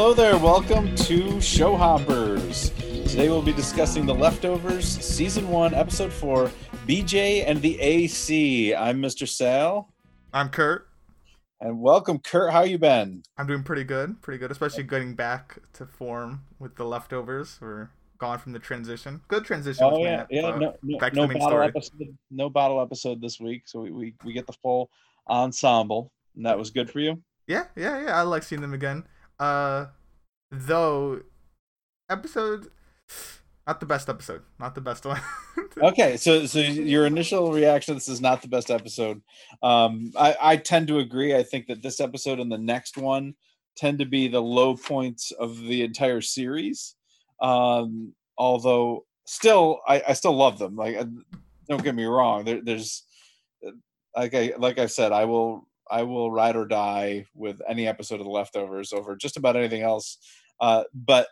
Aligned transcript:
Hello 0.00 0.14
there, 0.14 0.38
welcome 0.38 0.96
to 0.96 1.38
Show 1.42 1.76
Hoppers. 1.76 2.70
Today 2.70 3.28
we'll 3.28 3.42
be 3.42 3.52
discussing 3.52 4.06
The 4.06 4.14
Leftovers, 4.14 4.86
Season 4.86 5.46
1, 5.46 5.74
Episode 5.74 6.10
4, 6.10 6.50
BJ 6.88 7.44
and 7.46 7.60
the 7.60 7.78
AC. 7.78 8.74
I'm 8.74 9.02
Mr. 9.02 9.28
Sal. 9.28 9.92
I'm 10.32 10.48
Kurt. 10.48 10.88
And 11.60 11.82
welcome, 11.82 12.18
Kurt. 12.18 12.50
How 12.50 12.62
you 12.62 12.78
been? 12.78 13.22
I'm 13.36 13.46
doing 13.46 13.62
pretty 13.62 13.84
good, 13.84 14.22
pretty 14.22 14.38
good, 14.38 14.50
especially 14.50 14.84
getting 14.84 15.14
back 15.14 15.58
to 15.74 15.84
form 15.84 16.44
with 16.58 16.76
The 16.76 16.84
Leftovers. 16.86 17.58
We're 17.60 17.90
gone 18.16 18.38
from 18.38 18.52
the 18.52 18.58
transition. 18.58 19.20
Good 19.28 19.44
transition. 19.44 19.84
Oh, 19.84 20.02
yeah, 20.02 20.24
yeah. 20.30 20.40
No, 20.40 20.56
no, 20.56 20.74
no 20.82 20.98
bottle 20.98 21.40
story. 21.42 21.66
episode. 21.66 22.16
No 22.30 22.48
bottle 22.48 22.80
episode 22.80 23.20
this 23.20 23.38
week, 23.38 23.64
so 23.66 23.80
we, 23.80 23.90
we, 23.90 24.14
we 24.24 24.32
get 24.32 24.46
the 24.46 24.54
full 24.62 24.88
ensemble, 25.28 26.10
and 26.36 26.46
that 26.46 26.56
was 26.56 26.70
good 26.70 26.90
for 26.90 27.00
you? 27.00 27.22
Yeah, 27.46 27.64
yeah, 27.76 28.02
yeah. 28.02 28.18
I 28.18 28.22
like 28.22 28.44
seeing 28.44 28.62
them 28.62 28.72
again. 28.72 29.04
Uh, 29.40 29.86
though, 30.52 31.22
episode 32.08 32.70
not 33.66 33.78
the 33.78 33.86
best 33.86 34.08
episode, 34.08 34.42
not 34.58 34.74
the 34.74 34.80
best 34.80 35.04
one. 35.04 35.20
okay, 35.82 36.16
so 36.16 36.44
so 36.46 36.58
your 36.58 37.06
initial 37.06 37.52
reaction 37.52 37.94
this 37.94 38.08
is 38.08 38.20
not 38.20 38.42
the 38.42 38.48
best 38.48 38.70
episode. 38.70 39.22
Um, 39.62 40.12
I 40.18 40.36
I 40.40 40.56
tend 40.56 40.88
to 40.88 40.98
agree. 40.98 41.36
I 41.36 41.44
think 41.44 41.68
that 41.68 41.80
this 41.80 42.00
episode 42.00 42.40
and 42.40 42.50
the 42.50 42.58
next 42.58 42.96
one 42.96 43.34
tend 43.76 44.00
to 44.00 44.06
be 44.06 44.26
the 44.26 44.42
low 44.42 44.76
points 44.76 45.30
of 45.30 45.56
the 45.60 45.82
entire 45.82 46.20
series. 46.20 46.96
Um, 47.40 48.12
although 48.36 49.04
still, 49.24 49.80
I 49.86 50.02
I 50.08 50.12
still 50.14 50.34
love 50.34 50.58
them. 50.58 50.74
Like, 50.74 50.96
uh, 50.96 51.04
don't 51.68 51.84
get 51.84 51.94
me 51.94 52.04
wrong. 52.06 52.44
There, 52.44 52.60
there's 52.60 53.04
like 54.16 54.34
I 54.34 54.52
like 54.58 54.78
I 54.78 54.86
said, 54.86 55.12
I 55.12 55.26
will 55.26 55.68
I 55.90 56.02
will 56.02 56.30
ride 56.30 56.56
or 56.56 56.66
die 56.66 57.26
with 57.34 57.60
any 57.68 57.86
episode 57.86 58.20
of 58.20 58.26
The 58.26 58.30
Leftovers 58.30 58.92
over 58.92 59.16
just 59.16 59.36
about 59.36 59.56
anything 59.56 59.82
else. 59.82 60.18
Uh, 60.60 60.84
but 60.94 61.28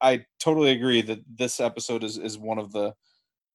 I 0.00 0.24
totally 0.40 0.70
agree 0.70 1.02
that 1.02 1.20
this 1.32 1.60
episode 1.60 2.04
is 2.04 2.18
is 2.18 2.38
one 2.38 2.58
of 2.58 2.72
the 2.72 2.94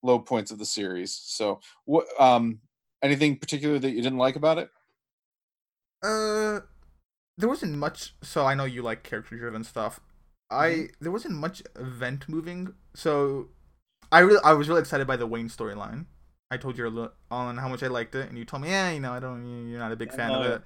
low 0.02 0.20
points 0.20 0.52
of 0.52 0.60
the 0.60 0.66
series. 0.66 1.20
So, 1.24 1.60
what 1.86 2.06
um 2.20 2.60
anything 3.02 3.38
particular 3.38 3.80
that 3.80 3.92
you 3.92 4.02
didn't 4.02 4.18
like 4.18 4.36
about 4.36 4.58
it? 4.58 4.70
Uh, 6.04 6.60
there 7.38 7.50
wasn't 7.50 7.76
much. 7.76 8.16
So 8.22 8.46
I 8.46 8.54
know 8.56 8.66
you 8.66 8.82
like 8.82 9.04
character 9.04 9.38
driven 9.38 9.64
stuff. 9.64 10.00
I 10.50 10.70
mm-hmm. 10.70 10.86
there 11.02 11.12
wasn't 11.12 11.36
much 11.36 11.64
event 11.78 12.28
moving. 12.28 12.74
So 12.94 13.50
I 14.12 14.20
really 14.20 14.42
I 14.44 14.54
was 14.54 14.70
really 14.70 14.82
excited 14.82 15.08
by 15.08 15.18
the 15.18 15.28
Wayne 15.28 15.50
storyline. 15.50 16.06
I 16.54 16.58
told 16.58 16.78
you 16.78 17.10
on 17.32 17.58
how 17.58 17.68
much 17.68 17.82
I 17.82 17.88
liked 17.88 18.14
it, 18.14 18.30
and 18.30 18.38
you 18.38 18.46
told 18.46 18.62
me, 18.62 18.70
yeah, 18.70 18.92
you 18.92 19.00
know, 19.00 19.12
I 19.12 19.20
don't, 19.20 19.68
you're 19.68 19.80
not 19.80 19.92
a 19.92 19.96
big 19.96 20.14
fan 20.14 20.32
of 20.32 20.46
it. 20.46 20.62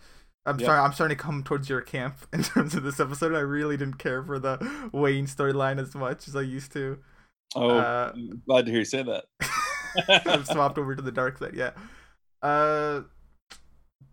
I'm 0.45 0.59
yep. 0.59 0.65
sorry, 0.65 0.79
I'm 0.79 0.93
starting 0.93 1.17
to 1.17 1.23
come 1.23 1.43
towards 1.43 1.69
your 1.69 1.81
camp 1.81 2.15
in 2.33 2.43
terms 2.43 2.75
of 2.75 2.83
this 2.83 2.99
episode. 2.99 3.33
I 3.33 3.39
really 3.39 3.77
didn't 3.77 3.99
care 3.99 4.23
for 4.23 4.37
the 4.37 4.89
Wayne 4.93 5.27
storyline 5.27 5.79
as 5.79 5.95
much 5.95 6.27
as 6.27 6.35
I 6.35 6.41
used 6.41 6.71
to. 6.73 6.99
Oh, 7.55 7.69
uh, 7.69 8.13
glad 8.45 8.65
to 8.65 8.71
hear 8.71 8.79
you 8.79 8.85
say 8.85 9.03
that. 9.03 9.25
I've 10.25 10.45
swapped 10.45 10.77
over 10.77 10.95
to 10.95 11.01
the 11.01 11.11
dark 11.11 11.37
side. 11.37 11.53
Yeah. 11.55 11.71
Uh, 12.41 13.03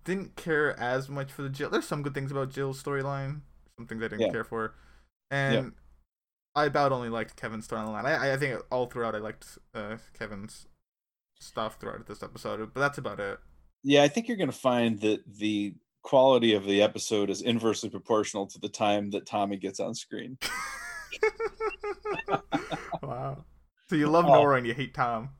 didn't 0.04 0.36
care 0.36 0.78
as 0.78 1.08
much 1.08 1.32
for 1.32 1.42
the 1.42 1.48
Jill. 1.48 1.70
There's 1.70 1.86
some 1.86 2.02
good 2.02 2.14
things 2.14 2.30
about 2.30 2.50
Jill's 2.50 2.82
storyline. 2.82 3.40
Some 3.78 3.86
things 3.86 4.02
I 4.02 4.08
didn't 4.08 4.20
yeah. 4.20 4.30
care 4.30 4.44
for, 4.44 4.74
and 5.30 5.54
yeah. 5.54 5.70
I 6.54 6.66
about 6.66 6.92
only 6.92 7.08
liked 7.08 7.36
Kevin's 7.36 7.66
storyline. 7.66 8.04
I 8.04 8.32
I 8.32 8.36
think 8.36 8.60
all 8.70 8.86
throughout 8.86 9.16
I 9.16 9.18
liked 9.18 9.58
uh, 9.74 9.96
Kevin's 10.16 10.66
stuff 11.44 11.78
throughout 11.80 12.06
this 12.06 12.22
episode, 12.22 12.70
but 12.72 12.80
that's 12.80 12.98
about 12.98 13.20
it. 13.20 13.38
Yeah, 13.82 14.02
I 14.02 14.08
think 14.08 14.28
you're 14.28 14.36
going 14.36 14.50
to 14.50 14.56
find 14.56 15.00
that 15.00 15.22
the 15.38 15.74
quality 16.02 16.54
of 16.54 16.64
the 16.64 16.82
episode 16.82 17.30
is 17.30 17.42
inversely 17.42 17.90
proportional 17.90 18.46
to 18.46 18.58
the 18.58 18.68
time 18.68 19.10
that 19.10 19.26
Tommy 19.26 19.56
gets 19.56 19.80
on 19.80 19.94
screen. 19.94 20.38
wow. 23.02 23.44
So 23.88 23.96
you 23.96 24.08
love 24.08 24.26
Nora 24.26 24.58
and 24.58 24.66
you 24.66 24.74
hate 24.74 24.94
Tom. 24.94 25.30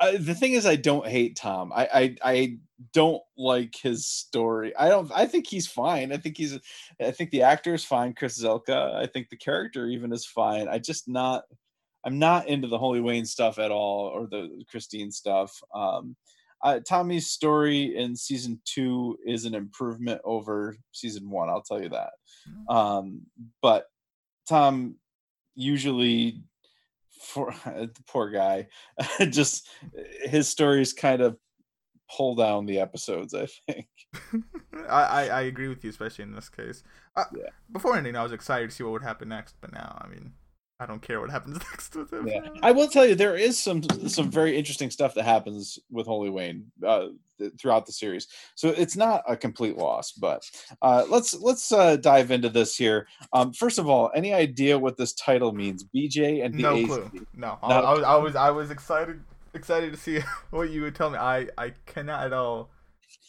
Uh, 0.00 0.12
the 0.18 0.34
thing 0.34 0.52
is, 0.52 0.66
I 0.66 0.76
don't 0.76 1.06
hate 1.06 1.36
Tom. 1.36 1.72
I, 1.72 1.88
I 1.94 2.16
I 2.22 2.58
don't 2.92 3.22
like 3.36 3.76
his 3.76 4.06
story. 4.06 4.74
I 4.76 4.88
don't. 4.88 5.10
I 5.14 5.26
think 5.26 5.46
he's 5.46 5.68
fine. 5.68 6.12
I 6.12 6.16
think 6.16 6.36
he's. 6.36 6.58
I 7.00 7.12
think 7.12 7.30
the 7.30 7.42
actor 7.42 7.74
is 7.74 7.84
fine. 7.84 8.12
Chris 8.14 8.42
Zylka. 8.42 8.94
I 8.94 9.06
think 9.06 9.28
the 9.28 9.36
character 9.36 9.86
even 9.86 10.12
is 10.12 10.26
fine. 10.26 10.68
I 10.68 10.78
just 10.78 11.08
not. 11.08 11.44
I'm 12.08 12.18
not 12.18 12.48
into 12.48 12.68
the 12.68 12.78
Holy 12.78 13.02
Wayne 13.02 13.26
stuff 13.26 13.58
at 13.58 13.70
all, 13.70 14.06
or 14.06 14.26
the 14.26 14.64
Christine 14.70 15.10
stuff. 15.10 15.52
Um, 15.74 16.16
uh, 16.64 16.80
Tommy's 16.80 17.28
story 17.28 17.96
in 17.96 18.16
season 18.16 18.58
two 18.64 19.18
is 19.26 19.44
an 19.44 19.54
improvement 19.54 20.18
over 20.24 20.74
season 20.90 21.28
one. 21.28 21.50
I'll 21.50 21.60
tell 21.60 21.82
you 21.82 21.90
that. 21.90 22.12
Mm-hmm. 22.48 22.74
Um, 22.74 23.20
but 23.60 23.84
Tom 24.48 24.96
usually, 25.54 26.44
for 27.20 27.54
the 27.66 27.90
poor 28.06 28.30
guy, 28.30 28.68
just 29.28 29.68
his 30.22 30.48
stories 30.48 30.94
kind 30.94 31.20
of 31.20 31.36
pull 32.16 32.36
down 32.36 32.64
the 32.64 32.80
episodes. 32.80 33.34
I 33.34 33.48
think. 33.66 33.86
I, 34.88 35.28
I 35.28 35.40
agree 35.42 35.68
with 35.68 35.84
you, 35.84 35.90
especially 35.90 36.22
in 36.22 36.32
this 36.32 36.48
case. 36.48 36.82
Uh, 37.14 37.24
yeah. 37.36 37.50
Before 37.70 37.98
ending, 37.98 38.16
I 38.16 38.22
was 38.22 38.32
excited 38.32 38.70
to 38.70 38.74
see 38.74 38.82
what 38.82 38.94
would 38.94 39.02
happen 39.02 39.28
next, 39.28 39.56
but 39.60 39.74
now, 39.74 40.00
I 40.02 40.08
mean, 40.08 40.32
I 40.80 40.86
don't 40.86 41.02
care 41.02 41.20
what 41.20 41.30
happens 41.30 41.56
next 41.72 41.96
with 41.96 42.12
him. 42.12 42.28
Yeah. 42.28 42.40
I 42.62 42.70
will 42.70 42.88
tell 42.88 43.04
you 43.04 43.14
there 43.14 43.36
is 43.36 43.58
some 43.58 43.82
some 44.06 44.30
very 44.30 44.56
interesting 44.56 44.90
stuff 44.90 45.14
that 45.14 45.24
happens 45.24 45.78
with 45.90 46.06
Holy 46.06 46.30
Wayne 46.30 46.70
uh, 46.86 47.08
throughout 47.58 47.86
the 47.86 47.92
series. 47.92 48.28
So 48.54 48.68
it's 48.68 48.96
not 48.96 49.24
a 49.28 49.36
complete 49.36 49.76
loss, 49.76 50.12
but 50.12 50.48
uh, 50.82 51.04
let's 51.08 51.34
let's 51.34 51.72
uh, 51.72 51.96
dive 51.96 52.30
into 52.30 52.48
this 52.48 52.76
here. 52.76 53.08
Um, 53.32 53.52
first 53.52 53.78
of 53.78 53.88
all, 53.88 54.10
any 54.14 54.32
idea 54.32 54.78
what 54.78 54.96
this 54.96 55.14
title 55.14 55.52
means? 55.52 55.84
BJ 55.94 56.44
and 56.44 56.54
the 56.54 56.62
no 56.62 56.86
clue. 56.86 57.26
No, 57.34 57.58
I, 57.62 57.80
I, 57.80 57.92
was 57.92 58.04
I 58.04 58.16
was 58.16 58.36
I 58.36 58.50
was 58.50 58.70
excited 58.70 59.20
excited 59.54 59.92
to 59.92 59.98
see 59.98 60.20
what 60.50 60.70
you 60.70 60.82
would 60.82 60.94
tell 60.94 61.10
me. 61.10 61.18
I 61.18 61.48
I 61.58 61.72
cannot 61.86 62.24
at 62.24 62.32
all. 62.32 62.70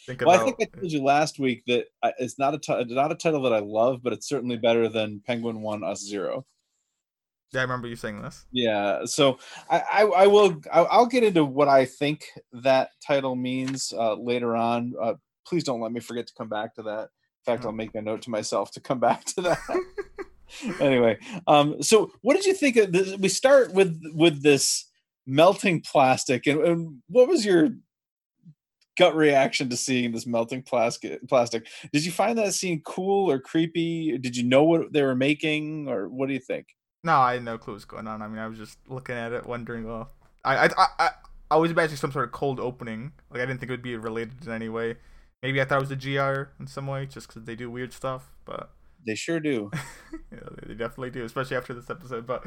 Think 0.06 0.22
about 0.22 0.28
well, 0.28 0.42
about... 0.42 0.54
I 0.54 0.56
think 0.58 0.70
I 0.76 0.80
told 0.80 0.92
you 0.92 1.04
last 1.04 1.40
week 1.40 1.64
that 1.66 1.86
it's 2.20 2.38
not 2.38 2.54
a 2.54 2.60
t- 2.60 2.94
not 2.94 3.12
a 3.12 3.16
title 3.16 3.42
that 3.44 3.54
I 3.54 3.60
love, 3.60 4.04
but 4.04 4.14
it's 4.14 4.30
certainly 4.30 4.58
better 4.58 4.88
than 4.88 5.24
Penguin 5.26 5.62
One 5.62 5.84
Us 5.84 6.02
Zero. 6.02 6.46
Yeah, 7.52 7.62
I 7.62 7.64
remember 7.64 7.88
you 7.88 7.96
saying 7.96 8.22
this. 8.22 8.46
Yeah, 8.52 9.06
so 9.06 9.40
I, 9.70 9.84
I, 9.92 10.04
I 10.04 10.28
will 10.28 10.62
I'll 10.72 11.08
get 11.08 11.24
into 11.24 11.44
what 11.44 11.68
I 11.68 11.86
think 11.86 12.28
that 12.54 12.92
title 13.06 13.36
means 13.36 13.92
uh, 13.98 14.14
later 14.14 14.56
on. 14.56 14.94
Uh, 15.02 15.16
please 15.48 15.64
don't 15.64 15.82
let 15.82 15.92
me 15.92 16.00
forget 16.00 16.28
to 16.28 16.34
come 16.36 16.50
back 16.50 16.76
to 16.76 16.84
that. 16.84 17.02
In 17.02 17.54
fact, 17.54 17.66
I'll 17.66 17.72
make 17.72 17.96
a 17.96 18.02
note 18.02 18.22
to 18.24 18.30
myself 18.30 18.72
to 18.72 18.80
come 18.80 19.00
back 19.00 19.26
to 19.26 19.42
that. 19.42 19.60
anyway, 20.80 21.18
um, 21.48 21.82
so 21.82 22.12
what 22.22 22.36
did 22.36 22.46
you 22.46 22.54
think 22.54 22.76
of 22.76 22.92
this? 22.92 23.18
We 23.18 23.30
start 23.30 23.74
with 23.74 24.00
with 24.14 24.44
this 24.44 24.86
melting 25.26 25.82
plastic, 25.82 26.46
and, 26.46 26.62
and 26.62 27.02
what 27.08 27.28
was 27.28 27.44
your 27.46 27.70
gut 28.96 29.16
reaction 29.16 29.70
to 29.70 29.78
seeing 29.78 30.12
this 30.12 30.28
melting 30.28 30.62
plastic 30.62 31.26
plastic 31.30 31.66
did 31.94 32.06
you 32.06 32.12
find 32.12 32.38
that 32.38 32.54
scene 32.54 32.82
cool 32.86 33.32
or 33.32 33.40
creepy 33.40 34.18
did 34.18 34.36
you 34.36 34.44
know 34.44 34.66
what 34.66 34.92
they 34.92 35.02
were 35.02 35.16
making 35.16 35.88
or 35.88 36.10
what 36.10 36.28
do 36.28 36.34
you 36.34 36.40
think 36.40 36.76
no, 37.04 37.14
I 37.14 37.34
had 37.34 37.44
no 37.44 37.58
clue 37.58 37.74
what's 37.74 37.86
going 37.86 38.08
on. 38.08 38.22
I 38.22 38.28
mean, 38.28 38.40
I 38.40 38.48
was 38.48 38.58
just 38.58 38.78
looking 38.88 39.16
at 39.16 39.32
it, 39.32 39.46
wondering. 39.46 39.86
Well, 39.86 40.12
I, 40.44 40.68
I, 40.68 40.70
I, 41.00 41.10
I 41.52 41.56
was 41.56 41.72
imagining 41.72 41.98
some 41.98 42.12
sort 42.12 42.26
of 42.26 42.32
cold 42.32 42.60
opening. 42.60 43.14
Like 43.32 43.42
I 43.42 43.46
didn't 43.46 43.60
think 43.60 43.70
it 43.70 43.74
would 43.74 43.82
be 43.82 43.96
related 43.96 44.46
in 44.46 44.52
any 44.52 44.70
way. 44.70 44.98
Maybe 45.42 45.62
I 45.62 45.66
thought 45.66 45.78
it 45.78 45.90
was 45.90 45.92
a 45.92 45.96
GR 45.96 46.52
in 46.60 46.68
some 46.68 46.88
way, 46.88 47.06
just 47.06 47.28
because 47.28 47.44
they 47.44 47.56
do 47.56 47.72
weird 47.72 47.94
stuff. 47.94 48.34
But 48.44 48.72
they 49.06 49.16
sure 49.16 49.40
do. 49.40 49.72
yeah, 50.32 50.40
they 50.66 50.74
definitely 50.74 51.12
do, 51.12 51.24
especially 51.24 51.56
after 51.56 51.74
this 51.74 51.90
episode. 51.90 52.28
But 52.28 52.46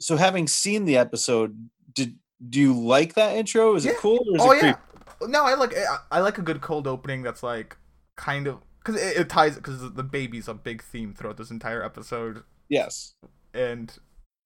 so, 0.00 0.16
having 0.16 0.48
seen 0.48 0.84
the 0.84 0.96
episode, 0.96 1.68
did 1.92 2.18
do 2.48 2.60
you 2.60 2.74
like 2.74 3.14
that 3.14 3.36
intro? 3.36 3.76
Is 3.76 3.84
yeah. 3.84 3.92
it 3.92 3.98
cool 3.98 4.18
or 4.28 4.36
is 4.36 4.42
oh, 4.42 4.50
it 4.50 4.60
creepy? 4.60 4.78
Yeah. 5.20 5.26
No, 5.28 5.44
I 5.44 5.54
like 5.54 5.74
I 6.10 6.18
like 6.18 6.38
a 6.38 6.42
good 6.42 6.60
cold 6.60 6.88
opening 6.88 7.22
that's 7.22 7.44
like 7.44 7.76
kind 8.16 8.48
of 8.48 8.58
because 8.80 9.00
it, 9.00 9.16
it 9.16 9.28
ties 9.28 9.54
because 9.54 9.92
the 9.92 10.02
baby's 10.02 10.48
a 10.48 10.54
big 10.54 10.82
theme 10.82 11.14
throughout 11.14 11.36
this 11.36 11.52
entire 11.52 11.84
episode. 11.84 12.42
Yes 12.68 13.14
and 13.56 13.92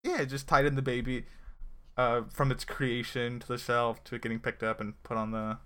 yeah, 0.05 0.25
just 0.25 0.49
tied 0.49 0.67
in 0.67 0.77
the 0.77 0.83
baby 0.83 1.25
uh, 1.97 2.23
from 2.33 2.51
its 2.51 2.65
creation 2.65 3.41
to 3.41 3.49
the 3.49 3.59
shelf 3.59 4.03
to 4.05 4.15
it 4.15 4.23
getting 4.23 4.41
picked 4.41 4.63
up 4.63 4.81
and 4.81 5.01
put 5.03 5.17
on 5.17 5.33
the 5.33 5.59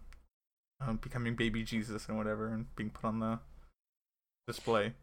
um, 0.81 0.97
becoming 0.97 1.37
baby 1.37 1.63
Jesus 1.63 2.09
and 2.09 2.17
whatever 2.17 2.49
and 2.49 2.75
being 2.77 2.91
put 2.91 3.07
on 3.07 3.21
the 3.21 3.39
display. 4.47 4.95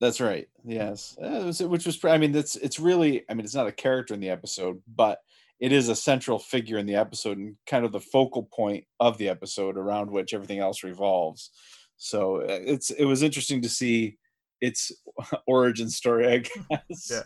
That's 0.00 0.20
right. 0.20 0.48
Yes, 0.64 1.16
was, 1.18 1.62
which 1.62 1.86
was 1.86 2.02
I 2.04 2.18
mean 2.18 2.32
that's 2.32 2.56
it's 2.56 2.80
really 2.80 3.24
I 3.28 3.34
mean 3.34 3.44
it's 3.44 3.54
not 3.54 3.66
a 3.66 3.72
character 3.72 4.14
in 4.14 4.20
the 4.20 4.30
episode, 4.30 4.80
but 4.94 5.18
it 5.60 5.72
is 5.72 5.90
a 5.90 5.94
central 5.94 6.38
figure 6.38 6.78
in 6.78 6.86
the 6.86 6.96
episode 6.96 7.36
and 7.36 7.56
kind 7.66 7.84
of 7.84 7.92
the 7.92 8.00
focal 8.00 8.44
point 8.44 8.84
of 8.98 9.18
the 9.18 9.28
episode 9.28 9.76
around 9.76 10.10
which 10.10 10.32
everything 10.32 10.58
else 10.58 10.82
revolves. 10.82 11.50
So 11.98 12.40
uh, 12.40 12.46
it's 12.48 12.90
it 12.90 13.04
was 13.04 13.22
interesting 13.22 13.60
to 13.62 13.68
see 13.68 14.16
its 14.62 14.90
origin 15.46 15.90
story, 15.90 16.32
I 16.32 16.38
guess. 16.70 17.10
Yeah. 17.10 17.22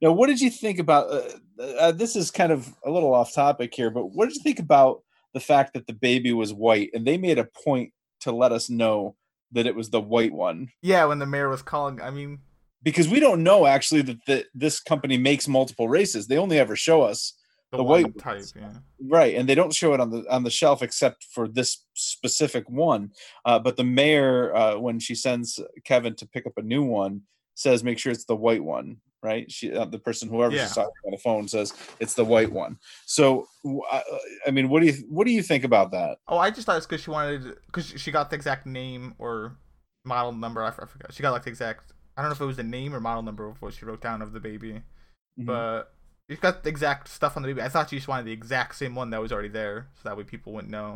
Now, 0.00 0.12
what 0.12 0.28
did 0.28 0.40
you 0.40 0.50
think 0.50 0.78
about? 0.78 1.10
Uh, 1.10 1.62
uh, 1.62 1.92
this 1.92 2.16
is 2.16 2.30
kind 2.30 2.52
of 2.52 2.72
a 2.84 2.90
little 2.90 3.14
off 3.14 3.32
topic 3.34 3.74
here, 3.74 3.90
but 3.90 4.06
what 4.06 4.28
did 4.28 4.36
you 4.36 4.42
think 4.42 4.58
about 4.58 5.02
the 5.34 5.40
fact 5.40 5.74
that 5.74 5.86
the 5.86 5.92
baby 5.92 6.32
was 6.32 6.52
white, 6.52 6.90
and 6.94 7.06
they 7.06 7.16
made 7.16 7.38
a 7.38 7.44
point 7.64 7.92
to 8.20 8.32
let 8.32 8.52
us 8.52 8.68
know 8.70 9.16
that 9.52 9.66
it 9.66 9.74
was 9.74 9.90
the 9.90 10.00
white 10.00 10.32
one? 10.32 10.68
Yeah, 10.82 11.04
when 11.06 11.18
the 11.18 11.26
mayor 11.26 11.48
was 11.48 11.62
calling, 11.62 12.00
I 12.00 12.10
mean, 12.10 12.38
because 12.82 13.08
we 13.08 13.20
don't 13.20 13.42
know 13.42 13.66
actually 13.66 14.02
that, 14.02 14.24
that 14.26 14.46
this 14.54 14.80
company 14.80 15.18
makes 15.18 15.46
multiple 15.48 15.88
races. 15.88 16.26
They 16.26 16.38
only 16.38 16.58
ever 16.58 16.76
show 16.76 17.02
us 17.02 17.34
The, 17.70 17.76
The 17.76 17.84
white 17.84 18.18
type, 18.18 18.36
ones. 18.36 18.54
yeah. 18.56 18.72
right, 19.08 19.34
and 19.36 19.48
they 19.48 19.54
don't 19.54 19.74
show 19.74 19.92
it 19.94 20.00
on 20.00 20.10
the 20.10 20.24
on 20.30 20.42
the 20.44 20.50
shelf 20.50 20.82
except 20.82 21.24
for 21.34 21.46
this 21.46 21.84
specific 21.94 22.68
one. 22.68 23.10
Uh, 23.44 23.58
but 23.58 23.76
the 23.76 23.84
mayor, 23.84 24.54
uh, 24.56 24.78
when 24.78 24.98
she 24.98 25.14
sends 25.14 25.60
Kevin 25.84 26.14
to 26.16 26.26
pick 26.26 26.46
up 26.46 26.54
a 26.56 26.62
new 26.62 26.82
one, 26.82 27.22
says 27.54 27.84
make 27.84 27.98
sure 27.98 28.10
it's 28.12 28.24
the 28.24 28.34
white 28.34 28.64
one. 28.64 28.96
Right, 29.22 29.52
she 29.52 29.70
uh, 29.76 29.84
the 29.84 29.98
person 29.98 30.30
whoever 30.30 30.54
Yeah. 30.54 30.62
she's 30.62 30.74
talking 30.74 30.92
on 31.04 31.10
the 31.10 31.18
phone 31.18 31.46
says 31.46 31.74
it's 31.98 32.14
the 32.14 32.24
white 32.24 32.50
one. 32.50 32.78
So, 33.04 33.48
I 34.46 34.50
mean, 34.50 34.70
what 34.70 34.80
do 34.80 34.86
you 34.86 34.94
what 35.10 35.26
do 35.26 35.32
you 35.32 35.42
think 35.42 35.64
about 35.64 35.90
that? 35.90 36.18
Oh, 36.26 36.38
I 36.38 36.50
just 36.50 36.64
thought 36.66 36.78
it's 36.78 36.86
because 36.86 37.02
she 37.02 37.10
wanted 37.10 37.56
because 37.66 37.86
she 38.00 38.10
got 38.10 38.30
the 38.30 38.36
exact 38.36 38.64
name 38.64 39.14
or 39.18 39.58
model 40.06 40.32
number. 40.32 40.64
I 40.64 40.70
forgot. 40.70 41.12
She 41.12 41.22
got 41.22 41.32
like 41.32 41.42
the 41.42 41.50
exact. 41.50 41.92
I 42.16 42.22
don't 42.22 42.30
know 42.30 42.34
if 42.34 42.40
it 42.40 42.46
was 42.46 42.56
the 42.56 42.62
name 42.62 42.94
or 42.94 43.00
model 43.00 43.22
number 43.22 43.46
of 43.46 43.60
what 43.60 43.74
she 43.74 43.84
wrote 43.84 44.00
down 44.00 44.22
of 44.22 44.32
the 44.32 44.40
baby, 44.40 44.80
Mhm. 45.38 45.44
but 45.46 45.92
she 46.30 46.36
got 46.36 46.62
the 46.62 46.70
exact 46.70 47.08
stuff 47.08 47.36
on 47.36 47.42
the 47.42 47.48
baby. 47.48 47.60
I 47.60 47.68
thought 47.68 47.90
she 47.90 47.96
just 47.96 48.08
wanted 48.08 48.24
the 48.24 48.32
exact 48.32 48.74
same 48.76 48.94
one 48.94 49.10
that 49.10 49.20
was 49.20 49.32
already 49.32 49.48
there, 49.48 49.88
so 50.02 50.08
that 50.08 50.16
way 50.16 50.24
people 50.24 50.54
wouldn't 50.54 50.70
know 50.70 50.94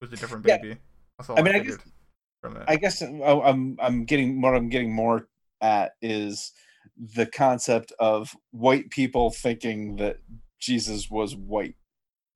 it 0.00 0.04
was 0.10 0.12
a 0.12 0.16
different 0.16 0.44
Yeah. 0.48 0.56
baby. 0.58 0.78
That's 1.16 1.30
all 1.30 1.36
I 1.36 1.40
I, 1.40 1.42
mean, 1.44 1.54
I 1.54 1.58
it. 1.58 2.64
I 2.66 2.74
guess 2.76 3.02
I- 3.02 3.06
I'm 3.06 3.76
I'm 3.80 4.04
getting 4.04 4.40
what 4.40 4.54
I'm 4.56 4.68
getting 4.68 4.92
more 4.92 5.28
at 5.60 5.92
is 6.02 6.52
the 6.96 7.26
concept 7.26 7.92
of 7.98 8.36
white 8.50 8.90
people 8.90 9.30
thinking 9.30 9.96
that 9.96 10.18
Jesus 10.60 11.10
was 11.10 11.34
white. 11.36 11.76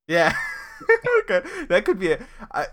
Yeah, 0.07 0.35
okay, 1.23 1.41
that 1.69 1.85
could 1.85 1.99
be 1.99 2.07
it. 2.07 2.21
I, 2.51 2.67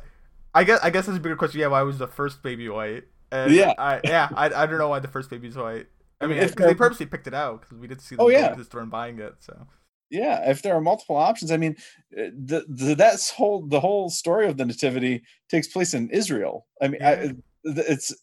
I 0.55 0.65
guess 0.65 0.81
I 0.83 0.91
guess 0.91 1.07
that's 1.07 1.19
a 1.19 1.21
bigger 1.21 1.37
question. 1.37 1.61
Yeah, 1.61 1.69
why 1.69 1.83
was 1.83 1.99
the 1.99 2.07
first 2.09 2.43
baby 2.43 2.69
white? 2.69 3.05
And 3.33 3.53
Yeah. 3.53 3.75
I, 3.79 4.01
yeah, 4.05 4.29
I, 4.35 4.47
I 4.47 4.67
don't 4.67 4.79
know 4.79 4.89
why 4.89 5.01
the 5.01 5.09
first 5.09 5.31
baby's 5.31 5.57
white. 5.57 5.87
I 6.21 6.27
mean, 6.27 6.39
because 6.39 6.55
they 6.55 6.75
purposely 6.75 7.07
picked 7.07 7.27
it 7.27 7.35
out 7.35 7.63
because 7.63 7.79
we 7.79 7.89
did 7.89 8.01
see 8.01 8.15
them 8.17 8.25
Oh, 8.27 8.29
yeah. 8.29 8.55
the 8.55 8.65
store 8.65 8.81
and 8.81 8.91
buying 8.91 9.19
it. 9.19 9.35
So 9.41 9.67
Yeah, 10.11 10.49
if 10.49 10.63
there 10.63 10.75
are 10.75 10.81
multiple 10.81 11.17
options, 11.17 11.51
I 11.51 11.57
mean, 11.57 11.77
uh, 12.17 12.31
the, 12.37 12.65
the 12.69 12.95
that's 12.95 13.31
whole 13.31 13.67
the 13.67 13.81
whole 13.81 14.11
story 14.11 14.47
of 14.47 14.57
the 14.57 14.65
nativity 14.65 15.23
takes 15.51 15.67
place 15.67 15.93
in 15.93 16.09
Israel. 16.11 16.67
I 16.81 16.89
mean, 16.89 17.03
I, 17.03 17.35
it's 17.65 18.15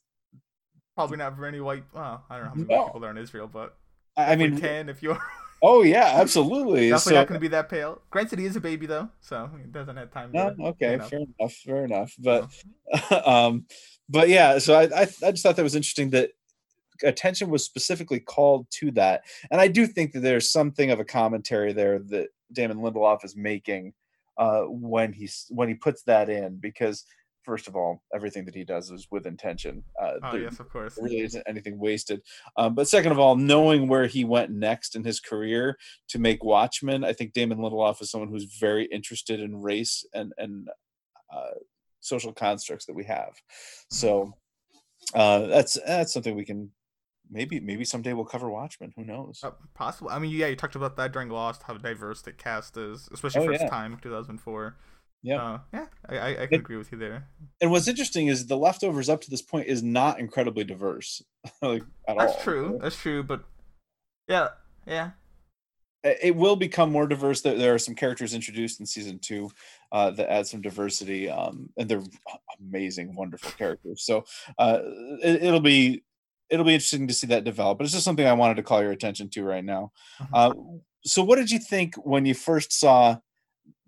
probably 0.96 1.18
not 1.18 1.36
very 1.36 1.52
many 1.52 1.62
white. 1.62 1.84
Well, 1.94 2.24
I 2.30 2.36
don't 2.38 2.44
know 2.46 2.50
how 2.50 2.56
many 2.56 2.68
No. 2.76 2.86
people 2.86 3.00
there 3.00 3.10
are 3.10 3.14
in 3.14 3.18
Israel, 3.18 3.48
but 3.48 3.78
I 4.18 4.36
mean, 4.36 4.60
ten 4.60 4.90
if 4.90 5.02
you're 5.02 5.18
oh 5.62 5.84
yeah, 5.84 6.14
absolutely. 6.16 6.90
definitely 6.90 6.98
So, 7.00 7.16
not 7.16 7.28
going 7.28 7.40
to 7.40 7.42
be 7.42 7.48
that 7.50 7.70
pale. 7.70 8.02
Granted, 8.10 8.40
he 8.40 8.46
is 8.46 8.56
a 8.56 8.62
baby 8.62 8.86
though, 8.86 9.10
so 9.22 9.50
he 9.58 9.68
doesn't 9.70 9.96
have 9.98 10.12
time. 10.12 10.32
no, 10.34 10.54
to, 10.54 10.62
okay, 10.68 10.92
you 10.94 10.98
know, 10.98 11.04
fair 11.06 11.20
enough, 11.40 11.54
fair 11.54 11.86
enough. 11.86 12.14
But 12.20 12.50
um, 13.26 13.66
but 14.10 14.30
yeah, 14.30 14.60
so 14.60 14.76
I, 14.76 14.84
I 14.84 15.02
I 15.02 15.32
just 15.32 15.44
thought 15.44 15.56
that 15.56 15.64
was 15.64 15.76
interesting 15.76 16.10
that 16.12 16.32
attention 17.04 17.50
was 17.50 17.64
specifically 17.66 18.20
called 18.20 18.68
to 18.72 18.92
that, 18.92 19.24
and 19.50 19.60
I 19.62 19.68
do 19.68 19.88
think 19.88 20.12
that 20.14 20.20
there's 20.20 20.52
something 20.52 20.92
of 20.92 21.00
a 21.00 21.06
commentary 21.06 21.74
there 21.74 22.00
that 22.00 22.28
Damon 22.52 22.78
Lindelof 22.80 23.24
is 23.24 23.36
making 23.36 23.94
uh, 24.38 24.64
when 24.64 25.14
he's 25.14 25.46
when 25.50 25.68
he 25.70 25.74
puts 25.74 26.04
that 26.04 26.30
in 26.30 26.58
because 26.58 27.06
first 27.44 27.68
of 27.68 27.76
all, 27.76 28.04
everything 28.16 28.46
that 28.46 28.56
he 28.56 28.64
does 28.64 28.92
is 28.92 29.08
with 29.12 29.26
intention. 29.26 29.84
Uh, 30.02 30.14
oh 30.24 30.32
there 30.32 30.42
yes, 30.42 30.60
of 30.60 30.70
course. 30.70 30.98
really 31.02 31.20
isn't 31.22 31.44
anything 31.48 31.80
wasted. 31.80 32.22
Um, 32.58 32.76
but 32.76 32.88
second 32.88 33.12
of 33.12 33.20
all, 33.20 33.36
knowing 33.36 33.88
where 33.88 34.08
he 34.08 34.24
went 34.26 34.52
next 34.52 34.96
in 34.96 35.04
his 35.04 35.20
career 35.20 35.78
to 36.10 36.20
make 36.20 36.44
Watchmen, 36.44 37.04
I 37.04 37.14
think 37.14 37.34
Damon 37.34 37.58
Lindelof 37.60 38.02
is 38.02 38.12
someone 38.12 38.30
who's 38.30 38.58
very 38.60 38.86
interested 38.86 39.40
in 39.40 39.62
race 39.62 40.06
and 40.14 40.34
and 40.38 40.68
uh, 41.34 41.56
social 42.00 42.34
constructs 42.34 42.86
that 42.86 42.94
we 42.96 43.04
have. 43.06 43.34
So 43.90 44.34
uh, 45.14 45.48
that's 45.48 45.78
that's 45.86 46.14
something 46.14 46.36
we 46.36 46.46
can 46.46 46.72
maybe 47.30 47.60
maybe 47.60 47.86
someday 47.86 48.14
we'll 48.14 48.26
cover 48.26 48.50
Watchmen. 48.50 48.92
Who 48.98 49.06
knows? 49.06 49.40
Uh, 49.44 49.52
possible. 49.74 50.10
I 50.12 50.20
mean, 50.20 50.32
yeah, 50.32 50.48
you 50.48 50.56
talked 50.56 50.76
about 50.76 50.96
that 50.98 51.12
during 51.14 51.30
Lost, 51.30 51.64
how 51.64 51.76
diverse 51.78 52.22
the 52.22 52.34
cast 52.34 52.78
is, 52.78 53.10
especially 53.12 53.42
Oh, 53.42 53.46
for 53.46 53.54
its 53.54 53.64
yeah. 53.64 53.70
time, 53.70 53.98
2004. 54.02 54.76
Yeah. 55.24 55.42
Uh, 55.42 55.60
yeah, 55.74 55.86
I, 56.10 56.18
I, 56.18 56.42
I 56.44 56.48
can 56.48 56.60
agree 56.60 56.78
with 56.78 56.92
you 56.92 56.98
there. 56.98 57.28
And 57.62 57.72
what's 57.72 57.88
interesting 57.88 58.28
is 58.28 58.48
the 58.48 58.58
leftovers 58.58 59.10
up 59.10 59.22
to 59.22 59.30
this 59.30 59.42
point 59.42 59.68
is 59.68 59.84
not 59.84 60.20
incredibly 60.20 60.64
diverse, 60.64 61.22
like 61.62 61.84
at 62.08 62.18
That's 62.18 62.34
all. 62.34 62.42
true. 62.42 62.80
That's 62.82 62.96
true. 62.96 63.24
But 63.24 63.44
yeah, 64.28 64.50
yeah. 64.88 65.12
it 66.04 66.36
will 66.36 66.56
become 66.56 66.92
more 66.92 67.08
diverse. 67.08 67.42
There, 67.42 67.74
are 67.74 67.80
some 67.80 67.96
characters 67.96 68.34
introduced 68.34 68.80
in 68.80 68.86
season 68.86 69.20
two 69.20 69.52
uh, 69.92 70.12
that 70.12 70.32
add 70.32 70.48
some 70.48 70.62
diversity, 70.62 71.30
um, 71.30 71.70
and 71.78 71.88
they're 71.88 72.04
amazing, 72.60 73.16
wonderful 73.16 73.52
characters. 73.52 74.04
So 74.04 74.26
uh, 74.58 74.80
it, 75.22 75.44
it'll 75.44 75.60
be 75.60 76.04
it'll 76.50 76.66
be 76.66 76.74
interesting 76.74 77.08
to 77.08 77.14
see 77.14 77.28
that 77.28 77.44
develop. 77.44 77.78
But 77.78 77.86
it's 77.86 77.94
just 77.94 78.06
something 78.06 78.26
I 78.26 78.34
wanted 78.34 78.56
to 78.56 78.64
call 78.64 78.82
your 78.82 78.92
attention 78.92 79.30
to 79.30 79.44
right 79.44 79.64
now. 79.64 79.92
Mhm. 80.20 80.28
Uh, 80.34 80.54
so, 81.04 81.24
what 81.24 81.38
did 81.38 81.50
you 81.50 81.60
think 81.60 81.96
when 81.96 82.26
you 82.26 82.34
first 82.34 82.74
saw 82.74 83.18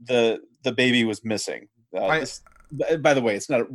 the 0.03 0.39
the 0.63 0.71
baby 0.71 1.03
was 1.03 1.23
missing? 1.23 1.67
Uh, 1.95 2.05
I- 2.05 2.19
this, 2.21 2.41
by 3.01 3.13
the 3.13 3.21
way, 3.21 3.35
it's 3.35 3.49
not. 3.49 3.61
A, 3.61 3.67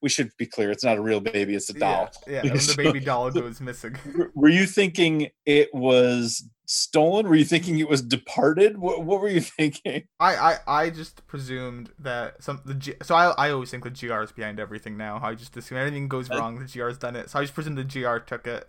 we 0.00 0.08
should 0.08 0.30
be 0.38 0.46
clear. 0.46 0.70
It's 0.70 0.84
not 0.84 0.96
a 0.96 1.02
real 1.02 1.20
baby. 1.20 1.54
It's 1.54 1.68
a 1.70 1.74
doll. 1.74 2.10
Yeah, 2.26 2.42
yeah. 2.44 2.52
The 2.52 2.74
baby 2.76 3.00
doll 3.00 3.30
that 3.30 3.42
was 3.42 3.60
missing. 3.60 3.96
Were 4.34 4.48
you 4.48 4.64
thinking 4.64 5.28
it 5.44 5.74
was 5.74 6.48
stolen 6.70 7.26
were 7.26 7.34
you 7.34 7.46
thinking 7.46 7.78
it 7.78 7.88
was 7.88 8.02
departed 8.02 8.76
what, 8.76 9.02
what 9.02 9.22
were 9.22 9.28
you 9.30 9.40
thinking 9.40 10.04
I, 10.20 10.36
I, 10.36 10.58
I 10.66 10.90
just 10.90 11.26
presumed 11.26 11.90
that 11.98 12.42
some 12.42 12.60
the 12.66 12.74
G, 12.74 12.92
so 13.02 13.14
I, 13.14 13.30
I 13.30 13.50
always 13.50 13.70
think 13.70 13.84
the 13.84 13.90
GR 13.90 14.22
is 14.22 14.32
behind 14.32 14.60
everything 14.60 14.98
now. 14.98 15.18
I 15.22 15.34
just 15.34 15.56
assume 15.56 15.78
anything 15.78 16.08
goes 16.08 16.28
wrong, 16.28 16.58
the 16.58 16.66
GR's 16.66 16.98
done 16.98 17.16
it. 17.16 17.30
So 17.30 17.38
I 17.38 17.42
just 17.42 17.54
presumed 17.54 17.78
the 17.78 17.84
GR 17.84 18.18
took 18.18 18.46
it, 18.46 18.68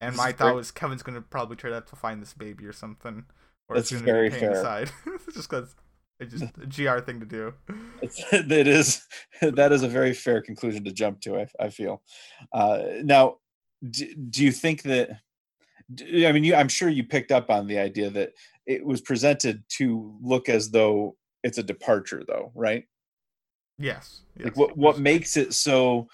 and 0.00 0.16
my 0.16 0.32
thought 0.32 0.54
was 0.54 0.70
Kevin's 0.70 1.02
gonna 1.02 1.20
probably 1.20 1.56
try 1.56 1.68
to 1.70 1.82
find 1.96 2.22
this 2.22 2.32
baby 2.32 2.64
or 2.64 2.72
something, 2.72 3.26
or 3.68 3.76
That's 3.76 3.90
very 3.90 4.30
fair. 4.30 4.52
aside, 4.52 4.90
just 5.34 5.50
because 5.50 5.74
it's 6.20 6.32
just 6.32 6.44
a 6.60 6.66
GR 6.66 7.00
thing 7.00 7.20
to 7.20 7.26
do. 7.26 7.54
It's- 8.02 8.24
it 8.32 8.66
is 8.68 9.02
that 9.40 9.72
is 9.72 9.82
a 9.82 9.88
very 9.88 10.12
fair 10.12 10.42
conclusion 10.42 10.84
to 10.84 10.92
jump 10.92 11.20
to 11.22 11.36
i, 11.40 11.46
I 11.58 11.70
feel 11.70 12.02
uh, 12.52 12.82
now 13.02 13.36
do, 13.88 14.14
do 14.30 14.44
you 14.44 14.52
think 14.52 14.82
that 14.82 15.10
I 16.00 16.32
mean 16.32 16.44
you 16.44 16.54
i'm 16.54 16.68
sure 16.68 16.88
you 16.88 17.04
picked 17.04 17.32
up 17.32 17.50
on 17.50 17.66
the 17.66 17.78
idea 17.78 18.10
that 18.10 18.32
it 18.66 18.84
was 18.84 19.00
presented 19.00 19.62
to 19.78 20.16
look 20.22 20.48
as 20.48 20.70
though 20.70 21.16
it's 21.42 21.58
a 21.58 21.62
departure 21.62 22.22
though 22.26 22.52
right 22.54 22.84
Yes. 23.78 24.22
yes 24.36 24.44
like 24.44 24.56
what 24.56 24.76
what 24.76 24.98
makes 24.98 25.36
it 25.36 25.54
so 25.54 26.08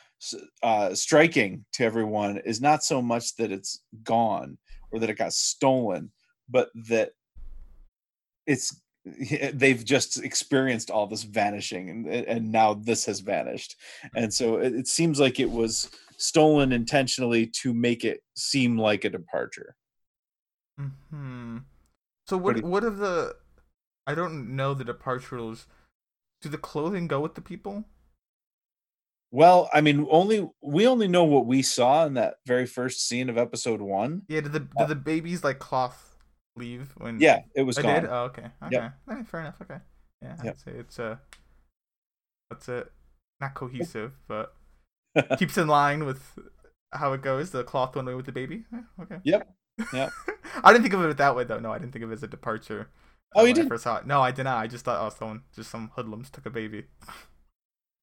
uh, 0.62 0.94
striking 0.94 1.64
to 1.72 1.84
everyone 1.84 2.38
is 2.44 2.60
not 2.60 2.84
so 2.84 3.00
much 3.00 3.36
that 3.36 3.50
it's 3.50 3.82
gone 4.02 4.58
or 4.92 4.98
that 5.00 5.08
it 5.08 5.16
got 5.16 5.32
stolen, 5.32 6.10
but 6.48 6.68
that 6.88 7.12
it's 8.46 8.80
they've 9.54 9.84
just 9.84 10.22
experienced 10.22 10.90
all 10.90 11.06
this 11.06 11.22
vanishing 11.22 11.88
and 11.90 12.06
and 12.06 12.52
now 12.52 12.74
this 12.74 13.06
has 13.06 13.20
vanished 13.20 13.76
and 14.14 14.32
so 14.32 14.58
it, 14.58 14.74
it 14.74 14.86
seems 14.88 15.18
like 15.18 15.40
it 15.40 15.50
was 15.50 15.90
stolen 16.18 16.70
intentionally 16.72 17.46
to 17.46 17.72
make 17.72 18.04
it 18.04 18.22
seem 18.36 18.76
like 18.78 19.04
a 19.04 19.10
departure 19.10 19.74
Hmm. 21.10 21.58
So 22.26 22.36
What 22.36 22.54
what? 22.54 22.56
you- 22.56 22.70
What 22.70 22.84
of 22.84 22.98
the? 22.98 23.36
I 24.06 24.14
don't 24.14 24.56
know 24.56 24.72
the 24.72 24.84
departure 24.84 25.36
rules. 25.36 25.66
Do 26.40 26.48
the 26.48 26.56
clothing 26.58 27.06
go 27.06 27.20
with 27.20 27.34
the 27.34 27.42
people? 27.42 27.84
well 29.32 29.68
i 29.72 29.80
mean 29.80 30.04
only 30.10 30.48
we 30.60 30.88
only 30.88 31.06
know 31.06 31.22
what 31.22 31.46
we 31.46 31.62
saw 31.62 32.04
in 32.04 32.14
that 32.14 32.34
very 32.46 32.66
first 32.66 33.06
scene 33.06 33.28
of 33.30 33.38
episode 33.38 33.80
one 33.80 34.22
Yeah. 34.26 34.40
Did 34.40 34.52
the 34.52 34.60
did 34.60 34.88
the 34.88 34.96
babies 34.96 35.44
like 35.44 35.60
cloth 35.60 36.09
leave 36.60 36.92
when? 36.98 37.20
yeah 37.20 37.40
it 37.54 37.62
was 37.62 37.78
I 37.78 37.82
gone 37.82 38.02
did. 38.02 38.10
Oh, 38.10 38.24
okay. 38.24 38.46
Okay. 38.64 38.88
Yep. 39.08 39.26
Fair 39.26 39.40
enough. 39.40 39.56
Okay. 39.62 39.78
Yeah. 40.22 40.36
Yep. 40.44 40.54
I'd 40.54 40.60
say 40.60 40.72
it's 40.78 40.98
uh 40.98 41.16
That's 42.50 42.68
it. 42.68 42.92
Not 43.40 43.54
cohesive, 43.54 44.12
but 44.28 44.54
keeps 45.38 45.56
in 45.58 45.66
line 45.66 46.04
with 46.04 46.38
how 46.92 47.12
it 47.12 47.22
goes. 47.22 47.50
The 47.50 47.64
cloth 47.64 47.96
one 47.96 48.06
way 48.06 48.14
with 48.14 48.26
the 48.26 48.32
baby. 48.32 48.64
Eh, 48.74 49.02
okay. 49.02 49.16
Yep. 49.24 49.48
Yep. 49.92 50.10
I 50.64 50.72
didn't 50.72 50.82
think 50.82 50.94
of 50.94 51.04
it 51.04 51.16
that 51.16 51.34
way 51.34 51.44
though. 51.44 51.58
No, 51.58 51.72
I 51.72 51.78
didn't 51.78 51.92
think 51.92 52.04
of 52.04 52.10
it 52.10 52.14
as 52.14 52.22
a 52.22 52.28
departure. 52.28 52.88
Oh, 53.34 53.40
uh, 53.40 53.42
you 53.42 53.46
when 53.46 53.52
I 53.52 53.54
didn't? 53.54 53.68
First 53.68 53.84
saw 53.84 53.96
it. 53.96 54.06
No, 54.06 54.20
I 54.20 54.30
did 54.30 54.44
not. 54.44 54.58
I 54.58 54.66
just 54.66 54.84
thought, 54.84 55.00
oh, 55.00 55.14
someone, 55.16 55.42
just 55.54 55.70
some 55.70 55.90
hoodlums 55.94 56.30
took 56.30 56.46
a 56.46 56.50
baby. 56.50 56.84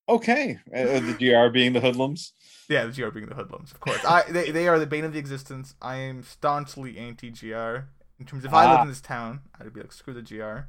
okay 0.09 0.57
uh, 0.73 1.01
the 1.01 1.15
gr 1.19 1.51
being 1.51 1.73
the 1.73 1.81
hoodlums 1.81 2.31
Yeah, 2.69 2.85
the 2.85 2.93
GR 2.93 3.09
being 3.09 3.27
the 3.27 3.35
hoodlums, 3.35 3.71
of 3.71 3.79
course. 3.79 4.03
I 4.05 4.23
they, 4.29 4.51
they 4.51 4.67
are 4.67 4.79
the 4.79 4.87
bane 4.87 5.03
of 5.03 5.13
the 5.13 5.19
existence. 5.19 5.75
I 5.81 5.97
am 5.97 6.23
staunchly 6.23 6.97
anti 6.97 7.29
GR. 7.29 7.89
In 8.19 8.25
terms 8.25 8.43
of 8.45 8.49
if 8.51 8.53
I 8.53 8.65
lived 8.69 8.79
Ah. 8.79 8.81
in 8.83 8.87
this 8.89 9.01
town, 9.01 9.41
I'd 9.59 9.73
be 9.73 9.81
like, 9.81 9.91
screw 9.91 10.13
the 10.13 10.21
GR. 10.21 10.67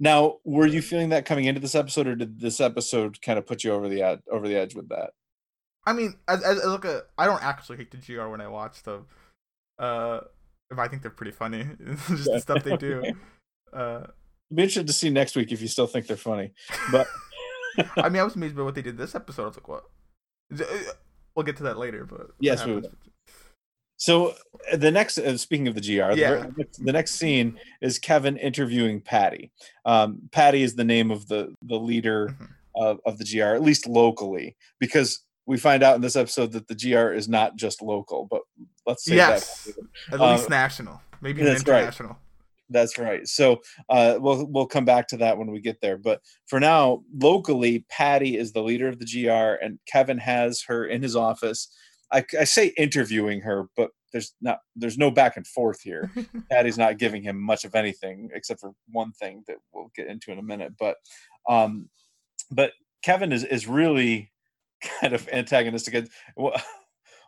Now, 0.00 0.38
were 0.44 0.66
you 0.66 0.82
feeling 0.82 1.08
that 1.10 1.24
coming 1.24 1.44
into 1.44 1.60
this 1.60 1.74
episode, 1.74 2.06
or 2.06 2.14
did 2.16 2.40
this 2.40 2.60
episode 2.60 3.20
kind 3.22 3.38
of 3.38 3.46
put 3.46 3.64
you 3.64 3.72
over 3.72 3.88
the 3.88 4.02
ed- 4.02 4.22
over 4.30 4.46
the 4.48 4.56
edge 4.56 4.74
with 4.74 4.88
that? 4.90 5.10
I 5.86 5.92
mean, 5.92 6.14
as, 6.28 6.42
as 6.42 6.60
I 6.60 6.66
look 6.66 6.84
at, 6.84 7.08
I 7.18 7.26
don't 7.26 7.42
actually 7.42 7.76
hate 7.78 7.90
the 7.90 7.98
GR 7.98 8.26
when 8.28 8.40
I 8.40 8.48
watch 8.48 8.82
them. 8.82 9.06
Uh, 9.78 10.20
if 10.70 10.78
I 10.78 10.88
think 10.88 11.02
they're 11.02 11.10
pretty 11.10 11.32
funny, 11.32 11.64
just 12.08 12.24
the 12.24 12.40
stuff 12.40 12.64
they 12.64 12.76
do. 12.76 13.02
Uh, 13.72 14.06
I'd 14.52 14.56
be 14.56 14.62
interested 14.62 14.86
to 14.86 14.92
see 14.92 15.10
next 15.10 15.34
week 15.34 15.50
if 15.50 15.60
you 15.60 15.66
still 15.66 15.88
think 15.88 16.06
they're 16.06 16.16
funny. 16.16 16.52
But 16.92 17.08
I 17.96 18.08
mean, 18.08 18.20
I 18.20 18.22
was 18.24 18.36
amazed 18.36 18.54
by 18.54 18.62
what 18.62 18.76
they 18.76 18.82
did 18.82 18.96
this 18.96 19.16
episode. 19.16 19.42
I 19.42 19.46
was 19.46 19.56
like, 19.56 19.66
what? 19.66 19.82
Uh, 20.56 20.64
We'll 21.34 21.42
get 21.42 21.56
to 21.56 21.64
that 21.64 21.76
later, 21.76 22.04
but 22.04 22.28
Yes, 22.38 22.64
we 22.64 22.74
happens- 22.74 22.94
So 24.04 24.34
uh, 24.70 24.76
the 24.76 24.90
next, 24.90 25.16
uh, 25.16 25.34
speaking 25.38 25.66
of 25.66 25.74
the 25.74 25.80
GR, 25.80 26.12
Yeah. 26.12 26.46
the, 26.58 26.66
the 26.78 26.92
next 26.92 27.12
scene 27.14 27.58
is 27.80 27.98
Kevin 27.98 28.36
interviewing 28.36 29.00
Patty. 29.00 29.50
Um, 29.86 30.28
Patty 30.30 30.62
is 30.62 30.74
the 30.74 30.84
name 30.84 31.10
of 31.10 31.26
the 31.26 31.54
the 31.62 31.76
leader 31.78 32.28
Mhm. 32.38 32.48
of, 32.76 33.00
of 33.06 33.16
the 33.16 33.24
GR, 33.24 33.54
at 33.54 33.62
least 33.62 33.86
locally, 33.86 34.56
because 34.78 35.24
we 35.46 35.56
find 35.56 35.82
out 35.82 35.94
in 35.96 36.02
this 36.02 36.16
episode 36.16 36.52
that 36.52 36.68
the 36.68 36.74
GR 36.74 37.12
is 37.14 37.30
not 37.30 37.56
just 37.56 37.80
local, 37.80 38.26
but 38.30 38.42
let's 38.86 39.06
say 39.06 39.16
Yes. 39.16 39.70
At 40.12 40.20
Um, 40.20 40.32
least 40.36 40.50
national, 40.50 41.00
maybe 41.22 41.42
that's 41.42 41.66
right. 41.66 41.90
That's 42.68 42.98
right. 42.98 43.26
So 43.26 43.62
uh, 43.88 44.18
we'll 44.20 44.46
we'll 44.46 44.66
come 44.66 44.84
back 44.84 45.08
to 45.08 45.16
that 45.18 45.38
when 45.38 45.50
we 45.50 45.60
get 45.60 45.80
there. 45.80 45.96
But 45.96 46.20
for 46.46 46.60
now, 46.60 47.04
locally, 47.18 47.86
Patty 47.88 48.36
is 48.36 48.52
the 48.52 48.62
leader 48.62 48.88
of 48.88 48.98
the 48.98 49.06
GR, 49.06 49.54
and 49.64 49.78
Kevin 49.86 50.18
has 50.18 50.62
her 50.68 50.84
in 50.86 51.00
his 51.02 51.16
office. 51.16 51.68
I, 52.14 52.24
I 52.38 52.44
say 52.44 52.68
interviewing 52.78 53.40
her, 53.40 53.68
but 53.76 53.90
there's 54.12 54.34
not 54.40 54.60
there's 54.76 54.96
no 54.96 55.10
back 55.10 55.36
and 55.36 55.46
forth 55.46 55.80
here. 55.82 56.10
Patty's 56.50 56.78
not 56.78 56.98
giving 56.98 57.22
him 57.22 57.40
much 57.40 57.64
of 57.64 57.74
anything 57.74 58.30
except 58.32 58.60
for 58.60 58.72
one 58.92 59.12
thing 59.12 59.42
that 59.48 59.56
we'll 59.72 59.90
get 59.96 60.06
into 60.06 60.30
in 60.30 60.38
a 60.38 60.42
minute. 60.42 60.72
But 60.78 60.96
um, 61.48 61.88
but 62.50 62.72
Kevin 63.02 63.32
is 63.32 63.42
is 63.44 63.66
really 63.66 64.32
kind 65.00 65.12
of 65.12 65.28
antagonistic. 65.28 66.08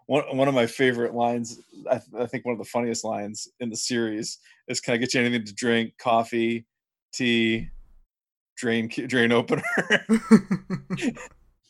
One, 0.08 0.36
one 0.36 0.46
of 0.46 0.54
my 0.54 0.66
favorite 0.66 1.16
lines, 1.16 1.60
I, 1.90 1.94
th- 1.94 2.22
I 2.22 2.26
think 2.26 2.44
one 2.44 2.52
of 2.52 2.60
the 2.60 2.64
funniest 2.64 3.02
lines 3.02 3.48
in 3.58 3.70
the 3.70 3.76
series 3.76 4.38
is, 4.68 4.80
"Can 4.80 4.94
I 4.94 4.98
get 4.98 5.12
you 5.12 5.20
anything 5.20 5.44
to 5.44 5.52
drink? 5.52 5.94
Coffee, 5.98 6.64
tea, 7.12 7.70
drain 8.56 8.88
drain 8.88 9.32
opener, 9.32 9.64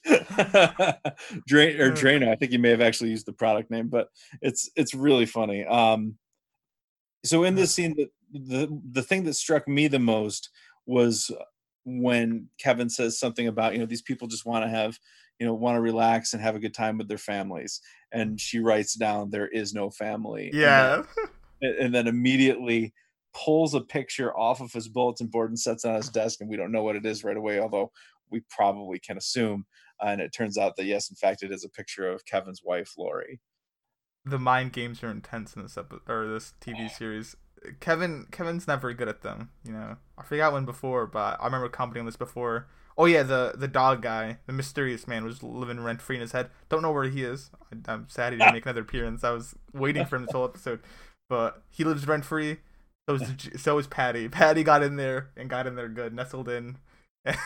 drain 1.47 1.81
or 1.81 1.91
drainer." 1.91 2.31
I 2.31 2.37
think 2.37 2.53
you 2.53 2.59
may 2.59 2.71
have 2.71 2.81
actually 2.81 3.11
used 3.11 3.27
the 3.27 3.33
product 3.33 3.71
name, 3.71 3.89
but 3.89 4.09
it's 4.41 4.71
it's 4.77 4.95
really 4.95 5.27
funny. 5.27 5.65
Um, 5.65 6.17
so 7.25 7.45
in 7.45 7.55
this 7.55 7.73
scene, 7.75 7.95
the 7.97 8.09
the 8.33 8.81
the 8.93 9.03
thing 9.03 9.25
that 9.25 9.35
struck 9.35 9.67
me 9.69 9.89
the 9.89 9.99
most 9.99 10.51
was 10.87 11.31
when 11.85 12.49
Kevin 12.59 12.89
says 12.91 13.19
something 13.19 13.47
about 13.47 13.73
you 13.73 13.79
know 13.79 13.87
these 13.87 14.03
people 14.03 14.29
just 14.29 14.47
want 14.47 14.65
to 14.65 14.69
have 14.69 14.99
you 15.39 15.47
know 15.47 15.55
want 15.55 15.77
to 15.77 15.81
relax 15.81 16.33
and 16.33 16.43
have 16.43 16.57
a 16.57 16.61
good 16.61 16.75
time 16.75 16.99
with 16.99 17.09
their 17.09 17.19
families, 17.19 17.81
and 18.13 18.41
she 18.41 18.59
writes 18.59 18.95
down 18.95 19.31
there 19.31 19.49
is 19.49 19.73
no 19.75 19.91
family. 19.91 20.47
and 20.49 20.55
then- 20.55 20.61
yeah. 21.17 21.25
and, 21.63 21.75
and 21.79 21.95
then 21.95 22.07
immediately 22.07 22.93
pulls 23.35 23.75
a 23.75 23.81
picture 23.81 24.35
off 24.37 24.61
of 24.63 24.73
his 24.73 24.89
bulletin 24.89 25.27
board 25.27 25.51
and 25.51 25.59
sets 25.59 25.85
it 25.85 25.89
on 25.89 25.97
his 25.97 26.09
desk, 26.09 26.41
and 26.41 26.49
we 26.51 26.57
don't 26.57 26.73
know 26.73 26.83
what 26.83 26.97
it 26.97 27.05
is 27.07 27.25
right 27.25 27.37
away, 27.37 27.59
although 27.61 27.91
we 28.31 28.41
probably 28.51 28.99
can 28.99 29.17
assume. 29.17 29.65
And 30.01 30.21
it 30.21 30.33
turns 30.33 30.59
out 30.59 30.77
that 30.77 30.85
yes, 30.85 31.09
in 31.11 31.17
fact, 31.17 31.43
it 31.43 31.51
is 31.53 31.65
a 31.65 31.69
picture 31.71 32.09
of 32.11 32.25
Kevin's 32.27 32.61
wife, 32.65 32.93
Laurie. 32.99 33.41
the 34.25 34.39
mind 34.39 34.73
games 34.73 35.03
are 35.03 35.11
intense 35.11 35.55
in 35.55 35.63
this 35.63 35.79
episode 35.79 36.03
or 36.09 36.27
this 36.29 36.55
TV 36.61 36.91
series. 36.91 37.37
Kevin 37.81 38.27
Kevin's 38.31 38.67
not 38.67 38.81
very 38.81 38.95
good 38.95 39.09
at 39.09 39.23
them. 39.23 39.51
You 39.65 39.73
know, 39.73 39.97
I 40.19 40.23
forgot 40.23 40.53
one 40.53 40.65
before, 40.67 41.07
but 41.07 41.39
I 41.41 41.45
remember 41.47 41.69
commenting 41.69 42.01
on 42.01 42.07
this 42.07 42.17
before. 42.17 42.67
Oh 42.99 43.05
yeah, 43.07 43.23
the 43.23 43.55
the 43.57 43.69
dog 43.69 44.03
guy, 44.03 44.39
the 44.47 44.53
mysterious 44.53 45.07
man, 45.09 45.25
was 45.25 45.43
living 45.43 45.81
rent 45.81 46.03
free 46.03 46.17
in 46.17 46.23
his 46.23 46.33
head. 46.33 46.51
Don't 46.69 46.83
know 46.83 46.93
where 46.93 47.05
he 47.09 47.23
is. 47.25 47.51
I, 47.73 47.93
I'm 47.93 48.09
sad 48.09 48.33
he 48.33 48.39
didn't 48.39 48.53
make 48.55 48.65
another 48.67 48.83
appearance. 48.83 49.25
I 49.25 49.31
was 49.31 49.55
waiting 49.73 50.05
for 50.05 50.17
him 50.17 50.23
this 50.27 50.33
whole 50.33 50.45
episode, 50.45 50.81
but 51.29 51.63
he 51.71 51.85
lives 51.85 52.07
rent 52.07 52.25
free. 52.25 52.59
So 53.09 53.15
is 53.17 53.35
so 53.63 53.79
is 53.79 53.87
Patty. 53.87 54.29
Patty 54.31 54.63
got 54.65 54.83
in 54.83 54.97
there 54.97 55.31
and 55.37 55.49
got 55.51 55.67
in 55.67 55.75
there 55.77 55.89
good, 55.89 56.15
nestled 56.15 56.49
in. 56.49 56.79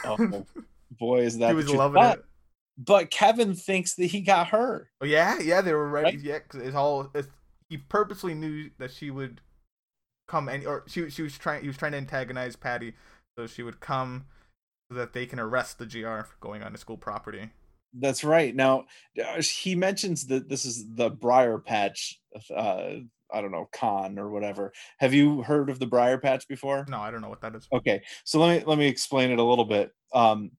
Oh, 0.05 0.47
Boy, 0.91 1.21
is 1.23 1.39
that 1.39 1.49
he 1.49 1.55
was 1.55 1.69
loving 1.71 2.03
it. 2.05 2.25
But 2.85 3.11
Kevin 3.11 3.55
thinks 3.55 3.95
that 3.97 4.07
he 4.07 4.21
got 4.23 4.49
her. 4.49 4.91
Oh 5.01 5.07
yeah, 5.07 5.39
yeah, 5.39 5.61
they 5.61 5.75
were 5.75 5.89
ready. 5.89 6.17
Right? 6.17 6.25
Yeah, 6.25 6.39
because 6.39 6.63
it's 6.63 6.77
all. 6.77 7.11
It's, 7.15 7.29
he 7.69 7.77
purposely 7.77 8.35
knew 8.35 8.71
that 8.79 8.91
she 8.91 9.11
would 9.11 9.41
come 10.27 10.49
and 10.49 10.67
or 10.67 10.85
she 10.87 11.11
she 11.11 11.23
was 11.23 11.37
trying. 11.37 11.61
He 11.61 11.69
was 11.69 11.77
trying 11.77 11.93
to 11.93 11.99
antagonize 11.99 12.57
Patty, 12.57 12.95
so 13.37 13.47
she 13.47 13.63
would 13.63 13.81
come 13.81 14.25
so 14.91 14.97
that 14.97 15.13
they 15.13 15.27
can 15.27 15.39
arrest 15.39 15.79
the 15.79 15.87
GR 15.87 16.23
for 16.23 16.37
going 16.41 16.63
on 16.63 16.73
to 16.73 16.79
school 16.79 16.97
property. 16.97 17.51
That's 17.93 18.25
right. 18.25 18.55
Now 18.55 18.87
uh, 19.23 19.43
he 19.43 19.75
mentions 19.75 20.27
that 20.29 20.49
this 20.49 20.65
is 20.65 20.95
the 20.95 21.11
Briar 21.11 21.59
Patch. 21.59 22.19
Uh, 22.55 23.01
I 23.33 23.41
don't 23.41 23.53
know 23.53 23.69
con 23.73 24.19
or 24.19 24.31
whatever. 24.31 24.73
Have 24.99 25.13
you 25.13 25.43
heard 25.43 25.69
of 25.69 25.79
the 25.79 25.87
Briar 25.87 26.19
Patch 26.19 26.49
before? 26.49 26.87
No, 26.89 26.99
I 26.99 27.11
don't 27.11 27.21
know 27.21 27.29
what 27.29 27.43
that 27.43 27.55
is. 27.55 27.69
Okay, 27.73 28.01
so 28.25 28.41
let 28.41 28.59
me 28.59 28.65
let 28.67 28.79
me 28.79 28.87
explain 28.87 29.31
it 29.31 29.39
a 29.39 29.45
little 29.45 29.67
bit. 29.67 29.93
Um, 30.15 30.51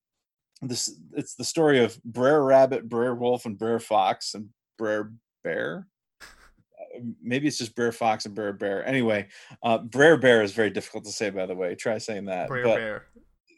this 0.61 0.95
it's 1.13 1.35
the 1.35 1.43
story 1.43 1.83
of 1.83 2.01
Brer 2.03 2.43
Rabbit, 2.43 2.87
Brer 2.87 3.15
Wolf, 3.15 3.45
and 3.45 3.57
Brer 3.57 3.79
Fox 3.79 4.33
and 4.35 4.49
Brer 4.77 5.11
Bear. 5.43 5.87
Uh, 6.21 6.99
Maybe 7.21 7.47
it's 7.47 7.57
just 7.57 7.75
Brer 7.75 7.91
Fox 7.91 8.25
and 8.25 8.35
Brer 8.35 8.53
Bear. 8.53 8.85
Anyway, 8.85 9.27
uh, 9.63 9.79
Brer 9.79 10.17
Bear 10.17 10.43
is 10.43 10.51
very 10.53 10.69
difficult 10.69 11.05
to 11.05 11.11
say. 11.11 11.29
By 11.29 11.45
the 11.45 11.55
way, 11.55 11.73
try 11.75 11.97
saying 11.97 12.25
that. 12.25 12.47
Brer 12.47 12.63
but 12.63 12.75
bear, 12.75 13.05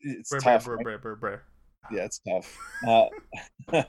It's 0.02 0.30
brer 0.30 0.40
bear, 0.42 0.54
tough. 0.54 0.66
brer 0.66 0.78
bear, 0.78 0.98
brer 0.98 1.16
bear. 1.16 1.44
yeah, 1.92 2.04
it's 2.06 2.20
tough. 2.20 2.58
Uh, 2.88 3.06
at 3.74 3.86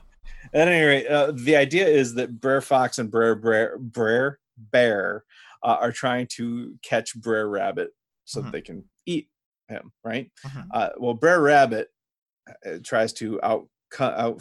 any 0.53 0.83
rate, 0.85 1.07
uh, 1.07 1.31
the 1.33 1.55
idea 1.55 1.87
is 1.87 2.13
that 2.15 2.39
Brer 2.41 2.61
Fox 2.61 2.99
and 2.99 3.09
Brer 3.11 3.35
Brer, 3.35 3.77
Brer 3.79 4.39
Bear 4.57 5.23
uh, 5.63 5.77
are 5.79 5.91
trying 5.91 6.27
to 6.31 6.75
catch 6.83 7.15
Brer 7.15 7.47
Rabbit 7.49 7.91
so 8.25 8.41
that 8.41 8.49
Mhm. 8.49 8.51
they 8.51 8.61
can 8.61 8.83
eat 9.05 9.29
him, 9.69 9.91
right? 10.03 10.31
Mhm. 10.45 10.67
Uh, 10.71 10.89
well, 10.97 11.13
Brer 11.13 11.41
Rabbit 11.41 11.89
tries 12.83 13.13
to 13.13 13.39
out 13.43 13.67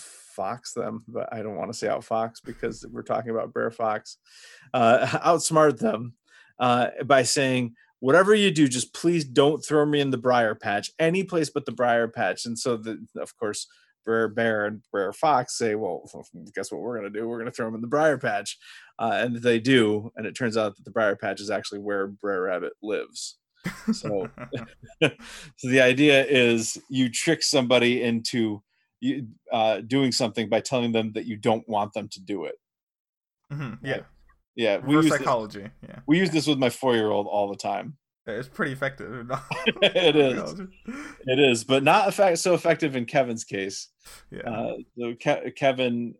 fox 0.00 0.72
them, 0.72 1.04
but 1.08 1.32
I 1.32 1.42
don't 1.42 1.56
want 1.56 1.72
to 1.72 1.78
say 1.78 1.88
out 1.88 2.04
fox 2.04 2.40
because 2.40 2.84
we're 2.90 3.02
talking 3.02 3.30
about 3.30 3.52
Brer 3.52 3.70
Fox. 3.70 4.18
Uh, 4.72 5.06
outsmart 5.06 5.78
them 5.78 6.14
uh, 6.58 6.88
by 7.04 7.22
saying, 7.22 7.74
"Whatever 8.00 8.34
you 8.34 8.50
do, 8.50 8.68
just 8.68 8.94
please 8.94 9.24
don't 9.24 9.64
throw 9.64 9.86
me 9.86 10.00
in 10.00 10.10
the 10.10 10.18
briar 10.18 10.54
patch, 10.54 10.90
any 10.98 11.24
place 11.24 11.50
but 11.50 11.66
the 11.66 11.72
briar 11.72 12.08
patch." 12.08 12.46
And 12.46 12.58
so, 12.58 12.76
the, 12.76 13.04
of 13.16 13.36
course, 13.36 13.66
Brer 14.04 14.28
Bear 14.28 14.66
and 14.66 14.82
Brer 14.90 15.12
Fox 15.12 15.56
say, 15.56 15.74
"Well, 15.74 16.08
guess 16.54 16.72
what 16.72 16.80
we're 16.80 16.96
gonna 16.96 17.10
do? 17.10 17.28
We're 17.28 17.38
gonna 17.38 17.50
throw 17.50 17.68
him 17.68 17.74
in 17.74 17.80
the 17.80 17.86
briar 17.86 18.18
patch," 18.18 18.58
uh, 18.98 19.12
and 19.14 19.36
they 19.36 19.60
do. 19.60 20.10
And 20.16 20.26
it 20.26 20.34
turns 20.34 20.56
out 20.56 20.76
that 20.76 20.84
the 20.84 20.90
briar 20.90 21.16
patch 21.16 21.40
is 21.40 21.50
actually 21.50 21.80
where 21.80 22.06
Brer 22.06 22.42
Rabbit 22.42 22.72
lives. 22.82 23.38
So, 23.92 24.28
so 25.02 25.68
the 25.68 25.80
idea 25.80 26.24
is 26.24 26.78
you 26.88 27.08
trick 27.08 27.42
somebody 27.42 28.02
into 28.02 28.62
you, 29.00 29.28
uh, 29.52 29.80
doing 29.80 30.12
something 30.12 30.48
by 30.48 30.60
telling 30.60 30.92
them 30.92 31.12
that 31.12 31.26
you 31.26 31.36
don't 31.36 31.68
want 31.68 31.92
them 31.92 32.08
to 32.08 32.20
do 32.20 32.44
it. 32.44 32.54
Mhm, 33.52 33.78
yeah, 33.82 34.00
Yeah, 34.56 34.78
we 34.78 34.94
use, 34.94 35.04
this, 35.10 35.18
psychology. 35.18 35.68
Yeah, 35.86 36.00
we 36.06 36.18
use 36.18 36.30
this 36.30 36.46
with 36.46 36.58
my 36.58 36.70
four 36.70 36.94
year 36.94 37.10
old 37.10 37.26
all 37.26 37.50
the 37.50 37.56
time. 37.56 37.96
it's 38.26 38.48
pretty 38.48 38.72
effective. 38.72 39.30
It 39.82 40.16
is. 40.16 40.60
It 41.26 41.38
is, 41.38 41.64
but 41.64 41.82
not 41.82 42.08
effect- 42.08 42.38
so 42.38 42.54
effective 42.54 42.96
in 42.96 43.04
Kevin's 43.04 43.44
case. 43.44 43.88
Yeah. 44.30 44.48
Uh, 44.50 44.72
so 44.98 45.14
Ke- 45.14 45.54
Kevin 45.54 46.14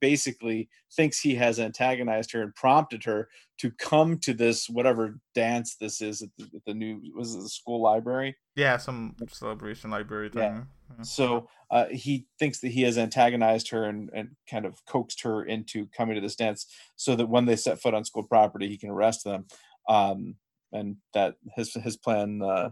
basically 0.00 0.68
thinks 0.94 1.20
he 1.20 1.34
has 1.34 1.58
antagonized 1.58 2.32
her 2.32 2.42
and 2.42 2.54
prompted 2.54 3.04
her 3.04 3.28
to 3.58 3.70
come 3.72 4.18
to 4.18 4.32
this 4.34 4.68
whatever 4.68 5.18
dance 5.34 5.76
this 5.80 6.00
is 6.00 6.22
at 6.22 6.28
the, 6.38 6.44
at 6.54 6.64
the 6.66 6.74
new 6.74 7.00
was 7.16 7.34
it 7.34 7.40
the 7.40 7.48
school 7.48 7.82
library. 7.82 8.36
yeah, 8.56 8.76
some 8.76 9.14
celebration 9.28 9.90
library 9.90 10.30
thing. 10.30 10.66
Yeah. 10.96 11.02
So 11.02 11.48
uh, 11.70 11.86
he 11.90 12.26
thinks 12.38 12.60
that 12.60 12.68
he 12.68 12.82
has 12.82 12.98
antagonized 12.98 13.68
her 13.70 13.84
and, 13.84 14.10
and 14.14 14.30
kind 14.48 14.64
of 14.64 14.84
coaxed 14.86 15.22
her 15.22 15.44
into 15.44 15.86
coming 15.96 16.14
to 16.14 16.20
this 16.20 16.36
dance 16.36 16.66
so 16.96 17.16
that 17.16 17.28
when 17.28 17.46
they 17.46 17.56
set 17.56 17.80
foot 17.80 17.94
on 17.94 18.04
school 18.04 18.22
property, 18.22 18.68
he 18.68 18.78
can 18.78 18.90
arrest 18.90 19.24
them. 19.24 19.46
Um, 19.88 20.36
and 20.72 20.96
that 21.14 21.36
his 21.54 21.72
his 21.74 21.96
plan 21.96 22.42
uh, 22.42 22.70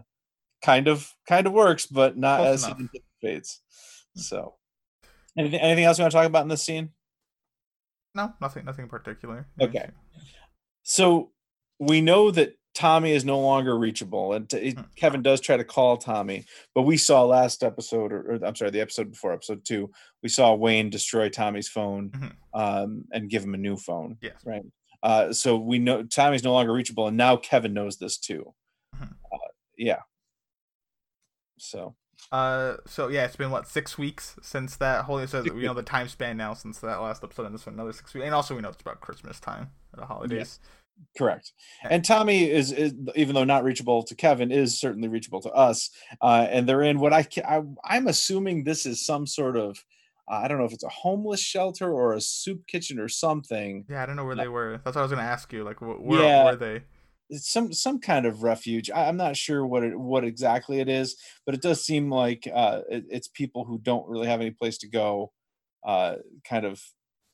kind 0.63 0.87
of 0.87 1.13
kind 1.27 1.47
of 1.47 1.53
works, 1.53 1.85
but 1.85 2.17
not 2.17 2.39
Close 2.39 2.53
as 2.53 2.63
enough. 2.65 2.77
he 2.77 2.83
anticipates. 2.83 3.61
So, 4.15 4.55
anything 5.37 5.59
anything 5.59 5.83
else 5.85 5.97
you 5.97 6.03
want 6.03 6.11
to 6.11 6.17
talk 6.17 6.25
about 6.27 6.43
in 6.43 6.47
this 6.49 6.63
scene? 6.63 6.89
No, 8.15 8.33
nothing, 8.41 8.65
nothing 8.65 8.87
particular. 8.87 9.47
Okay. 9.59 9.89
So 10.83 11.31
we 11.79 12.01
know 12.01 12.29
that 12.31 12.55
Tommy 12.75 13.11
is 13.11 13.23
no 13.25 13.39
longer 13.39 13.77
reachable, 13.77 14.33
and 14.33 14.49
t- 14.49 14.71
Hmm. 14.71 14.81
Kevin 14.95 15.21
does 15.21 15.39
try 15.41 15.57
to 15.57 15.63
call 15.63 15.97
Tommy. 15.97 16.45
But 16.75 16.83
we 16.83 16.97
saw 16.97 17.23
last 17.23 17.63
episode, 17.63 18.11
or, 18.11 18.33
or 18.33 18.45
I'm 18.45 18.55
sorry, 18.55 18.71
the 18.71 18.81
episode 18.81 19.11
before, 19.11 19.31
episode 19.33 19.63
two, 19.65 19.91
we 20.23 20.29
saw 20.29 20.53
Wayne 20.55 20.89
destroy 20.89 21.29
Tommy's 21.29 21.69
phone 21.69 22.09
Mhm. 22.11 22.31
um, 22.53 23.05
and 23.11 23.29
give 23.29 23.43
him 23.43 23.53
a 23.53 23.57
new 23.57 23.77
phone. 23.77 24.17
Yes. 24.21 24.35
Right. 24.45 24.63
Uh, 25.03 25.33
so 25.33 25.57
we 25.57 25.79
know 25.79 26.03
Tommy's 26.03 26.43
no 26.43 26.53
longer 26.53 26.73
reachable, 26.73 27.07
and 27.07 27.17
now 27.17 27.35
Kevin 27.37 27.73
knows 27.73 27.97
this 27.97 28.17
too. 28.17 28.53
Mhm. 28.95 29.13
Uh, 29.31 29.37
yeah. 29.77 29.99
So 31.59 31.95
Uh, 32.31 32.77
so 32.87 33.09
yeah, 33.09 33.25
it's 33.25 33.35
been 33.35 33.51
what 33.51 33.67
six 33.67 33.97
weeks 33.97 34.35
since 34.41 34.75
that 34.77 35.05
whole. 35.05 35.25
So 35.27 35.43
we 35.43 35.63
know 35.63 35.73
the 35.73 35.83
time 35.83 36.07
span 36.07 36.37
now 36.37 36.53
since 36.53 36.79
that 36.79 37.01
last 37.01 37.23
episode, 37.23 37.45
and 37.45 37.53
this 37.53 37.65
one 37.65 37.75
another 37.75 37.93
six 37.93 38.13
weeks, 38.13 38.25
and 38.25 38.33
also 38.33 38.55
we 38.55 38.61
know 38.61 38.69
it's 38.69 38.81
about 38.81 39.01
Christmas 39.01 39.39
time, 39.39 39.69
at 39.93 39.99
the 39.99 40.05
holidays. 40.05 40.59
Correct. 41.17 41.51
And 41.89 42.05
Tommy 42.05 42.49
is, 42.49 42.71
is, 42.71 42.93
even 43.15 43.33
though 43.35 43.43
not 43.43 43.63
reachable 43.63 44.03
to 44.03 44.15
Kevin, 44.15 44.51
is 44.51 44.79
certainly 44.79 45.07
reachable 45.07 45.41
to 45.41 45.49
us. 45.51 45.89
Uh, 46.21 46.47
and 46.49 46.69
they're 46.69 46.83
in 46.83 46.99
what 46.99 47.11
I, 47.13 47.27
I 47.47 47.61
I'm 47.83 48.07
assuming 48.07 48.63
this 48.63 48.85
is 48.85 49.05
some 49.05 49.25
sort 49.27 49.57
of 49.57 49.83
uh, 50.31 50.35
I 50.35 50.47
don't 50.47 50.57
know 50.57 50.65
if 50.65 50.71
it's 50.71 50.83
a 50.85 50.89
homeless 50.89 51.41
shelter 51.41 51.91
or 51.91 52.13
a 52.13 52.21
soup 52.21 52.65
kitchen 52.67 52.99
or 52.99 53.09
something. 53.09 53.85
Yeah, 53.89 54.01
I 54.01 54.05
don't 54.05 54.15
know 54.15 54.23
where 54.25 54.35
they 54.35 54.47
were. 54.47 54.79
That's 54.83 54.95
what 54.95 55.01
I 55.01 55.03
was 55.03 55.11
gonna 55.11 55.23
ask 55.23 55.51
you. 55.51 55.63
Like, 55.63 55.79
wh- 55.79 56.01
where 56.01 56.23
Yeah. 56.23 56.43
were 56.45 56.55
they? 56.55 56.83
It's 57.29 57.51
some 57.51 57.73
some 57.73 57.99
kind 57.99 58.25
of 58.25 58.43
refuge. 58.43 58.89
I, 58.91 59.07
I'm 59.07 59.17
not 59.17 59.37
sure 59.37 59.65
what 59.65 59.83
it 59.83 59.97
what 59.97 60.23
exactly 60.23 60.79
it 60.79 60.89
is, 60.89 61.15
but 61.45 61.55
it 61.55 61.61
does 61.61 61.85
seem 61.85 62.11
like 62.11 62.47
uh, 62.53 62.81
it, 62.89 63.05
it's 63.09 63.27
people 63.27 63.65
who 63.65 63.79
don't 63.79 64.07
really 64.07 64.27
have 64.27 64.41
any 64.41 64.51
place 64.51 64.77
to 64.79 64.89
go, 64.89 65.31
uh, 65.85 66.15
kind 66.47 66.65
of 66.65 66.81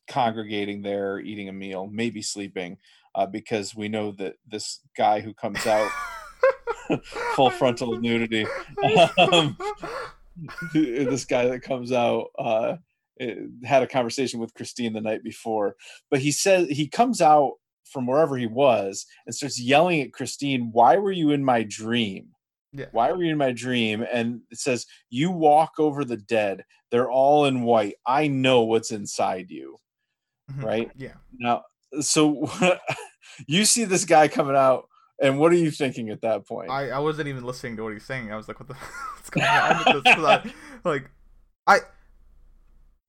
congregating 0.07 0.81
there, 0.81 1.19
eating 1.19 1.49
a 1.49 1.53
meal, 1.53 1.87
maybe 1.91 2.21
sleeping, 2.21 2.77
uh, 3.15 3.25
because 3.25 3.75
we 3.75 3.87
know 3.87 4.11
that 4.13 4.35
this 4.47 4.79
guy 4.97 5.21
who 5.21 5.33
comes 5.33 5.65
out 5.65 5.89
full 7.35 7.49
frontal 7.49 7.99
nudity. 7.99 8.45
Um, 9.17 9.57
this 10.73 11.25
guy 11.25 11.47
that 11.47 11.61
comes 11.61 11.91
out 11.91 12.27
uh, 12.37 12.77
had 13.63 13.83
a 13.83 13.87
conversation 13.87 14.39
with 14.39 14.53
Christine 14.53 14.93
the 14.93 15.01
night 15.01 15.23
before, 15.23 15.75
but 16.09 16.19
he 16.19 16.31
says 16.31 16.69
he 16.69 16.87
comes 16.87 17.21
out 17.21 17.55
from 17.91 18.05
wherever 18.07 18.37
he 18.37 18.47
was 18.47 19.05
and 19.25 19.33
starts 19.35 19.59
yelling 19.59 20.01
at 20.01 20.13
Christine, 20.13 20.69
"Why 20.71 20.97
were 20.97 21.11
you 21.11 21.31
in 21.31 21.43
my 21.43 21.63
dream? 21.63 22.29
Yeah. 22.71 22.85
Why 22.91 23.11
were 23.11 23.23
you 23.23 23.31
in 23.31 23.37
my 23.37 23.51
dream?" 23.51 24.05
And 24.11 24.41
it 24.51 24.59
says, 24.59 24.85
"You 25.09 25.31
walk 25.31 25.73
over 25.79 26.05
the 26.05 26.17
dead; 26.17 26.65
they're 26.91 27.11
all 27.11 27.45
in 27.45 27.63
white. 27.63 27.95
I 28.05 28.27
know 28.27 28.61
what's 28.63 28.91
inside 28.91 29.49
you." 29.49 29.77
Mhm. 30.51 30.63
Right 30.63 30.91
Yeah. 30.95 31.13
now, 31.37 31.63
so 32.01 32.49
you 33.47 33.65
see 33.65 33.85
this 33.85 34.05
guy 34.05 34.27
coming 34.27 34.55
out, 34.55 34.87
and 35.21 35.37
what 35.39 35.51
are 35.51 35.55
you 35.57 35.71
thinking 35.71 36.09
at 36.09 36.21
that 36.21 36.47
point? 36.47 36.69
I, 36.71 36.89
I 36.89 36.99
wasn't 36.99 37.27
even 37.27 37.43
listening 37.43 37.75
to 37.77 37.83
what 37.83 37.93
he's 37.93 38.05
saying. 38.05 38.31
I 38.31 38.35
was 38.35 38.47
like, 38.47 38.59
what 38.59 38.67
the 38.67 38.73
what's 39.15 39.29
going 39.29 39.45
on 39.45 39.77
with 39.93 40.03
this? 40.03 40.15
'Cause 40.15 40.25
I, 40.85 40.89
like, 40.89 41.09
I, 41.67 41.79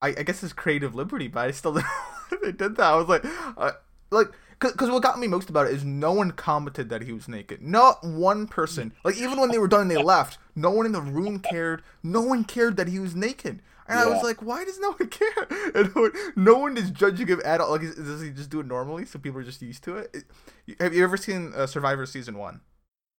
I 0.02 0.08
I 0.08 0.22
guess 0.22 0.42
it's 0.42 0.52
creative 0.52 0.94
liberty, 0.94 1.28
but 1.28 1.46
I 1.46 1.50
still 1.52 1.72
they 1.72 2.52
did 2.52 2.76
that. 2.76 2.80
I 2.92 2.96
was 2.96 3.08
like, 3.08 3.24
uh, 3.56 3.72
like, 4.10 4.28
because 4.60 4.90
what 4.90 5.02
got 5.02 5.18
me 5.18 5.26
most 5.26 5.48
about 5.50 5.66
it 5.66 5.72
is 5.72 5.84
no 5.84 6.12
one 6.12 6.30
commented 6.32 6.90
that 6.90 7.02
he 7.02 7.12
was 7.12 7.28
naked. 7.28 7.62
Not 7.62 8.04
one 8.04 8.46
person. 8.46 8.92
Like 9.04 9.16
even 9.16 9.40
when 9.40 9.50
they 9.50 9.58
were 9.58 9.68
done, 9.68 9.82
and 9.82 9.90
they 9.90 9.96
left. 10.02 10.38
No 10.54 10.70
one 10.70 10.84
in 10.86 10.92
the 10.92 11.00
room 11.00 11.38
cared. 11.40 11.82
No 12.02 12.20
one 12.20 12.44
cared 12.44 12.76
that 12.76 12.88
he 12.88 12.98
was 12.98 13.14
naked. 13.14 13.62
And 13.88 13.98
I 13.98 14.06
was 14.06 14.22
like, 14.22 14.40
why 14.40 14.64
does 14.64 14.78
no 14.78 14.90
one 14.92 15.08
care? 15.20 15.48
And 15.74 15.94
no 15.96 16.02
one, 16.02 16.12
no 16.36 16.58
one 16.58 16.76
is 16.76 16.90
judging 16.92 17.26
him 17.26 17.40
at 17.44 17.60
all. 17.60 17.72
Like, 17.72 17.82
is- 17.82 17.96
does 17.96 18.20
he 18.20 18.30
just 18.30 18.50
do 18.50 18.60
it 18.60 18.66
normally 18.66 19.04
so 19.04 19.18
people 19.18 19.40
are 19.40 19.44
just 19.44 19.62
used 19.62 19.82
to 19.84 19.96
it? 19.96 20.24
Have 20.78 20.94
you 20.94 21.02
ever 21.02 21.16
seen 21.16 21.52
uh, 21.56 21.66
Survivor 21.66 22.06
season 22.06 22.38
one? 22.38 22.60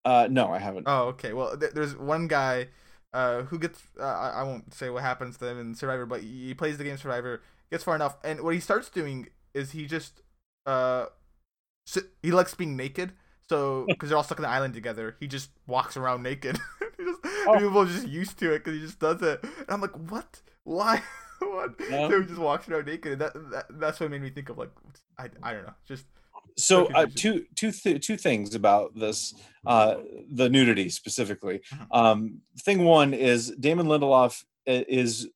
uh, 0.04 0.28
no, 0.30 0.50
I 0.50 0.58
haven't. 0.58 0.84
Oh, 0.86 1.08
okay. 1.08 1.32
Well, 1.32 1.56
th- 1.58 1.72
there's 1.72 1.96
one 1.96 2.26
guy 2.26 2.68
uh, 3.12 3.42
who 3.42 3.58
gets. 3.58 3.82
Uh, 4.00 4.04
I-, 4.04 4.42
won't 4.44 4.72
say 4.72 4.88
what 4.90 5.02
happens 5.02 5.36
to 5.38 5.46
him 5.46 5.60
in 5.60 5.74
Survivor, 5.74 6.06
but 6.06 6.22
he 6.22 6.46
he 6.48 6.54
plays 6.54 6.78
the 6.78 6.84
game 6.84 6.96
Survivor, 6.96 7.42
gets 7.70 7.84
far 7.84 7.94
enough, 7.94 8.16
and 8.24 8.40
what 8.40 8.54
he 8.54 8.60
starts 8.60 8.88
doing 8.88 9.28
is 9.54 9.72
he 9.72 9.86
just 9.86 10.22
uh, 10.66 11.06
si- 11.84 12.00
he 12.22 12.30
likes 12.32 12.54
being 12.54 12.76
naked. 12.76 13.12
So, 13.48 13.84
because 13.88 14.08
they're 14.08 14.16
all 14.16 14.24
stuck 14.24 14.38
on 14.38 14.42
the 14.44 14.48
island 14.48 14.72
together, 14.72 15.16
he 15.20 15.26
just 15.26 15.50
walks 15.66 15.96
around 15.96 16.22
naked. 16.22 16.58
just, 17.00 17.18
Oh. 17.46 17.58
People 17.58 17.78
are 17.80 17.86
just 17.86 18.06
used 18.06 18.38
to 18.38 18.52
it 18.52 18.60
because 18.60 18.74
he 18.74 18.80
just 18.86 19.00
does 19.00 19.20
it. 19.20 19.42
And 19.42 19.66
I'm 19.68 19.80
like, 19.80 19.94
what? 20.10 20.40
Why? 20.64 21.02
what? 21.40 21.78
No. 21.90 22.08
So 22.08 22.20
he 22.20 22.26
just 22.28 22.38
walks 22.38 22.68
around 22.68 22.86
naked. 22.86 23.12
And 23.12 23.20
that, 23.20 23.32
that 23.50 23.64
that's 23.80 23.98
what 24.00 24.10
made 24.10 24.22
me 24.22 24.30
think 24.30 24.48
of 24.48 24.58
like, 24.58 24.70
I, 25.18 25.28
I 25.42 25.52
don't 25.52 25.64
know, 25.66 25.74
just 25.86 26.06
so 26.56 26.86
uh, 26.94 27.06
two 27.14 27.44
two 27.56 27.72
th- 27.72 28.06
two 28.06 28.16
things 28.16 28.54
about 28.54 28.94
this 28.94 29.32
uh 29.66 29.96
the 30.30 30.50
nudity 30.50 30.90
specifically 30.90 31.62
Mhm. 31.72 31.86
um 31.96 32.40
thing 32.60 32.84
one 32.84 33.14
is 33.14 33.50
damon 33.58 33.86
lindelof 33.86 34.44
is 34.66 35.28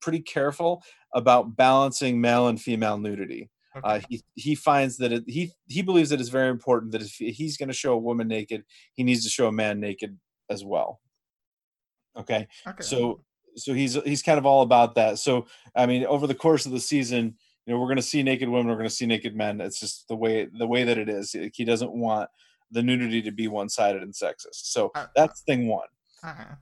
pretty 0.00 0.20
careful 0.20 0.84
about 1.14 1.56
balancing 1.56 2.20
male 2.20 2.46
and 2.46 2.60
female 2.62 2.96
nudity 2.96 3.50
okay. 3.76 3.88
uh 3.96 4.00
he 4.08 4.22
he 4.34 4.54
finds 4.54 4.96
that 4.98 5.12
it, 5.12 5.24
he 5.26 5.52
he 5.68 5.82
believes 5.82 6.10
that 6.10 6.20
it's 6.20 6.28
very 6.28 6.48
important 6.50 6.92
that 6.92 7.02
if 7.02 7.12
he's 7.12 7.56
going 7.56 7.68
to 7.68 7.74
show 7.74 7.92
a 7.92 7.98
woman 7.98 8.28
naked 8.28 8.64
he 8.94 9.02
needs 9.02 9.24
to 9.24 9.30
show 9.30 9.46
a 9.46 9.52
man 9.52 9.80
naked 9.80 10.18
as 10.50 10.64
well. 10.64 11.00
Okay? 12.16 12.46
Okay. 12.66 12.82
so 12.82 13.22
so 13.56 13.74
he's 13.74 13.94
he's 14.04 14.22
kind 14.22 14.38
of 14.38 14.46
all 14.46 14.62
about 14.62 14.94
that. 14.96 15.18
So 15.18 15.46
i 15.74 15.86
mean 15.86 16.04
over 16.06 16.26
the 16.26 16.34
course 16.34 16.66
of 16.66 16.72
the 16.72 16.80
season 16.80 17.36
you 17.66 17.72
know 17.72 17.78
we're 17.80 17.86
going 17.86 17.96
to 17.96 18.02
see 18.02 18.22
naked 18.22 18.48
women 18.48 18.68
we're 18.68 18.76
going 18.78 18.88
to 18.88 18.94
see 18.94 19.06
naked 19.06 19.36
men. 19.36 19.60
It's 19.60 19.80
just 19.80 20.08
the 20.08 20.16
way 20.16 20.46
the 20.46 20.66
way 20.66 20.84
that 20.84 20.98
it 20.98 21.08
is. 21.08 21.34
He 21.54 21.64
doesn't 21.64 21.92
want 21.92 22.28
the 22.70 22.82
nudity 22.82 23.20
to 23.22 23.30
be 23.30 23.48
one-sided 23.48 24.02
and 24.02 24.14
sexist. 24.14 24.64
So 24.72 24.90
Uh, 24.94 25.06
that's 25.14 25.42
thing 25.42 25.68
one. 25.68 25.88
uh-huh. 26.22 26.54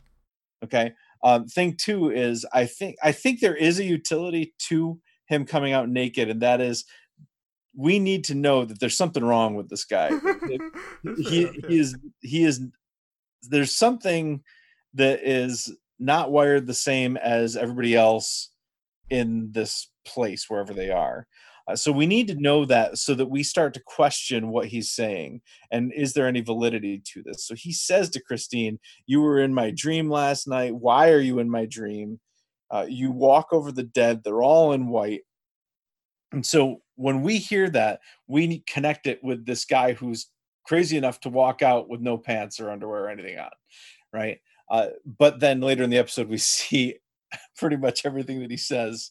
okay? 0.65 0.93
Um 1.23 1.47
thing 1.47 1.77
two 1.77 2.11
is 2.11 2.47
i 2.53 2.67
think 2.67 2.97
i 3.03 3.13
think 3.13 3.41
there 3.41 3.57
is 3.57 3.79
a 3.79 3.85
utility 3.85 4.55
to 4.69 5.01
him 5.31 5.47
coming 5.47 5.73
out 5.73 5.89
naked 5.89 6.29
and 6.29 6.43
that 6.43 6.61
is 6.61 6.85
we 7.75 7.99
need 7.99 8.25
to 8.25 8.35
know 8.35 8.65
that 8.65 8.81
there's 8.81 8.97
something 8.97 9.25
wrong 9.25 9.55
with 9.55 9.69
this 9.69 9.85
guy. 9.85 10.11
He, 11.17 11.47
he 11.67 11.79
is 11.79 11.97
he 12.21 12.45
is 12.45 12.61
there's 13.43 13.75
something 13.75 14.43
that 14.95 15.21
is 15.27 15.75
not 15.99 16.31
wired 16.31 16.67
the 16.67 16.75
same 16.75 17.17
as 17.17 17.57
everybody 17.57 17.97
else 17.97 18.51
in 19.09 19.51
this 19.53 19.91
place 20.05 20.51
wherever 20.51 20.75
they 20.75 20.91
are. 20.91 21.27
Uh, 21.67 21.77
so 21.77 21.91
we 21.91 22.07
need 22.07 22.29
to 22.29 22.35
know 22.35 22.67
that 22.67 22.99
so 22.99 23.15
that 23.15 23.31
we 23.31 23.43
start 23.43 23.73
to 23.75 23.83
question 23.87 24.49
what 24.49 24.67
he's 24.67 24.91
saying 24.91 25.41
and 25.71 25.93
is 25.95 26.13
there 26.13 26.27
any 26.27 26.41
validity 26.41 27.01
to 27.13 27.23
this? 27.23 27.47
So 27.47 27.55
he 27.55 27.73
says 27.73 28.11
to 28.11 28.23
christine 28.23 28.79
you 29.07 29.23
were 29.23 29.41
in 29.41 29.55
my 29.55 29.73
dream 29.75 30.11
last 30.11 30.47
night. 30.49 30.75
Why 30.75 31.11
are 31.11 31.21
you 31.21 31.39
in 31.39 31.49
my 31.49 31.65
dream 31.65 32.21
uh, 32.71 32.87
you 32.89 33.11
walk 33.11 33.49
over 33.53 33.73
the 33.73 33.83
dead 33.83 34.23
they're 34.25 34.43
all 34.43 34.73
in 34.73 34.89
white 34.89 35.23
and 36.33 36.45
so 36.47 36.81
when 36.97 37.23
we 37.23 37.39
hear 37.39 37.69
that 37.71 38.01
we 38.29 38.63
connect 38.67 39.07
it 39.07 39.23
with 39.23 39.45
this 39.47 39.65
guy 39.65 39.93
who's 39.93 40.31
crazy 40.67 40.97
enough 40.97 41.19
to 41.21 41.29
walk 41.29 41.63
out 41.63 41.89
with 41.89 42.01
no 42.01 42.17
pants 42.17 42.61
or 42.61 42.71
underwear 42.71 43.05
or 43.05 43.09
anything 43.11 43.39
on 43.39 43.51
right 44.13 44.39
uh, 44.71 44.89
but 45.19 45.41
then 45.41 45.61
later 45.61 45.83
in 45.83 45.91
the 45.91 45.99
episode 45.99 46.29
we 46.29 46.39
see 46.39 46.97
pretty 47.57 47.77
much 47.77 48.05
everything 48.07 48.41
that 48.41 48.51
he 48.51 48.57
says 48.57 49.11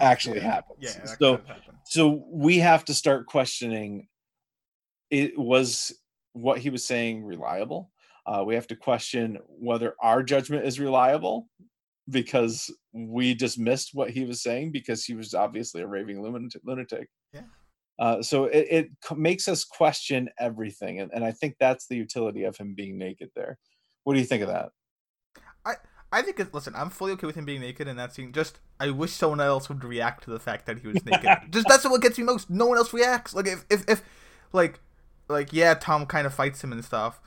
actually 0.00 0.38
Yeah. 0.40 0.50
happens 0.54 0.78
Yeah, 0.80 1.04
so 1.20 1.36
happen. 1.36 1.74
so 1.84 2.24
we 2.28 2.58
have 2.58 2.84
to 2.86 2.94
start 2.94 3.26
questioning 3.26 4.08
it 5.10 5.38
was 5.38 5.92
what 6.32 6.58
he 6.58 6.70
was 6.70 6.84
saying 6.84 7.24
reliable 7.24 7.90
uh, 8.26 8.42
we 8.44 8.54
have 8.54 8.66
to 8.66 8.74
question 8.74 9.38
whether 9.46 9.94
our 10.02 10.22
judgment 10.22 10.64
is 10.64 10.80
reliable 10.80 11.48
because 12.10 12.70
we 12.92 13.34
dismissed 13.34 13.90
what 13.94 14.10
he 14.10 14.24
was 14.24 14.42
saying 14.42 14.72
because 14.72 15.04
he 15.04 15.14
was 15.14 15.34
obviously 15.34 15.82
a 15.82 15.86
raving 15.86 16.22
lunatic. 16.64 17.08
Yeah. 17.32 17.42
Uh, 17.98 18.20
so 18.22 18.46
it, 18.46 18.66
it 18.70 19.16
makes 19.16 19.46
us 19.46 19.64
question 19.64 20.28
everything 20.40 21.00
and, 21.00 21.12
and 21.14 21.24
i 21.24 21.30
think 21.30 21.54
that's 21.60 21.86
the 21.86 21.94
utility 21.94 22.42
of 22.42 22.56
him 22.56 22.74
being 22.74 22.98
naked 22.98 23.30
there 23.36 23.56
what 24.02 24.14
do 24.14 24.18
you 24.18 24.26
think 24.26 24.42
of 24.42 24.48
that 24.48 24.70
I 25.64 25.74
I 26.12 26.22
think 26.22 26.54
listen. 26.54 26.74
I'm 26.76 26.90
fully 26.90 27.12
okay 27.12 27.26
with 27.26 27.34
him 27.34 27.44
being 27.44 27.60
naked 27.60 27.88
in 27.88 27.96
that 27.96 28.14
scene. 28.14 28.32
Just 28.32 28.60
I 28.78 28.90
wish 28.90 29.12
someone 29.12 29.40
else 29.40 29.68
would 29.68 29.82
react 29.82 30.24
to 30.24 30.30
the 30.30 30.38
fact 30.38 30.66
that 30.66 30.78
he 30.78 30.86
was 30.86 31.04
naked. 31.04 31.28
Just 31.50 31.66
that's 31.68 31.84
what 31.84 32.00
gets 32.02 32.18
me 32.18 32.24
most. 32.24 32.48
No 32.48 32.66
one 32.66 32.78
else 32.78 32.92
reacts. 32.92 33.34
Like 33.34 33.48
if 33.48 33.64
if, 33.68 33.84
if 33.88 34.02
like 34.52 34.80
like 35.28 35.52
yeah, 35.52 35.74
Tom 35.74 36.06
kind 36.06 36.26
of 36.26 36.34
fights 36.34 36.62
him 36.62 36.72
and 36.72 36.84
stuff, 36.84 37.20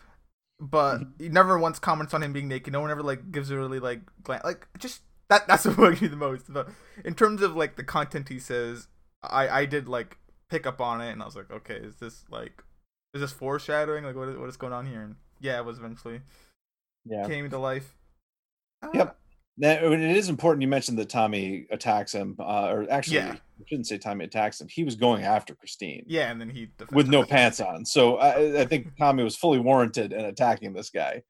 but 0.60 0.98
mm-hmm. 0.98 1.24
he 1.24 1.30
never 1.30 1.58
once 1.60 1.80
comments 1.80 2.14
on 2.14 2.24
him 2.24 2.34
being 2.34 2.48
naked. 2.48 2.74
No 2.74 2.82
one 2.82 2.92
ever 2.92 3.04
like 3.04 3.32
gives 3.32 3.52
a 3.52 3.58
really 3.58 3.80
like 3.80 4.02
glance. 4.24 4.44
Like 4.44 4.68
just 4.78 5.02
that 5.30 5.48
that's 5.48 5.66
what 5.66 5.78
bugs 5.78 6.02
me 6.02 6.08
the 6.08 6.16
most. 6.16 6.52
But 6.52 6.70
in 7.06 7.14
terms 7.14 7.42
of 7.42 7.56
like 7.56 7.76
the 7.76 7.84
content 7.84 8.30
he 8.30 8.40
says, 8.40 8.88
I 9.22 9.50
I 9.50 9.66
did 9.66 9.88
like 9.88 10.18
pick 10.50 10.66
up 10.66 10.82
on 10.82 11.02
it 11.02 11.12
and 11.12 11.22
I 11.22 11.26
was 11.26 11.36
like, 11.36 11.52
okay, 11.52 11.76
is 11.76 11.96
this 11.96 12.26
like 12.30 12.64
is 13.14 13.22
this 13.22 13.32
foreshadowing? 13.32 14.04
Like 14.04 14.16
what 14.16 14.30
is, 14.30 14.38
what 14.38 14.50
is 14.50 14.58
going 14.58 14.74
on 14.74 14.86
here? 14.86 15.02
And 15.02 15.16
yeah, 15.40 15.60
it 15.60 15.66
was 15.66 15.78
eventually 15.78 16.22
yeah 17.06 17.28
came 17.28 17.50
to 17.50 17.58
life. 17.60 17.96
Yep. 18.94 19.08
Uh, 19.08 19.14
Now 19.58 19.72
it 19.72 20.00
is 20.00 20.30
important 20.30 20.62
you 20.62 20.68
mentioned 20.68 21.00
that 21.00 21.10
tommy 21.10 21.66
attacks 21.72 22.14
him 22.14 22.36
uh, 22.40 22.68
or 22.70 22.88
actually 22.92 23.18
Yeah. 23.18 23.36
I 23.60 23.64
shouldn't 23.68 23.88
say 23.88 23.98
tommy 23.98 24.26
attacks 24.26 24.62
him 24.62 24.68
he 24.70 24.84
was 24.84 24.96
going 24.96 25.24
after 25.24 25.56
christine 25.56 26.04
Yeah, 26.08 26.30
and 26.32 26.40
then 26.40 26.50
he 26.50 26.70
with 26.92 27.08
no 27.08 27.24
pants 27.24 27.60
on 27.60 27.86
so 27.86 28.18
I, 28.18 28.62
I 28.62 28.66
think 28.66 28.96
tommy 29.00 29.24
was 29.24 29.36
fully 29.36 29.60
warranted 29.60 30.14
in 30.14 30.26
attacking 30.26 30.74
this 30.74 30.90
guy 30.92 31.24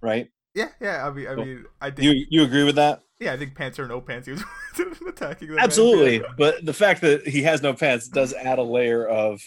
right 0.00 0.28
Yeah, 0.54 0.68
yeah. 0.80 1.06
I 1.06 1.10
mean, 1.12 1.28
I 1.28 1.34
mean, 1.36 1.64
I 1.80 1.90
think. 1.90 2.02
you 2.02 2.26
you 2.28 2.42
agree 2.44 2.64
with 2.64 2.74
that 2.76 3.02
yeah, 3.20 3.32
I 3.34 3.36
think 3.36 3.54
pants 3.54 3.78
or 3.78 3.86
no 3.86 4.00
pants, 4.00 4.26
he 4.26 4.32
was 4.32 4.42
attacking 5.08 5.48
them. 5.50 5.58
absolutely 5.60 6.22
but 6.36 6.64
the 6.66 6.72
fact 6.74 7.00
that 7.02 7.28
he 7.28 7.42
has 7.44 7.62
no 7.62 7.72
pants 7.72 8.08
does 8.08 8.32
add 8.34 8.58
a 8.58 8.64
layer 8.64 9.06
of 9.06 9.40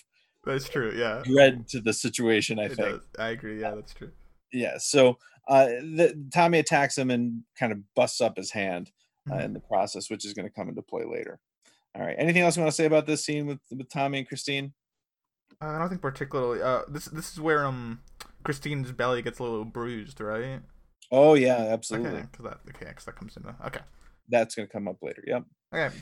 That's 0.45 0.69
true. 0.69 0.93
Yeah, 0.95 1.21
dread 1.25 1.67
to 1.69 1.81
the 1.81 1.91
situation 1.91 2.59
i 2.59 2.65
it 2.65 2.75
think 2.75 2.89
does. 2.89 3.01
I 3.19 3.29
agree. 3.29 3.59
Yeah, 3.59 3.75
that's 3.75 3.93
true. 3.93 4.11
Yeah 4.55 4.77
so 4.77 5.17
uh 5.47 5.65
the, 5.65 6.27
tommy 6.33 6.59
attacks 6.59 6.97
him 6.97 7.09
and 7.11 7.43
kind 7.59 7.71
of 7.71 7.79
busts 7.95 8.21
up 8.21 8.37
his 8.37 8.51
hand 8.51 8.91
uh, 9.31 9.35
Mhm. 9.35 9.45
in 9.45 9.53
the 9.53 9.59
process 9.59 10.09
which 10.09 10.25
is 10.25 10.33
going 10.33 10.47
to 10.47 10.53
come 10.53 10.69
into 10.69 10.81
play 10.81 11.03
later 11.03 11.39
all 11.95 12.01
right 12.03 12.15
anything 12.19 12.41
else 12.43 12.55
you 12.57 12.61
want 12.63 12.71
to 12.71 12.75
say 12.75 12.85
about 12.85 13.05
this 13.05 13.23
scene 13.25 13.45
with 13.47 13.59
with 13.71 13.89
tommy 13.89 14.19
and 14.19 14.27
christine 14.27 14.73
Uh, 15.61 15.67
I 15.67 15.79
don't 15.79 15.89
think 15.89 16.01
particularly. 16.01 16.61
Uh, 16.61 16.81
this 16.89 17.05
this 17.05 17.31
is 17.31 17.39
where 17.39 17.65
um 17.65 18.01
Christine's 18.43 18.91
belly 18.91 19.21
gets 19.21 19.39
a 19.39 19.43
little 19.43 19.63
bruised, 19.65 20.19
right? 20.21 20.59
oh 21.11 21.33
yeah 21.35 21.57
absolutely 21.71 22.09
Okay, 22.19 22.27
because 22.31 22.45
that 22.45 22.59
okay, 22.75 22.91
'cause 22.93 23.05
that 23.05 23.15
comes 23.15 23.37
into 23.37 23.55
okay. 23.67 23.81
That's 24.27 24.55
going 24.55 24.67
to 24.67 24.73
come 24.73 24.87
up 24.87 24.97
later. 25.01 25.23
Yep. 25.27 25.43
Okay. 25.73 25.95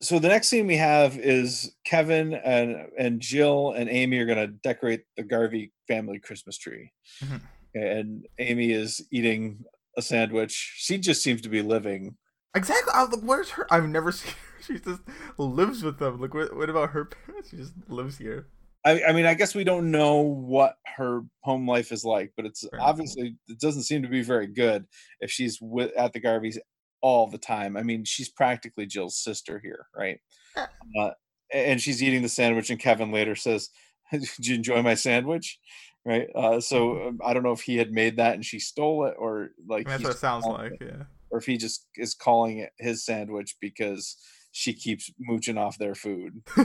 So 0.00 0.18
the 0.20 0.28
next 0.28 0.48
scene 0.48 0.66
we 0.68 0.76
have 0.76 1.18
is 1.18 1.74
Kevin 1.84 2.34
and 2.34 2.88
and 2.98 3.20
Jill 3.20 3.72
and 3.72 3.90
Amy 3.90 4.18
are 4.18 4.26
going 4.26 4.38
to 4.38 4.46
decorate 4.46 5.02
the 5.16 5.24
Garvey 5.24 5.72
family 5.88 6.20
Christmas 6.20 6.56
tree, 6.56 6.92
Mhm. 7.20 7.40
and 7.74 8.26
Amy 8.38 8.70
is 8.70 9.04
eating 9.10 9.64
a 9.96 10.02
sandwich. 10.02 10.52
She 10.76 10.98
just 10.98 11.22
seems 11.22 11.40
to 11.42 11.48
be 11.48 11.62
living. 11.62 12.16
Exactly. 12.54 12.92
I 12.94 13.02
was 13.04 13.12
like, 13.12 13.24
where's 13.24 13.50
her? 13.50 13.66
I've 13.72 13.88
never 13.88 14.12
seen 14.12 14.30
her. 14.32 14.62
She 14.62 14.78
just 14.78 15.02
lives 15.36 15.82
with 15.82 15.98
them. 15.98 16.20
Like, 16.20 16.32
what, 16.34 16.54
what 16.56 16.70
about 16.70 16.90
her 16.90 17.04
parents? 17.06 17.50
She 17.50 17.56
just 17.56 17.72
lives 17.88 18.18
here. 18.18 18.46
I, 18.84 19.02
I 19.08 19.12
mean, 19.12 19.26
I 19.26 19.34
guess 19.34 19.54
we 19.54 19.64
don't 19.64 19.90
know 19.90 20.18
what 20.20 20.76
her 20.96 21.22
home 21.40 21.66
life 21.68 21.90
is 21.90 22.04
like, 22.04 22.32
but 22.36 22.46
it's 22.46 22.64
Right. 22.72 22.80
obviously 22.80 23.36
it 23.48 23.58
doesn't 23.58 23.82
seem 23.82 24.02
to 24.02 24.08
be 24.08 24.22
very 24.22 24.46
good 24.46 24.86
if 25.20 25.30
she's 25.32 25.58
with 25.60 25.90
at 25.96 26.12
the 26.12 26.20
Garveys 26.20 26.56
all 27.00 27.26
the 27.28 27.38
time. 27.38 27.76
I 27.76 27.82
mean, 27.82 28.04
she's 28.04 28.28
practically 28.28 28.86
Jill's 28.86 29.16
sister 29.16 29.60
here, 29.62 29.86
right? 29.96 30.18
Yeah. 30.56 30.66
Uh, 31.00 31.10
and 31.52 31.80
she's 31.80 32.02
eating 32.02 32.22
the 32.22 32.28
sandwich, 32.28 32.70
and 32.70 32.78
Kevin 32.80 33.10
later 33.12 33.34
says, 33.36 33.70
"Did 34.12 34.28
you 34.46 34.54
enjoy 34.54 34.82
my 34.82 34.94
sandwich?" 34.94 35.58
Right. 36.04 36.28
Uh, 36.34 36.60
so 36.60 37.08
um, 37.08 37.18
I 37.24 37.34
don't 37.34 37.42
know 37.42 37.52
if 37.52 37.60
he 37.60 37.76
had 37.76 37.92
made 37.92 38.16
that 38.16 38.34
and 38.34 38.44
she 38.44 38.58
stole 38.60 39.04
it, 39.06 39.14
or 39.18 39.50
like 39.68 39.86
I 39.88 39.98
mean, 39.98 40.02
that's 40.02 40.04
what 40.04 40.14
it 40.14 40.18
sounds 40.18 40.46
like. 40.46 40.72
it, 40.72 40.78
Yeah. 40.82 41.02
or 41.30 41.38
if 41.38 41.44
he 41.44 41.58
just 41.58 41.86
is 41.96 42.14
calling 42.14 42.58
it 42.58 42.70
his 42.78 43.04
sandwich 43.04 43.56
because 43.60 44.16
she 44.52 44.72
keeps 44.72 45.10
mooching 45.18 45.58
off 45.58 45.76
their 45.76 45.94
food. 45.94 46.42
I 46.56 46.62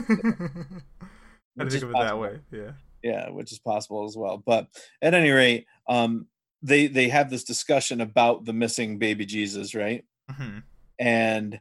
didn't 1.58 1.70
think 1.70 1.82
of 1.84 1.90
it 1.90 1.96
that 1.98 2.18
way. 2.18 2.38
Yeah. 2.50 2.72
yeah 3.02 3.28
which 3.30 3.52
is 3.52 3.58
possible 3.58 4.04
as 4.06 4.16
well 4.16 4.42
but 4.44 4.66
at 5.02 5.14
any 5.14 5.30
rate 5.30 5.66
um 5.88 6.26
they 6.62 6.86
they 6.86 7.08
have 7.08 7.30
this 7.30 7.44
discussion 7.44 8.00
about 8.00 8.44
the 8.44 8.52
missing 8.52 8.98
baby 8.98 9.24
jesus 9.26 9.74
right 9.74 10.04
hmm 10.30 10.58
and 10.98 11.60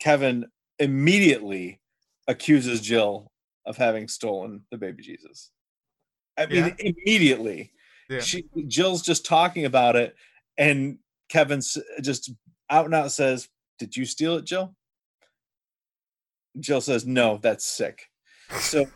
kevin 0.00 0.46
immediately 0.78 1.80
accuses 2.28 2.80
jill 2.80 3.30
of 3.66 3.76
having 3.76 4.08
stolen 4.08 4.62
the 4.70 4.78
baby 4.78 5.02
jesus 5.02 5.50
i 6.38 6.46
mean 6.46 6.74
immediately 6.78 7.72
Yeah. 8.08 8.20
she 8.20 8.44
jill's 8.68 9.02
just 9.02 9.26
talking 9.26 9.64
about 9.64 9.96
it 9.96 10.14
and 10.56 10.98
kevin 11.28 11.60
just 12.00 12.32
out 12.70 12.84
and 12.86 12.94
out 12.94 13.10
says 13.12 13.48
did 13.78 13.96
you 13.96 14.04
steal 14.06 14.36
it 14.36 14.44
jill 14.44 14.74
jill 16.60 16.80
says 16.80 17.04
no 17.06 17.38
that's 17.42 17.64
sick 17.64 18.08
so 18.60 18.86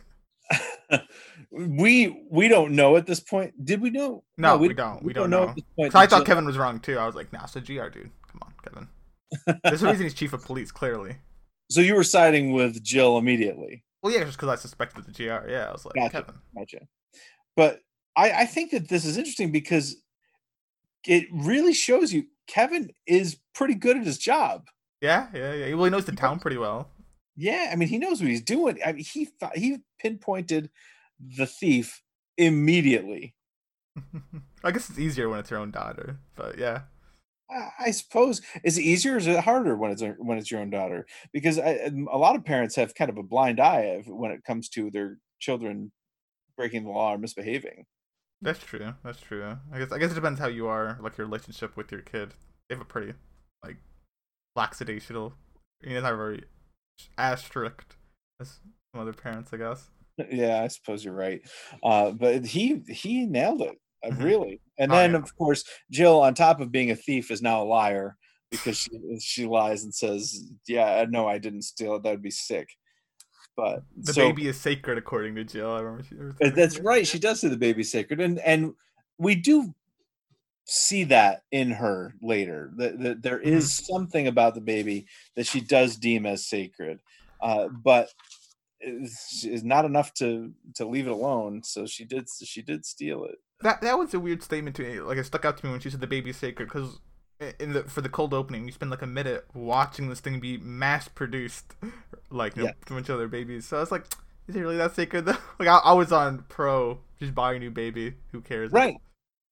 we 1.51 2.25
we 2.29 2.47
don't 2.47 2.71
know 2.73 2.95
at 2.95 3.05
this 3.05 3.19
point 3.19 3.53
did 3.65 3.81
we 3.81 3.89
know 3.89 4.23
No, 4.37 4.57
we 4.57 4.73
don't. 4.73 5.03
We 5.03 5.11
don't 5.13 5.29
know. 5.29 5.49
at 5.49 5.55
this 5.55 5.65
point 5.75 5.93
I 5.95 6.07
thought 6.07 6.19
Jill- 6.19 6.25
Kevin 6.25 6.45
was 6.45 6.57
wrong 6.57 6.79
too. 6.79 6.97
I 6.97 7.05
was 7.05 7.15
like, 7.15 7.33
nah, 7.33 7.45
so 7.45 7.59
GR, 7.59 7.87
dude. 7.89 8.11
Come 8.39 8.49
on, 8.49 8.53
Kevin. 8.63 9.59
There's 9.63 9.83
a 9.83 9.87
reason 9.87 10.03
he's 10.03 10.13
chief 10.13 10.33
of 10.33 10.43
police, 10.43 10.71
clearly. 10.71 11.17
so 11.69 11.81
you 11.81 11.95
were 11.95 12.03
siding 12.03 12.53
with 12.53 12.81
jill 12.83 13.17
immediately 13.17 13.83
Well, 14.01 14.13
yeah, 14.13 14.23
just 14.23 14.37
because 14.37 14.49
I 14.49 14.55
suspected 14.55 15.05
the 15.05 15.11
GR. 15.11 15.49
Yeah, 15.49 15.65
I 15.67 15.71
was 15.71 15.85
like, 15.85 15.95
Gotcha. 15.95 16.11
Kevin. 16.23 16.35
gotcha 16.55 16.79
but 17.57 17.81
i 18.15 18.31
i 18.31 18.45
think 18.45 18.71
that 18.71 18.87
this 18.87 19.03
is 19.03 19.17
interesting 19.17 19.51
because 19.51 19.95
it 21.05 21.25
really 21.31 21.73
shows 21.73 22.13
you 22.13 22.23
kevin 22.47 22.89
is 23.05 23.37
pretty 23.53 23.73
good 23.73 23.97
at 23.97 24.05
his 24.05 24.17
job 24.17 24.67
Yeah, 25.01 25.27
yeah, 25.33 25.53
yeah. 25.53 25.73
Well, 25.75 25.85
he 25.85 25.89
knows 25.91 26.05
the 26.05 26.11
town 26.13 26.39
pretty 26.39 26.57
well. 26.57 26.89
yeah 27.35 27.69
i 27.71 27.75
mean 27.75 27.89
he 27.89 27.97
knows 27.97 28.21
what 28.21 28.29
he's 28.29 28.41
doing 28.41 28.77
i 28.85 28.91
mean 28.93 29.03
he 29.03 29.27
he 29.55 29.77
pinpointed 29.99 30.69
the 31.19 31.45
thief 31.47 32.01
immediately 32.37 33.33
I 34.63 34.71
guess 34.71 34.89
it's 34.89 34.99
easier 34.99 35.27
when 35.29 35.39
it's 35.39 35.49
your 35.49 35.59
own 35.59 35.71
daughter, 35.71 36.19
but 36.35 36.57
yeah. 36.59 36.81
I- 37.49 37.91
suppose 37.91 38.41
is 38.63 38.77
it 38.77 38.83
easier 38.83 39.13
or 39.13 39.17
is 39.17 39.27
it 39.27 39.39
harder 39.43 39.75
when 39.77 39.91
it's 39.91 40.03
when 40.17 40.37
it's 40.37 40.51
your 40.51 40.61
own 40.61 40.69
daughter? 40.69 41.05
Because 41.33 41.57
I, 41.59 41.89
a 42.11 42.17
lot 42.17 42.35
of 42.35 42.43
parents 42.45 42.75
have 42.75 42.93
kind 42.95 43.09
of 43.09 43.17
a 43.17 43.23
blind 43.23 43.59
eye 43.59 43.95
of- 43.99 44.07
when 44.07 44.31
it 44.31 44.43
comes 44.43 44.69
to 44.69 44.89
their 44.91 45.17
children 45.39 45.91
breaking 46.57 46.83
the 46.83 46.89
law 46.89 47.13
or 47.13 47.17
misbehaving. 47.17 47.85
That's 48.41 48.59
true. 48.59 48.93
That's 49.03 49.19
true. 49.21 49.57
I 49.71 49.79
guess 49.79 49.91
I 49.91 49.97
guess 49.97 50.11
it 50.11 50.15
depends 50.15 50.39
how 50.39 50.47
you 50.47 50.67
are, 50.67 50.97
like 51.01 51.17
your 51.17 51.25
relationship 51.27 51.75
with 51.77 51.91
your 51.91 52.01
kid. 52.01 52.33
They 52.69 52.75
have 52.75 52.81
a 52.81 52.85
pretty 52.85 53.13
like 53.63 53.77
lackadaisical. 54.55 55.33
You 55.81 55.95
know, 55.95 56.01
not 56.01 56.15
very 56.17 56.43
as 57.17 57.43
strict 57.43 57.95
as 58.39 58.59
some 58.93 59.01
other 59.01 59.13
parents, 59.13 59.53
I 59.53 59.57
guess. 59.57 59.89
Yeah, 60.31 60.63
I 60.63 60.67
suppose 60.67 61.05
you're 61.05 61.13
right. 61.13 61.41
Uh, 61.83 62.09
but 62.11 62.43
he 62.43 62.81
he 62.87 63.27
nailed 63.27 63.61
it 63.61 63.77
uh, 64.03 64.09
Mhm. 64.09 64.23
really. 64.23 64.61
And 64.77 64.91
Oh, 64.91 64.95
then 64.95 65.11
yeah. 65.11 65.17
of 65.17 65.35
course 65.37 65.63
Jill, 65.91 66.21
on 66.21 66.33
top 66.33 66.59
of 66.61 66.71
being 66.71 66.91
a 66.91 66.95
thief, 66.95 67.31
is 67.31 67.41
now 67.41 67.61
a 67.63 67.65
liar 67.65 68.17
because 68.51 68.77
she 68.77 68.91
she 69.19 69.45
lies 69.45 69.83
and 69.83 69.93
says, 69.93 70.49
"Yeah, 70.67 71.05
no, 71.09 71.27
I 71.27 71.37
didn't 71.37 71.63
steal 71.63 71.95
it. 71.95 72.03
That 72.03 72.11
would 72.11 72.21
be 72.21 72.31
sick." 72.31 72.69
But 73.55 73.83
The 73.97 74.13
so- 74.13 74.21
baby 74.29 74.47
is 74.47 74.59
sacred, 74.59 74.97
according 74.99 75.33
to 75.35 75.43
Jill. 75.43 75.71
I 75.71 75.79
remember. 75.81 76.03
She, 76.03 76.15
Uh, 76.45 76.51
That's 76.51 76.75
that. 76.75 76.83
right. 76.83 77.07
She 77.07 77.17
does 77.19 77.39
say 77.41 77.47
the 77.49 77.57
baby's 77.57 77.91
sacred, 77.91 78.21
and 78.21 78.39
and 78.39 78.73
we 79.17 79.33
do 79.35 79.73
see 80.65 81.05
that 81.05 81.43
in 81.51 81.71
her 81.71 82.13
later. 82.21 82.71
That, 82.77 82.99
that 82.99 83.21
there 83.23 83.39
is 83.39 83.73
something 83.73 84.27
about 84.27 84.53
the 84.53 84.61
baby 84.61 85.07
that 85.35 85.47
she 85.47 85.59
does 85.61 85.95
deem 85.97 86.25
as 86.25 86.45
sacred, 86.45 86.99
uh, 87.41 87.69
but 87.69 88.09
is 88.79 89.63
not 89.63 89.85
enough 89.85 90.13
to 90.15 90.53
to 90.75 90.85
leave 90.85 91.07
it 91.07 91.11
alone. 91.11 91.63
So 91.63 91.87
she 91.87 92.05
did 92.05 92.27
she 92.29 92.61
did 92.61 92.85
steal 92.85 93.25
it. 93.25 93.39
That 93.61 93.81
that 93.81 93.97
was 93.97 94.13
a 94.13 94.19
weird 94.19 94.43
statement 94.43 94.75
to 94.77 94.83
me. 94.83 94.99
Like 94.99 95.17
it 95.17 95.25
stuck 95.25 95.45
out 95.45 95.57
to 95.57 95.65
me 95.65 95.71
when 95.71 95.79
she 95.81 95.89
said 95.89 96.01
the 96.01 96.07
baby's 96.07 96.37
sacred 96.37 96.65
because 96.65 96.99
in 97.59 97.73
the 97.73 97.83
for 97.83 98.01
the 98.01 98.09
cold 98.09 98.33
opening 98.33 98.65
you 98.65 98.71
spend 98.71 98.89
like 98.91 99.01
a 99.01 99.07
minute 99.07 99.45
watching 99.53 100.09
this 100.09 100.19
thing 100.19 100.39
be 100.39 100.57
mass 100.57 101.07
produced, 101.07 101.75
like 102.29 102.55
you 102.55 102.63
know, 102.63 102.69
Yeah. 102.69 102.73
a 102.87 102.93
bunch 102.93 103.09
of 103.09 103.15
other 103.15 103.27
babies. 103.27 103.67
So 103.67 103.77
I 103.77 103.79
was 103.79 103.91
like, 103.91 104.05
is 104.47 104.55
it 104.55 104.61
really 104.61 104.77
that 104.77 104.95
sacred 104.95 105.25
though? 105.25 105.37
Like 105.59 105.69
I, 105.69 105.77
I 105.77 105.93
was 105.93 106.11
on 106.11 106.45
pro, 106.49 106.99
just 107.19 107.33
buy 107.33 107.53
a 107.53 107.59
new 107.59 107.71
baby. 107.71 108.13
Who 108.31 108.41
cares? 108.41 108.71
Right. 108.71 108.95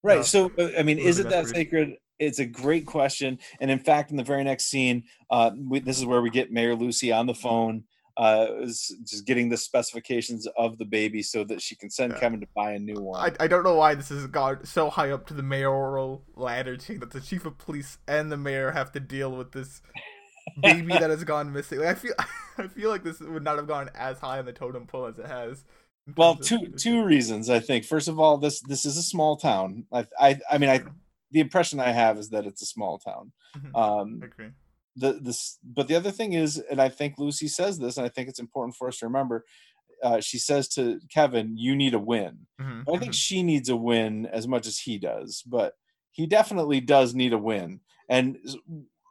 Right. 0.04 0.18
No. 0.18 0.22
So 0.24 0.52
uh, 0.58 0.70
I 0.78 0.84
mean, 0.84 1.00
is 1.00 1.20
it 1.20 1.30
that 1.30 1.48
sacred? 1.48 1.96
It's 2.18 2.40
a 2.40 2.46
great 2.46 2.86
question. 2.86 3.40
And 3.60 3.70
in 3.70 3.80
fact, 3.80 4.10
in 4.12 4.18
the 4.18 4.24
very 4.24 4.44
next 4.44 4.68
scene, 4.68 5.04
uh, 5.30 5.52
we, 5.58 5.80
this 5.80 5.98
is 5.98 6.06
where 6.06 6.22
we 6.22 6.30
get 6.30 6.50
Mayor 6.52 6.74
Lucy 6.74 7.12
on 7.12 7.26
the 7.26 7.34
phone, 7.34 7.84
uh, 8.18 8.48
is 8.62 8.96
just 9.04 9.26
getting 9.26 9.50
the 9.50 9.58
specifications 9.58 10.48
of 10.58 10.78
the 10.78 10.86
baby 10.86 11.22
so 11.22 11.44
that 11.44 11.62
she 11.62 11.76
can 11.76 11.90
send 11.90 12.14
Yeah. 12.14 12.20
Kevin 12.20 12.40
to 12.42 12.48
buy 12.56 12.72
a 12.72 12.80
new 12.80 12.96
one. 13.02 13.20
I, 13.40 13.44
I 13.44 13.48
don't 13.48 13.64
know 13.64 13.76
why 13.76 13.96
this 13.96 14.10
has 14.10 14.26
gone 14.28 14.66
so 14.66 14.90
high 14.90 15.12
up 15.12 15.28
to 15.28 15.34
the 15.34 15.44
mayoral 15.44 16.24
ladder 16.36 16.78
chain 16.78 17.00
that 17.02 17.12
the 17.12 17.20
chief 17.22 17.46
of 17.46 17.58
police 17.58 17.98
and 18.08 18.32
the 18.32 18.38
mayor 18.38 18.72
have 18.72 18.92
to 18.94 19.00
deal 19.00 19.32
with 19.32 19.52
this 19.52 19.82
baby 20.62 20.94
that 20.94 21.10
has 21.10 21.24
gone 21.24 21.52
missing. 21.52 21.80
Like 21.80 21.90
I 21.90 21.94
feel 21.96 22.14
I 22.58 22.68
feel 22.68 22.90
like 22.90 23.04
this 23.04 23.20
would 23.20 23.44
not 23.44 23.58
have 23.58 23.68
gone 23.68 23.90
as 23.96 24.20
high 24.20 24.40
on 24.40 24.46
the 24.46 24.54
totem 24.54 24.88
pole 24.88 25.08
as 25.08 25.20
it 25.20 25.26
has. 25.28 25.66
well, 26.16 26.36
two 26.36 26.68
two 26.78 27.04
reasons 27.04 27.50
I 27.50 27.60
think. 27.60 27.84
First 27.84 28.08
of 28.08 28.20
all, 28.20 28.38
this 28.38 28.62
this 28.62 28.86
is 28.86 28.96
a 28.98 29.04
small 29.04 29.36
town. 29.38 29.86
I 29.92 30.06
I, 30.20 30.40
I 30.52 30.58
mean, 30.58 30.70
I 30.70 30.84
the 31.32 31.42
impression 31.42 31.82
I 31.82 31.92
have 31.92 32.18
is 32.18 32.30
that 32.30 32.46
it's 32.46 32.62
a 32.62 32.66
small 32.66 32.98
town. 33.00 33.34
Mhm. 33.58 33.76
Um, 33.76 34.20
I 34.22 34.26
agree. 34.28 34.50
The 34.96 35.14
this 35.14 35.58
but 35.64 35.88
the 35.88 35.96
other 35.96 36.12
thing 36.12 36.34
is 36.34 36.58
and 36.72 36.82
i 36.82 36.90
think 36.90 37.18
lucy 37.18 37.48
says 37.48 37.80
this 37.80 37.98
and 37.98 38.06
i 38.06 38.10
think 38.10 38.30
it's 38.30 38.40
important 38.40 38.76
for 38.76 38.88
us 38.88 38.98
to 39.00 39.06
remember 39.06 39.46
uh, 40.04 40.20
she 40.22 40.38
says 40.38 40.68
to 40.68 41.00
kevin 41.10 41.58
you 41.58 41.76
need 41.76 41.94
a 41.94 42.00
win 42.00 42.48
Mhm, 42.62 42.86
i 42.94 42.98
think 42.98 43.14
mhm. 43.14 43.16
she 43.16 43.44
needs 43.44 43.70
a 43.70 43.76
win 43.76 44.26
as 44.28 44.48
much 44.48 44.68
as 44.68 44.80
he 44.80 44.98
does 44.98 45.44
but 45.46 45.74
he 46.12 46.26
definitely 46.28 46.80
does 46.82 47.14
need 47.14 47.34
a 47.34 47.38
win 47.38 47.82
and 48.10 48.38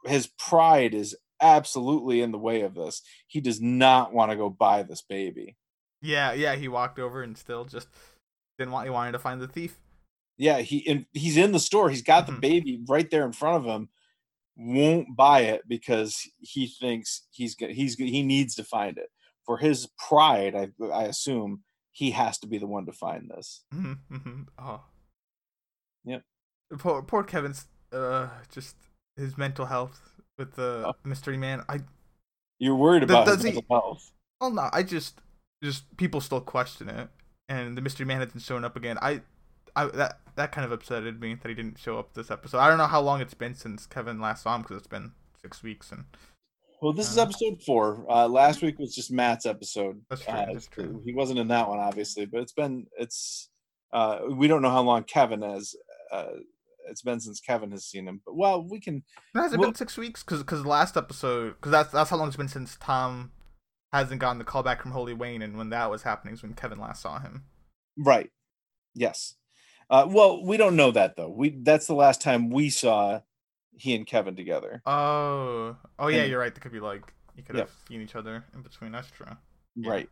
his 0.05 0.27
pride 0.27 0.93
is 0.93 1.15
absolutely 1.41 2.21
in 2.21 2.31
the 2.31 2.37
way 2.39 2.61
of 2.61 2.75
this 2.75 3.01
he 3.27 3.41
does 3.41 3.61
not 3.61 4.13
want 4.13 4.31
to 4.31 4.37
go 4.37 4.49
buy 4.49 4.83
this 4.83 5.01
baby 5.01 5.57
Yeah, 6.01 6.33
yeah, 6.33 6.55
he 6.55 6.67
walked 6.67 6.99
over 6.99 7.21
and 7.23 7.37
still 7.37 7.65
just 7.65 7.89
didn't 8.57 8.71
want 8.71 8.85
he 8.85 8.91
wanted 8.91 9.11
to 9.13 9.19
find 9.19 9.41
the 9.41 9.47
thief. 9.47 9.79
yeah 10.37 10.59
he 10.59 10.85
and 10.87 11.05
he's 11.13 11.37
in 11.37 11.51
the 11.51 11.59
store 11.59 11.89
he's 11.89 12.01
got 12.01 12.23
Mhm. 12.25 12.27
the 12.27 12.39
baby 12.39 12.81
right 12.87 13.09
there 13.09 13.25
in 13.25 13.31
front 13.33 13.57
of 13.57 13.65
him 13.65 13.89
won't 14.57 15.15
buy 15.15 15.41
it 15.41 15.61
because 15.67 16.21
he 16.39 16.67
thinks 16.67 17.23
he's 17.31 17.55
he's 17.59 17.95
he 17.95 18.23
needs 18.23 18.55
to 18.55 18.63
find 18.63 18.97
it 18.97 19.09
for 19.45 19.57
his 19.57 19.87
pride 20.07 20.55
i 20.55 20.69
i 20.93 21.03
assume 21.03 21.61
he 21.91 22.11
has 22.11 22.37
to 22.37 22.47
be 22.47 22.57
the 22.57 22.65
one 22.67 22.85
to 22.85 22.91
find 22.93 23.29
this 23.29 23.63
Mhm, 23.73 23.97
mhm. 24.11 24.45
Oh. 24.57 24.81
Yep. 26.05 26.23
Poor 26.79 27.01
poor 27.03 27.23
Kevin's 27.23 27.65
uh 27.91 28.29
just 28.51 28.75
his 29.17 29.37
mental 29.37 29.65
health 29.65 29.99
with 30.37 30.55
the 30.55 30.83
Oh. 30.87 30.93
mystery 31.03 31.37
man. 31.37 31.63
I 31.69 31.79
you're 32.59 32.75
worried 32.75 33.03
about 33.03 33.27
his 33.27 33.37
he- 33.43 33.51
mental 33.51 33.63
health 33.69 34.11
well 34.41 34.51
no, 34.51 34.69
I 34.71 34.83
just 34.83 35.21
just 35.63 35.95
people 35.97 36.21
still 36.21 36.41
question 36.41 36.89
it 36.89 37.09
and 37.49 37.77
the 37.77 37.81
mystery 37.81 38.05
man 38.05 38.19
hasn't 38.21 38.41
shown 38.43 38.63
up 38.65 38.75
again. 38.75 38.97
I 39.01 39.21
I 39.75 39.85
that 39.87 40.19
that 40.35 40.51
kind 40.51 40.71
of 40.71 40.77
upsetted 40.79 41.19
me 41.19 41.35
that 41.35 41.47
he 41.49 41.55
didn't 41.55 41.77
show 41.79 41.97
up 41.99 42.13
this 42.13 42.29
episode. 42.31 42.59
I 42.59 42.67
don't 42.69 42.77
know 42.77 42.87
how 42.87 43.01
long 43.01 43.21
it's 43.21 43.33
been 43.33 43.55
since 43.55 43.85
Kevin 43.85 44.19
last 44.19 44.43
saw 44.43 44.55
him 44.55 44.61
because 44.63 44.77
it's 44.77 44.87
been 44.87 45.11
6 45.41 45.63
weeks 45.63 45.91
and 45.91 46.05
well 46.81 46.91
this 46.93 47.09
is 47.09 47.17
Uh, 47.17 47.21
episode 47.23 47.61
four 47.65 48.05
uh 48.09 48.27
last 48.27 48.61
week 48.61 48.79
was 48.79 48.93
just 48.95 49.11
matt's 49.11 49.45
episode 49.45 50.01
That's 50.09 50.23
true, 50.23 50.33
Uh, 50.33 50.45
that's 50.53 50.67
true. 50.67 51.01
he 51.05 51.13
wasn't 51.13 51.39
in 51.39 51.47
that 51.49 51.69
one 51.69 51.79
obviously 51.79 52.25
but 52.25 52.41
it's 52.41 52.51
been 52.53 52.87
it's 52.97 53.49
uh 53.93 54.19
we 54.31 54.47
don't 54.47 54.61
know 54.63 54.69
how 54.71 54.81
long 54.81 55.03
kevin 55.03 55.41
has 55.41 55.75
uh 56.11 56.31
it's 56.87 57.01
been 57.01 57.19
since 57.19 57.39
Kevin 57.39 57.71
has 57.71 57.83
seen 57.83 58.07
him. 58.07 58.21
But 58.23 58.35
well, 58.37 58.63
we 58.63 58.79
can. 58.79 59.01
Has 59.33 59.53
it 59.53 59.59
Well- 59.59 59.69
been 59.69 59.75
six 59.75 59.97
weeks? 59.97 60.21
Because 60.21 60.41
because 60.43 60.63
last 60.67 60.95
episode, 60.95 61.55
because 61.55 61.71
that's 61.71 61.91
that's 61.91 62.11
how 62.11 62.15
long 62.17 62.27
it's 62.27 62.37
been 62.37 62.47
since 62.47 62.77
Tom 62.79 63.31
hasn't 63.91 64.21
gotten 64.21 64.37
the 64.37 64.43
call 64.43 64.61
back 64.61 64.83
from 64.83 64.91
Holy 64.91 65.11
Wayne, 65.15 65.41
and 65.41 65.57
when 65.57 65.69
that 65.71 65.89
was 65.89 66.03
happening 66.03 66.35
is 66.35 66.43
when 66.43 66.53
Kevin 66.53 66.77
last 66.79 67.01
saw 67.01 67.17
him. 67.17 67.45
Right. 67.97 68.29
Yes. 68.93 69.33
Uh, 69.89 70.07
well, 70.09 70.43
we 70.43 70.57
don't 70.57 70.75
know 70.75 70.91
that 70.91 71.15
though. 71.15 71.29
We 71.29 71.49
that's 71.49 71.87
the 71.87 71.93
last 71.95 72.21
time 72.21 72.49
we 72.49 72.69
saw 72.69 73.21
he 73.77 73.93
and 73.95 74.05
Kevin 74.07 74.35
together. 74.35 74.81
Oh, 74.85 75.75
oh 75.99 76.07
yeah, 76.07 76.21
And- 76.21 76.29
you're 76.31 76.39
right. 76.39 76.53
They 76.53 76.59
could 76.61 76.71
be 76.71 76.79
like 76.79 77.01
you 77.35 77.43
could 77.43 77.55
Yep. 77.57 77.67
have 77.67 77.75
seen 77.87 78.01
each 78.01 78.15
other 78.15 78.45
in 78.53 78.61
between. 78.61 78.91
That's 78.91 79.11
true. 79.11 79.27
Yeah. 79.75 79.91
Right. 79.91 80.09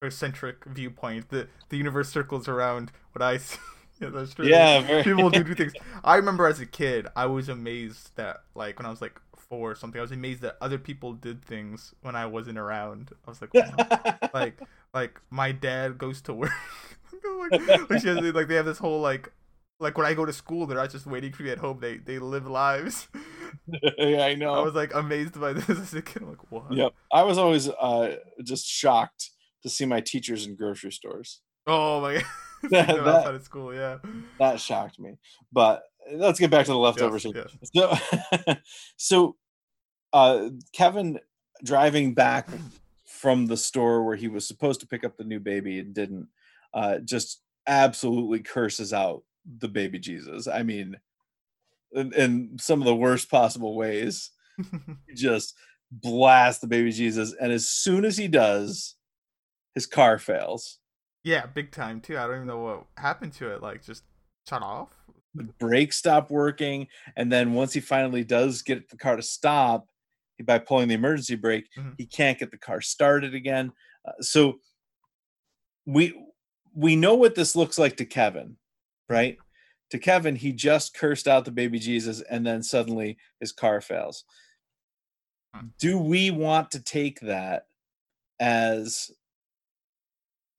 Very 0.00 0.10
centric 0.12 0.64
viewpoint. 0.64 1.28
The 1.28 1.48
the 1.68 1.76
universe 1.76 2.08
circles 2.08 2.48
around 2.48 2.90
what 3.12 3.22
I 3.22 3.36
see. 3.38 3.58
yeah, 4.00 4.08
that's 4.08 4.34
true. 4.34 4.46
Yeah. 4.46 4.80
Very. 4.80 5.02
People 5.04 5.30
do 5.30 5.44
do 5.44 5.54
things. 5.54 5.72
I 6.02 6.16
remember 6.16 6.46
as 6.46 6.58
a 6.60 6.66
kid, 6.66 7.06
I 7.14 7.26
was 7.26 7.48
amazed 7.48 8.16
that 8.16 8.42
like 8.54 8.78
when 8.78 8.86
I 8.86 8.90
was 8.90 9.00
like 9.00 9.20
four 9.36 9.70
or 9.72 9.74
something, 9.74 9.98
I 9.98 10.02
was 10.02 10.12
amazed 10.12 10.40
that 10.40 10.56
other 10.62 10.78
people 10.78 11.12
did 11.12 11.44
things 11.44 11.94
when 12.00 12.16
I 12.16 12.24
wasn't 12.26 12.58
around. 12.58 13.10
I 13.26 13.30
was 13.30 13.40
like, 13.42 13.52
wow. 13.54 14.16
like 14.34 14.58
like 14.94 15.20
my 15.30 15.52
dad 15.52 15.98
goes 15.98 16.20
to 16.22 16.32
work. 16.34 16.50
Like, 17.50 17.90
like, 17.90 18.02
she 18.02 18.10
like 18.10 18.48
they 18.48 18.54
have 18.54 18.66
this 18.66 18.78
whole 18.78 19.00
like 19.00 19.32
like 19.80 19.96
when 19.98 20.06
I 20.06 20.14
go 20.14 20.24
to 20.24 20.32
school, 20.32 20.66
they're 20.66 20.76
not 20.76 20.90
just 20.90 21.06
waiting 21.06 21.32
for 21.32 21.42
me 21.42 21.50
at 21.50 21.58
home. 21.58 21.78
They 21.80 21.96
they 21.98 22.18
live 22.18 22.46
lives. 22.46 23.08
yeah, 23.98 24.24
I 24.24 24.34
know. 24.34 24.54
I 24.54 24.60
was 24.60 24.74
like 24.74 24.94
amazed 24.94 25.40
by 25.40 25.52
this 25.52 25.68
as 25.68 25.94
a 25.94 26.02
kid. 26.02 26.22
I'm 26.22 26.28
like, 26.30 26.50
what? 26.52 26.72
Yep. 26.72 26.92
I 27.12 27.22
was 27.22 27.38
always 27.38 27.68
uh, 27.68 28.16
just 28.44 28.66
shocked 28.66 29.30
to 29.62 29.68
see 29.68 29.84
my 29.84 30.00
teachers 30.00 30.46
in 30.46 30.56
grocery 30.56 30.92
stores. 30.92 31.40
Oh 31.66 32.00
my 32.00 32.14
god. 32.14 32.24
That- 32.70 32.86
that- 32.86 32.98
outside 33.06 33.34
of 33.34 33.42
school, 33.42 33.74
yeah. 33.74 33.98
That 34.38 34.60
shocked 34.60 35.00
me. 35.00 35.16
But 35.52 35.82
let's 36.12 36.38
get 36.38 36.50
back 36.50 36.66
to 36.66 36.72
the 36.72 36.78
leftovers. 36.78 37.24
Yes, 37.24 37.48
yes. 37.72 38.00
So, 38.46 38.56
so 38.96 39.36
uh, 40.12 40.50
Kevin 40.72 41.18
driving 41.64 42.14
back 42.14 42.48
from 43.04 43.46
the 43.46 43.56
store 43.56 44.04
where 44.04 44.14
he 44.14 44.28
was 44.28 44.46
supposed 44.46 44.78
to 44.80 44.86
pick 44.86 45.02
up 45.02 45.16
the 45.16 45.24
new 45.24 45.40
baby 45.40 45.80
and 45.80 45.92
didn't, 45.92 46.28
uh, 46.74 46.98
just 46.98 47.40
absolutely 47.66 48.40
curses 48.40 48.92
out 48.92 49.22
the 49.58 49.68
baby 49.68 49.98
Jesus. 49.98 50.46
I 50.48 50.62
mean, 50.62 50.96
in, 51.92 52.12
in 52.14 52.56
some 52.60 52.80
of 52.80 52.86
the 52.86 52.94
worst 52.96 53.30
possible 53.30 53.74
ways, 53.76 54.30
just 55.16 55.54
blast 55.90 56.60
the 56.60 56.66
baby 56.66 56.90
Jesus. 56.92 57.34
And 57.40 57.52
as 57.52 57.68
soon 57.68 58.04
as 58.04 58.16
he 58.16 58.28
does, 58.28 58.96
his 59.74 59.86
car 59.86 60.18
fails. 60.18 60.78
yeah, 61.24 61.46
big 61.46 61.70
time 61.70 62.00
too. 62.00 62.18
I 62.18 62.26
don't 62.26 62.36
even 62.36 62.46
know 62.48 62.58
what 62.60 62.84
happened 62.96 63.32
to 63.34 63.50
it. 63.52 63.62
Like 63.62 63.82
just 63.84 64.02
shut 64.48 64.62
off. 64.62 64.88
the 65.34 65.44
brakes 65.44 65.96
stop 65.96 66.30
working 66.30 66.88
and 67.16 67.30
then 67.32 67.54
once 67.54 67.72
he 67.72 67.80
finally 67.80 68.22
does 68.24 68.60
get 68.62 68.88
the 68.90 68.96
car 68.98 69.16
to 69.16 69.22
stop 69.22 69.86
by 70.44 70.58
pulling 70.58 70.88
the 70.88 70.94
emergency 70.94 71.36
brake 71.36 71.64
Mhm. 71.78 71.94
he 71.96 72.04
can't 72.04 72.38
get 72.38 72.50
the 72.50 72.58
car 72.58 72.80
started 72.82 73.32
again 73.34 73.72
uh, 74.06 74.12
so 74.20 74.58
we 75.86 76.12
we 76.74 76.96
know 76.96 77.14
what 77.14 77.34
this 77.34 77.54
looks 77.56 77.78
like 77.78 77.96
to 77.96 78.04
kevin 78.04 78.56
right 79.08 79.36
to 79.90 79.98
kevin 79.98 80.36
he 80.36 80.52
just 80.52 80.94
cursed 80.94 81.28
out 81.28 81.44
the 81.44 81.50
baby 81.50 81.78
jesus 81.78 82.20
and 82.22 82.46
then 82.46 82.62
suddenly 82.62 83.16
his 83.40 83.52
car 83.52 83.80
fails 83.80 84.24
Hmm. 85.54 85.66
do 85.78 85.98
we 85.98 86.30
want 86.30 86.70
to 86.70 86.80
take 86.82 87.20
that 87.20 87.66
as 88.40 89.10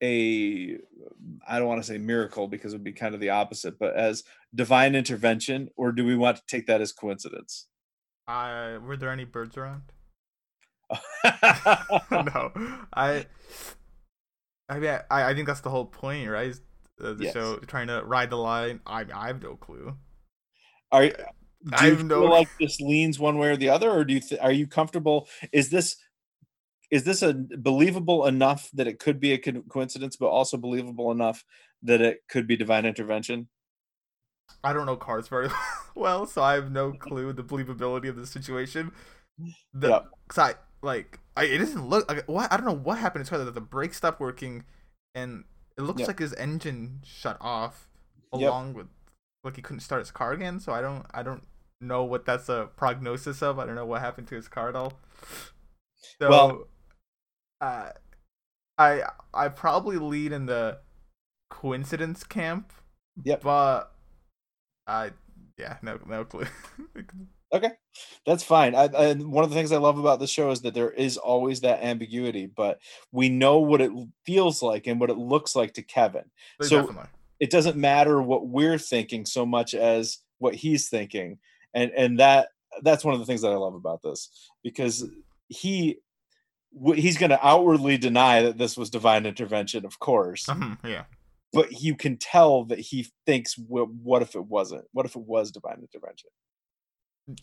a 0.02 0.78
I 1.46 1.58
don't 1.58 1.66
want 1.68 1.82
to 1.82 1.86
say 1.86 1.98
miracle 1.98 2.46
because 2.46 2.72
it 2.72 2.76
would 2.76 2.84
be 2.84 2.92
kind 2.92 3.14
of 3.14 3.20
the 3.20 3.30
opposite, 3.30 3.78
but 3.78 3.96
as 3.96 4.22
divine 4.54 4.94
intervention, 4.94 5.68
or 5.76 5.92
do 5.92 6.04
we 6.04 6.16
want 6.16 6.36
to 6.36 6.42
take 6.46 6.66
that 6.66 6.80
as 6.80 6.92
coincidence? 6.92 7.66
I 8.26 8.78
were 8.78 8.96
there 8.96 9.10
any 9.10 9.24
birds 9.24 9.56
around? 9.56 9.82
No. 12.10 12.52
I 12.92 13.26
I 14.68 14.78
mean 14.78 14.90
I, 15.10 15.24
I 15.30 15.34
think 15.34 15.46
that's 15.46 15.60
the 15.60 15.70
whole 15.70 15.84
point, 15.86 16.28
right? 16.30 16.48
Is 16.48 16.60
uh, 17.00 17.08
The, 17.08 17.14
the 17.14 17.24
Yes. 17.24 17.32
show 17.34 17.56
trying 17.58 17.88
to 17.88 18.02
ride 18.04 18.30
the 18.30 18.36
line. 18.36 18.80
I 18.86 19.04
I 19.14 19.26
have 19.28 19.42
no 19.42 19.56
clue. 19.56 19.96
do 20.92 20.98
I 20.98 21.06
you 21.86 21.90
have 21.92 21.98
feel 21.98 22.06
no- 22.06 22.24
like 22.24 22.48
this 22.60 22.80
leans 22.80 23.18
one 23.18 23.38
way 23.38 23.48
or 23.48 23.56
the 23.56 23.68
other, 23.70 23.90
or 23.90 24.04
do 24.04 24.14
you 24.14 24.20
th- 24.20 24.40
are 24.40 24.52
you 24.52 24.66
comfortable? 24.66 25.28
Is 25.52 25.70
this 25.70 25.96
is 26.90 27.04
this 27.04 27.22
a 27.22 27.34
believable 27.34 28.26
enough 28.26 28.70
that 28.74 28.86
it 28.86 28.98
could 28.98 29.18
be 29.18 29.32
a 29.32 29.38
co- 29.38 29.62
coincidence, 29.68 30.16
but 30.16 30.28
also 30.28 30.56
believable 30.56 31.10
enough 31.10 31.44
that 31.82 32.00
it 32.00 32.20
could 32.28 32.46
be 32.46 32.56
divine 32.56 32.84
intervention? 32.86 33.48
I 34.62 34.72
don't 34.72 34.86
know 34.86 34.96
cars 34.96 35.26
very 35.28 35.48
well, 35.94 36.26
so 36.26 36.42
I 36.42 36.54
have 36.54 36.70
no 36.70 36.92
clue 36.92 37.32
the 37.32 37.42
believability 37.42 38.08
of 38.08 38.16
the 38.16 38.26
situation. 38.26 38.92
The, 39.72 39.88
Yep. 39.88 40.04
Cause 40.28 40.38
I 40.38 40.54
like 40.84 41.18
I 41.36 41.44
it 41.44 41.58
doesn't 41.58 41.88
look 41.88 42.08
like 42.08 42.26
what 42.28 42.52
I 42.52 42.56
don't 42.56 42.66
know 42.66 42.72
what 42.72 42.98
happened. 42.98 43.24
to 43.24 43.28
It's 43.28 43.30
whether 43.32 43.50
the 43.50 43.60
brake 43.60 43.94
stopped 43.94 44.20
working, 44.20 44.64
and 45.14 45.44
it 45.76 45.82
looks 45.82 46.00
Yep. 46.00 46.08
like 46.08 46.18
his 46.20 46.32
engine 46.34 47.00
shut 47.04 47.36
off 47.40 47.88
Yep. 48.32 48.42
along 48.48 48.74
with 48.74 48.86
like 49.42 49.56
he 49.56 49.62
couldn't 49.62 49.80
start 49.80 50.00
his 50.00 50.10
car 50.10 50.32
again. 50.32 50.60
So 50.60 50.72
I 50.72 50.80
don't 50.80 51.06
I 51.12 51.22
don't 51.22 51.44
know 51.80 52.04
what 52.04 52.24
that's 52.24 52.48
a 52.48 52.70
prognosis 52.76 53.42
of. 53.42 53.58
I 53.58 53.66
don't 53.66 53.74
know 53.74 53.86
what 53.86 54.00
happened 54.00 54.28
to 54.28 54.34
his 54.36 54.48
car 54.48 54.68
at 54.68 54.76
all. 54.76 54.92
So, 56.20 56.28
Well- 56.30 56.68
uh, 57.60 57.90
I 58.78 59.02
I 59.32 59.48
probably 59.48 59.96
lead 59.98 60.32
in 60.32 60.46
the 60.46 60.78
coincidence 61.50 62.24
camp. 62.24 62.72
Yep. 63.24 63.42
But 63.42 63.94
I 64.86 65.12
yeah 65.58 65.78
no 65.82 65.98
no 66.06 66.24
clue. 66.24 66.46
Okay, 67.54 67.70
that's 68.26 68.42
fine. 68.42 68.74
I, 68.74 68.84
I, 68.86 69.14
one 69.14 69.44
of 69.44 69.50
the 69.50 69.54
things 69.56 69.70
I 69.70 69.76
love 69.76 69.96
about 69.98 70.18
the 70.18 70.26
show 70.26 70.50
is 70.50 70.60
that 70.62 70.74
there 70.74 70.90
is 70.90 71.16
always 71.16 71.60
that 71.60 71.84
ambiguity, 71.84 72.46
but 72.46 72.80
we 73.12 73.28
know 73.28 73.58
what 73.60 73.80
it 73.80 73.92
feels 74.26 74.60
like 74.60 74.88
and 74.88 74.98
what 74.98 75.08
it 75.10 75.16
looks 75.18 75.54
like 75.54 75.72
to 75.74 75.82
Kevin. 75.82 76.24
But 76.58 76.68
So- 76.68 76.80
definitely. 76.80 77.10
It 77.40 77.50
doesn't 77.50 77.76
matter 77.76 78.22
what 78.22 78.46
we're 78.46 78.78
thinking 78.78 79.26
so 79.26 79.44
much 79.44 79.74
as 79.74 80.18
what 80.38 80.54
he's 80.54 80.88
thinking, 80.88 81.38
and 81.74 81.90
and 81.90 82.18
that 82.20 82.48
that's 82.82 83.04
one 83.04 83.12
of 83.12 83.20
the 83.20 83.26
things 83.26 83.42
that 83.42 83.50
I 83.52 83.56
love 83.56 83.74
about 83.74 84.02
this 84.02 84.30
because 84.62 85.04
he 85.48 85.98
he's 86.94 87.18
going 87.18 87.30
to 87.30 87.46
outwardly 87.46 87.98
deny 87.98 88.42
that 88.42 88.56
this 88.56 88.76
was 88.76 88.88
divine 88.88 89.26
intervention, 89.26 89.84
of 89.84 89.98
course, 89.98 90.46
Mhm, 90.46 90.78
yeah. 90.84 91.04
but 91.52 91.82
you 91.82 91.94
can 91.96 92.16
tell 92.16 92.64
that 92.66 92.78
he 92.78 93.06
thinks, 93.26 93.54
"Wh- 93.54 93.90
"What 94.02 94.22
if 94.22 94.34
it 94.36 94.46
wasn't? 94.46 94.86
What 94.92 95.04
if 95.04 95.14
it 95.16 95.22
was 95.22 95.50
divine 95.50 95.80
intervention?" 95.80 96.30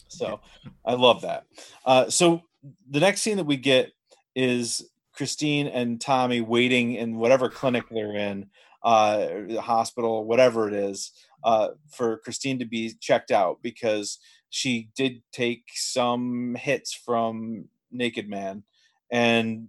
So 0.08 0.40
I 0.86 0.94
love 0.94 1.22
that. 1.22 1.46
Uh, 1.86 2.10
so 2.10 2.42
the 2.90 3.00
next 3.00 3.22
scene 3.22 3.38
that 3.38 3.46
we 3.46 3.58
get 3.58 3.92
is 4.36 4.90
Christine 5.14 5.68
and 5.68 6.00
Tommy 6.00 6.42
waiting 6.42 6.94
in 6.94 7.18
whatever 7.18 7.50
clinic 7.50 7.86
they're 7.90 8.16
in, 8.16 8.50
uh, 8.84 9.28
hospital, 9.60 10.26
whatever 10.26 10.68
it 10.68 10.74
is, 10.74 11.12
uh, 11.44 11.70
for 11.92 12.20
Christine 12.20 12.60
to 12.60 12.66
be 12.66 12.94
checked 13.00 13.32
out 13.32 13.60
because 13.62 14.20
she 14.50 14.90
did 14.96 15.22
take 15.32 15.64
some 15.74 16.56
hits 16.56 16.94
from 16.94 17.66
Naked 17.92 18.30
Man, 18.30 18.64
and 19.12 19.68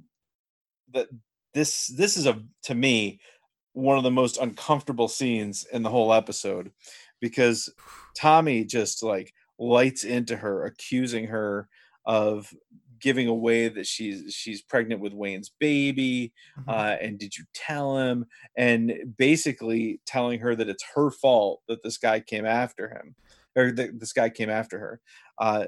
that 0.93 1.09
this 1.55 1.87
this 1.87 2.17
is 2.17 2.27
a 2.27 2.43
to 2.65 2.75
me 2.75 3.21
one 3.73 3.97
of 3.97 4.05
the 4.05 4.11
most 4.11 4.39
uncomfortable 4.39 5.09
scenes 5.09 5.67
in 5.73 5.83
the 5.83 5.89
whole 5.89 6.13
episode 6.13 6.71
because 7.21 7.73
Tommy 8.15 8.65
just 8.65 9.03
like 9.03 9.33
lights 9.63 10.05
into 10.05 10.37
her, 10.37 10.65
accusing 10.65 11.27
her 11.29 11.69
of 12.05 12.53
giving 13.01 13.27
away 13.27 13.69
that 13.69 13.87
she's 13.87 14.33
she's 14.33 14.63
pregnant 14.63 15.01
with 15.01 15.13
Wayne's 15.13 15.51
baby. 15.59 16.33
Mhm. 16.59 16.69
Uh, 16.69 16.97
and 17.01 17.19
did 17.19 17.37
you 17.37 17.45
tell 17.55 17.99
him? 17.99 18.27
And 18.57 19.15
basically 19.19 20.01
telling 20.07 20.41
her 20.41 20.55
that 20.55 20.69
it's 20.69 20.85
her 20.95 21.11
fault 21.11 21.63
that 21.69 21.83
this 21.83 21.99
guy 21.99 22.21
came 22.21 22.47
after 22.47 22.89
him, 22.91 23.15
or 23.57 23.73
that 23.73 23.99
this 24.01 24.13
guy 24.13 24.31
came 24.31 24.51
after 24.51 24.79
her. 24.79 25.01
Uh, 25.39 25.67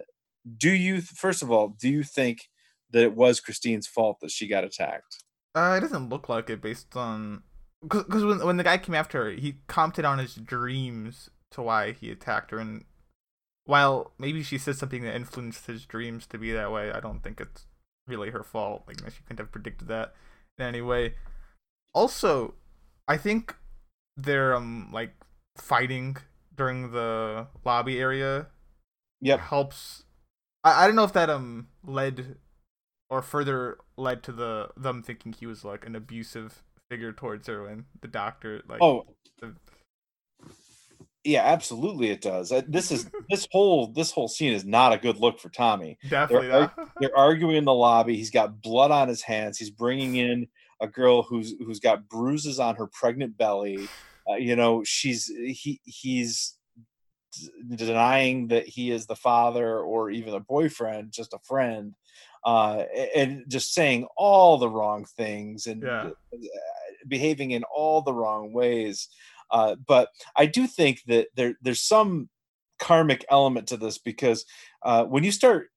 do 0.58 0.70
you 0.70 1.00
first 1.00 1.42
of 1.42 1.50
all 1.50 1.68
do 1.80 1.88
you 1.88 2.02
think 2.04 2.48
that 2.90 3.02
it 3.02 3.14
was 3.14 3.40
Christine's 3.40 3.86
fault 3.86 4.18
that 4.20 4.30
she 4.30 4.46
got 4.46 4.64
attacked? 4.64 5.24
Uh, 5.54 5.74
it 5.78 5.80
doesn't 5.80 6.08
look 6.08 6.28
like 6.28 6.50
it 6.50 6.60
based 6.60 6.96
on 6.96 7.42
because 7.82 8.24
when 8.24 8.44
when 8.44 8.56
the 8.56 8.64
guy 8.64 8.78
came 8.78 8.94
after 8.94 9.24
her, 9.24 9.30
he 9.30 9.56
commented 9.66 10.04
on 10.04 10.18
his 10.18 10.34
dreams 10.34 11.30
to 11.52 11.62
why 11.62 11.92
he 11.92 12.10
attacked 12.10 12.50
her, 12.50 12.58
and 12.58 12.84
while 13.66 14.12
maybe 14.18 14.42
she 14.42 14.58
said 14.58 14.76
something 14.76 15.02
that 15.04 15.14
influenced 15.14 15.66
his 15.66 15.86
dreams 15.86 16.26
to 16.28 16.38
be 16.38 16.52
that 16.52 16.70
way, 16.72 16.90
I 16.92 17.00
don't 17.00 17.22
think 17.22 17.40
it's 17.40 17.66
really 18.06 18.30
her 18.30 18.42
fault. 18.42 18.84
Like 18.86 18.98
she 19.10 19.22
couldn't 19.22 19.38
have 19.38 19.52
predicted 19.52 19.88
that 19.88 20.14
in 20.58 20.64
any 20.66 20.80
way. 20.82 21.14
Also, 21.94 22.54
I 23.08 23.16
think 23.16 23.56
they're 24.16 24.54
um 24.54 24.90
like 24.92 25.14
fighting 25.56 26.16
during 26.56 26.92
the 26.92 27.46
lobby 27.64 27.98
area 27.98 28.46
Yep. 29.20 29.40
helps 29.40 30.04
I, 30.62 30.84
I 30.84 30.86
don't 30.86 30.94
know 30.96 31.04
if 31.04 31.12
that 31.14 31.30
um 31.30 31.68
led 31.84 32.36
or 33.10 33.22
further 33.22 33.78
led 33.96 34.22
to 34.24 34.32
the 34.32 34.70
them 34.76 35.02
thinking 35.02 35.32
he 35.32 35.46
was 35.46 35.64
like 35.64 35.84
an 35.86 35.96
abusive 35.96 36.62
figure 36.90 37.12
towards 37.12 37.46
her 37.48 37.64
when 37.64 37.86
the 38.00 38.08
doctor 38.08 38.62
like 38.68 38.80
Oh, 38.82 39.04
the- 39.40 39.54
Yeah, 41.24 41.42
absolutely 41.42 42.10
it 42.10 42.20
does. 42.20 42.52
Uh, 42.52 42.62
This 42.68 42.90
is 42.92 43.10
this 43.30 43.48
whole 43.50 43.88
this 43.88 44.10
whole 44.10 44.28
scene 44.28 44.52
is 44.52 44.64
not 44.64 44.92
a 44.92 44.98
good 44.98 45.16
look 45.16 45.40
for 45.40 45.48
Tommy. 45.48 45.98
Definitely 46.08 46.48
They're, 46.48 46.60
not. 46.60 46.90
they're 47.00 47.16
arguing 47.16 47.56
in 47.56 47.64
the 47.64 47.74
lobby. 47.74 48.16
He's 48.16 48.30
got 48.30 48.60
blood 48.60 48.90
on 48.90 49.08
his 49.08 49.22
hands. 49.22 49.58
He's 49.58 49.70
bringing 49.70 50.16
in 50.16 50.46
a 50.80 50.86
girl 50.88 51.22
who's 51.22 51.54
who's 51.64 51.80
got 51.80 52.08
bruises 52.08 52.58
on 52.60 52.76
her 52.76 52.86
pregnant 52.86 53.36
belly. 53.38 53.88
Uh, 54.28 54.34
you 54.36 54.56
know, 54.56 54.82
she's 54.84 55.26
he 55.26 55.80
he's 55.84 56.56
denying 57.76 58.48
that 58.48 58.66
he 58.66 58.90
is 58.90 59.06
the 59.06 59.16
father 59.16 59.80
or 59.80 60.10
even 60.10 60.34
a 60.34 60.40
boyfriend, 60.40 61.12
just 61.12 61.32
a 61.34 61.38
friend, 61.40 61.94
uh, 62.44 62.84
and 63.16 63.44
just 63.48 63.74
saying 63.74 64.06
all 64.16 64.58
the 64.58 64.68
wrong 64.68 65.04
things 65.16 65.66
and 65.66 65.82
Yeah. 65.82 66.10
uh, 66.32 66.38
behaving 67.08 67.50
in 67.50 67.64
all 67.64 68.02
the 68.02 68.14
wrong 68.14 68.52
ways. 68.52 69.08
Uh, 69.54 69.76
but 69.86 70.08
I 70.36 70.46
do 70.46 70.66
think 70.66 71.02
that 71.06 71.28
there 71.36 71.54
there's 71.62 71.80
some 71.80 72.28
karmic 72.80 73.24
element 73.30 73.68
to 73.68 73.76
this 73.76 73.98
because 73.98 74.44
uh, 74.82 75.04
when 75.04 75.22
you 75.22 75.30
start 75.30 75.68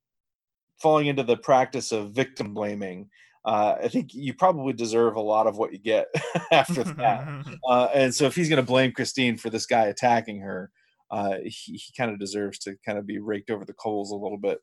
falling 0.81 1.05
into 1.05 1.21
the 1.21 1.37
practice 1.37 1.91
of 1.91 2.11
victim 2.11 2.55
blaming, 2.55 3.07
uh, 3.45 3.75
I 3.83 3.87
think 3.87 4.15
you 4.15 4.33
probably 4.33 4.73
deserve 4.73 5.15
a 5.15 5.21
lot 5.21 5.45
of 5.45 5.57
what 5.57 5.71
you 5.71 5.77
get 5.77 6.07
after 6.51 6.83
that. 6.83 7.45
Uh, 7.69 7.89
and 7.93 8.15
so 8.15 8.25
if 8.25 8.33
he's 8.33 8.49
going 8.49 8.61
to 8.61 8.65
blame 8.65 8.93
Christine 8.93 9.35
for 9.35 9.49
this 9.49 9.65
guy 9.65 9.85
attacking 9.87 10.39
her, 10.39 10.71
uh, 11.11 11.35
he, 11.43 11.73
he 11.73 11.93
kind 11.97 12.09
of 12.09 12.17
deserves 12.17 12.57
to 12.59 12.75
kind 12.85 12.97
of 12.97 13.05
be 13.05 13.19
raked 13.19 13.49
over 13.49 13.65
the 13.65 13.73
coals 13.73 14.11
a 14.11 14.15
little 14.15 14.37
bit. 14.37 14.59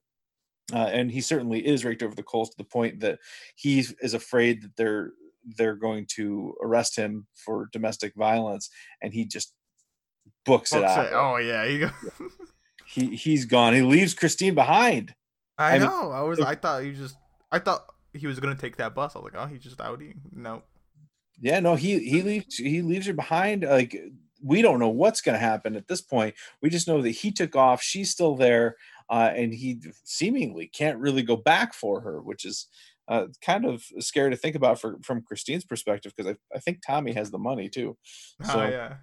Uh, 0.72 0.88
and 0.90 1.10
he 1.10 1.20
certainly 1.20 1.64
is 1.66 1.84
raked 1.84 2.02
over 2.02 2.14
the 2.14 2.22
coals 2.22 2.48
to 2.48 2.56
the 2.56 2.64
point 2.64 3.00
that 3.00 3.18
he 3.56 3.84
is 4.00 4.14
afraid 4.14 4.62
that 4.62 4.74
they're 4.76 5.12
they're 5.56 5.76
going 5.76 6.06
to 6.14 6.54
arrest 6.62 6.96
him 6.96 7.26
for 7.34 7.68
domestic 7.72 8.14
violence, 8.14 8.70
and 9.02 9.12
he 9.12 9.24
just 9.24 9.52
books 10.44 10.72
it 10.72 10.84
out. 10.84 11.06
it. 11.06 11.12
Oh 11.14 11.36
yeah, 11.36 11.64
you 11.64 11.78
go. 11.80 11.90
He 12.86 13.16
he's 13.16 13.46
gone. 13.46 13.72
He 13.72 13.82
leaves 13.82 14.14
Christine 14.14 14.54
behind. 14.54 15.14
I, 15.58 15.70
I 15.70 15.78
mean, 15.78 15.88
know. 15.88 16.12
I 16.12 16.20
was. 16.20 16.38
I 16.38 16.54
thought 16.54 16.82
he 16.84 16.92
just. 16.92 17.16
I 17.50 17.58
thought 17.58 17.86
he 18.12 18.26
was 18.26 18.38
gonna 18.38 18.54
take 18.54 18.76
that 18.76 18.94
bus. 18.94 19.16
I 19.16 19.20
was 19.20 19.32
like, 19.32 19.42
oh, 19.42 19.46
he's 19.46 19.62
just 19.62 19.78
outie. 19.78 20.14
No. 20.30 20.62
Yeah, 21.40 21.60
no, 21.60 21.74
he 21.74 21.98
he 21.98 22.22
leaves 22.22 22.56
he 22.56 22.82
leaves 22.82 23.06
her 23.06 23.14
behind. 23.14 23.62
Like 23.64 23.96
we 24.44 24.62
don't 24.62 24.78
know 24.78 24.90
what's 24.90 25.22
going 25.22 25.34
to 25.34 25.44
happen 25.44 25.74
at 25.74 25.88
this 25.88 26.02
point. 26.02 26.34
We 26.60 26.68
just 26.68 26.86
know 26.86 27.00
that 27.00 27.10
he 27.10 27.32
took 27.32 27.56
off. 27.56 27.82
She's 27.82 28.10
still 28.10 28.36
there, 28.36 28.76
uh, 29.08 29.32
and 29.34 29.54
he 29.54 29.80
seemingly 30.04 30.66
can't 30.66 30.98
really 30.98 31.22
go 31.22 31.36
back 31.36 31.72
for 31.72 32.02
her, 32.02 32.20
which 32.20 32.44
is 32.44 32.68
uh, 33.08 33.26
kind 33.42 33.64
of 33.64 33.84
scary 33.98 34.30
to 34.30 34.36
think 34.36 34.56
about 34.56 34.80
for, 34.80 34.98
from 35.02 35.22
Christine's 35.22 35.64
perspective 35.64 36.12
because 36.16 36.32
I, 36.32 36.56
I 36.56 36.58
think 36.60 36.80
Tommy 36.86 37.12
has 37.12 37.30
the 37.30 37.38
money 37.38 37.68
too. 37.68 37.96
So 38.42 38.60
oh 38.60 38.68
yeah. 38.68 38.94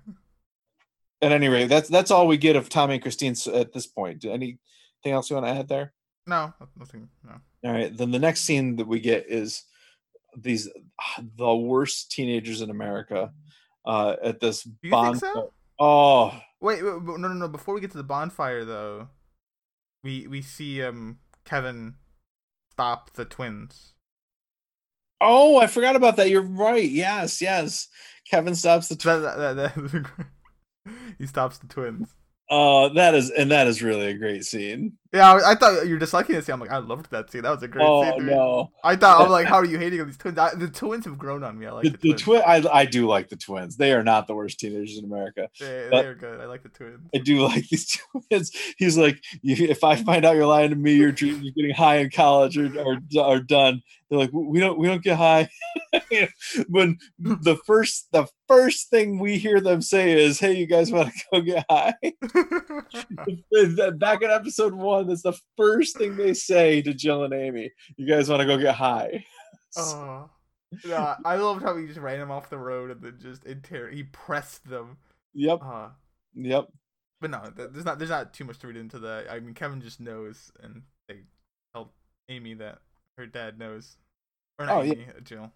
at 1.21 1.31
any 1.31 1.47
rate, 1.47 1.67
that's 1.67 1.89
that's 1.89 2.11
all 2.11 2.27
we 2.27 2.37
get 2.37 2.55
of 2.55 2.69
Tommy 2.69 2.95
and 2.95 3.03
Christine 3.03 3.35
at 3.53 3.73
this 3.73 3.87
point. 3.87 4.25
Anything 4.25 4.57
else 5.05 5.29
you 5.29 5.35
want 5.35 5.45
to 5.47 5.53
add 5.53 5.67
there? 5.67 5.93
No, 6.27 6.53
nothing. 6.77 7.09
No. 7.23 7.35
All 7.65 7.71
right. 7.73 7.95
Then 7.95 8.11
the 8.11 8.19
next 8.19 8.41
scene 8.41 8.75
that 8.77 8.87
we 8.87 8.99
get 8.99 9.25
is 9.27 9.63
these 10.37 10.69
the 11.37 11.55
worst 11.55 12.11
teenagers 12.11 12.61
in 12.61 12.69
America 12.69 13.31
uh, 13.85 14.15
at 14.23 14.39
this 14.39 14.63
Do 14.63 14.71
you 14.83 14.91
bond. 14.91 15.19
think 15.19 15.33
so? 15.33 15.53
Oh, 15.79 16.39
Wait, 16.61 16.83
wait, 16.83 16.93
wait, 16.93 17.19
no, 17.19 17.27
no, 17.27 17.33
no. 17.33 17.47
Before 17.47 17.73
we 17.73 17.81
get 17.81 17.89
to 17.91 17.97
the 17.97 18.03
bonfire, 18.03 18.63
though, 18.63 19.07
we 20.03 20.27
we 20.27 20.41
see 20.43 20.83
um 20.83 21.17
Kevin 21.43 21.95
stop 22.71 23.13
the 23.13 23.25
twins. 23.25 23.93
oh, 25.19 25.57
I 25.57 25.67
forgot 25.67 25.95
about 25.95 26.15
that. 26.17 26.29
You're 26.29 26.41
right. 26.41 26.89
Yes, 26.89 27.41
yes. 27.41 27.87
Kevin 28.29 28.55
stops 28.55 28.87
the. 28.87 28.95
Tw- 28.95 29.03
That, 29.05 29.37
that, 29.37 29.53
that, 29.55 29.75
that- 29.75 30.93
he 31.19 31.27
stops 31.27 31.57
the 31.59 31.67
twins. 31.67 32.09
oh, 32.49 32.89
that 32.93 33.13
is 33.15 33.29
and 33.29 33.51
that 33.51 33.67
is 33.67 33.83
really 33.83 34.07
a 34.07 34.17
great 34.17 34.43
scene. 34.45 34.93
Yeah, 35.13 35.33
I, 35.33 35.51
I 35.51 35.55
thought 35.55 35.85
you 35.85 35.93
were 35.95 35.99
disliking 35.99 36.35
this 36.35 36.45
scene. 36.45 36.53
I'm 36.53 36.59
like, 36.61 36.71
I 36.71 36.77
loved 36.77 37.11
that 37.11 37.29
scene. 37.29 37.41
That 37.41 37.49
was 37.51 37.61
a 37.63 37.67
great 37.67 37.85
Oh 37.85 38.17
scene. 38.17 38.27
no, 38.27 38.71
I 38.83 38.95
thought 38.95 39.21
I'm 39.21 39.29
like, 39.39 39.45
how 39.45 39.55
are 39.55 39.65
you 39.65 39.77
hating 39.77 39.99
on 39.99 40.07
these 40.07 40.15
twins? 40.17 40.37
I, 40.37 40.55
the 40.55 40.69
twins 40.69 41.03
have 41.03 41.17
grown 41.17 41.43
on 41.43 41.59
me. 41.59 41.65
I 41.65 41.71
like 41.71 41.83
the, 41.83 41.89
the, 41.89 42.11
the 42.13 42.17
twins. 42.17 42.43
I 42.47 42.63
I 42.71 42.85
do 42.85 43.07
like 43.07 43.27
the 43.27 43.35
twins. 43.35 43.75
They 43.75 43.91
are 43.91 44.03
not 44.03 44.27
the 44.27 44.35
worst 44.35 44.59
teenagers 44.59 44.97
in 44.97 45.03
America. 45.05 45.49
They, 45.59 45.89
they 45.91 46.05
are 46.05 46.15
good. 46.15 46.39
I 46.39 46.45
like 46.45 46.63
the 46.63 46.69
twins. 46.69 47.09
I 47.13 47.17
do 47.17 47.41
like 47.41 47.67
these 47.67 47.99
twins. 48.29 48.51
He's 48.77 48.97
like, 48.97 49.21
you, 49.41 49.67
if 49.67 49.83
I 49.83 49.97
find 49.97 50.23
out 50.23 50.35
you're 50.35 50.45
lying 50.45 50.69
to 50.69 50.75
me, 50.77 50.93
your 50.93 51.11
dreams 51.11 51.45
of 51.45 51.55
getting 51.55 51.73
high 51.75 51.97
in 51.97 52.09
college 52.09 52.57
are, 52.57 52.71
are, 52.79 52.97
are 53.19 53.39
done. 53.41 53.81
They're 54.09 54.19
like, 54.19 54.31
we 54.33 54.59
don't 54.59 54.77
we 54.77 54.87
don't 54.87 55.03
get 55.03 55.17
high. 55.17 55.49
when 56.67 56.97
the 57.19 57.57
first 57.65 58.07
the 58.11 58.27
first 58.47 58.89
thing 58.89 59.19
we 59.19 59.37
hear 59.37 59.61
them 59.61 59.81
say 59.81 60.21
is, 60.21 60.37
"Hey, 60.37 60.53
you 60.53 60.67
guys 60.67 60.91
want 60.91 61.13
to 61.13 61.23
go 61.31 61.41
get 61.41 61.65
high?" 61.69 61.93
Back 63.97 64.21
in 64.21 64.29
episode 64.29 64.73
one, 64.73 65.00
that's 65.03 65.21
the 65.23 65.37
first 65.57 65.97
thing 65.97 66.15
they 66.15 66.33
say 66.33 66.81
to 66.81 66.93
Jill 66.93 67.23
and 67.23 67.33
Amy. 67.33 67.71
You 67.97 68.07
guys 68.07 68.29
want 68.29 68.41
to 68.41 68.45
go 68.47 68.57
get 68.57 68.75
high? 68.75 69.23
oh, 69.77 70.29
yeah, 70.85 71.15
I 71.25 71.35
loved 71.35 71.63
how 71.63 71.75
he 71.77 71.87
just 71.87 71.99
ran 71.99 72.19
them 72.19 72.31
off 72.31 72.49
the 72.49 72.57
road 72.57 72.91
and 72.91 73.01
then 73.01 73.17
just 73.21 73.45
inter- 73.45 73.89
he 73.89 74.03
pressed 74.03 74.67
them. 74.69 74.97
Yep, 75.33 75.59
Uh, 75.63 75.89
yep. 76.35 76.67
but 77.19 77.29
no, 77.31 77.51
there's 77.55 77.85
not 77.85 77.97
there's 77.99 78.09
not 78.09 78.33
too 78.33 78.45
much 78.45 78.59
to 78.59 78.67
read 78.67 78.77
into 78.77 78.99
that. 78.99 79.29
I 79.31 79.39
mean, 79.39 79.53
Kevin 79.53 79.81
just 79.81 79.99
knows, 79.99 80.51
and 80.61 80.81
they 81.07 81.21
tell 81.73 81.93
Amy 82.29 82.53
that 82.55 82.79
her 83.17 83.25
dad 83.25 83.57
knows, 83.59 83.97
or 84.59 84.65
not 84.65 84.77
Oh, 84.77 84.81
yeah. 84.81 84.93
Amy, 84.93 85.05
uh, 85.15 85.19
Jill. 85.21 85.51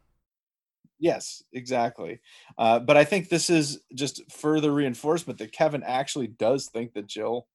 Yes, 0.98 1.44
exactly. 1.52 2.22
Uh, 2.58 2.80
but 2.80 2.96
I 2.96 3.04
think 3.04 3.28
this 3.28 3.50
is 3.50 3.82
just 3.94 4.32
further 4.32 4.72
reinforcement 4.72 5.40
that 5.40 5.52
Kevin 5.52 5.84
actually 5.84 6.28
does 6.28 6.68
think 6.68 6.94
that 6.94 7.08
Jill 7.08 7.48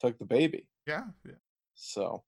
took 0.00 0.16
the 0.18 0.24
baby. 0.24 0.68
Yeah, 0.86 1.04
yeah. 1.24 1.32
So, 1.74 2.22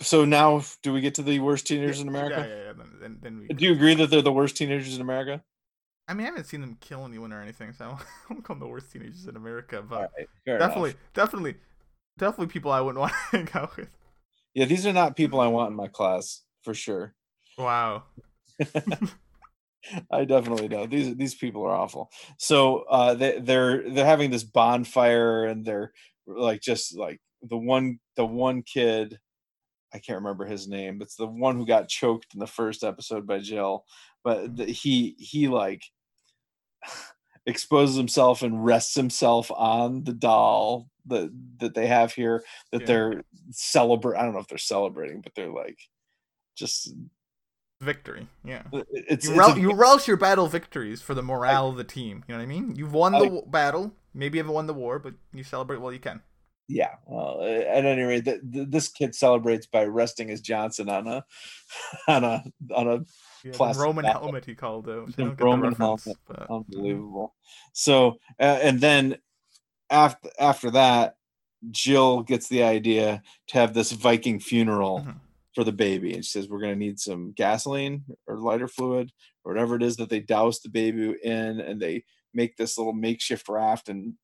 so 0.00 0.24
now 0.24 0.62
do 0.82 0.92
we 0.92 1.00
get 1.00 1.14
to 1.16 1.22
the 1.22 1.40
worst 1.40 1.66
teenagers 1.66 2.00
in 2.00 2.08
America? 2.08 2.46
Yeah, 2.48 2.54
yeah, 2.54 2.64
yeah. 2.64 2.72
Then, 2.72 2.92
then, 3.00 3.18
then 3.20 3.40
we. 3.40 3.48
Do 3.48 3.64
you 3.64 3.72
agree 3.72 3.94
that 3.94 4.10
they're 4.10 4.22
the 4.22 4.32
worst 4.32 4.56
teenagers 4.56 4.94
in 4.94 5.02
America? 5.02 5.42
I 6.08 6.14
mean, 6.14 6.26
I 6.26 6.30
haven't 6.30 6.46
seen 6.46 6.60
them 6.60 6.76
kill 6.80 7.04
anyone 7.04 7.32
or 7.32 7.42
anything, 7.42 7.72
so 7.72 7.84
I 8.30 8.32
don't 8.32 8.42
call 8.42 8.56
them 8.56 8.60
the 8.60 8.68
worst 8.68 8.92
teenagers 8.92 9.26
in 9.26 9.36
America. 9.36 9.82
But 9.82 10.10
right, 10.16 10.28
fair 10.44 10.56
enough. 10.56 10.68
definitely, 10.68 10.94
definitely, 11.14 11.54
definitely 12.18 12.46
people 12.48 12.72
I 12.72 12.80
wouldn't 12.80 13.00
want 13.00 13.12
to 13.12 13.36
hang 13.36 13.48
out 13.54 13.76
with. 13.76 13.88
Yeah, 14.54 14.64
these 14.64 14.86
are 14.86 14.92
not 14.92 15.16
people 15.16 15.40
I 15.40 15.46
want 15.46 15.70
in 15.70 15.76
my 15.76 15.88
class 15.88 16.42
for 16.62 16.74
sure. 16.74 17.14
Wow. 17.56 18.04
I 20.10 20.24
definitely 20.24 20.68
don't. 20.68 20.90
These 20.90 21.16
these 21.16 21.34
people 21.34 21.64
are 21.64 21.74
awful. 21.74 22.10
So 22.38 22.84
uh, 22.90 23.14
they 23.14 23.38
they're 23.38 23.88
they're 23.90 24.06
having 24.06 24.30
this 24.30 24.44
bonfire 24.44 25.46
and 25.46 25.64
they're 25.64 25.92
like 26.26 26.60
just 26.60 26.96
like 26.96 27.20
the 27.42 27.56
one 27.56 27.98
the 28.16 28.24
one 28.26 28.62
kid 28.62 29.18
I 29.92 29.98
can't 29.98 30.18
remember 30.18 30.44
his 30.44 30.68
name. 30.68 31.02
It's 31.02 31.16
the 31.16 31.26
one 31.26 31.56
who 31.56 31.66
got 31.66 31.88
choked 31.88 32.34
in 32.34 32.40
the 32.40 32.46
first 32.46 32.84
episode 32.84 33.26
by 33.26 33.40
Jill, 33.40 33.84
but 34.22 34.38
mm-hmm. 34.44 34.54
the, 34.56 34.64
he 34.66 35.16
he 35.18 35.48
like 35.48 35.82
exposes 37.46 37.96
himself 37.96 38.42
and 38.42 38.64
rests 38.64 38.94
himself 38.94 39.50
on 39.50 40.04
the 40.04 40.12
doll 40.12 40.88
that 41.06 41.30
that 41.58 41.74
they 41.74 41.86
have 41.86 42.12
here 42.12 42.44
that 42.72 42.82
Yeah. 42.82 42.86
they're 42.86 43.24
celebrate. 43.50 44.18
I 44.18 44.22
don't 44.22 44.34
know 44.34 44.40
if 44.40 44.48
they're 44.48 44.58
celebrating, 44.58 45.20
but 45.22 45.34
they're 45.34 45.50
like 45.50 45.78
just 46.56 46.92
Victory. 47.80 48.28
Yeah. 48.44 48.62
it's, 48.72 49.26
You, 49.26 49.32
it's 49.32 49.38
rel- 49.38 49.52
a- 49.52 49.58
you 49.58 49.72
relish 49.72 50.06
your 50.06 50.18
battle 50.18 50.46
victories 50.48 51.00
for 51.00 51.14
the 51.14 51.22
morale 51.22 51.70
of 51.70 51.76
the 51.76 51.84
team. 51.84 52.22
You 52.28 52.34
know 52.34 52.38
what 52.38 52.44
I 52.44 52.46
mean? 52.46 52.76
You've 52.76 52.92
won 52.92 53.12
the 53.12 53.18
I- 53.18 53.24
w- 53.24 53.46
battle. 53.46 53.92
Maybe 54.12 54.36
you 54.36 54.42
haven't 54.42 54.54
won 54.54 54.66
the 54.66 54.74
war, 54.74 54.98
but 54.98 55.14
you 55.32 55.42
celebrate 55.42 55.80
while 55.80 55.92
you 55.92 55.98
can. 55.98 56.20
Yeah 56.72 56.94
well 57.06 57.42
at 57.42 57.84
any 57.84 58.02
rate 58.02 58.24
th- 58.24 58.40
th- 58.52 58.68
this 58.70 58.88
kid 58.88 59.14
celebrates 59.14 59.66
by 59.66 59.84
resting 59.84 60.28
his 60.28 60.40
johnson 60.40 60.88
on 60.88 61.06
a 61.08 61.24
on 62.08 62.22
a 62.24 62.44
on 62.74 62.86
a 62.88 62.98
Yeah, 63.42 63.52
Plastic 63.54 63.82
Roman 63.84 64.04
bat. 64.04 64.16
helmet 64.20 64.44
he 64.44 64.54
called 64.54 64.86
it. 64.88 65.16
The 65.16 65.22
I 65.22 65.26
don't 65.26 65.36
get 65.38 65.44
Roman 65.44 65.70
the 65.70 65.76
helmet. 65.76 66.16
but 66.28 66.50
unbelievable 66.50 67.34
so 67.72 68.18
uh, 68.38 68.58
and 68.62 68.80
then 68.80 69.16
after 69.90 70.30
after 70.38 70.70
that 70.70 71.16
jill 71.70 72.22
gets 72.22 72.48
the 72.48 72.62
idea 72.62 73.22
to 73.48 73.58
have 73.58 73.74
this 73.74 73.90
viking 73.92 74.38
funeral 74.40 75.00
Mhm. 75.00 75.16
for 75.54 75.64
the 75.64 75.72
baby 75.72 76.14
and 76.14 76.24
she 76.24 76.30
says 76.30 76.48
we're 76.48 76.60
going 76.60 76.72
to 76.78 76.78
need 76.86 76.98
some 77.00 77.32
gasoline 77.32 78.04
or 78.26 78.38
lighter 78.38 78.68
fluid 78.68 79.10
or 79.44 79.52
whatever 79.52 79.74
it 79.76 79.82
is 79.82 79.96
that 79.96 80.08
they 80.08 80.20
douse 80.20 80.60
the 80.60 80.68
baby 80.70 81.14
in 81.24 81.60
and 81.60 81.80
they 81.82 82.04
make 82.32 82.56
this 82.56 82.78
little 82.78 82.92
makeshift 82.92 83.48
raft 83.48 83.88
and 83.88 84.14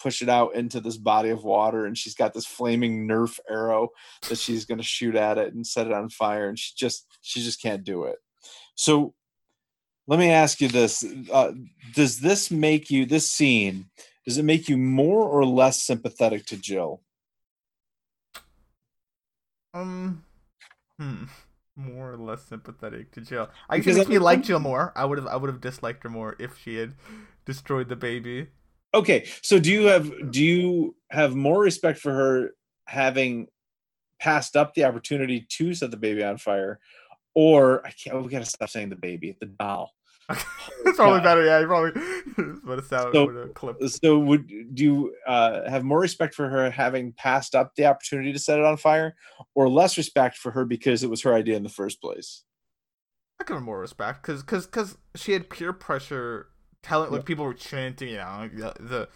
push 0.00 0.22
it 0.22 0.28
out 0.28 0.54
into 0.54 0.80
this 0.80 0.96
body 0.96 1.30
of 1.30 1.44
water 1.44 1.86
and 1.86 1.96
she's 1.96 2.14
got 2.14 2.32
this 2.34 2.46
flaming 2.46 3.06
nerf 3.06 3.38
arrow 3.48 3.88
that 4.28 4.38
she's 4.38 4.64
going 4.64 4.78
to 4.78 4.84
shoot 4.84 5.14
at 5.14 5.38
it 5.38 5.54
and 5.54 5.66
set 5.66 5.86
it 5.86 5.92
on 5.92 6.08
fire 6.08 6.48
and 6.48 6.58
she 6.58 6.72
just 6.76 7.06
she 7.20 7.40
just 7.40 7.60
can't 7.60 7.84
do 7.84 8.04
it 8.04 8.16
so 8.74 9.14
let 10.06 10.18
me 10.18 10.30
ask 10.30 10.60
you 10.60 10.68
this 10.68 11.04
uh, 11.32 11.52
does 11.94 12.20
this 12.20 12.50
make 12.50 12.90
you 12.90 13.06
this 13.06 13.28
scene 13.28 13.86
does 14.26 14.38
it 14.38 14.44
make 14.44 14.68
you 14.68 14.76
more 14.76 15.24
or 15.24 15.44
less 15.44 15.82
sympathetic 15.82 16.46
to 16.46 16.56
jill 16.56 17.00
Um, 19.72 20.24
hmm, 20.98 21.24
more 21.76 22.12
or 22.12 22.16
less 22.16 22.42
sympathetic 22.42 23.12
to 23.12 23.20
Jill. 23.20 23.48
I 23.68 23.78
guess 23.78 23.96
makes 23.96 24.08
me 24.08 24.18
like 24.18 24.42
Jill 24.42 24.58
more. 24.58 24.92
I 24.96 25.04
would 25.04 25.18
have, 25.18 25.26
I 25.26 25.36
would 25.36 25.48
have 25.48 25.60
disliked 25.60 26.02
her 26.02 26.08
more 26.08 26.36
if 26.38 26.58
she 26.58 26.76
had 26.76 26.94
destroyed 27.44 27.88
the 27.88 27.96
baby. 27.96 28.48
Okay, 28.92 29.28
so 29.42 29.58
do 29.58 29.70
you 29.70 29.86
have 29.86 30.32
do 30.32 30.42
you 30.44 30.96
have 31.10 31.34
more 31.34 31.60
respect 31.60 31.98
for 31.98 32.12
her 32.12 32.50
having 32.86 33.46
passed 34.18 34.56
up 34.56 34.74
the 34.74 34.84
opportunity 34.84 35.46
to 35.48 35.74
set 35.74 35.90
the 35.90 35.96
baby 35.96 36.22
on 36.24 36.38
fire, 36.38 36.78
or 37.34 37.86
I 37.86 37.90
can't. 37.90 38.22
We 38.22 38.28
gotta 38.28 38.44
stop 38.44 38.68
saying 38.68 38.90
the 38.90 38.96
baby, 38.96 39.36
the 39.40 39.46
doll. 39.46 39.92
it's 40.30 40.96
probably 40.96 41.20
better. 41.20 41.44
Yeah, 41.44 41.60
you 41.60 41.66
probably 41.66 41.90
put 42.64 42.78
a 42.78 42.82
sound 42.84 43.14
So- 43.14 43.28
a 43.30 43.48
clip. 43.48 43.76
So 43.88 44.18
would 44.18 44.48
do 44.74 44.84
you 44.84 45.14
uh, 45.26 45.68
have 45.68 45.84
more 45.84 46.00
respect 46.00 46.34
for 46.34 46.48
her 46.48 46.70
having 46.70 47.12
passed 47.12 47.54
up 47.54 47.74
the 47.74 47.86
opportunity 47.86 48.32
to 48.32 48.38
set 48.38 48.58
it 48.58 48.64
on 48.64 48.76
fire, 48.76 49.14
or 49.54 49.68
less 49.68 49.96
respect 49.96 50.36
for 50.36 50.50
her 50.52 50.64
because 50.64 51.02
it 51.02 51.10
was 51.10 51.22
her 51.22 51.34
idea 51.34 51.56
in 51.56 51.62
the 51.62 51.68
first 51.68 52.00
place? 52.00 52.44
I 53.40 53.44
give 53.44 53.56
her 53.56 53.60
more 53.60 53.80
respect 53.80 54.22
because 54.22 54.42
because 54.42 54.66
because 54.66 54.98
she 55.16 55.32
had 55.32 55.48
peer 55.48 55.72
pressure 55.72 56.48
telling 56.82 57.10
like 57.10 57.24
people 57.24 57.44
were 57.44 57.54
chanting 57.54 58.08
you 58.10 58.16
know 58.16 58.48
the, 58.78 59.08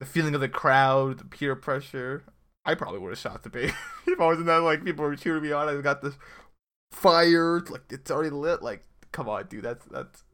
the 0.00 0.06
feeling 0.06 0.34
of 0.34 0.40
the 0.40 0.48
crowd 0.48 1.18
the 1.18 1.24
peer 1.24 1.54
pressure. 1.56 2.24
I 2.64 2.74
probably 2.74 2.98
would 2.98 3.10
have 3.10 3.18
shot 3.18 3.42
the 3.42 3.50
baby 3.50 3.72
if 4.06 4.18
i 4.18 4.26
was 4.26 4.38
in 4.38 4.46
that 4.46 4.58
like 4.58 4.84
people 4.84 5.04
were 5.04 5.16
cheering 5.16 5.42
me 5.42 5.52
on. 5.52 5.68
I 5.68 5.80
got 5.80 6.02
this 6.02 6.14
fire 6.92 7.60
like 7.70 7.82
it's 7.90 8.10
already 8.10 8.30
lit. 8.30 8.62
Like 8.62 8.82
come 9.12 9.28
on 9.28 9.46
dude 9.46 9.64
that's 9.64 9.84
that's 9.86 10.24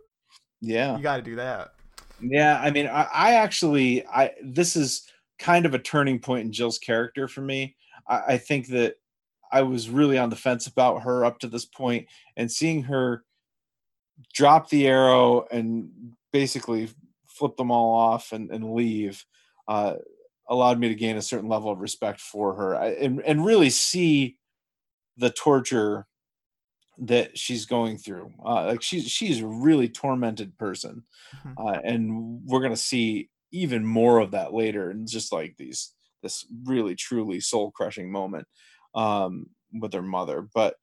Yeah. 0.60 0.96
you 0.96 1.02
gotta 1.02 1.22
do 1.22 1.36
that. 1.36 1.72
Yeah, 2.22 2.60
I 2.60 2.70
mean, 2.70 2.86
I, 2.86 3.08
I 3.12 3.32
actually, 3.34 4.06
I 4.06 4.32
this 4.42 4.76
is 4.76 5.10
kind 5.38 5.64
of 5.64 5.74
a 5.74 5.78
turning 5.78 6.18
point 6.18 6.44
in 6.44 6.52
Jill's 6.52 6.78
character 6.78 7.26
for 7.28 7.40
me. 7.40 7.76
I, 8.06 8.20
I 8.28 8.38
think 8.38 8.68
that 8.68 8.96
I 9.52 9.62
was 9.62 9.88
really 9.88 10.18
on 10.18 10.30
the 10.30 10.36
fence 10.36 10.66
about 10.66 11.02
her 11.02 11.24
up 11.24 11.38
to 11.40 11.48
this 11.48 11.64
point, 11.64 12.06
and 12.36 12.50
seeing 12.50 12.82
her 12.84 13.24
drop 14.34 14.68
the 14.68 14.86
arrow 14.86 15.46
and 15.50 16.12
basically 16.32 16.88
flip 17.28 17.56
them 17.56 17.70
all 17.70 17.94
off 17.94 18.32
and, 18.32 18.50
and 18.50 18.74
leave 18.74 19.24
uh, 19.68 19.96
allowed 20.48 20.78
me 20.78 20.88
to 20.88 20.94
gain 20.94 21.16
a 21.16 21.22
certain 21.22 21.48
level 21.48 21.70
of 21.70 21.80
respect 21.80 22.20
for 22.20 22.54
her 22.54 22.76
I, 22.76 22.88
and, 22.90 23.22
and 23.22 23.44
really 23.44 23.70
see 23.70 24.38
the 25.16 25.30
torture 25.30 26.06
that 26.98 27.38
she's 27.38 27.64
going 27.66 27.96
through. 27.98 28.32
Uh, 28.44 28.66
like 28.66 28.82
she's 28.82 29.08
she's 29.10 29.40
a 29.40 29.46
really 29.46 29.88
tormented 29.88 30.56
person 30.58 31.04
Mhm. 31.32 31.60
uh, 31.60 31.78
and 31.84 32.42
we're 32.46 32.62
gonna 32.62 32.76
see 32.76 33.30
even 33.52 33.86
more 33.86 34.20
of 34.20 34.32
that 34.32 34.54
later 34.54 34.90
and 34.90 35.08
just 35.08 35.32
like 35.32 35.56
these 35.58 35.94
this 36.22 36.46
really 36.64 36.96
truly 36.96 37.40
soul 37.40 37.70
crushing 37.72 38.10
moment 38.12 38.48
um 38.94 39.46
with 39.74 39.92
her 39.92 40.02
mother 40.02 40.42
but 40.42 40.76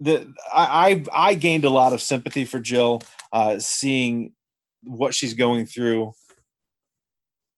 the 0.00 0.34
I, 0.52 1.04
I 1.14 1.30
i 1.30 1.34
gained 1.34 1.64
a 1.64 1.70
lot 1.70 1.92
of 1.92 2.02
sympathy 2.02 2.44
for 2.44 2.60
jill 2.60 3.02
uh 3.32 3.58
seeing 3.58 4.34
what 4.86 5.14
she's 5.14 5.34
going 5.34 5.66
through 5.66 6.12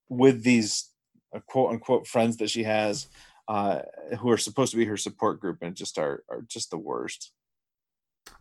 with 0.08 0.42
these 0.42 0.90
uh, 1.34 1.40
quote 1.46 1.70
unquote 1.72 2.06
friends 2.06 2.38
that 2.38 2.48
she 2.50 2.64
has 2.64 3.08
uh 3.48 3.80
who 4.18 4.30
are 4.30 4.38
supposed 4.38 4.70
to 4.70 4.76
be 4.78 4.84
her 4.86 4.96
support 4.96 5.40
group 5.40 5.58
and 5.62 5.76
just 5.76 5.98
are 5.98 6.24
are 6.30 6.42
just 6.48 6.70
the 6.70 6.78
worst 6.78 7.32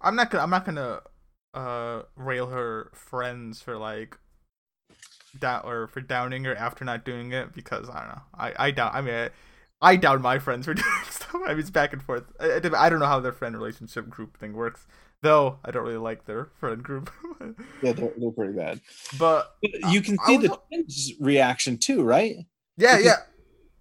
i'm 0.01 0.15
not 0.15 0.29
gonna 0.29 0.43
i'm 0.43 0.49
not 0.49 0.65
gonna 0.65 1.01
uh 1.53 2.01
rail 2.15 2.47
her 2.47 2.89
friends 2.93 3.61
for 3.61 3.77
like 3.77 4.17
down 5.38 5.61
or 5.65 5.88
for 5.88 6.01
downing 6.01 6.45
her 6.45 6.55
after 6.55 6.85
not 6.85 7.03
doing 7.03 7.31
it 7.33 7.53
because 7.53 7.89
i 7.89 7.99
don't 7.99 8.09
know 8.09 8.21
i 8.35 8.53
i 8.67 8.71
doubt 8.71 8.93
i 8.95 9.01
mean 9.01 9.13
I, 9.13 9.29
I 9.81 9.95
doubt 9.97 10.21
my 10.21 10.39
friends 10.39 10.65
for 10.65 10.73
doing 10.73 10.88
stuff. 11.07 11.35
I 11.45 11.49
mean, 11.49 11.59
it's 11.59 11.69
back 11.69 11.93
and 11.93 12.01
forth. 12.01 12.23
I- 12.39 12.55
I 12.55 12.89
don't 12.89 12.99
know 12.99 13.05
how 13.05 13.19
their 13.19 13.31
friend 13.31 13.55
relationship 13.55 14.09
group 14.09 14.35
thing 14.35 14.53
works, 14.53 14.88
though. 15.22 15.59
I 15.65 15.72
don't 15.72 15.84
really 15.84 15.97
like 15.97 16.26
their 16.26 16.45
friend 16.59 16.84
group. 16.84 17.11
yeah 17.82 17.91
they're, 17.91 18.11
they're 18.18 18.32
pretty 18.32 18.53
bad 18.53 18.82
but 19.20 19.53
But 19.61 19.91
you 19.93 20.01
can 20.01 20.18
see 20.26 20.38
was- 20.38 20.47
the 20.49 20.57
twins 20.70 21.13
reaction 21.20 21.78
too 21.78 22.03
right 22.03 22.36
yeah, 22.78 22.97
Because- 22.97 23.05
yeah, 23.05 23.15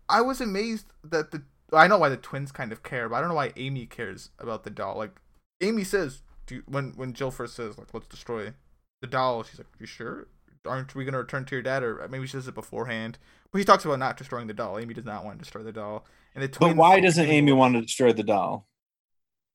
I 0.09 0.21
was 0.23 0.41
amazed 0.41 0.87
that 1.05 1.31
the. 1.33 1.43
I 1.73 1.89
know 1.89 1.99
why 1.99 2.09
the 2.09 2.17
twins 2.17 2.53
kind 2.53 2.71
of 2.71 2.83
care, 2.85 3.09
but 3.09 3.17
I 3.17 3.21
don't 3.21 3.29
know 3.29 3.35
why 3.35 3.53
Amy 3.57 3.87
cares 3.87 4.31
about 4.39 4.63
the 4.65 4.71
doll. 4.71 4.97
Like 4.97 5.21
Amy 5.61 5.83
says, 5.85 6.23
do 6.47 6.55
you, 6.57 6.63
when 6.67 6.93
when 6.97 7.13
Jill 7.13 7.31
first 7.33 7.57
says 7.57 7.77
like 7.77 7.93
let's 7.93 8.07
destroy 8.07 8.53
the 9.01 9.07
doll, 9.09 9.43
she's 9.43 9.59
like, 9.59 9.67
"You 9.81 9.87
sure? 9.87 10.29
Aren't 10.65 10.95
we 10.95 11.05
gonna 11.05 11.19
return 11.19 11.45
to 11.47 11.55
your 11.57 11.63
dad?" 11.63 11.83
Or 11.83 12.03
uh, 12.03 12.09
maybe 12.09 12.27
she 12.27 12.33
says 12.33 12.47
it 12.49 12.55
beforehand. 12.55 13.19
But 13.51 13.59
he 13.59 13.65
talks 13.65 13.85
about 13.85 13.99
not 13.99 14.17
destroying 14.17 14.47
the 14.47 14.55
doll. 14.55 14.79
Amy 14.79 14.95
does 14.95 15.05
not 15.05 15.25
want 15.25 15.39
to 15.39 15.43
destroy 15.45 15.63
the 15.65 15.73
doll. 15.73 16.07
And 16.35 16.45
the 16.45 16.49
twins. 16.49 16.75
But 16.75 16.77
why 16.79 17.01
doesn't 17.01 17.27
Amy 17.27 17.53
want 17.53 17.75
to 17.75 17.83
destroy 17.83 18.13
the 18.13 18.23
doll? 18.23 18.69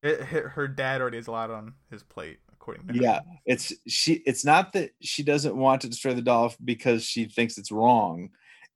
It, 0.03 0.21
her 0.21 0.49
her 0.49 0.67
dad 0.67 1.01
already 1.01 1.17
has 1.17 1.27
a 1.27 1.31
lot 1.31 1.51
on 1.51 1.73
his 1.89 2.03
plate, 2.03 2.39
according 2.51 2.87
to 2.87 2.93
her. 2.93 2.99
Yeah, 2.99 3.19
it's 3.45 3.73
she. 3.87 4.23
It's 4.25 4.43
not 4.43 4.73
that 4.73 4.91
she 5.01 5.23
doesn't 5.23 5.55
want 5.55 5.81
to 5.81 5.89
destroy 5.89 6.13
the 6.13 6.21
doll 6.21 6.53
because 6.63 7.03
she 7.03 7.25
thinks 7.25 7.57
it's 7.57 7.71
wrong. 7.71 8.29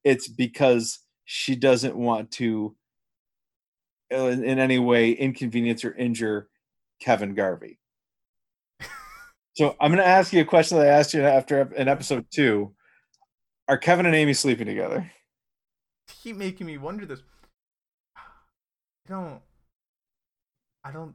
It's 0.04 0.28
because 0.28 1.00
she 1.24 1.56
doesn't 1.56 1.96
want 1.96 2.30
to, 2.32 2.76
uh, 4.12 4.26
in, 4.26 4.44
in 4.44 4.58
any 4.60 4.78
way, 4.78 5.10
inconvenience 5.10 5.84
or 5.84 5.94
injure 5.96 6.48
Kevin 7.00 7.34
Garvey. 7.34 7.80
so 9.54 9.74
I'm 9.80 9.90
going 9.90 9.98
to 9.98 10.06
ask 10.06 10.32
you 10.32 10.42
a 10.42 10.44
question 10.44 10.78
that 10.78 10.86
I 10.86 10.90
asked 10.90 11.12
you 11.12 11.22
after 11.22 11.72
in 11.74 11.88
episode 11.88 12.26
two: 12.32 12.72
Are 13.66 13.78
Kevin 13.78 14.06
and 14.06 14.14
Amy 14.14 14.32
sleeping 14.32 14.66
together? 14.66 15.10
keep 16.26 16.36
making 16.36 16.66
me 16.66 16.78
wonder 16.78 17.06
this. 17.06 17.22
I 18.16 18.20
don't. 19.08 19.40
I 20.86 20.92
don't. 20.92 21.14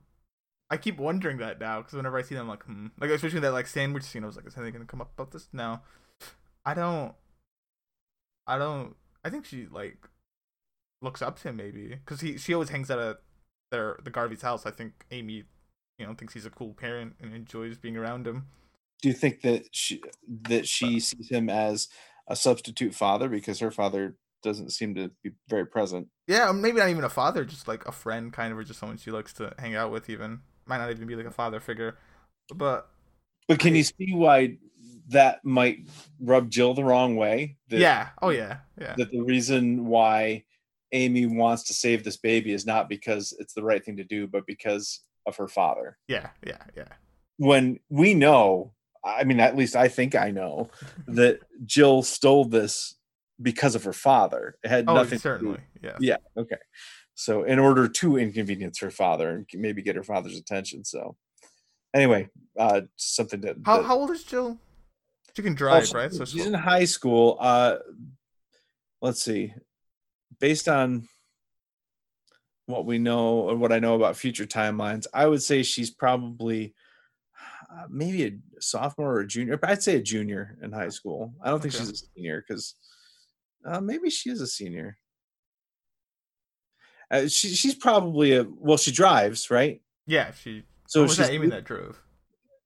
I 0.70 0.78
keep 0.78 1.00
wondering 1.00 1.38
that 1.38 1.60
now 1.60 1.80
because 1.80 1.94
whenever 1.94 2.18
I 2.18 2.22
see 2.22 2.36
them, 2.36 2.44
I'm 2.44 2.50
like, 2.50 2.64
hmm. 2.64 2.88
Like 3.00 3.10
especially 3.10 3.40
that 3.42 3.54
like 3.54 3.68
sandwich 3.68 4.04
scene, 4.04 4.24
I 4.24 4.28
was 4.28 4.36
like, 4.36 4.46
is 4.46 4.58
anything 4.58 4.74
gonna 4.74 4.86
come 4.86 5.02
up 5.02 5.14
about 5.14 5.32
this? 5.32 5.48
No, 5.54 5.80
I 6.66 6.74
don't. 6.74 7.14
I 8.48 8.58
don't. 8.58 8.96
I 9.24 9.30
think 9.30 9.46
she 9.46 9.68
like 9.72 10.08
looks 11.02 11.22
up 11.22 11.40
to 11.40 11.50
him 11.50 11.56
maybe 11.56 11.90
because 11.90 12.22
he 12.22 12.38
she 12.38 12.54
always 12.54 12.70
hangs 12.70 12.92
out 12.92 13.00
at 13.00 13.18
their 13.72 13.98
the 14.04 14.10
Garvey's 14.10 14.42
house. 14.42 14.66
I 14.66 14.72
think 14.72 15.06
Amy, 15.12 15.46
you 15.98 16.06
know, 16.06 16.14
thinks 16.14 16.34
he's 16.34 16.46
a 16.46 16.50
cool 16.50 16.74
parent 16.74 17.16
and 17.22 17.34
enjoys 17.34 17.78
being 17.78 17.96
around 17.96 18.28
him. 18.28 18.48
Do 19.02 19.08
you 19.08 19.16
think 19.16 19.42
that 19.42 19.68
she 19.72 20.02
that 20.50 20.68
she 20.68 21.00
sees 21.00 21.30
him 21.30 21.50
as 21.50 21.88
a 22.28 22.36
substitute 22.36 22.94
father 22.94 23.30
because 23.30 23.60
her 23.60 23.72
father 23.72 24.16
doesn't 24.44 24.72
seem 24.72 24.96
to 24.96 25.12
be 25.24 25.32
very 25.48 25.66
present? 25.66 26.08
Yeah, 26.32 26.50
um, 26.50 26.62
maybe 26.62 26.80
not 26.80 26.90
even 26.90 27.04
a 27.04 27.10
father, 27.10 27.44
just 27.44 27.68
like 27.68 27.86
a 27.86 27.92
friend, 27.92 28.32
kind 28.32 28.54
of, 28.54 28.58
or 28.58 28.64
just 28.64 28.80
someone 28.80 28.98
she 28.98 29.12
likes 29.12 29.34
to 29.34 29.54
hang 29.60 29.76
out 29.76 29.92
with. 29.92 30.10
Even 30.10 30.40
might 30.66 30.78
not 30.78 30.90
even 30.90 31.06
be 31.06 31.16
like 31.16 31.26
a 31.26 31.32
father 31.32 31.60
figure, 31.60 31.98
but 32.56 32.90
But 33.50 33.60
can 33.60 33.76
you 33.76 33.84
see 33.84 34.14
why 34.14 34.58
that 35.10 35.44
might 35.44 35.88
rub 36.22 36.50
Jill 36.50 36.74
the 36.74 36.86
wrong 36.86 37.18
way? 37.18 37.58
That, 37.70 37.80
yeah, 37.80 38.10
oh 38.22 38.30
yeah, 38.30 38.60
yeah, 38.80 38.96
That 38.96 39.12
the 39.12 39.22
reason 39.22 39.88
why 39.88 40.46
Amy 40.94 41.26
wants 41.26 41.64
to 41.64 41.74
save 41.74 42.06
this 42.06 42.18
baby 42.18 42.54
is 42.54 42.66
not 42.66 42.88
because 42.88 43.36
it's 43.40 43.54
the 43.54 43.64
right 43.64 43.84
thing 43.84 43.98
to 43.98 44.06
do, 44.06 44.26
but 44.26 44.46
because 44.46 45.02
of 45.26 45.36
her 45.36 45.50
father. 45.50 45.98
yeah, 46.08 46.30
yeah, 46.48 46.64
yeah. 46.78 46.88
When 47.38 47.80
we 47.90 48.14
know, 48.14 48.72
I 49.04 49.26
mean, 49.26 49.42
at 49.42 49.58
least 49.58 49.76
I 49.76 49.90
think 49.90 50.16
I 50.16 50.32
know 50.32 50.70
that 51.08 51.40
Jill 51.66 52.04
stole 52.04 52.46
this 52.46 52.96
because 53.42 53.76
of 53.76 53.84
her 53.84 53.94
father. 53.94 54.56
It 54.64 54.70
had 54.70 54.86
Oh, 54.88 54.94
nothing. 54.96 55.20
certainly, 55.20 55.60
yeah. 55.82 55.98
Yeah. 56.00 56.18
Okay. 56.38 56.58
So 57.16 57.44
in 57.44 57.60
order 57.60 57.88
to 57.88 58.18
inconvenience 58.18 58.80
her 58.80 58.92
father 58.92 59.30
and 59.30 59.46
maybe 59.54 59.82
get 59.82 59.96
her 59.96 60.04
father's 60.04 60.38
attention. 60.38 60.84
So 60.84 61.18
anyway, 61.94 62.30
uh, 62.58 62.82
something 62.96 63.42
that 63.42 63.58
How 63.66 63.78
that- 63.78 63.86
how 63.86 63.98
old 63.98 64.12
is 64.12 64.24
Jill? 64.24 64.60
She 65.36 65.42
can 65.44 65.54
Oh, 65.54 65.56
drive, 65.56 65.88
she- 65.88 65.96
right? 65.96 66.12
So 66.12 66.26
she's 66.26 66.46
in 66.46 66.54
high 66.54 66.86
school. 66.86 67.38
Uh, 67.40 67.78
let's 69.02 69.22
see. 69.22 69.54
Based 70.40 70.68
on 70.68 71.08
what 72.66 72.86
we 72.86 72.98
know 72.98 73.40
or 73.50 73.56
what 73.58 73.72
I 73.72 73.80
know 73.80 73.96
about 73.96 74.18
future 74.18 74.46
timelines, 74.46 75.06
I 75.14 75.28
would 75.28 75.42
say 75.42 75.64
she's 75.64 75.90
probably 75.92 76.74
uh, 77.70 77.88
maybe 77.90 78.26
a 78.26 78.32
sophomore 78.62 79.16
or 79.16 79.20
a 79.22 79.28
junior. 79.28 79.56
but 79.58 79.70
I'd 79.70 79.82
say 79.84 79.96
a 79.96 80.02
junior 80.02 80.58
in 80.62 80.74
high 80.74 80.90
school. 80.90 81.34
I 81.42 81.50
don't 81.50 81.62
think 81.62 81.74
Okay. 81.74 81.86
she's 81.86 82.02
a 82.04 82.06
senior 82.14 82.44
because 82.46 82.76
uh, 83.66 83.82
maybe 83.82 84.10
she 84.10 84.30
is 84.30 84.42
a 84.42 84.48
senior. 84.48 84.98
Uh, 87.10 87.28
she, 87.28 87.50
she's 87.50 87.76
probably 87.76 88.36
a 88.38 88.46
well. 88.50 88.78
She 88.78 88.92
drives, 88.92 89.52
right? 89.52 89.82
yeah. 90.08 90.32
She 90.32 90.64
So 90.88 91.02
was 91.04 91.12
she's 91.16 91.28
that 91.28 91.34
Amy 91.34 91.48
that 91.48 91.66
drove? 91.66 92.02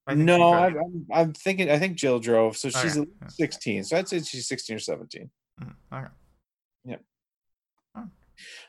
I 0.07 0.13
no. 0.13 0.37
drove. 0.37 0.53
I'm, 0.53 0.77
I'm, 0.77 1.05
I'm 1.13 1.33
thinking. 1.33 1.71
I 1.71 1.79
think 1.79 1.97
Jill 1.97 2.19
drove, 2.19 2.55
so 2.57 2.69
she's 2.69 2.97
Okay, 2.97 3.09
16. 3.27 3.83
So 3.85 3.97
I'd 3.97 4.07
say 4.07 4.19
she's 4.21 4.47
16 4.47 4.75
or 4.75 4.79
17. 4.79 5.29
Mhm, 5.61 5.75
Okay. 5.97 6.07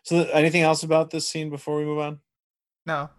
So 0.05 0.23
anything 0.33 0.63
else 0.63 0.85
about 0.85 1.11
this 1.11 1.29
scene 1.29 1.51
before 1.51 1.77
we 1.77 1.85
move 1.85 1.99
on? 1.99 2.21
No. 2.87 3.11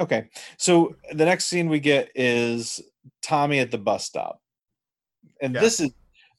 Okay. 0.00 0.28
So 0.56 0.94
the 1.12 1.24
next 1.24 1.46
scene 1.46 1.68
we 1.68 1.80
get 1.80 2.10
is 2.14 2.80
Tommy 3.22 3.58
at 3.58 3.70
the 3.72 3.78
bus 3.78 4.04
stop. 4.04 4.40
And 5.42 5.54
Yeah. 5.54 5.60
this 5.60 5.80
is 5.80 5.90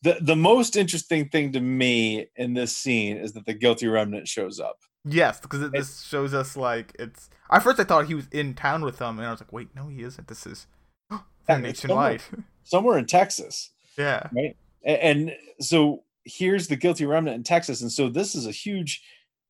the 0.06 0.18
the 0.22 0.36
most 0.36 0.76
interesting 0.78 1.28
thing 1.30 1.51
to 1.53 1.60
me 1.60 2.28
in 2.36 2.53
this 2.53 2.76
scene 2.78 3.18
is 3.18 3.34
that 3.34 3.45
the 3.45 3.53
guilty 3.53 3.88
remnant 3.88 4.28
shows 4.28 4.60
up. 4.60 4.78
Yes, 5.03 5.39
because 5.39 5.62
it, 5.62 5.72
this 5.72 6.01
shows 6.03 6.34
us 6.34 6.56
like 6.56 6.95
it's. 6.97 7.30
At 7.51 7.62
first, 7.64 7.80
I 7.80 7.84
thought 7.84 8.06
he 8.08 8.16
was 8.16 8.28
in 8.32 8.53
town 8.53 8.84
with 8.84 8.97
them, 8.97 9.18
and 9.20 9.28
I 9.28 9.32
was 9.32 9.39
like, 9.41 9.51
"Wait, 9.51 9.70
no, 9.76 9.88
he 9.88 10.01
isn't. 10.03 10.28
This 10.28 10.45
is 10.47 10.68
Yeah, 11.49 11.58
nationwide." 11.58 12.22
Somewhere 12.64 12.97
in 12.97 13.06
Texas. 13.06 13.72
yeah, 13.97 14.28
A- 14.38 14.56
And, 14.86 15.36
so 15.60 16.03
here's 16.24 16.68
the 16.68 16.76
guilty 16.76 17.06
remnant 17.06 17.36
in 17.36 17.43
Texas, 17.43 17.82
and 17.82 17.91
so 17.91 18.10
this 18.10 18.34
is 18.36 18.47
a 18.47 18.51
huge, 18.51 19.03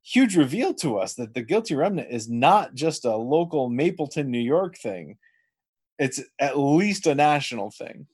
huge 0.03 0.35
reveal 0.35 0.73
to 0.75 0.97
us 0.97 1.13
that 1.15 1.33
the 1.33 1.41
guilty 1.41 1.75
remnant 1.75 2.09
is 2.11 2.29
not 2.29 2.73
just 2.75 3.05
a 3.05 3.15
local 3.15 3.69
Mapleton, 3.69 4.29
New 4.31 4.39
York 4.55 4.77
thing. 4.77 5.17
It's 5.97 6.21
at 6.39 6.57
least 6.59 7.07
a 7.07 7.15
national 7.15 7.71
thing. 7.71 8.07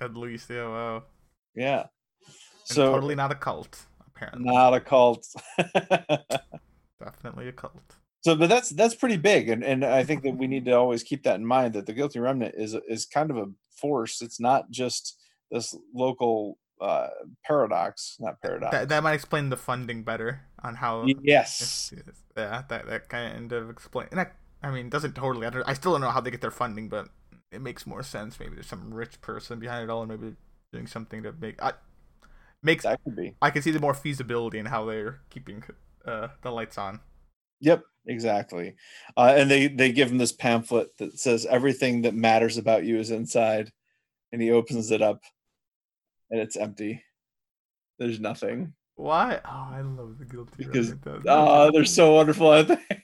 At 0.00 0.16
least, 0.16 0.48
yeah, 0.48 0.68
wow. 0.68 1.02
Yeah. 1.54 1.80
And 2.26 2.34
So 2.64 2.92
totally 2.92 3.14
not 3.14 3.32
a 3.32 3.34
cult, 3.34 3.86
apparently. 4.06 4.44
not 4.44 4.74
a 4.74 4.80
cult. 4.80 5.26
Definitely 7.00 7.48
a 7.48 7.52
cult. 7.52 7.96
so 8.24 8.36
but 8.36 8.48
that's 8.48 8.70
that's 8.70 8.94
pretty 8.94 9.16
big 9.16 9.48
and 9.48 9.64
and 9.64 9.84
i 9.84 10.04
think 10.04 10.22
that 10.22 10.36
we 10.36 10.46
need 10.46 10.64
to 10.66 10.70
always 10.72 11.02
keep 11.02 11.24
that 11.24 11.34
in 11.34 11.44
mind 11.44 11.74
that 11.74 11.86
the 11.86 11.92
guilty 11.92 12.20
remnant 12.20 12.54
is 12.56 12.76
is 12.88 13.04
kind 13.04 13.30
of 13.32 13.36
a 13.36 13.46
force 13.80 14.22
it's 14.22 14.38
not 14.38 14.70
just 14.70 15.18
this 15.50 15.74
local 15.92 16.56
uh 16.80 17.08
paradox 17.44 18.16
not 18.20 18.40
paradox 18.40 18.70
That, 18.70 18.88
that 18.90 19.02
might 19.02 19.14
explain 19.14 19.50
the 19.50 19.56
funding 19.56 20.04
better 20.04 20.42
on 20.62 20.76
how. 20.76 21.04
Yes. 21.22 21.92
Yeah, 22.36 22.62
that 22.68 22.86
that 22.86 23.08
kind 23.08 23.50
of 23.52 23.68
explain. 23.68 24.06
And 24.12 24.18
that, 24.20 24.36
I 24.62 24.70
mean, 24.70 24.88
doesn't 24.88 25.14
totally. 25.16 25.44
I, 25.46 25.50
don't, 25.50 25.68
I 25.68 25.74
still 25.74 25.90
don't 25.92 26.00
know 26.00 26.10
how 26.10 26.20
they 26.20 26.30
get 26.30 26.40
their 26.40 26.52
funding, 26.52 26.88
but 26.88 27.08
it 27.50 27.60
makes 27.60 27.84
more 27.84 28.02
sense. 28.04 28.38
Maybe 28.38 28.54
there's 28.54 28.68
some 28.68 28.94
rich 28.94 29.20
person 29.20 29.58
behind 29.58 29.82
it 29.82 29.90
all, 29.90 30.02
and 30.02 30.10
maybe 30.10 30.36
doing 30.72 30.86
something 30.86 31.22
to 31.22 31.32
make. 31.32 31.62
I 31.62 31.72
makes. 32.62 32.84
that 32.84 33.00
could 33.04 33.16
be 33.16 33.34
I 33.42 33.50
can 33.50 33.62
see 33.62 33.70
the 33.70 33.80
more 33.80 33.94
feasibility 33.94 34.58
in 34.58 34.66
how 34.66 34.84
they're 34.86 35.20
keeping 35.30 35.62
uh, 36.06 36.28
the 36.42 36.50
lights 36.50 36.78
on. 36.78 37.00
yep 37.60 37.84
exactly 38.06 38.74
uh 39.16 39.32
and 39.36 39.48
they 39.48 39.68
they 39.68 39.92
give 39.92 40.10
him 40.10 40.18
this 40.18 40.32
pamphlet 40.32 40.96
that 40.98 41.16
says 41.20 41.46
everything 41.46 42.02
that 42.02 42.14
matters 42.14 42.58
about 42.58 42.82
you 42.84 42.98
is 42.98 43.12
inside 43.12 43.70
and 44.32 44.42
he 44.42 44.50
opens 44.50 44.90
it 44.90 45.00
up 45.00 45.20
and 46.28 46.40
it's 46.40 46.56
empty 46.56 47.00
there's 48.00 48.18
nothing 48.18 48.72
Why? 48.96 49.40
Oh, 49.44 49.68
I 49.72 49.82
love 49.82 50.18
the 50.18 50.24
guilty. 50.24 50.52
because 50.58 50.92
oh 51.28 51.70
they're 51.72 51.84
so 51.84 52.14
wonderful 52.14 52.48
aren't 52.48 52.68
they 52.68 53.01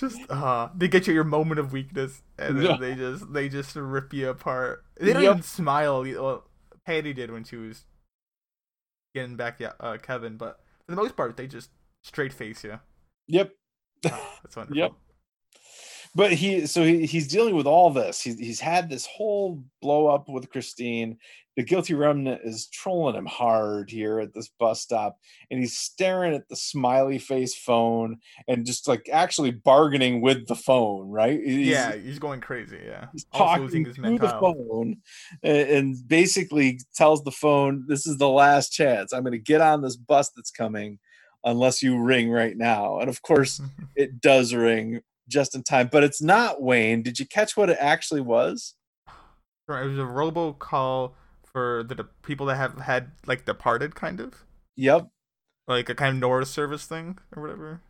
just 0.00 0.20
uh 0.30 0.68
they 0.74 0.88
get 0.88 1.06
you 1.06 1.14
your 1.14 1.24
moment 1.24 1.60
of 1.60 1.72
weakness 1.72 2.22
and 2.38 2.56
then 2.58 2.64
Yeah. 2.64 2.76
they 2.76 2.94
just 2.94 3.32
they 3.32 3.48
just 3.48 3.76
rip 3.76 4.12
you 4.12 4.28
apart 4.28 4.84
they 4.98 5.12
don't 5.12 5.22
Yep. 5.22 5.30
even 5.32 5.42
smile 5.42 6.02
well 6.02 6.44
patty 6.86 7.12
did 7.12 7.30
when 7.30 7.44
she 7.44 7.56
was 7.56 7.84
getting 9.14 9.36
back 9.36 9.60
uh 9.80 9.96
kevin 10.02 10.36
but 10.36 10.60
for 10.84 10.90
the 10.94 11.00
most 11.00 11.16
part 11.16 11.36
they 11.36 11.46
just 11.46 11.70
straight 12.02 12.32
face 12.32 12.64
you 12.64 12.80
yep 13.28 13.52
Oh, 14.06 14.38
that's 14.42 14.56
wonderful 14.56 14.76
Yep. 14.76 14.92
But 16.14 16.32
he 16.32 16.66
so 16.66 16.82
he, 16.84 17.06
he's 17.06 17.28
dealing 17.28 17.56
with 17.56 17.66
all 17.66 17.90
this. 17.90 18.20
He's, 18.20 18.38
he's 18.38 18.60
had 18.60 18.88
this 18.88 19.06
whole 19.06 19.62
blow 19.82 20.06
up 20.06 20.28
with 20.28 20.50
christine. 20.50 21.18
The 21.56 21.62
guilty 21.62 21.94
remnant 21.94 22.40
is 22.42 22.66
trolling 22.72 23.14
him 23.14 23.26
hard 23.26 23.88
here 23.88 24.18
at 24.18 24.34
this 24.34 24.48
bus 24.58 24.80
stop 24.80 25.18
and 25.50 25.60
he's 25.60 25.76
staring 25.76 26.34
at 26.34 26.48
the 26.48 26.56
smiley 26.56 27.18
face 27.18 27.54
phone 27.56 28.16
and 28.48 28.66
just 28.66 28.88
like 28.88 29.08
actually 29.12 29.52
bargaining 29.52 30.20
with 30.20 30.48
the 30.48 30.56
phone 30.56 31.10
right? 31.10 31.40
He's- 31.40 31.68
yeah 31.68 31.94
he's 31.94 32.18
going 32.18 32.40
crazy 32.40 32.80
yeah. 32.84 33.06
he's 33.12 33.24
talking 33.26 33.84
to 33.84 33.92
the 33.92 34.38
phone 34.40 34.96
and 35.44 35.96
basically 36.08 36.80
tells 36.94 37.22
the 37.22 37.30
phone 37.30 37.84
this 37.86 38.06
is 38.06 38.18
the 38.18 38.28
last 38.28 38.70
chance. 38.70 39.12
I'm 39.12 39.22
going 39.22 39.32
to 39.32 39.38
get 39.38 39.60
on 39.60 39.82
this 39.82 39.96
bus 39.96 40.30
that's 40.34 40.50
coming 40.50 40.98
unless 41.44 41.82
you 41.82 42.00
ring 42.00 42.30
right 42.30 42.56
now. 42.56 42.98
And 42.98 43.08
of 43.08 43.22
course 43.22 43.60
it 43.96 44.20
does 44.20 44.54
ring 44.54 45.02
just 45.28 45.54
in 45.54 45.62
time, 45.62 45.88
but 45.90 46.04
it's 46.04 46.22
not 46.22 46.62
Wayne. 46.62 47.02
Did 47.02 47.18
you 47.18 47.26
catch 47.26 47.56
what 47.56 47.70
it 47.70 47.78
actually 47.80 48.20
was? 48.20 48.74
it 49.68 49.72
was 49.86 49.98
a 49.98 50.02
robocall 50.02 51.12
for 51.44 51.84
the 51.88 52.04
people 52.22 52.46
that 52.46 52.56
have 52.56 52.78
had 52.80 53.12
like 53.26 53.44
departed 53.46 53.94
kind 53.94 54.20
of 54.20 54.44
Yep. 54.76 55.08
like 55.68 55.88
a 55.88 55.94
kind 55.94 56.16
of 56.16 56.20
Nora 56.20 56.44
service 56.44 56.84
thing 56.84 57.18
or 57.34 57.42
whatever 57.42 57.80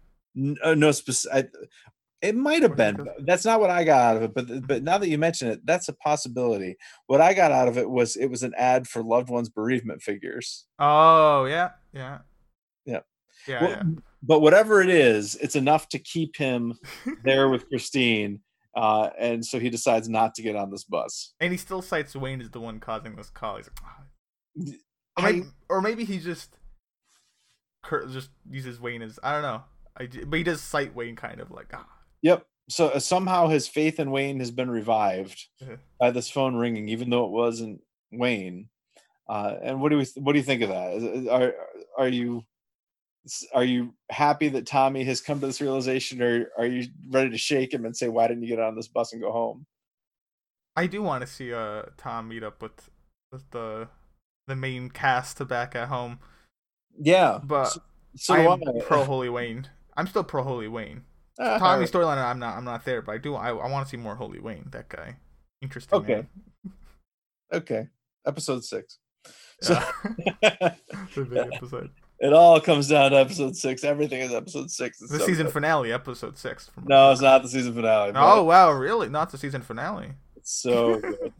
uh, 0.62 0.74
no 0.74 0.92
specific. 0.92 1.50
It 2.22 2.34
might 2.34 2.62
have 2.62 2.74
been. 2.76 3.06
That's 3.20 3.44
not 3.44 3.60
what 3.60 3.70
I 3.70 3.84
got 3.84 4.00
out 4.00 4.16
of 4.16 4.22
it. 4.22 4.34
But 4.34 4.66
but 4.66 4.82
now 4.82 4.98
that 4.98 5.08
you 5.08 5.18
mention 5.18 5.48
it, 5.48 5.60
that's 5.66 5.88
a 5.88 5.92
possibility. 5.92 6.76
What 7.06 7.20
I 7.20 7.34
got 7.34 7.52
out 7.52 7.68
of 7.68 7.76
it 7.76 7.88
was 7.90 8.16
it 8.16 8.26
was 8.26 8.42
an 8.42 8.54
ad 8.56 8.86
for 8.88 9.02
loved 9.02 9.28
ones 9.28 9.48
bereavement 9.48 10.00
figures. 10.02 10.66
oh 10.78 11.44
yeah 11.44 11.70
yeah 11.92 12.18
Yeah. 13.46 13.62
Well, 13.62 13.70
yeah 13.70 13.82
But 14.22 14.40
whatever 14.40 14.80
it 14.82 14.88
is, 14.90 15.34
it's 15.36 15.56
enough 15.56 15.88
to 15.90 15.98
keep 15.98 16.36
him 16.36 16.74
there 17.24 17.48
with 17.48 17.68
Christine. 17.68 18.40
Uh, 18.76 19.10
and 19.18 19.44
so 19.44 19.60
he 19.60 19.70
decides 19.70 20.08
not 20.08 20.34
to 20.34 20.42
get 20.42 20.56
on 20.56 20.70
this 20.70 20.82
bus. 20.84 21.34
And 21.40 21.52
he 21.52 21.58
still 21.58 21.80
cites 21.82 22.16
Wayne 22.16 22.40
as 22.40 22.50
the 22.50 22.58
one 22.60 22.80
causing 22.80 23.14
this 23.14 23.30
call. 23.30 23.56
He's 23.58 23.68
like, 23.68 23.80
"Ah." 23.84 24.02
or 25.16 25.22
maybe, 25.22 25.46
or 25.68 25.80
maybe 25.80 26.04
he 26.04 26.18
just, 26.18 26.56
cur- 27.82 28.06
just 28.08 28.30
uses 28.50 28.80
Wayne 28.80 29.02
as 29.02 29.18
I 29.22 29.32
don't 29.34 29.42
know. 29.42 29.62
I, 29.96 30.08
but 30.26 30.36
he 30.36 30.42
does 30.42 30.60
cite 30.60 30.94
Wayne 30.94 31.14
kind 31.14 31.40
of 31.40 31.50
like 31.52 31.68
ah. 31.72 31.86
Yep. 32.22 32.44
So 32.68 32.88
uh, 32.88 32.98
somehow 32.98 33.46
his 33.48 33.68
faith 33.68 34.00
in 34.00 34.10
Wayne 34.10 34.40
has 34.40 34.50
been 34.50 34.70
revived 34.70 35.46
Mhm. 35.62 35.78
by 36.00 36.10
this 36.10 36.28
phone 36.30 36.56
ringing, 36.56 36.88
even 36.88 37.10
though 37.10 37.26
it 37.26 37.30
wasn't 37.30 37.80
Wayne. 38.10 38.70
Uh, 39.28 39.54
and 39.62 39.80
what 39.80 39.90
do 39.90 39.98
we 39.98 40.06
what 40.16 40.32
do 40.32 40.38
you 40.38 40.44
think 40.44 40.62
of 40.62 40.70
that? 40.70 41.28
Are 41.30 41.54
are 41.96 42.08
you 42.08 42.42
are 43.54 43.64
you 43.64 43.94
happy 44.10 44.48
that 44.48 44.66
Tommy 44.66 45.04
has 45.04 45.20
come 45.20 45.40
to 45.40 45.46
this 45.46 45.60
realization, 45.60 46.22
or 46.22 46.50
are 46.58 46.66
you 46.66 46.88
ready 47.10 47.30
to 47.30 47.38
shake 47.38 47.72
him 47.72 47.84
and 47.84 47.96
say, 47.96 48.08
"Why 48.08 48.28
didn't 48.28 48.42
you 48.42 48.48
get 48.48 48.60
on 48.60 48.74
this 48.76 48.88
bus 48.88 49.12
and 49.12 49.22
go 49.22 49.32
home?" 49.32 49.66
I 50.76 50.86
do 50.86 51.02
want 51.02 51.22
to 51.22 51.26
see 51.26 51.52
uh 51.54 51.84
Tom 51.96 52.28
meet 52.28 52.42
up 52.42 52.60
with 52.62 52.90
with 53.32 53.50
the 53.50 53.88
the 54.46 54.56
main 54.56 54.90
cast 54.90 55.46
back 55.48 55.74
at 55.74 55.88
home, 55.88 56.18
Yeah, 56.98 57.38
but 57.42 57.66
so, 57.66 57.80
so 58.16 58.34
I'm 58.34 58.60
pro 58.82 59.04
Holy 59.04 59.28
Wayne. 59.28 59.68
I'm 59.96 60.06
still 60.06 60.24
pro 60.24 60.42
Holy 60.42 60.68
Wayne. 60.68 61.04
Ah, 61.40 61.58
Tommy's 61.58 61.90
storyline, 61.90 62.18
I'm 62.18 62.38
not. 62.38 62.56
I'm 62.56 62.64
not 62.64 62.84
there, 62.84 63.02
but 63.02 63.12
I 63.12 63.18
do. 63.18 63.34
I, 63.34 63.48
I 63.48 63.70
want 63.70 63.86
to 63.86 63.90
see 63.90 63.96
more 63.96 64.14
Holy 64.16 64.38
Wayne. 64.40 64.68
That 64.72 64.88
guy, 64.88 65.16
interesting. 65.62 65.98
Okay. 65.98 66.14
man. 66.14 66.72
okay, 67.52 67.88
episode 68.26 68.64
six. 68.64 68.98
So 69.62 69.74
Yeah. 70.42 70.74
the 71.14 71.24
big 71.24 71.48
episode. 71.54 71.90
It 72.20 72.32
all 72.32 72.60
comes 72.60 72.88
down 72.88 73.10
to 73.10 73.18
episode 73.18 73.56
six. 73.56 73.84
Everything 73.84 74.20
is 74.20 74.32
episode 74.32 74.70
six. 74.70 75.00
It's 75.02 75.10
The 75.10 75.18
so 75.18 75.26
season 75.26 75.46
good. 75.46 75.52
finale, 75.52 75.92
episode 75.92 76.38
six. 76.38 76.70
No, 76.84 77.10
it's 77.10 77.20
not 77.20 77.42
the 77.42 77.48
season 77.48 77.74
finale. 77.74 78.12
Oh 78.14 78.44
wow, 78.44 78.70
really? 78.72 79.08
Not 79.08 79.30
the 79.30 79.38
season 79.38 79.62
finale. 79.62 80.12
It's 80.36 80.52
so 80.52 81.00
good. 81.00 81.32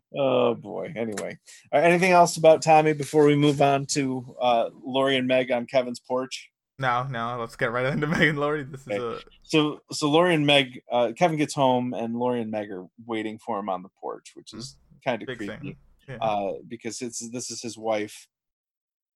oh 0.16 0.54
boy. 0.54 0.92
Anyway, 0.96 1.38
right, 1.72 1.84
anything 1.84 2.12
else 2.12 2.36
about 2.36 2.62
Tommy 2.62 2.94
before 2.94 3.24
we 3.26 3.36
move 3.36 3.60
on 3.60 3.86
to 3.86 4.36
uh, 4.40 4.70
Laurie 4.82 5.16
and 5.16 5.28
Meg 5.28 5.50
on 5.52 5.66
Kevin's 5.66 6.00
porch? 6.00 6.50
No, 6.78 7.04
no. 7.10 7.36
Let's 7.38 7.56
get 7.56 7.70
right 7.72 7.86
into 7.86 8.06
Megan 8.06 8.36
Laurie. 8.36 8.64
This 8.64 8.80
is 8.82 8.88
a 8.88 9.20
So, 9.44 9.80
so 9.92 10.10
Laurie 10.10 10.34
and 10.34 10.46
Meg, 10.46 10.82
uh, 10.90 11.12
Kevin 11.16 11.36
gets 11.38 11.54
home, 11.54 11.94
and 11.94 12.16
Laurie 12.16 12.42
and 12.42 12.50
Meg 12.50 12.70
are 12.70 12.86
waiting 13.06 13.38
for 13.38 13.58
him 13.58 13.68
on 13.68 13.82
the 13.82 13.88
porch, 14.00 14.32
which 14.34 14.52
is 14.52 14.76
kind 15.04 15.22
of 15.22 15.28
creepy. 15.36 15.76
Yeah. 16.08 16.16
uh, 16.20 16.52
because 16.68 17.02
it's 17.02 17.28
this 17.30 17.50
is 17.50 17.60
his 17.62 17.76
wife 17.76 18.26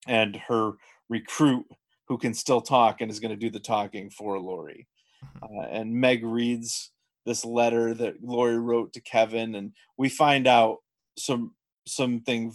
and 0.07 0.37
her 0.49 0.73
recruit 1.09 1.67
who 2.09 2.19
can 2.19 2.35
still 2.35 2.61
talk 2.61 3.01
and 3.01 3.11
is 3.11 3.21
going 3.21 3.31
to 3.31 3.37
do 3.37 3.51
the 3.51 3.61
talking 3.61 4.11
for 4.11 4.39
Laurie. 4.39 4.87
Mhm. 5.25 5.43
Uh, 5.43 5.69
and 5.71 5.93
Meg 5.95 6.25
reads 6.25 6.93
this 7.27 7.45
letter 7.45 7.95
that 7.95 8.23
Laurie 8.23 8.59
wrote 8.59 8.93
to 8.95 9.01
Kevin, 9.01 9.55
and 9.55 9.73
we 9.97 10.09
find 10.09 10.47
out 10.47 10.79
some 11.19 11.55
something 11.87 12.55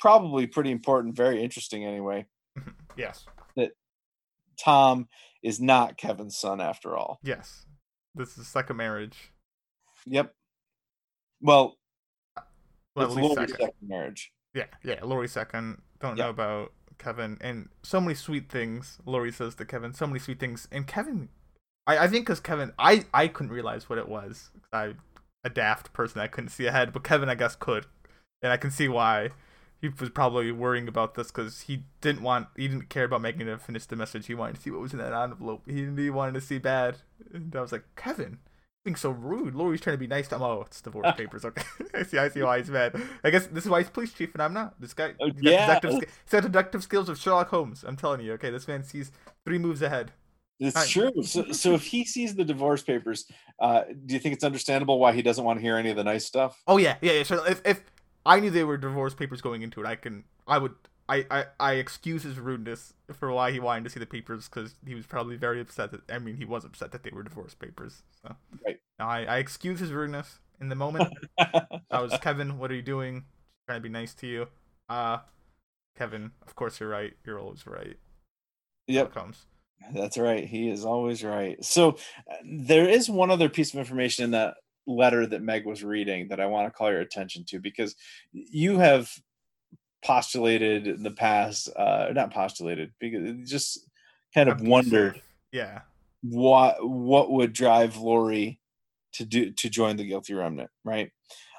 probably 0.00 0.46
pretty 0.46 0.70
important, 0.70 1.14
very 1.16 1.42
interesting 1.42 1.84
anyway. 1.84 2.26
yes, 2.96 3.26
that 3.56 3.72
Tom 4.58 5.08
is 5.42 5.60
not 5.60 5.96
Kevin's 5.96 6.36
son 6.36 6.60
after 6.60 6.96
all. 6.96 7.18
yes. 7.22 7.66
This 8.14 8.36
is 8.36 8.48
second 8.48 8.76
marriage. 8.76 9.32
Yep. 10.06 10.34
Well, 11.40 11.78
Well, 12.96 13.06
it's 13.06 13.14
least 13.14 13.28
Laurie's 13.36 13.50
second. 13.52 13.66
second 13.66 13.88
marriage. 13.88 14.32
Yeah, 14.52 14.66
yeah. 14.82 14.98
Laurie 15.04 15.28
second. 15.28 15.80
Don't 16.00 16.16
Yeah. 16.16 16.24
know 16.24 16.30
about 16.30 16.72
Kevin, 17.00 17.38
and 17.40 17.68
so 17.82 18.00
many 18.00 18.14
sweet 18.14 18.48
things. 18.48 18.98
Laurie 19.04 19.32
says 19.32 19.56
to 19.56 19.64
Kevin, 19.64 19.92
so 19.92 20.06
many 20.06 20.20
sweet 20.20 20.38
things, 20.38 20.68
and 20.70 20.86
Kevin. 20.86 21.28
I, 21.86 21.98
I 21.98 22.08
think 22.08 22.26
because 22.26 22.40
Kevin, 22.40 22.72
I 22.78 23.06
I 23.12 23.26
couldn't 23.26 23.52
realize 23.52 23.88
what 23.88 23.98
it 23.98 24.08
was. 24.08 24.50
I 24.72 24.94
a 25.42 25.50
daft 25.50 25.92
person, 25.92 26.20
I 26.20 26.28
couldn't 26.28 26.50
see 26.50 26.66
ahead, 26.66 26.92
but 26.92 27.02
Kevin, 27.02 27.28
I 27.28 27.34
guess, 27.34 27.56
could, 27.56 27.86
and 28.42 28.52
I 28.52 28.56
can 28.56 28.70
see 28.70 28.88
why. 28.88 29.30
He 29.80 29.88
was 29.88 30.10
probably 30.10 30.52
worrying 30.52 30.88
about 30.88 31.14
this 31.14 31.28
because 31.28 31.62
he 31.62 31.84
didn't 32.02 32.22
want, 32.22 32.48
he 32.54 32.68
didn't 32.68 32.90
care 32.90 33.04
about 33.04 33.22
making 33.22 33.48
it 33.48 33.62
finish 33.62 33.86
the 33.86 33.96
message. 33.96 34.26
He 34.26 34.34
wanted 34.34 34.56
to 34.56 34.60
see 34.60 34.70
what 34.70 34.82
was 34.82 34.92
in 34.92 34.98
that 34.98 35.14
envelope. 35.14 35.62
He, 35.66 35.86
he 35.96 36.10
wanted 36.10 36.34
to 36.34 36.42
see 36.42 36.58
bad. 36.58 36.98
And 37.32 37.56
I 37.56 37.62
was 37.62 37.72
like, 37.72 37.84
Kevin, 37.96 38.40
being 38.84 38.96
so 38.96 39.10
rude. 39.10 39.54
Laurie's 39.54 39.80
trying 39.80 39.94
to 39.94 39.98
be 39.98 40.06
nice 40.06 40.28
to 40.28 40.36
him. 40.36 40.42
Oh, 40.42 40.62
it's 40.62 40.80
divorce 40.80 41.12
papers. 41.16 41.44
Okay, 41.44 41.62
I 41.94 42.02
see. 42.04 42.18
I 42.18 42.28
see 42.28 42.42
why 42.42 42.58
he's 42.58 42.70
mad. 42.70 43.00
I 43.22 43.30
guess 43.30 43.46
this 43.46 43.64
is 43.64 43.70
why 43.70 43.80
he's 43.80 43.90
police 43.90 44.12
chief 44.12 44.32
and 44.34 44.42
I'm 44.42 44.52
not. 44.54 44.80
This 44.80 44.94
guy, 44.94 45.14
Oh, 45.20 45.26
he's 45.26 45.34
got 45.42 45.50
yeah. 45.52 45.66
deductive, 45.80 46.10
he's 46.24 46.30
got 46.32 46.42
deductive 46.42 46.82
skills 46.82 47.08
of 47.08 47.18
Sherlock 47.18 47.48
Holmes. 47.48 47.84
I'm 47.86 47.96
telling 47.96 48.20
you. 48.22 48.32
Okay, 48.34 48.50
this 48.50 48.66
man 48.68 48.82
sees 48.82 49.12
three 49.44 49.58
moves 49.58 49.82
ahead. 49.82 50.12
It's 50.58 50.76
Right. 50.76 50.88
true. 50.88 51.22
So, 51.22 51.52
so 51.52 51.74
if 51.74 51.84
he 51.84 52.04
sees 52.04 52.34
the 52.34 52.44
divorce 52.44 52.82
papers, 52.82 53.24
uh, 53.60 53.82
do 54.06 54.12
you 54.14 54.20
think 54.20 54.34
it's 54.34 54.44
understandable 54.44 54.98
why 54.98 55.12
he 55.12 55.22
doesn't 55.22 55.44
want 55.44 55.58
to 55.58 55.62
hear 55.62 55.76
any 55.76 55.90
of 55.90 55.96
the 55.96 56.04
nice 56.04 56.26
stuff? 56.26 56.60
Oh 56.66 56.76
yeah, 56.76 56.96
yeah, 57.00 57.12
yeah. 57.12 57.22
So 57.22 57.44
if 57.44 57.62
if 57.64 57.82
I 58.26 58.40
knew 58.40 58.50
they 58.50 58.64
were 58.64 58.76
divorce 58.76 59.14
papers 59.14 59.40
going 59.40 59.62
into 59.62 59.80
it, 59.80 59.86
I 59.86 59.96
can, 59.96 60.24
I 60.46 60.58
would, 60.58 60.74
I, 61.10 61.26
I, 61.30 61.44
I 61.58 61.72
excuse 61.74 62.22
his 62.22 62.38
rudeness 62.38 62.94
for 63.18 63.32
why 63.32 63.50
he 63.50 63.58
wanted 63.58 63.82
to 63.84 63.90
see 63.90 63.98
the 63.98 64.06
papers 64.06 64.48
because 64.48 64.76
he 64.86 64.94
was 64.94 65.06
probably 65.06 65.34
very 65.36 65.60
upset 65.60 65.90
that 65.90 66.02
I 66.08 66.20
mean 66.20 66.36
he 66.36 66.44
was 66.44 66.64
upset 66.64 66.92
that 66.92 67.02
they 67.02 67.10
were 67.10 67.24
divorce 67.24 67.52
papers. 67.54 68.02
So 68.22 68.36
Right. 68.64 68.78
now 68.98 69.08
I, 69.08 69.24
I 69.24 69.36
excuse 69.38 69.80
his 69.80 69.90
rudeness 69.92 70.38
in 70.60 70.68
the 70.68 70.76
moment. 70.76 71.12
I 71.38 72.00
was 72.00 72.16
Kevin. 72.20 72.58
What 72.58 72.70
are 72.70 72.74
you 72.76 72.82
doing? 72.82 73.24
Trying 73.66 73.80
to 73.80 73.82
be 73.82 73.88
nice 73.88 74.14
to 74.14 74.28
you. 74.28 74.46
Uh, 74.88 75.18
Kevin. 75.98 76.30
Of 76.46 76.54
course 76.54 76.78
you're 76.78 76.88
right. 76.88 77.12
You're 77.26 77.40
always 77.40 77.66
right. 77.66 77.96
yep. 78.86 79.12
Comes. 79.12 79.46
That's 79.92 80.16
right. 80.18 80.46
He 80.46 80.70
is 80.70 80.84
always 80.84 81.24
right. 81.24 81.62
So 81.64 81.96
uh, 82.30 82.36
there 82.44 82.88
is 82.88 83.10
one 83.10 83.32
other 83.32 83.48
piece 83.48 83.72
of 83.72 83.80
information 83.80 84.26
in 84.26 84.30
that 84.32 84.54
letter 84.86 85.26
that 85.26 85.42
Meg 85.42 85.66
was 85.66 85.82
reading 85.82 86.28
that 86.28 86.38
I 86.40 86.46
want 86.46 86.66
to 86.66 86.70
call 86.70 86.90
your 86.90 87.00
attention 87.00 87.44
to 87.48 87.58
because 87.58 87.96
you 88.32 88.78
have 88.78 89.10
postulated 90.04 90.86
in 90.86 91.02
the 91.02 91.10
past, 91.10 91.68
uh, 91.76 92.08
not 92.12 92.32
postulated, 92.32 92.92
because 93.00 93.48
just 93.50 93.86
kind 94.34 94.48
of 94.48 94.60
wondered 94.60 95.20
Yeah. 95.52 95.82
what 96.22 96.76
what 96.86 97.30
would 97.30 97.52
drive 97.52 97.96
Laurie 97.96 98.60
to 99.12 99.24
do 99.24 99.52
to 99.52 99.68
join 99.70 99.96
the 99.96 100.04
guilty 100.06 100.34
remnant, 100.34 100.70
right? 100.84 101.10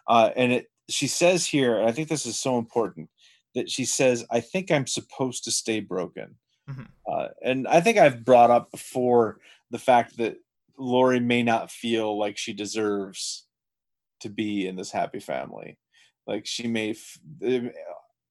Uh, 0.08 0.32
and 0.36 0.52
it 0.52 0.68
she 0.90 1.08
says 1.08 1.46
here, 1.46 1.78
and 1.78 1.88
I 1.88 1.92
think 1.92 2.10
this 2.10 2.26
is 2.26 2.40
so 2.40 2.58
important 2.58 3.10
that 3.56 3.70
she 3.70 3.86
says, 3.86 4.26
"I 4.32 4.40
think 4.42 4.72
I'm 4.72 4.88
supposed 4.88 5.44
to 5.46 5.52
stay 5.52 5.80
broken," 5.80 6.38
Mhm. 6.70 6.88
uh, 7.08 7.30
and 7.44 7.68
I 7.68 7.82
think 7.82 7.98
I've 7.98 8.24
brought 8.26 8.52
up 8.52 8.72
before 8.72 9.40
the 9.70 9.80
fact 9.80 10.18
that 10.18 10.38
Laurie 10.78 11.20
may 11.20 11.44
not 11.44 11.70
feel 11.72 12.18
like 12.18 12.38
she 12.38 12.54
deserves 12.54 13.48
to 14.22 14.30
be 14.30 14.68
in 14.68 14.76
this 14.76 14.92
happy 14.92 15.20
family, 15.20 15.78
like 16.28 16.46
she 16.46 16.68
may. 16.68 16.92
F- 16.92 17.20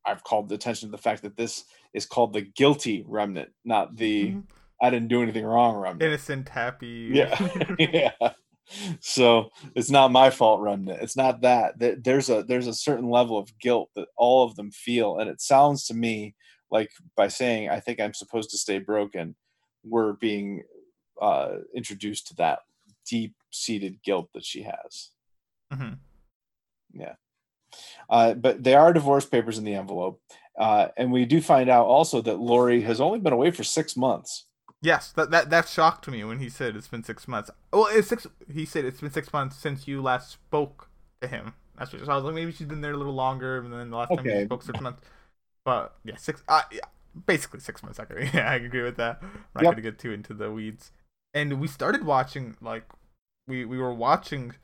I've 0.07 0.25
called 0.25 0.49
the 0.49 0.55
attention 0.55 0.89
to 0.89 0.93
the 0.93 1.03
fact 1.03 1.23
that 1.23 1.37
this 1.37 1.65
is 1.95 2.07
called 2.07 2.33
the 2.33 2.43
guilty 2.43 3.05
remnant, 3.07 3.51
not 3.65 3.97
the 3.97 4.33
Mhm. 4.33 4.45
I 4.83 4.89
didn't 4.89 5.09
do 5.09 5.23
anything 5.23 5.45
wrong 5.45 5.77
remnant. 5.77 6.03
Innocent, 6.03 6.49
happy. 6.49 7.11
Yeah, 7.13 7.37
yeah. 7.79 8.33
So 9.01 9.51
it's 9.75 9.91
not 9.91 10.11
my 10.13 10.31
fault, 10.31 10.61
remnant. 10.61 11.03
It's 11.03 11.17
not 11.17 11.43
that. 11.43 11.79
There- 11.79 11.97
There's 11.97 12.31
a 12.31 12.43
there's 12.45 12.67
a 12.67 12.73
certain 12.75 13.11
level 13.11 13.37
of 13.37 13.59
guilt 13.59 13.91
that 13.97 14.09
all 14.17 14.45
of 14.45 14.57
them 14.57 14.71
feel, 14.71 15.19
and 15.19 15.29
it 15.29 15.41
sounds 15.41 15.85
to 15.87 15.95
me 15.95 16.35
like 16.71 16.91
by 17.17 17.29
saying 17.29 17.69
I 17.69 17.81
think 17.81 18.01
I'm 18.01 18.15
supposed 18.15 18.51
to 18.51 18.59
stay 18.59 18.79
broken, 18.79 19.35
we're 19.85 20.13
being 20.15 20.63
uh, 21.21 21.57
introduced 21.75 22.29
to 22.29 22.35
that 22.37 22.61
deep 23.07 23.35
seated 23.51 24.01
guilt 24.03 24.31
that 24.35 24.45
she 24.45 24.63
has. 24.63 25.11
Mhm. 25.73 25.99
Uh, 28.09 28.35
but 28.35 28.62
they 28.62 28.74
are 28.74 28.93
divorce 28.93 29.26
papers 29.26 29.59
in 29.59 29.64
the 29.64 29.74
envelope, 29.74 30.20
uh, 30.59 30.89
and 30.97 31.12
we 31.12 31.24
do 31.24 31.41
find 31.41 31.70
out 31.70 31.87
also 31.87 32.20
that 32.22 32.39
Laurie 32.41 32.83
has 32.83 33.01
only 33.01 33.20
been 33.20 33.33
away 33.33 33.51
for 33.51 33.64
six 33.64 33.97
months. 33.97 34.47
Yes, 34.83 35.12
that, 35.12 35.31
that 35.31 35.51
that 35.51 35.68
shocked 35.68 36.09
me 36.09 36.24
when 36.24 36.39
he 36.39 36.49
said 36.49 36.74
it's 36.74 36.89
been 36.89 37.05
six 37.05 37.28
months. 37.28 37.51
Well, 37.72 37.87
it's 37.91 38.09
six. 38.09 38.26
He 38.51 38.64
said 38.64 38.85
it's 38.87 39.01
been 39.01 39.11
six 39.11 39.33
months 39.33 39.57
since 39.57 39.87
you 39.87 40.01
last 40.01 40.31
spoke 40.31 40.89
to 41.20 41.28
him. 41.28 41.55
That's 41.78 41.93
what 41.93 42.05
so 42.05 42.11
I 42.12 42.16
was 42.16 42.24
like. 42.24 42.35
Maybe 42.35 42.51
she's 42.53 42.66
been 42.66 42.81
there 42.81 42.93
a 42.93 42.97
little 42.97 43.12
longer, 43.12 43.59
and 43.59 43.70
then 43.72 43.91
the 43.91 43.97
last 43.97 44.14
time 44.14 44.24
Okay. 44.24 44.31
you 44.31 44.41
spoke 44.41 44.62
six 44.62 44.81
months. 44.81 45.03
But 45.64 45.97
yeah, 46.05 46.16
six. 46.16 46.43
Uh, 46.49 46.62
yeah, 46.72 46.87
basically 47.26 47.61
six 47.61 47.83
months. 47.83 48.01
I 48.01 48.07
can, 48.07 48.18
yeah, 48.35 48.51
I 48.51 48.57
agree 48.57 48.83
with 48.83 48.97
that. 48.97 49.20
I'm 49.22 49.31
not 49.55 49.68
Yep. 49.68 49.70
gonna 49.70 49.83
get 49.83 49.99
too 49.99 50.12
into 50.12 50.35
the 50.35 50.51
weeds. 50.51 50.93
And 51.35 51.61
we 51.61 51.68
started 51.68 52.05
watching 52.05 52.57
like 52.62 52.85
we 53.49 53.64
we 53.64 53.78
were 53.78 53.95
watching. 53.95 54.55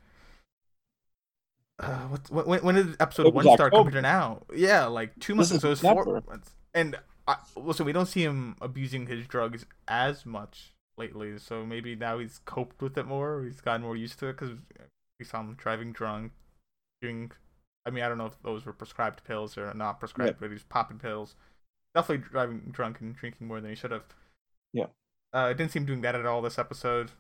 Uh, 1.82 2.08
what, 2.30 2.46
when, 2.46 2.60
when 2.60 2.74
did 2.74 2.96
episode 3.00 3.34
one 3.34 3.44
start 3.44 3.72
October. 3.72 3.90
coming 3.90 4.06
out? 4.06 4.46
Yeah, 4.54 4.86
like 4.86 5.12
two 5.20 5.34
months. 5.34 5.50
So 5.50 5.66
it 5.66 5.70
was 5.70 5.80
four 5.80 6.22
months. 6.26 6.52
And 6.72 6.96
I, 7.28 7.36
listen, 7.54 7.84
we 7.84 7.92
don't 7.92 8.06
see 8.06 8.22
him 8.22 8.56
abusing 8.62 9.06
his 9.06 9.26
drugs 9.26 9.66
as 9.86 10.24
much 10.24 10.72
lately. 10.96 11.36
So 11.38 11.66
maybe 11.66 11.94
now 11.94 12.18
he's 12.18 12.40
coped 12.46 12.80
with 12.80 12.96
it 12.96 13.06
more. 13.06 13.34
Or 13.34 13.44
he's 13.44 13.60
gotten 13.60 13.82
more 13.82 13.94
used 13.94 14.18
to 14.20 14.28
it 14.28 14.38
because 14.38 14.56
we 15.18 15.26
saw 15.26 15.40
him 15.40 15.54
driving 15.58 15.92
drunk, 15.92 16.32
doing. 17.02 17.30
I 17.84 17.90
mean, 17.90 18.02
I 18.02 18.08
don't 18.08 18.18
know 18.18 18.26
if 18.26 18.42
those 18.42 18.64
were 18.64 18.72
prescribed 18.72 19.24
pills 19.24 19.58
or 19.58 19.72
not 19.74 20.00
prescribed, 20.00 20.40
but 20.40 20.50
he's 20.50 20.64
popping 20.64 20.98
pills. 20.98 21.34
Definitely 21.94 22.26
driving 22.30 22.62
drunk 22.70 23.00
and 23.00 23.14
drinking 23.14 23.46
more 23.48 23.60
than 23.60 23.68
he 23.70 23.76
should 23.76 23.90
have. 23.90 24.04
Yeah. 24.72 24.86
Uh, 25.34 25.48
I 25.48 25.52
didn't 25.52 25.72
see 25.72 25.78
him 25.78 25.86
doing 25.86 26.00
that 26.00 26.14
at 26.14 26.26
all 26.26 26.40
this 26.40 26.58
episode. 26.58 27.10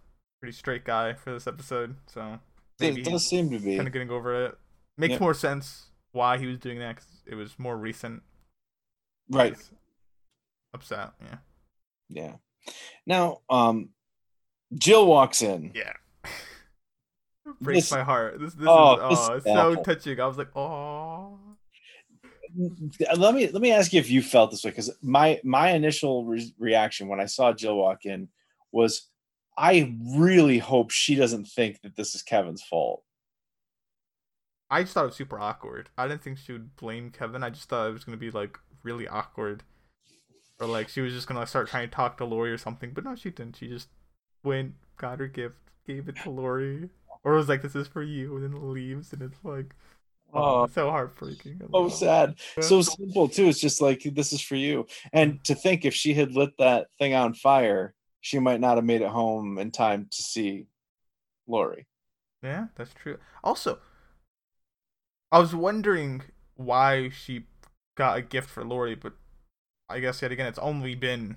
Pretty 0.40 0.56
straight 0.56 0.84
guy 0.84 1.12
for 1.12 1.32
this 1.32 1.46
episode. 1.46 1.96
So 2.06 2.40
maybe 2.80 3.00
It 3.00 3.04
does 3.04 3.26
seem 3.28 3.50
to 3.50 3.58
be. 3.58 3.76
kind 3.76 3.86
of 3.88 3.92
getting 3.92 4.10
over 4.10 4.46
it. 4.46 4.58
Makes 4.98 5.12
Yeah. 5.14 5.18
more 5.20 5.34
sense 5.34 5.86
why 6.12 6.38
he 6.38 6.46
was 6.46 6.58
doing 6.58 6.78
that 6.78 6.96
because 6.96 7.08
it 7.26 7.34
was 7.34 7.58
more 7.58 7.76
recent. 7.76 8.22
Right. 9.28 9.56
Upset. 10.74 11.10
Yeah. 11.20 11.38
Yeah. 12.08 12.36
Now, 13.06 13.40
um, 13.50 13.90
Jill 14.74 15.06
walks 15.06 15.42
in. 15.42 15.72
Yeah. 15.74 15.92
Breaks 17.60 17.82
This- 17.82 17.92
my 17.92 18.02
heart. 18.02 18.40
This 18.40 18.54
this 18.54 18.66
Oh, 18.68 19.10
is 19.10 19.18
oh, 19.18 19.34
it's 19.34 19.44
so 19.44 19.74
touching. 19.82 20.20
I 20.20 20.26
was 20.26 20.38
like, 20.38 20.54
oh. 20.56 21.38
Let 23.18 23.34
me 23.34 23.48
let 23.50 23.60
me 23.60 23.70
ask 23.70 23.92
you 23.92 24.00
if 24.00 24.08
you 24.10 24.22
felt 24.22 24.50
this 24.50 24.64
way 24.64 24.70
because 24.70 24.90
my 25.02 25.38
my 25.44 25.72
initial 25.72 26.24
re- 26.24 26.54
reaction 26.58 27.06
when 27.08 27.20
I 27.20 27.26
saw 27.26 27.52
Jill 27.52 27.76
walk 27.76 28.06
in 28.06 28.28
was, 28.72 29.10
I 29.56 29.94
really 30.16 30.58
hope 30.58 30.90
she 30.90 31.14
doesn't 31.14 31.46
think 31.46 31.80
that 31.82 31.96
this 31.96 32.14
is 32.14 32.22
Kevin's 32.22 32.62
fault. 32.62 33.02
I 34.70 34.82
just 34.82 34.94
thought 34.94 35.04
it 35.04 35.08
was 35.08 35.16
super 35.16 35.38
awkward. 35.38 35.90
I 35.96 36.08
didn't 36.08 36.22
think 36.22 36.38
she 36.38 36.52
would 36.52 36.76
blame 36.76 37.10
Kevin. 37.10 37.42
I 37.42 37.50
just 37.50 37.68
thought 37.68 37.88
it 37.88 37.92
was 37.92 38.04
gonna 38.04 38.16
be 38.16 38.30
like 38.30 38.58
really 38.82 39.06
awkward, 39.08 39.62
or 40.60 40.66
like 40.66 40.88
she 40.88 41.00
was 41.00 41.12
just 41.12 41.28
gonna 41.28 41.46
start 41.46 41.68
trying 41.68 41.88
to 41.88 41.94
talk 41.94 42.18
to 42.18 42.24
Laurie 42.24 42.52
or 42.52 42.58
something. 42.58 42.92
But 42.92 43.04
no, 43.04 43.14
she 43.14 43.30
didn't. 43.30 43.56
She 43.56 43.68
just 43.68 43.88
went, 44.44 44.74
got 44.96 45.20
her 45.20 45.28
gift, 45.28 45.56
gave 45.86 46.08
it 46.08 46.16
to 46.22 46.30
Laurie, 46.30 46.90
or 47.24 47.34
was 47.34 47.48
like, 47.48 47.62
"This 47.62 47.76
is 47.76 47.88
for 47.88 48.02
you," 48.02 48.36
and 48.36 48.44
then 48.44 48.72
leaves, 48.72 49.12
and 49.12 49.22
it's 49.22 49.44
like, 49.44 49.74
oh, 50.34 50.62
Oh. 50.62 50.66
so 50.66 50.90
heartbreaking. 50.90 51.60
I'm 51.62 51.70
So 51.72 51.84
oh. 51.84 51.88
sad, 51.88 52.36
so 52.60 52.82
simple 52.82 53.28
too. 53.28 53.46
It's 53.48 53.60
just 53.60 53.80
like 53.80 54.02
this 54.04 54.32
is 54.32 54.40
for 54.42 54.56
you. 54.56 54.86
And 55.12 55.42
to 55.44 55.54
think 55.54 55.84
if 55.84 55.94
she 55.94 56.14
had 56.14 56.32
lit 56.34 56.52
that 56.58 56.88
thing 56.98 57.14
on 57.14 57.34
fire, 57.34 57.94
she 58.26 58.40
might 58.40 58.58
not 58.60 58.74
have 58.76 58.84
made 58.84 59.02
it 59.02 59.08
home 59.08 59.56
in 59.56 59.70
time 59.70 60.08
to 60.10 60.20
see 60.20 60.66
Laurie. 61.46 61.86
Yeah, 62.42 62.66
that's 62.74 62.92
true. 62.92 63.18
Also, 63.44 63.78
I 65.30 65.38
was 65.38 65.54
wondering 65.54 66.22
why 66.56 67.08
she 67.10 67.44
got 67.96 68.18
a 68.18 68.22
gift 68.22 68.50
for 68.50 68.64
Laurie, 68.64 68.96
but 68.96 69.12
I 69.88 70.00
guess 70.00 70.22
yet 70.22 70.32
again, 70.32 70.48
it's 70.48 70.58
only 70.58 70.96
been 70.96 71.36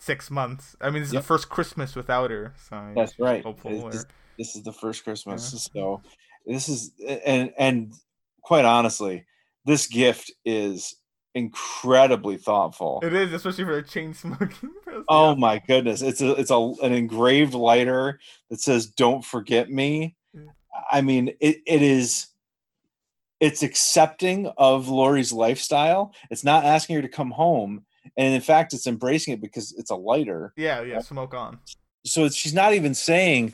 six 0.00 0.30
months. 0.30 0.76
I 0.82 0.90
mean, 0.90 1.00
this 1.00 1.08
is 1.08 1.14
Yep. 1.14 1.22
the 1.22 1.26
first 1.26 1.48
Christmas 1.48 1.96
without 1.96 2.30
her, 2.30 2.54
so 2.68 2.92
That's 2.94 3.18
right. 3.18 3.42
Or- 3.42 3.90
just- 3.90 4.08
this 4.36 4.54
is 4.54 4.64
the 4.64 4.72
first 4.74 5.02
Christmas. 5.02 5.50
Yeah. 5.50 5.80
So 5.80 6.02
this 6.44 6.68
is 6.68 6.92
and 7.24 7.54
and 7.58 7.94
quite 8.42 8.66
honestly, 8.66 9.24
this 9.64 9.86
gift 9.86 10.30
is 10.44 10.94
incredibly 11.36 12.38
thoughtful. 12.38 13.00
It 13.02 13.12
is, 13.12 13.32
especially 13.32 13.64
for 13.64 13.76
a 13.76 13.82
chain 13.82 14.14
smoking. 14.14 14.70
person. 14.84 15.04
Oh 15.08 15.36
my 15.36 15.58
goodness. 15.58 16.00
It's 16.02 16.22
a 16.22 16.32
it's 16.32 16.50
a 16.50 16.72
an 16.82 16.92
engraved 16.92 17.54
lighter 17.54 18.18
that 18.50 18.60
says 18.60 18.86
don't 18.86 19.24
forget 19.24 19.70
me. 19.70 20.16
I 20.90 21.00
mean, 21.00 21.28
it, 21.40 21.58
it 21.66 21.82
is 21.82 22.28
it's 23.38 23.62
accepting 23.62 24.50
of 24.56 24.88
Laurie's 24.88 25.32
lifestyle. 25.32 26.14
It's 26.30 26.44
not 26.44 26.64
asking 26.64 26.96
her 26.96 27.02
to 27.02 27.08
come 27.08 27.30
home. 27.30 27.84
And 28.16 28.34
in 28.34 28.40
fact, 28.40 28.72
it's 28.72 28.86
embracing 28.86 29.34
it 29.34 29.40
because 29.40 29.74
it's 29.76 29.90
a 29.90 29.96
lighter. 29.96 30.54
yeah, 30.56 30.80
yeah. 30.82 31.00
Smoke 31.00 31.34
on. 31.34 31.58
so 32.04 32.24
it's, 32.24 32.36
she's 32.36 32.54
not 32.54 32.72
even 32.72 32.94
saying 32.94 33.52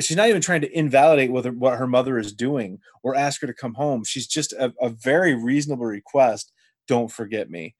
she's 0.00 0.16
not 0.16 0.28
even 0.28 0.40
trying 0.40 0.62
to 0.62 0.78
invalidate 0.78 1.30
whether 1.30 1.52
what 1.52 1.78
her 1.78 1.86
mother 1.86 2.18
is 2.18 2.32
doing 2.32 2.78
or 3.02 3.14
ask 3.14 3.40
her 3.40 3.46
to 3.46 3.54
come 3.54 3.74
home 3.74 4.02
she's 4.02 4.26
just 4.26 4.52
a, 4.54 4.74
a 4.80 4.88
very 4.88 5.34
reasonable 5.34 5.86
request 5.86 6.52
don't 6.86 7.10
forget 7.10 7.50
me 7.50 7.74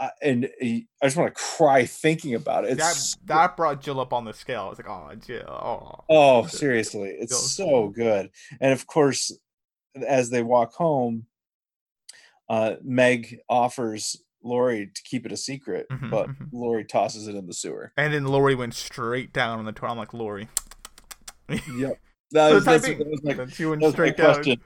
uh, 0.00 0.08
and 0.22 0.48
i 0.62 0.84
just 1.04 1.16
want 1.16 1.34
to 1.34 1.40
cry 1.40 1.84
thinking 1.84 2.34
about 2.34 2.64
it 2.64 2.72
it's 2.78 3.16
that 3.16 3.26
that 3.26 3.56
brought 3.56 3.80
Jill 3.80 4.00
up 4.00 4.12
on 4.12 4.24
the 4.24 4.32
scale. 4.32 4.62
I 4.62 4.68
was 4.70 4.78
like, 4.78 4.88
oh, 4.88 5.10
Jill. 5.24 5.44
Oh, 5.48 6.04
oh 6.08 6.46
seriously 6.46 7.10
it's 7.18 7.32
Jill's 7.32 7.52
so 7.54 7.88
good 7.88 8.30
and 8.60 8.72
of 8.72 8.86
course 8.86 9.30
as 10.06 10.30
they 10.30 10.42
walk 10.42 10.72
home 10.74 11.26
uh 12.48 12.74
meg 12.82 13.38
offers 13.48 14.16
laurie 14.42 14.90
to 14.92 15.02
keep 15.04 15.24
it 15.24 15.30
a 15.32 15.36
secret 15.36 15.86
Mhm, 15.90 16.10
but 16.10 16.28
mhm. 16.28 16.48
laurie 16.52 16.84
tosses 16.84 17.28
it 17.28 17.34
in 17.36 17.46
the 17.46 17.54
sewer 17.54 17.92
And 17.96 18.12
then 18.12 18.24
Laurie 18.26 18.54
went 18.56 18.74
straight 18.74 19.32
down 19.32 19.58
on 19.60 19.64
the 19.64 19.72
toilet. 19.72 19.92
I'm 19.92 19.98
like, 19.98 20.12
Laurie. 20.14 20.48
yep 21.48 22.00
that 22.32 22.48
For 22.48 22.54
was, 22.56 22.64
the 22.64 22.70
time 22.70 22.80
that's, 22.80 22.86
being. 22.86 22.98
that 22.98 23.08
was 23.08 23.22
my 23.22 23.34
went 23.36 23.50
That 23.56 23.68
was 23.68 23.80
my 23.82 23.90
straight 23.90 24.16
down. 24.16 24.34
question. 24.34 24.60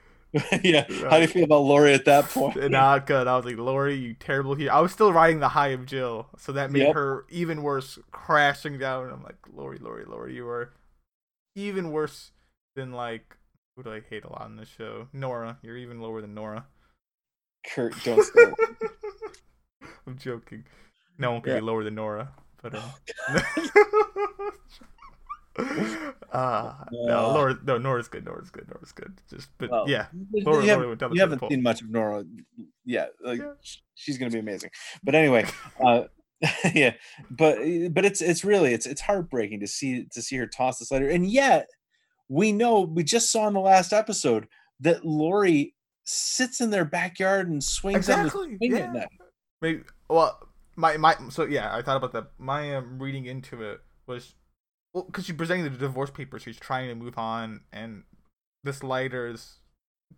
yeah. 0.63 0.85
How 1.09 1.17
do 1.17 1.23
you 1.23 1.27
feel 1.29 1.45
about 1.45 1.61
Laurie 1.63 1.95
at 1.95 2.05
that 2.07 2.25
point? 2.29 2.57
Not 2.71 3.07
good. 3.07 3.27
I 3.27 3.37
was 3.37 3.45
like, 3.45 3.57
Laurie, 3.59 3.95
you 3.97 4.15
terrible 4.15 4.55
here. 4.55 4.71
I 4.71 4.81
was 4.81 4.93
still 4.93 5.13
riding 5.13 5.41
the 5.41 5.49
high 5.49 5.69
of 5.69 5.87
Jill, 5.87 6.29
so 6.39 6.53
that 6.53 6.71
made 6.71 6.83
Yep. 6.83 6.95
her 6.95 7.25
even 7.31 7.63
worse, 7.63 7.99
crashing 8.13 8.79
down. 8.79 9.11
I'm 9.11 9.23
like, 9.23 9.37
Laurie, 9.55 9.79
Laurie, 9.79 10.05
Laurie, 10.07 10.35
you 10.35 10.47
are 10.49 10.73
even 11.55 11.91
worse 11.93 12.33
than 12.75 12.93
like 12.93 13.37
who 13.77 13.83
do 13.83 13.93
I 13.93 14.01
hate 14.01 14.25
a 14.25 14.31
lot 14.33 14.47
in 14.47 14.57
this 14.57 14.69
show? 14.69 15.09
Nora. 15.13 15.59
You're 15.63 15.77
even 15.77 16.01
lower 16.01 16.21
than 16.21 16.35
Nora. 16.35 16.67
Kurt, 17.75 17.95
don't. 18.05 18.27
I'm 20.07 20.19
joking. 20.19 20.65
No 21.19 21.33
one 21.33 21.41
can 21.43 21.53
Yeah. 21.53 21.61
be 21.61 21.67
lower 21.67 21.85
than 21.85 21.95
Nora, 21.95 22.31
but 22.63 22.75
uh, 22.75 23.41
uh 26.33 26.73
no. 26.93 27.33
Laura, 27.33 27.59
no, 27.65 27.79
Nora's 27.79 28.09
good. 28.09 28.25
Nora's 28.25 28.51
good. 28.51 28.69
Nora's 28.69 28.93
good. 28.93 29.21
Just, 29.31 29.49
but 29.59 29.71
yeah, 29.89 30.07
you, 30.33 30.45
haven't- 30.45 30.67
Laura 30.67 30.89
went 30.89 31.01
down 31.01 31.11
the 31.11 31.17
you 31.17 31.21
haven't 31.21 31.43
seen 31.49 31.63
much 31.63 31.83
of 31.83 31.91
Nora 31.91 32.25
yet. 32.85 33.13
Like 33.25 33.41
Yeah. 33.41 33.53
she's 33.95 34.19
gonna 34.19 34.31
be 34.31 34.39
amazing. 34.39 34.71
But 35.03 35.15
anyway, 35.15 35.47
uh, 35.85 36.05
yeah. 36.75 36.95
But 37.31 37.59
but 37.91 38.05
it's 38.05 38.21
it's 38.21 38.45
really 38.45 38.75
it's 38.75 38.87
it's 38.87 39.01
heartbreaking 39.01 39.61
to 39.61 39.67
see 39.67 40.07
to 40.13 40.23
see 40.23 40.37
her 40.37 40.47
toss 40.47 40.79
this 40.79 40.91
letter, 40.91 41.09
and 41.09 41.31
yet 41.31 41.69
we 42.29 42.53
know 42.53 42.81
we 42.81 43.05
just 43.05 43.31
saw 43.31 43.47
in 43.49 43.55
the 43.55 43.61
last 43.61 43.93
episode 43.93 44.47
that 44.81 45.05
Laurie 45.05 45.75
sits 46.05 46.61
in 46.61 46.71
their 46.71 46.85
backyard 46.85 47.49
and 47.49 47.63
swings 47.63 48.09
on 48.09 48.25
the 48.25 48.31
swing 48.31 48.59
yeah. 48.61 48.79
at 48.79 48.93
night. 48.93 49.09
Maybe. 49.61 49.83
Well, 50.09 50.39
my 50.77 50.97
my. 50.97 51.17
So 51.31 51.45
yeah, 51.45 51.75
I 51.75 51.83
thought 51.83 51.97
about 51.97 52.13
that. 52.13 52.27
My 52.39 52.77
um, 52.77 52.99
reading 52.99 53.27
into 53.27 53.63
it 53.63 53.81
was, 54.07 54.35
well, 54.97 55.05
because 55.05 55.27
she's 55.27 55.37
presenting 55.37 55.65
the 55.65 55.71
divorce 55.71 56.11
papers, 56.11 56.43
she's 56.43 56.59
trying 56.59 56.89
to 56.89 56.95
move 56.95 57.19
on, 57.19 57.61
and 57.71 58.05
this 58.65 58.83
lighter 58.83 59.27
is 59.27 59.59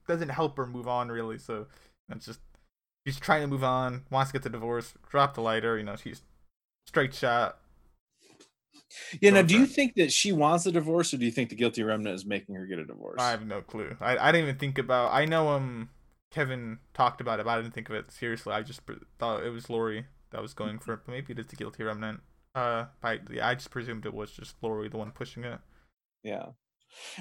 doesn't 0.07 0.29
help 0.29 0.57
her 0.57 0.67
move 0.67 0.87
on 0.87 1.09
really. 1.09 1.37
So 1.37 1.67
it's 2.09 2.27
just 2.27 2.39
she's 3.05 3.19
trying 3.19 3.41
to 3.41 3.49
move 3.49 3.65
on, 3.65 4.05
wants 4.09 4.31
to 4.31 4.35
get 4.35 4.45
the 4.45 4.51
divorce, 4.51 4.95
drop 5.11 5.35
the 5.35 5.41
lighter. 5.41 5.77
You 5.77 5.83
know, 5.83 5.97
she's 5.97 6.23
straight 6.87 7.13
shot. 7.13 7.59
Yeah. 9.21 9.31
Now, 9.31 9.43
do 9.43 9.59
you 9.59 9.67
think 9.67 9.97
that 9.97 10.13
she 10.13 10.31
wants 10.31 10.65
a 10.65 10.71
divorce, 10.71 11.13
or 11.13 11.17
do 11.17 11.25
you 11.25 11.33
think 11.33 11.51
the 11.51 11.57
guilty 11.57 11.83
remnant 11.83 12.15
is 12.15 12.25
making 12.25 12.55
her 12.55 12.65
get 12.65 12.79
a 12.79 12.85
divorce? 12.85 13.21
I 13.21 13.31
have 13.31 13.45
no 13.45 13.63
clue. 13.63 13.97
I 14.01 14.17
I 14.17 14.31
didn't 14.31 14.45
even 14.45 14.59
think 14.61 14.79
about. 14.79 15.13
I 15.13 15.25
know 15.25 15.49
um 15.49 15.89
Kevin 16.31 16.79
talked 16.95 17.21
about 17.21 17.41
it, 17.41 17.47
but 17.47 17.51
I 17.51 17.61
didn't 17.61 17.75
think 17.75 17.89
of 17.89 17.97
it 17.97 18.13
seriously. 18.13 18.53
I 18.53 18.63
just 18.63 18.83
thought 19.19 19.43
it 19.43 19.51
was 19.51 19.69
Laurie 19.69 20.07
that 20.31 20.41
was 20.41 20.55
going 20.55 20.79
for 20.79 20.93
it. 20.93 21.01
But 21.05 21.11
maybe 21.11 21.33
it 21.33 21.41
is 21.41 21.49
the 21.49 21.57
guilty 21.57 21.83
remnant. 21.83 22.21
Uh, 22.59 22.87
I 23.05 23.21
I 23.41 23.55
just 23.55 23.71
presumed 23.71 24.05
it 24.05 24.15
was 24.15 24.33
just 24.33 24.57
Laurie, 24.63 24.89
the 24.89 24.97
one 24.97 25.13
pushing 25.13 25.45
it. 25.45 25.61
Yeah. 26.25 26.47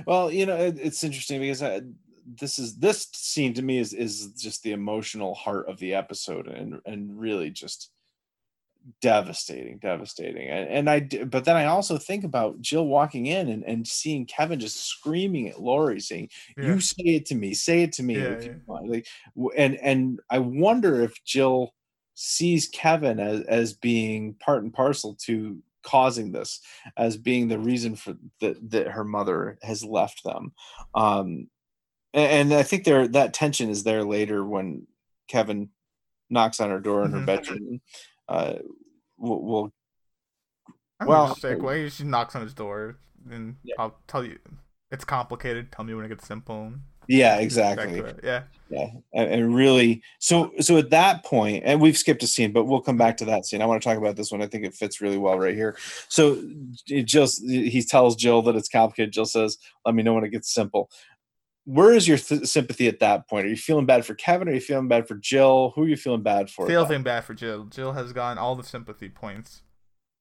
Well, 0.08 0.32
you 0.32 0.46
know, 0.48 0.56
it, 0.56 0.80
it's 0.80 1.04
interesting 1.04 1.42
because 1.42 1.62
I, 1.62 1.82
this 2.26 2.58
is 2.58 2.78
this 2.78 3.08
scene 3.14 3.54
to 3.54 3.62
me 3.62 3.78
is 3.78 3.94
is 3.94 4.32
just 4.38 4.64
the 4.64 4.72
emotional 4.72 5.36
heart 5.36 5.68
of 5.70 5.78
the 5.78 5.94
episode 5.94 6.48
and 6.48 6.82
and 6.86 7.20
really 7.20 7.52
just 7.52 7.92
devastating, 9.02 9.78
devastating. 9.78 10.48
And, 10.48 10.70
and 10.70 10.90
I 10.90 11.26
but 11.26 11.46
then 11.46 11.56
I 11.56 11.66
also 11.66 12.00
think 12.00 12.24
about 12.24 12.60
Jill 12.60 12.88
walking 12.88 13.28
in 13.28 13.50
and, 13.50 13.64
and 13.64 13.88
seeing 13.88 14.26
Kevin 14.26 14.60
just 14.60 14.86
screaming 14.88 15.50
at 15.50 15.62
Laurie 15.62 16.00
saying, 16.00 16.30
Yeah. 16.58 16.66
"You 16.66 16.80
say 16.80 17.04
it 17.04 17.28
to 17.28 17.36
me, 17.36 17.54
say 17.54 17.84
it 17.84 17.94
to 17.94 18.04
me." 18.04 18.16
Yeah, 18.16 18.30
if 18.30 18.44
you 18.44 18.52
yeah. 18.52 18.58
want." 18.66 18.90
Like 18.90 19.08
and 19.56 19.76
and 19.76 20.20
I 20.32 20.40
wonder 20.40 21.02
if 21.02 21.24
Jill 21.24 21.76
sees 22.20 22.68
Kevin 22.68 23.20
as 23.20 23.42
as 23.42 23.74
being 23.74 24.34
part 24.34 24.64
and 24.64 24.74
parcel 24.74 25.14
to 25.22 25.62
causing 25.84 26.32
this 26.32 26.62
as 26.98 27.16
being 27.16 27.48
the 27.48 27.60
reason 27.60 27.96
for 27.96 28.16
that 28.42 28.58
that 28.72 28.88
her 28.88 29.04
mother 29.04 29.58
has 29.62 29.84
left 29.86 30.24
them 30.24 30.52
um 30.96 31.48
and, 32.14 32.52
and 32.52 32.54
i 32.56 32.64
think 32.64 32.84
there 32.84 33.08
that 33.08 33.34
tension 33.34 33.70
is 33.70 33.84
there 33.84 34.04
later 34.04 34.44
when 34.44 34.86
kevin 35.30 35.70
knocks 36.30 36.60
on 36.60 36.70
her 36.72 36.80
door 36.82 37.06
in 37.06 37.12
her 37.12 37.20
Mhm. 37.20 37.26
bedroom 37.26 37.82
uh 38.28 38.56
we'll, 39.18 39.42
we'll 39.42 39.74
Well- 41.00 41.08
well, 41.10 41.28
just 41.30 41.44
like, 41.44 41.62
well, 41.62 41.88
she 41.90 42.04
knocks 42.04 42.36
on 42.36 42.42
his 42.42 42.56
door, 42.56 42.98
and 43.30 43.58
Yeah. 43.64 43.76
I'll 43.78 43.98
tell 44.08 44.26
you, 44.26 44.40
it's 44.92 45.06
complicated. 45.06 45.72
Tell 45.72 45.86
me 45.86 45.94
when 45.94 46.04
it 46.06 46.10
gets 46.10 46.26
simple. 46.28 46.74
Yeah 47.08 47.38
exactly. 47.38 48.00
it. 48.00 48.20
Yeah, 48.24 48.44
yeah 48.70 48.90
and, 49.14 49.56
really 49.56 50.02
so 50.20 50.52
so 50.60 50.78
at 50.78 50.90
that 50.90 51.24
point 51.24 51.64
and 51.66 51.82
we've 51.82 51.98
skipped 51.98 52.24
a 52.24 52.28
scene 52.28 52.52
but 52.52 52.66
we'll 52.66 52.82
come 52.82 52.98
back 52.98 53.18
to 53.18 53.26
that 53.26 53.46
scene. 53.46 53.62
I 53.62 53.66
want 53.66 53.82
to 53.82 53.88
talk 53.88 53.98
about 53.98 54.16
this 54.16 54.32
one. 54.32 54.42
I 54.42 54.48
think 54.48 54.66
it 54.66 54.74
fits 54.74 55.02
really 55.02 55.18
well 55.18 55.40
right 55.40 55.56
here. 55.56 55.78
So 56.10 56.42
jill 56.86 57.28
he 57.46 57.82
tells 57.84 58.16
jill 58.16 58.42
that 58.44 58.56
it's 58.56 58.70
complicated 58.70 59.14
jill 59.14 59.26
says 59.26 59.58
let 59.86 59.96
me 59.96 60.04
know 60.04 60.14
when 60.14 60.24
it 60.24 60.30
gets 60.30 60.54
simple. 60.54 60.90
Where 61.66 61.94
is 61.94 62.08
your 62.08 62.18
th- 62.18 62.46
sympathy 62.48 62.88
at 62.88 63.00
that 63.00 63.28
point? 63.28 63.46
Are 63.46 63.50
you 63.50 63.58
feeling 63.58 63.86
bad 63.86 64.06
for 64.06 64.16
kevin? 64.16 64.48
Are 64.48 64.54
you 64.54 64.62
feeling 64.62 64.88
bad 64.88 65.08
for 65.08 65.16
jill? 65.16 65.74
Who 65.76 65.84
are 65.84 65.88
you 65.88 65.98
feeling 65.98 66.24
bad 66.24 66.50
for 66.50 66.68
feeling 66.68 67.04
bad 67.04 67.26
for 67.26 67.34
Jill. 67.34 67.66
Jill 67.66 67.94
has 67.94 68.14
gotten 68.14 68.38
all 68.38 68.56
the 68.56 68.64
sympathy 68.64 69.10
points. 69.10 69.64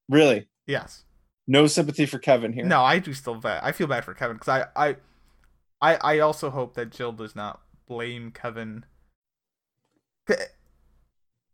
really? 0.08 0.48
Yes. 0.66 1.04
no 1.46 1.68
sympathy 1.68 2.06
for 2.06 2.18
kevin 2.18 2.52
here? 2.52 2.64
No, 2.64 2.82
I 2.82 2.98
do 2.98 3.12
still 3.12 3.36
bad. 3.36 3.60
I 3.62 3.70
feel 3.70 3.86
bad 3.86 4.04
for 4.04 4.14
Kevin 4.14 4.36
because 4.36 4.48
I, 4.48 4.88
I, 4.88 4.96
I, 5.80 5.96
I 5.96 6.18
also 6.18 6.50
hope 6.50 6.74
that 6.74 6.90
Jill 6.90 7.12
does 7.12 7.34
not 7.36 7.60
blame 7.86 8.30
Kevin. 8.30 8.84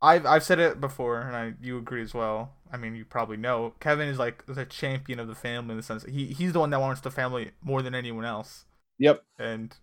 I've 0.00 0.26
I've 0.26 0.42
said 0.42 0.58
it 0.58 0.80
before, 0.80 1.20
and 1.20 1.36
I 1.36 1.54
you 1.60 1.78
agree 1.78 2.02
as 2.02 2.12
well. 2.14 2.54
I 2.72 2.76
mean, 2.76 2.96
you 2.96 3.04
probably 3.04 3.36
know 3.36 3.74
Kevin 3.80 4.08
is 4.08 4.18
like 4.18 4.44
the 4.46 4.64
champion 4.66 5.20
of 5.20 5.28
the 5.28 5.34
family 5.34 5.72
in 5.72 5.76
the 5.76 5.82
sense 5.82 6.02
that 6.02 6.10
he 6.12 6.26
he's 6.26 6.52
the 6.52 6.60
one 6.60 6.70
that 6.70 6.80
wants 6.80 7.00
the 7.00 7.10
family 7.10 7.52
more 7.62 7.82
than 7.82 7.94
anyone 7.94 8.24
else, 8.24 8.64
yep 8.98 9.24
and 9.38 9.76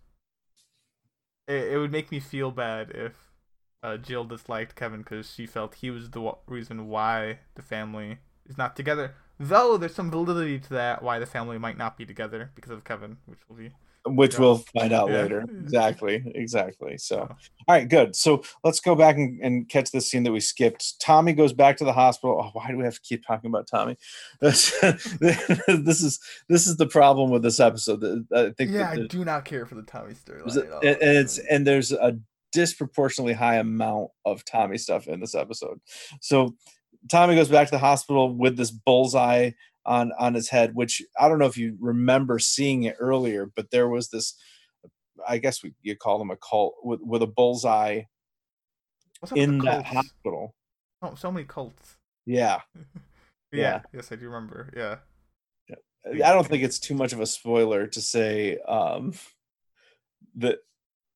it, 1.48 1.72
it 1.72 1.78
would 1.78 1.92
make 1.92 2.10
me 2.10 2.20
feel 2.20 2.50
bad 2.50 2.90
if 2.94 3.12
uh, 3.82 3.96
Jill 3.96 4.24
disliked 4.24 4.76
Kevin 4.76 5.00
because 5.00 5.32
she 5.32 5.46
felt 5.46 5.76
he 5.76 5.90
was 5.90 6.10
the 6.10 6.32
reason 6.46 6.88
why 6.88 7.38
the 7.54 7.62
family 7.62 8.18
is 8.46 8.58
not 8.58 8.76
together. 8.76 9.14
Though 9.38 9.76
there's 9.78 9.94
some 9.94 10.10
validity 10.10 10.58
to 10.58 10.68
that, 10.74 11.02
why 11.02 11.18
the 11.18 11.26
family 11.26 11.58
might 11.58 11.78
not 11.78 11.96
be 11.96 12.04
together 12.04 12.50
because 12.54 12.70
of 12.70 12.84
Kevin, 12.84 13.16
which 13.26 13.40
will 13.48 13.56
be 13.56 13.72
which 14.06 14.34
Yeah. 14.34 14.40
we'll 14.40 14.58
find 14.58 14.92
out 14.92 15.10
Yeah. 15.10 15.22
later 15.22 15.40
hmm. 15.42 15.62
exactly 15.64 16.22
exactly 16.34 16.96
so 16.98 17.16
So. 17.16 17.20
all 17.68 17.74
right 17.76 17.88
good 17.88 18.16
so 18.16 18.42
let's 18.64 18.80
go 18.80 18.94
back 18.94 19.16
and, 19.16 19.40
and 19.42 19.68
catch 19.68 19.90
this 19.90 20.10
scene 20.10 20.22
that 20.22 20.32
we 20.32 20.40
skipped 20.40 21.00
tommy 21.00 21.32
goes 21.32 21.52
back 21.52 21.76
to 21.78 21.84
the 21.84 21.92
hospital 21.92 22.40
oh, 22.42 22.50
why 22.54 22.68
do 22.70 22.78
we 22.78 22.84
have 22.84 22.94
to 22.94 23.00
keep 23.02 23.26
talking 23.26 23.50
about 23.50 23.66
tommy 23.66 23.96
this, 24.40 24.70
this 24.80 26.02
is 26.02 26.18
this 26.48 26.66
is 26.66 26.76
the 26.78 26.86
problem 26.86 27.30
with 27.30 27.42
this 27.42 27.60
episode 27.60 28.26
i 28.34 28.50
think 28.56 28.70
yeah. 28.70 28.94
that 28.94 29.02
I 29.02 29.06
do 29.06 29.24
not 29.24 29.44
care 29.44 29.66
for 29.66 29.74
the 29.74 29.82
Tommy 29.82 30.14
storyline. 30.14 30.56
at 30.64 30.72
all. 30.72 30.80
and 30.80 30.96
and 31.02 31.18
it's 31.18 31.38
and 31.38 31.66
there's 31.66 31.92
a 31.92 32.18
disproportionately 32.52 33.34
high 33.34 33.56
amount 33.56 34.10
of 34.24 34.44
tommy 34.44 34.78
stuff 34.78 35.06
in 35.06 35.20
this 35.20 35.34
episode 35.34 35.80
so 36.20 36.54
tommy 37.10 37.34
goes 37.34 37.48
back 37.48 37.66
to 37.68 37.72
the 37.72 37.78
hospital 37.78 38.34
with 38.34 38.56
this 38.56 38.70
bullseye 38.70 39.50
on 39.86 40.12
on 40.18 40.34
his 40.34 40.48
head 40.48 40.74
which 40.74 41.02
i 41.18 41.28
don't 41.28 41.38
know 41.38 41.46
if 41.46 41.56
you 41.56 41.76
remember 41.80 42.38
seeing 42.38 42.82
it 42.84 42.96
earlier 43.00 43.46
but 43.56 43.70
there 43.70 43.88
was 43.88 44.08
this 44.10 44.36
i 45.26 45.38
guess 45.38 45.62
we 45.62 45.72
you 45.82 45.96
call 45.96 46.18
them 46.18 46.30
a 46.30 46.36
cult 46.36 46.74
with, 46.82 47.00
with 47.02 47.22
a 47.22 47.26
bullseye 47.26 48.02
What's 49.20 49.32
up 49.32 49.38
with 49.38 49.48
in 49.48 49.58
the 49.58 49.64
that 49.64 49.86
hospital 49.86 50.54
Oh, 51.02 51.14
so 51.14 51.32
many 51.32 51.46
cults. 51.46 51.96
yeah 52.26 52.60
Yeah. 53.52 53.60
Yeah. 53.60 53.82
Yes, 53.94 54.12
I 54.12 54.16
do 54.16 54.26
remember. 54.26 54.70
Yeah. 54.76 54.96
i 56.06 56.32
don't 56.32 56.46
think 56.46 56.62
it's 56.62 56.78
too 56.78 56.94
much 56.94 57.12
of 57.12 57.20
a 57.20 57.26
spoiler 57.26 57.86
to 57.86 58.00
say 58.00 58.58
um 58.68 59.12
that 60.36 60.58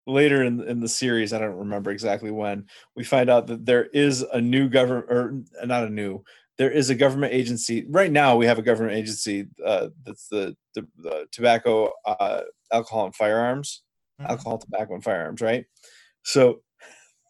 later 0.06 0.42
in, 0.42 0.60
in 0.62 0.80
the 0.80 0.88
series 0.88 1.32
i 1.32 1.38
don't 1.38 1.56
remember 1.56 1.90
exactly 1.90 2.30
when 2.30 2.66
we 2.96 3.04
find 3.04 3.30
out 3.30 3.46
that 3.46 3.64
there 3.64 3.84
is 3.84 4.22
a 4.22 4.40
new 4.40 4.68
government 4.68 5.06
or 5.10 5.42
not 5.66 5.84
a 5.84 5.90
new 5.90 6.22
there 6.56 6.70
is 6.70 6.90
a 6.90 6.94
government 6.94 7.32
agency 7.32 7.84
right 7.88 8.12
now 8.12 8.36
we 8.36 8.46
have 8.46 8.58
a 8.58 8.62
government 8.62 8.96
agency 8.96 9.46
uh, 9.64 9.88
that's 10.04 10.28
the, 10.28 10.56
the, 10.74 10.86
the 10.98 11.26
tobacco 11.32 11.90
uh, 12.06 12.42
alcohol 12.72 13.06
and 13.06 13.14
firearms 13.14 13.82
Mhm. 14.20 14.30
alcohol 14.30 14.58
tobacco 14.58 14.94
and 14.94 15.02
firearms 15.02 15.40
right 15.40 15.64
so 16.22 16.60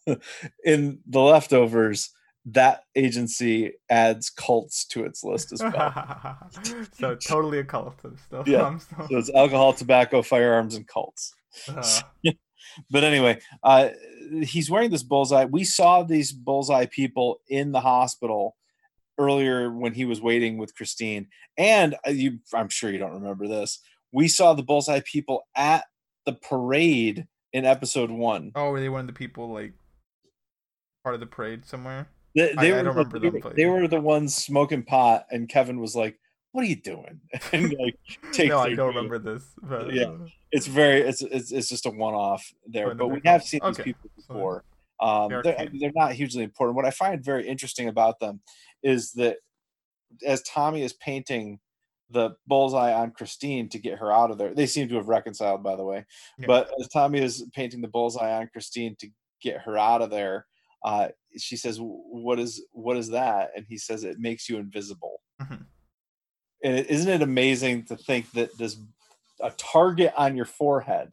in 0.64 1.00
the 1.06 1.20
leftovers 1.20 2.10
that 2.44 2.82
agency 2.94 3.72
adds 3.88 4.28
cults 4.28 4.84
to 4.84 5.04
its 5.06 5.24
list 5.24 5.50
as 5.50 5.62
well 5.62 6.36
so 6.92 7.14
totally 7.16 7.60
a 7.60 7.64
cult 7.64 7.98
and 8.04 8.18
stuff. 8.18 8.46
Yeah. 8.46 8.78
So 8.78 9.16
it's 9.16 9.30
alcohol 9.30 9.72
tobacco 9.72 10.20
firearms 10.20 10.74
and 10.74 10.86
cults 10.86 11.32
uh, 11.68 12.02
but 12.90 13.04
anyway, 13.04 13.40
uh, 13.62 13.90
he's 14.42 14.70
wearing 14.70 14.90
this 14.90 15.02
bullseye. 15.02 15.44
We 15.44 15.64
saw 15.64 16.02
these 16.02 16.32
bullseye 16.32 16.86
people 16.86 17.40
in 17.48 17.72
the 17.72 17.80
hospital 17.80 18.56
earlier 19.18 19.70
when 19.70 19.94
he 19.94 20.04
was 20.04 20.20
waiting 20.20 20.58
with 20.58 20.74
Christine, 20.74 21.28
and 21.58 21.94
uh, 22.06 22.10
you, 22.10 22.38
I'm 22.54 22.68
sure 22.68 22.90
you 22.90 22.98
don't 22.98 23.12
remember 23.14 23.46
this. 23.48 23.80
We 24.12 24.28
saw 24.28 24.54
the 24.54 24.62
bullseye 24.62 25.00
people 25.04 25.42
at 25.56 25.84
the 26.26 26.32
parade 26.34 27.26
in 27.52 27.64
episode 27.64 28.10
one. 28.10 28.52
oh, 28.54 28.70
were 28.70 28.80
they 28.80 28.88
one 28.88 29.00
of 29.02 29.06
the 29.06 29.12
people 29.12 29.52
like 29.52 29.72
part 31.02 31.14
of 31.14 31.20
the 31.20 31.26
parade 31.26 31.64
somewhere? 31.64 32.08
They, 32.34 32.52
I- 32.52 32.60
they 32.62 32.72
I 32.72 32.76
were, 32.76 32.82
don't 32.82 32.96
remember 32.96 33.18
they, 33.18 33.30
them, 33.30 33.40
but- 33.42 33.56
they 33.56 33.66
were 33.66 33.86
the 33.88 34.00
ones 34.00 34.34
smoking 34.34 34.82
pot, 34.82 35.26
and 35.30 35.48
Kevin 35.48 35.78
was 35.80 35.94
like, 35.94 36.18
"What 36.52 36.62
are 36.64 36.68
you 36.68 36.76
doing?" 36.76 37.20
and 37.52 37.74
like, 37.78 37.96
take 38.32 38.48
no, 38.48 38.58
I 38.58 38.74
don't 38.74 38.88
remember 38.94 39.18
this. 39.18 39.44
But, 39.62 39.92
Yeah. 39.92 40.04
uh, 40.06 40.26
it's 40.52 40.66
very 40.68 41.00
it's 41.00 41.20
it's, 41.22 41.50
it's 41.52 41.68
just 41.68 41.86
a 41.86 41.90
one-off 41.90 42.52
there 42.66 42.88
Random 42.88 43.08
but 43.08 43.14
we 43.14 43.20
have 43.24 43.40
off. 43.42 43.46
seen 43.46 43.60
these 43.64 43.78
people 43.78 44.08
before 44.16 44.64
um 45.00 45.28
they're 45.28 45.42
they're, 45.42 45.92
not 45.94 46.12
hugely 46.12 46.44
important 46.44 46.76
what 46.76 46.84
i 46.84 46.90
find 46.90 47.24
very 47.24 47.46
interesting 47.46 47.88
about 47.88 48.20
them 48.20 48.40
is 48.82 49.12
that 49.12 49.38
as 50.24 50.42
tommy 50.42 50.82
is 50.82 50.92
painting 50.92 51.58
the 52.10 52.30
bullseye 52.46 52.92
on 52.92 53.10
christine 53.10 53.68
to 53.68 53.78
get 53.78 53.98
her 53.98 54.12
out 54.12 54.30
of 54.30 54.38
there 54.38 54.54
they 54.54 54.66
seem 54.66 54.88
to 54.88 54.94
have 54.94 55.08
reconciled 55.08 55.62
by 55.62 55.74
the 55.74 55.84
way 55.84 56.04
Yeah. 56.38 56.46
but 56.46 56.70
as 56.80 56.88
tommy 56.88 57.20
is 57.20 57.44
painting 57.54 57.80
the 57.80 57.88
bullseye 57.88 58.32
on 58.32 58.48
christine 58.52 58.94
to 59.00 59.08
get 59.44 59.60
her 59.60 59.78
out 59.78 60.02
of 60.02 60.10
there, 60.10 60.46
uh, 60.82 61.08
she 61.36 61.56
says, 61.56 61.78
"What 61.80 62.40
is 62.40 62.64
what 62.72 62.96
is 62.96 63.10
that?" 63.10 63.50
And 63.54 63.66
he 63.68 63.78
says, 63.78 64.02
"It 64.02 64.18
makes 64.18 64.48
you 64.48 64.58
invisible." 64.58 65.20
Mhm. 65.40 65.66
And 66.64 66.78
is 66.78 66.86
isn't 66.86 67.12
it 67.12 67.22
amazing 67.22 67.84
to 67.86 67.96
think 67.96 68.32
that 68.32 68.56
this 68.58 68.78
a 69.40 69.50
target 69.52 70.12
on 70.16 70.36
your 70.36 70.46
forehead 70.46 71.12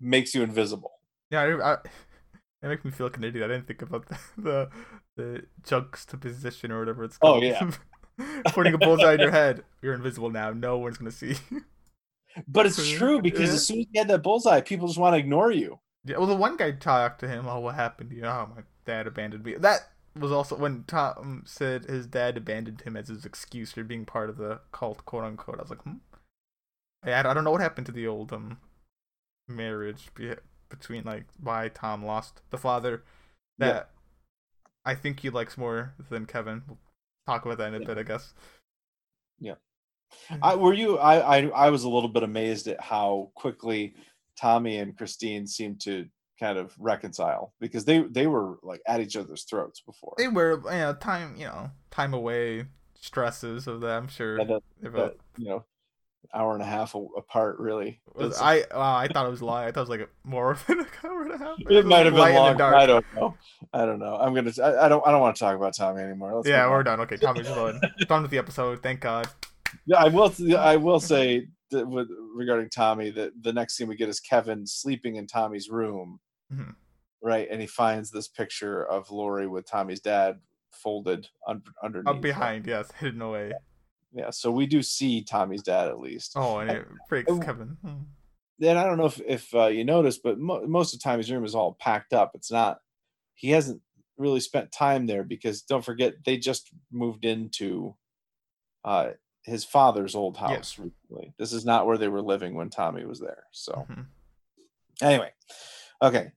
makes 0.00 0.34
you 0.34 0.42
invisible? 0.42 1.00
Yeah, 1.30 1.42
I, 1.42 1.74
I, 1.74 1.78
it 2.62 2.68
makes 2.68 2.84
me 2.84 2.90
feel 2.90 3.06
like 3.06 3.16
an 3.16 3.24
idiot. 3.24 3.44
I 3.44 3.54
didn't 3.54 3.66
think 3.66 3.82
about 3.82 4.06
the 4.06 4.18
the, 4.38 4.70
the 5.16 5.42
juxtaposition 5.64 6.70
or 6.72 6.80
whatever 6.80 7.04
it's 7.04 7.18
called. 7.18 7.42
Oh, 7.44 7.46
yeah. 7.46 7.70
Putting 8.52 8.74
a 8.74 8.78
bullseye 8.78 9.14
in 9.14 9.20
your 9.20 9.30
head, 9.30 9.64
you're 9.80 9.94
invisible 9.94 10.30
now. 10.30 10.52
No 10.52 10.78
one's 10.78 10.98
gonna 10.98 11.10
see. 11.10 11.36
you. 11.50 11.64
But 12.46 12.66
it's 12.66 12.90
true 12.90 13.20
because 13.20 13.50
Yeah. 13.50 13.54
as 13.54 13.66
soon 13.66 13.80
as 13.80 13.86
you 13.90 14.00
had 14.00 14.08
that 14.08 14.22
bullseye, 14.22 14.60
people 14.60 14.86
just 14.86 14.98
want 14.98 15.14
to 15.14 15.18
ignore 15.18 15.50
you. 15.50 15.80
Yeah, 16.04 16.18
well, 16.18 16.26
the 16.26 16.36
one 16.36 16.56
guy 16.56 16.72
talked 16.72 17.20
to 17.20 17.28
him. 17.28 17.46
Oh, 17.48 17.60
what 17.60 17.74
happened 17.76 18.10
to 18.10 18.16
you? 18.16 18.24
Oh, 18.24 18.48
my 18.54 18.62
dad 18.84 19.06
abandoned 19.06 19.44
me. 19.44 19.54
That 19.54 19.88
was 20.18 20.32
also 20.32 20.56
when 20.56 20.84
Tom 20.84 21.44
said 21.46 21.84
his 21.86 22.06
dad 22.06 22.36
abandoned 22.36 22.82
him 22.82 22.96
as 22.96 23.08
his 23.08 23.24
excuse 23.24 23.72
for 23.72 23.84
being 23.84 24.04
part 24.04 24.28
of 24.28 24.36
the 24.36 24.60
cult, 24.72 25.04
quote 25.04 25.24
unquote. 25.24 25.58
I 25.58 25.62
was 25.62 25.70
like, 25.70 25.82
hmm. 25.82 25.94
I 27.04 27.22
don't 27.22 27.44
know 27.44 27.50
what 27.50 27.60
happened 27.60 27.86
to 27.86 27.92
the 27.92 28.06
old 28.06 28.32
um 28.32 28.58
marriage 29.48 30.10
between 30.72 31.04
like 31.04 31.24
why 31.40 31.68
Tom 31.68 32.04
lost 32.04 32.40
the 32.50 32.58
father 32.58 33.04
Yeah. 33.58 33.66
that 33.66 33.90
I 34.84 34.94
think 34.96 35.20
he 35.20 35.30
likes 35.30 35.56
more 35.56 35.94
than 36.10 36.26
Kevin. 36.26 36.62
We'll 36.66 36.78
talk 37.26 37.44
about 37.44 37.58
that 37.58 37.68
in 37.68 37.74
a 37.74 37.80
Yeah. 37.80 37.86
bit, 37.86 37.98
I 37.98 38.02
guess. 38.02 38.34
Yeah. 39.38 39.54
I 40.42 40.56
were 40.56 40.74
you 40.74 40.98
I, 40.98 41.38
I 41.38 41.66
I 41.66 41.70
was 41.70 41.84
a 41.84 41.88
little 41.88 42.08
bit 42.08 42.22
amazed 42.22 42.66
at 42.68 42.80
how 42.80 43.30
quickly 43.34 43.94
Tommy 44.36 44.78
and 44.78 44.96
Christine 44.96 45.46
seemed 45.46 45.80
to 45.82 46.06
kind 46.40 46.58
of 46.58 46.74
reconcile 46.78 47.54
because 47.60 47.84
they 47.84 48.00
they 48.02 48.26
were 48.26 48.58
like 48.62 48.80
at 48.86 49.00
each 49.00 49.16
other's 49.16 49.44
throats 49.44 49.80
before. 49.80 50.14
They 50.18 50.28
were, 50.28 50.60
you 50.64 50.78
know, 50.78 50.94
time, 50.94 51.36
you 51.36 51.46
know, 51.46 51.70
time 51.90 52.12
away 52.14 52.66
stresses 52.94 53.66
of 53.66 53.80
that. 53.82 53.96
I'm 53.96 54.08
sure. 54.08 54.38
Yeah, 54.38 54.44
that- 54.44 54.62
they 54.80 54.88
But, 54.88 55.18
you 55.38 55.48
know, 55.48 55.64
hour 56.34 56.54
and 56.54 56.62
a 56.62 56.66
half 56.66 56.94
apart 56.94 57.58
really. 57.58 58.00
I 58.40 58.64
wow, 58.74 58.96
I 58.96 59.08
thought 59.08 59.26
it 59.26 59.30
was 59.30 59.42
lie. 59.42 59.66
I 59.66 59.72
thought 59.72 59.80
it 59.80 59.88
was 59.88 59.98
like 59.98 60.08
more 60.24 60.56
than 60.66 60.80
a 60.80 60.86
hour 61.06 61.22
and 61.22 61.32
a 61.32 61.38
half. 61.38 61.58
it 61.68 61.86
might 61.86 62.06
have 62.06 62.14
been 62.14 62.34
long. 62.34 62.60
I 62.60 62.86
don't 62.86 63.04
know. 63.14 63.36
I 63.72 63.84
don't 63.86 63.98
know. 63.98 64.16
I'm 64.16 64.34
gonna. 64.34 64.52
I, 64.62 64.86
I 64.86 64.88
don't. 64.88 65.06
I 65.06 65.10
don't 65.10 65.20
want 65.20 65.36
to 65.36 65.40
talk 65.40 65.56
about 65.56 65.74
Tommy 65.76 66.02
anymore. 66.02 66.34
Let's 66.36 66.48
yeah, 66.48 66.68
we're 66.68 66.78
on. 66.78 66.84
done. 66.84 67.00
Okay, 67.00 67.16
Tommy's 67.16 67.46
done. 67.46 67.80
done 68.08 68.22
with 68.22 68.30
the 68.30 68.38
episode. 68.38 68.82
Thank 68.82 69.00
God. 69.00 69.28
Yeah, 69.86 69.98
I 69.98 70.08
will. 70.08 70.32
I 70.58 70.76
will 70.76 71.00
say 71.00 71.48
that 71.70 71.86
with 71.88 72.08
regarding 72.34 72.68
Tommy 72.70 73.10
that 73.10 73.32
the 73.40 73.52
next 73.52 73.76
scene 73.76 73.88
we 73.88 73.96
get 73.96 74.08
is 74.08 74.20
Kevin 74.20 74.66
sleeping 74.66 75.16
in 75.16 75.26
Tommy's 75.26 75.70
room, 75.70 76.20
Mhm. 76.52 76.74
right? 77.22 77.48
And 77.50 77.60
he 77.60 77.66
finds 77.66 78.10
this 78.10 78.28
picture 78.28 78.84
of 78.84 79.10
Laurie 79.10 79.46
with 79.46 79.66
Tommy's 79.66 80.00
dad 80.00 80.38
folded 80.70 81.26
un- 81.48 81.62
underneath. 81.82 82.08
Up 82.08 82.20
behind, 82.20 82.66
yes, 82.66 82.90
hidden 82.98 83.22
away. 83.22 83.48
Yeah, 83.50 83.56
so 84.30 84.50
we 84.50 84.66
do 84.66 84.82
see 84.82 85.22
Tommy's 85.22 85.62
dad 85.62 85.88
at 85.88 85.98
least. 86.00 86.32
Oh, 86.36 86.58
and 86.58 86.70
it 86.70 86.86
breaks 87.08 87.30
Oh. 87.30 87.38
Kevin. 87.38 87.76
Hmm. 87.84 88.02
Then 88.58 88.76
I 88.76 88.84
don't 88.84 88.98
know 88.98 89.06
if 89.06 89.20
if 89.26 89.54
uh, 89.54 89.66
you 89.66 89.84
noticed, 89.84 90.22
but 90.22 90.38
mo- 90.38 90.66
most 90.66 90.94
of 90.94 91.02
Tommy's 91.02 91.30
room 91.30 91.44
is 91.44 91.54
all 91.54 91.74
packed 91.80 92.12
up. 92.12 92.32
It's 92.34 92.50
not. 92.52 92.78
He 93.34 93.50
hasn't 93.50 93.80
really 94.18 94.40
spent 94.40 94.70
time 94.70 95.06
there 95.06 95.24
because 95.24 95.62
don't 95.62 95.84
forget 95.84 96.14
they 96.24 96.36
just 96.36 96.68
moved 96.92 97.24
into 97.24 97.96
uh, 98.84 99.10
his 99.42 99.64
father's 99.64 100.14
old 100.14 100.36
Yeah. 100.36 100.48
house 100.56 100.78
recently. 100.78 101.34
This 101.38 101.52
is 101.52 101.64
not 101.64 101.86
where 101.86 101.98
they 101.98 102.08
were 102.08 102.22
living 102.22 102.54
when 102.54 102.70
Tommy 102.70 103.04
was 103.04 103.18
there. 103.18 103.44
So 103.52 103.86
Mhm. 103.90 104.06
anyway, 105.00 105.32
okay, 106.00 106.30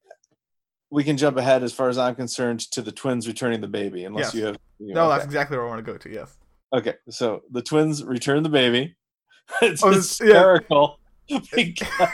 we 0.90 1.04
can 1.04 1.18
jump 1.18 1.38
ahead 1.38 1.62
as 1.64 1.74
far 1.74 1.90
as 1.90 1.98
I'm 1.98 2.16
concerned 2.16 2.62
to 2.72 2.82
the 2.82 2.92
twins 2.92 3.28
returning 3.28 3.62
the 3.62 3.68
baby, 3.68 4.06
unless 4.06 4.28
Yes. 4.28 4.36
you 4.36 4.46
have. 4.46 4.58
You 4.80 4.94
No, 4.94 5.10
that's 5.10 5.26
exactly 5.26 5.58
where 5.58 5.66
I 5.68 5.70
want 5.70 5.86
to 5.86 5.92
go 5.92 5.98
to. 5.98 6.10
Yes. 6.12 6.36
Okay. 6.76 6.94
So 7.10 7.42
the 7.52 7.62
twins 7.62 8.04
return 8.04 8.44
the 8.44 8.50
baby. 8.50 8.96
It's 9.62 9.84
Oh, 9.84 9.92
this- 9.92 10.20
yeah. 10.20 10.26
hysterical. 10.28 11.00
because 11.28 12.10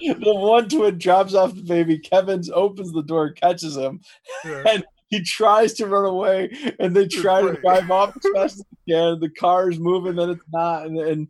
the 0.00 0.34
one 0.34 0.68
twin 0.68 0.98
drops 0.98 1.34
off 1.34 1.54
the 1.54 1.62
baby. 1.62 1.98
Kevin 1.98 2.42
opens 2.52 2.92
the 2.92 3.02
door, 3.02 3.30
catches 3.30 3.76
him. 3.76 4.00
Yeah. 4.44 4.80
He 5.08 5.22
tries 5.22 5.74
to 5.74 5.86
run 5.86 6.06
away, 6.06 6.50
and 6.78 6.96
they 6.96 7.06
try 7.06 7.42
to 7.42 7.52
drive 7.60 7.90
off 7.90 8.16
as 8.16 8.22
fast 8.34 8.54
as 8.60 8.64
they 8.86 8.94
can. 8.94 9.20
The 9.20 9.28
car's 9.28 9.78
moving, 9.78 10.16
then 10.16 10.30
it's 10.30 10.44
not, 10.52 10.86
and 10.86 10.98
and, 10.98 11.28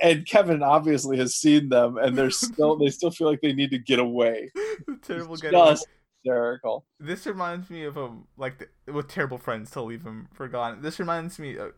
and 0.00 0.24
Kevin 0.26 0.62
obviously 0.62 1.16
has 1.18 1.34
seen 1.34 1.68
them, 1.68 1.96
and 1.98 2.16
they're 2.16 2.30
still 2.30 2.76
they 2.78 2.88
still 2.88 3.10
feel 3.10 3.28
like 3.28 3.40
they 3.40 3.52
need 3.52 3.70
to 3.72 3.78
get 3.78 3.98
away. 3.98 4.50
the 4.54 4.96
terrible 5.02 5.32
It's 5.34 5.42
getaway. 5.42 5.70
just 5.70 5.88
hysterical. 6.22 6.86
This 7.00 7.26
reminds 7.26 7.68
me 7.68 7.84
of 7.84 7.98
um 7.98 8.28
like 8.36 8.58
the, 8.86 8.92
with 8.92 9.08
terrible 9.08 9.38
friends 9.38 9.72
to 9.72 9.82
leave 9.82 10.04
him 10.04 10.28
forgotten. 10.32 10.82
This 10.82 11.00
reminds 11.00 11.38
me 11.40 11.56
a, 11.56 11.70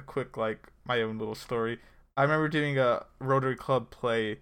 a 0.00 0.04
quick 0.04 0.36
like 0.36 0.68
my 0.84 1.02
own 1.02 1.18
little 1.18 1.34
story. 1.34 1.78
I 2.16 2.22
remember 2.22 2.48
doing 2.48 2.78
a 2.78 3.06
Rotary 3.20 3.56
Club 3.56 3.90
play, 3.90 4.38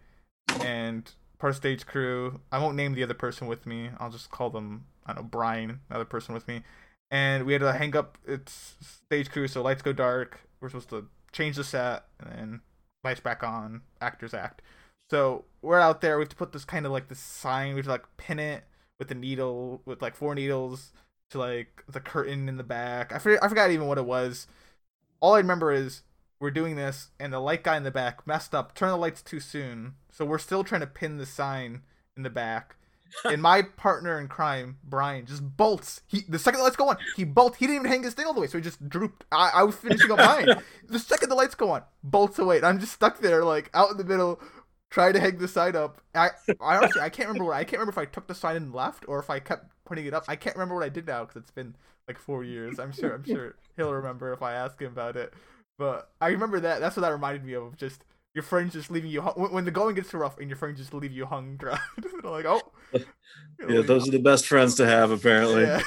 and 0.61 1.11
part 1.39 1.51
of 1.51 1.57
stage 1.57 1.87
crew. 1.87 2.41
I 2.51 2.59
won't 2.59 2.77
name 2.77 2.95
the 2.95 3.03
other 3.03 3.15
person 3.15 3.47
with 3.47 3.67
me. 3.67 3.91
I'll 3.99 4.11
just 4.11 4.31
call 4.31 4.51
them 4.51 4.87
I 5.07 5.13
don't 5.15 5.25
know 5.25 5.29
Brian, 5.31 5.81
another 5.89 6.05
person 6.05 6.35
with 6.35 6.47
me. 6.49 6.63
And 7.11 7.47
we 7.47 7.55
had 7.55 7.63
to 7.63 7.73
hang 7.73 7.97
up 7.97 8.19
its 8.27 8.77
stage 9.07 9.31
crew, 9.31 9.49
so 9.49 9.63
lights 9.63 9.83
go 9.83 9.93
dark. 9.93 10.41
We're 10.61 10.69
supposed 10.69 10.91
to 10.91 11.07
change 11.33 11.57
the 11.57 11.65
set, 11.65 12.05
and 12.21 12.31
then 12.31 12.61
lights 13.05 13.21
back 13.21 13.43
on. 13.43 13.83
Actors 14.01 14.35
act. 14.35 14.63
So 15.11 15.45
we're 15.63 15.81
out 15.81 16.03
there. 16.03 16.19
We 16.19 16.23
have 16.23 16.29
to 16.29 16.37
put 16.37 16.53
this 16.53 16.67
kind 16.67 16.85
of 16.85 16.93
like 16.93 17.09
this 17.09 17.21
sign. 17.21 17.71
We 17.71 17.77
have 17.77 17.87
to 17.87 17.93
like 17.93 18.17
pin 18.19 18.39
it 18.39 18.65
with 18.99 19.11
a 19.11 19.15
needle 19.15 19.81
with 19.87 20.03
like 20.03 20.17
four 20.17 20.35
needles 20.35 20.93
to 21.31 21.39
like 21.39 21.85
the 21.89 22.01
curtain 22.01 22.49
in 22.49 22.59
the 22.59 22.65
back. 22.65 23.13
I 23.13 23.19
forget, 23.19 23.43
I 23.43 23.49
forgot 23.49 23.71
even 23.71 23.87
what 23.87 23.99
it 23.99 24.05
was. 24.05 24.47
All 25.21 25.35
I 25.35 25.39
remember 25.39 25.73
is 25.73 26.03
we're 26.41 26.51
doing 26.51 26.77
this 26.77 27.09
and 27.19 27.33
the 27.33 27.41
light 27.41 27.65
guy 27.65 27.77
in 27.77 27.83
the 27.83 27.91
back 27.91 28.27
messed 28.27 28.55
up, 28.55 28.75
turned 28.75 28.93
the 28.93 28.97
lights 28.97 29.23
too 29.23 29.41
soon. 29.41 29.95
So 30.13 30.25
we're 30.25 30.39
still 30.39 30.65
trying 30.65 30.81
to 30.83 30.87
pin 30.87 31.19
the 31.19 31.27
sign 31.27 31.83
in 32.17 32.23
the 32.23 32.31
back. 32.31 32.77
and 33.25 33.41
my 33.41 33.63
partner 33.63 34.21
in 34.21 34.29
crime, 34.29 34.79
Brian, 34.85 35.27
just 35.27 35.57
bolts. 35.57 36.03
He 36.07 36.23
the 36.29 36.39
second 36.39 36.59
the 36.59 36.65
lights 36.65 36.77
go 36.77 36.89
on, 36.89 36.99
he 37.17 37.25
bolts. 37.25 37.59
He 37.59 37.67
didn't 37.67 37.81
even 37.83 37.91
hang 37.91 38.03
his 38.03 38.15
thing 38.15 38.27
all 38.27 38.35
the 38.35 38.41
way, 38.41 38.47
so 38.47 38.59
he 38.59 38.63
just 38.63 38.87
drooped. 38.89 39.25
I, 39.33 39.51
I 39.55 39.63
was 39.63 39.77
finishing 39.77 40.11
up 40.11 40.19
mine. 40.19 40.49
the 40.89 40.99
second 40.99 41.31
the 41.31 41.35
lights 41.35 41.55
go 41.55 41.71
on, 41.71 41.83
bolts 42.03 42.39
away. 42.39 42.59
And 42.59 42.67
I'm 42.67 42.79
just 42.79 42.93
stuck 42.93 43.21
there, 43.21 43.45
like 43.45 43.71
out 43.75 43.91
in 43.91 43.97
the 43.97 44.05
middle, 44.05 44.41
trying 44.91 45.15
to 45.15 45.21
hang 45.21 45.39
the 45.39 45.49
sign 45.49 45.77
up. 45.77 46.01
I, 46.15 46.31
I 46.61 46.77
honestly, 46.77 47.01
I 47.01 47.09
can't 47.09 47.29
remember 47.29 47.47
what 47.47 47.57
I 47.57 47.65
can't 47.65 47.81
remember 47.81 47.93
if 47.93 47.99
I 47.99 48.11
took 48.11 48.27
the 48.27 48.35
sign 48.35 48.57
and 48.57 48.75
left 48.75 49.05
or 49.09 49.19
if 49.19 49.31
I 49.31 49.41
kept 49.41 49.73
putting 49.85 50.07
it 50.07 50.15
up. 50.15 50.25
I 50.29 50.37
can't 50.37 50.57
remember 50.57 50.75
what 50.75 50.85
I 50.85 50.91
did 50.91 51.07
now 51.07 51.25
because 51.25 51.37
it's 51.41 51.51
been 51.51 51.77
like 52.09 52.19
four 52.19 52.43
years. 52.43 52.79
I'm 52.79 52.93
sure, 52.93 53.15
I'm 53.15 53.25
sure 53.27 53.55
he'll 53.77 53.93
remember 53.93 54.33
if 54.33 54.43
I 54.43 54.55
ask 54.55 54.81
him 54.81 54.93
about 54.93 55.17
it. 55.17 55.33
But 55.79 56.11
I 56.21 56.29
remember 56.29 56.59
that. 56.61 56.81
That's 56.81 56.97
what 56.97 57.03
that 57.03 57.13
reminded 57.13 57.45
me 57.45 57.53
of. 57.53 57.65
of 57.65 57.77
Just 57.77 58.03
your 58.35 58.43
friends 58.43 58.73
just 58.73 58.91
leaving 58.91 59.11
you 59.11 59.21
hung, 59.21 59.35
when, 59.35 59.53
when 59.53 59.65
the 59.65 59.71
going 59.71 59.95
gets 59.95 60.11
too 60.11 60.19
rough 60.19 60.39
and 60.39 60.49
your 60.49 60.57
friends 60.57 60.79
just 60.79 60.93
leave 60.95 61.13
you 61.13 61.27
hung 61.27 61.57
dry. 61.59 61.79
They're 62.23 62.31
like, 62.31 62.47
oh, 62.47 62.61
Yeah, 63.69 63.83
those 63.83 64.09
are 64.09 64.13
the 64.13 64.19
best 64.19 64.47
friends 64.47 64.75
to 64.77 64.87
have, 64.87 65.11
apparently. 65.11 65.63
yeah. 65.63 65.83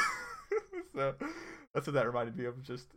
so 0.96 1.16
that's 1.74 1.88
what 1.88 1.94
that 1.94 2.06
reminded 2.06 2.38
me 2.38 2.46
of. 2.46 2.62
Just 2.64 2.88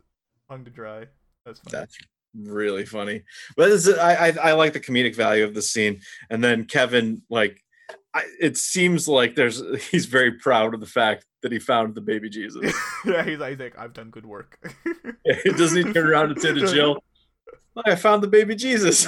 hung 0.49 0.63
to 0.63 0.71
dry. 0.71 1.07
That's 1.45 1.59
fine. 1.59 1.71
That's 1.71 1.97
really 2.37 2.85
funny. 2.85 3.23
But 3.55 3.69
this 3.69 3.87
is, 3.87 3.97
I, 3.97 4.27
I 4.27 4.33
I 4.49 4.51
like 4.53 4.73
the 4.73 4.79
comedic 4.79 5.15
value 5.15 5.43
of 5.43 5.53
the 5.53 5.61
scene. 5.61 6.01
And 6.29 6.43
then 6.43 6.65
Kevin, 6.65 7.21
like, 7.29 7.63
I, 8.15 8.23
it 8.39 8.55
seems 8.57 9.09
like 9.09 9.35
there's 9.35 9.61
he's 9.91 10.05
very 10.05 10.31
proud 10.31 10.73
of 10.73 10.79
the 10.79 10.85
fact 10.85 11.25
that 11.43 11.51
he 11.51 11.59
found 11.59 11.93
the 11.93 12.01
baby 12.01 12.29
Jesus. 12.29 12.63
yeah, 13.05 13.23
he's 13.23 13.37
like, 13.37 13.51
he's 13.51 13.59
like, 13.59 13.77
I've 13.77 13.93
done 13.93 14.09
good 14.09 14.25
work. 14.25 14.57
Doesn't 15.57 15.85
he 15.85 15.93
turn 15.93 16.07
around 16.07 16.31
and 16.31 16.41
say 16.41 16.53
to 16.53 16.65
Jill, 16.65 17.03
"Look, 17.75 17.87
I 17.87 17.95
found 17.95 18.23
the 18.23 18.27
baby 18.27 18.55
Jesus. 18.55 19.05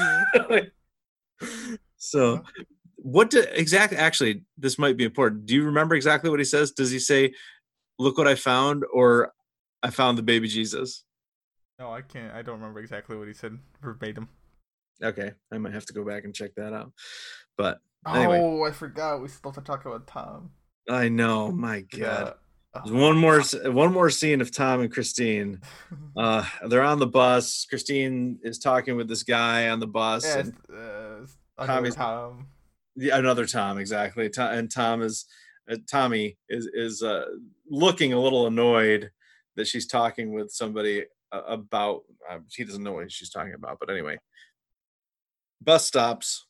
So, 1.95 2.43
what 2.97 3.29
do 3.29 3.43
exactly? 3.51 3.97
Actually, 3.97 4.43
this 4.57 4.77
might 4.77 4.97
be 4.97 5.05
important. 5.05 5.45
Do 5.45 5.55
you 5.55 5.63
remember 5.63 5.95
exactly 5.95 6.29
what 6.29 6.39
he 6.39 6.45
says? 6.45 6.71
Does 6.71 6.91
he 6.91 6.99
say, 6.99 7.33
"Look 7.97 8.17
what 8.17 8.27
I 8.27 8.35
found," 8.35 8.83
or 8.93 9.33
"I 9.81 9.89
found 9.89 10.17
the 10.17 10.23
baby 10.23 10.47
Jesus"? 10.47 11.05
No, 11.79 11.91
I 11.91 12.01
can't. 12.01 12.33
I 12.33 12.41
don't 12.41 12.59
remember 12.59 12.79
exactly 12.79 13.15
what 13.15 13.27
he 13.27 13.33
said 13.33 13.57
verbatim. 13.81 14.29
Okay, 15.01 15.31
I 15.51 15.57
might 15.57 15.73
have 15.73 15.85
to 15.87 15.93
go 15.93 16.03
back 16.03 16.23
and 16.23 16.33
check 16.33 16.55
that 16.55 16.73
out. 16.73 16.91
But 17.55 17.79
Anyway. 18.05 18.39
Oh, 18.41 18.63
I 18.63 18.71
forgot. 18.71 19.21
We 19.21 19.27
still 19.27 19.51
have 19.51 19.63
to 19.63 19.67
talk 19.69 19.85
about 19.85 20.07
Tom. 20.07 20.51
I 20.89 21.09
know, 21.09 21.51
my 21.51 21.81
God. 21.81 22.35
Yeah. 22.75 22.81
One 22.91 23.17
more, 23.17 23.41
one 23.65 23.91
more 23.91 24.09
scene 24.09 24.39
of 24.39 24.51
Tom 24.51 24.81
and 24.81 24.91
Christine. 24.91 25.61
Uh, 26.15 26.43
they're 26.67 26.81
on 26.81 26.97
the 26.97 27.05
bus. 27.05 27.65
Christine 27.69 28.39
is 28.41 28.57
talking 28.57 28.95
with 28.97 29.07
this 29.07 29.21
guy 29.21 29.69
on 29.69 29.79
the 29.79 29.85
bus, 29.85 30.25
yeah, 30.25 30.39
and 30.39 30.47
it's, 31.21 31.35
uh, 31.59 31.65
Tommy's- 31.65 31.93
Tom. 31.93 32.47
Yeah, 32.95 33.19
another 33.19 33.45
Tom, 33.45 33.77
exactly. 33.77 34.27
To- 34.31 34.49
and 34.49 34.71
Tom 34.71 35.03
is 35.03 35.25
uh, 35.71 35.75
Tommy 35.91 36.37
is 36.49 36.67
is 36.73 37.03
uh, 37.03 37.25
looking 37.69 38.13
a 38.13 38.19
little 38.19 38.47
annoyed 38.47 39.11
that 39.57 39.67
she's 39.67 39.85
talking 39.85 40.33
with 40.33 40.49
somebody 40.49 41.05
about. 41.31 42.01
Uh, 42.27 42.39
he 42.51 42.63
doesn't 42.63 42.81
know 42.83 42.93
what 42.93 43.11
she's 43.11 43.29
talking 43.29 43.53
about, 43.53 43.77
but 43.79 43.91
anyway. 43.91 44.17
Bus 45.61 45.85
stops. 45.85 46.46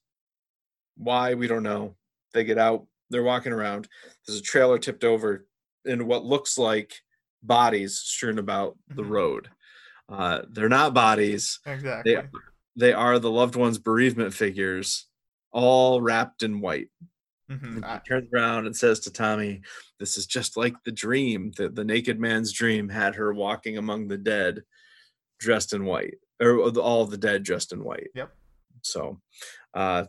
Why 0.97 1.33
we 1.35 1.47
don't 1.47 1.63
know. 1.63 1.95
They 2.33 2.43
get 2.43 2.57
out. 2.57 2.87
they're 3.09 3.23
walking 3.23 3.53
around. 3.53 3.87
There's 4.25 4.37
a 4.39 4.43
trailer 4.43 4.77
tipped 4.77 5.05
over 5.05 5.47
in 5.85 6.07
what 6.07 6.25
looks 6.25 6.57
like 6.57 6.93
bodies 7.41 7.97
strewn 7.99 8.37
about 8.37 8.77
the 8.89 9.01
Mhm. 9.03 9.09
road. 9.09 9.49
Uh, 10.09 10.41
they're 10.49 10.67
not 10.67 10.93
bodies. 10.93 11.59
Exactly. 11.65 12.15
They 12.15 12.23
they 12.75 12.93
are 12.93 13.17
the 13.17 13.31
loved 13.31 13.55
ones' 13.55 13.77
bereavement 13.77 14.33
figures, 14.33 15.07
all 15.51 16.01
wrapped 16.01 16.43
in 16.43 16.59
white. 16.59 16.89
Mhm. 17.49 17.77
And 17.77 17.85
he 17.85 17.99
turns 18.09 18.29
around 18.33 18.65
and 18.65 18.75
says 18.75 18.99
to 19.01 19.09
Tommy, 19.11 19.61
"This 19.99 20.17
is 20.17 20.27
just 20.27 20.57
like 20.57 20.75
the 20.83 20.91
dream. 20.91 21.51
The 21.55 21.69
the 21.69 21.85
naked 21.85 22.19
man's 22.19 22.51
dream 22.51 22.89
had 22.89 23.15
her 23.15 23.33
walking 23.33 23.77
among 23.77 24.09
the 24.09 24.17
dead, 24.17 24.63
dressed 25.39 25.71
in 25.71 25.85
white, 25.85 26.15
or 26.41 26.59
all 26.77 27.05
the 27.05 27.17
dead 27.17 27.43
dressed 27.43 27.71
in 27.71 27.85
white." 27.85 28.09
Yep. 28.15 28.35
So, 28.83 29.21
uh, 29.73 30.07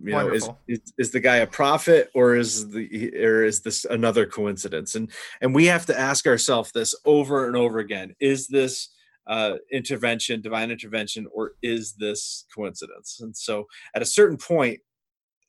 you 0.00 0.12
know, 0.12 0.32
is, 0.32 0.48
is 0.68 0.80
is 0.98 1.10
the 1.10 1.20
guy 1.20 1.36
a 1.36 1.46
prophet, 1.46 2.10
or 2.14 2.36
is 2.36 2.70
the 2.70 3.14
or 3.16 3.44
is 3.44 3.60
this 3.60 3.84
another 3.84 4.26
coincidence? 4.26 4.94
And 4.94 5.10
and 5.40 5.54
we 5.54 5.66
have 5.66 5.86
to 5.86 5.98
ask 5.98 6.26
ourselves 6.26 6.72
this 6.72 6.94
over 7.04 7.46
and 7.46 7.56
over 7.56 7.78
again: 7.78 8.14
Is 8.18 8.48
this 8.48 8.88
uh, 9.26 9.54
intervention, 9.70 10.40
divine 10.40 10.70
intervention, 10.70 11.26
or 11.32 11.52
is 11.62 11.94
this 11.94 12.46
coincidence? 12.54 13.18
And 13.20 13.36
so, 13.36 13.66
at 13.94 14.02
a 14.02 14.06
certain 14.06 14.36
point, 14.36 14.80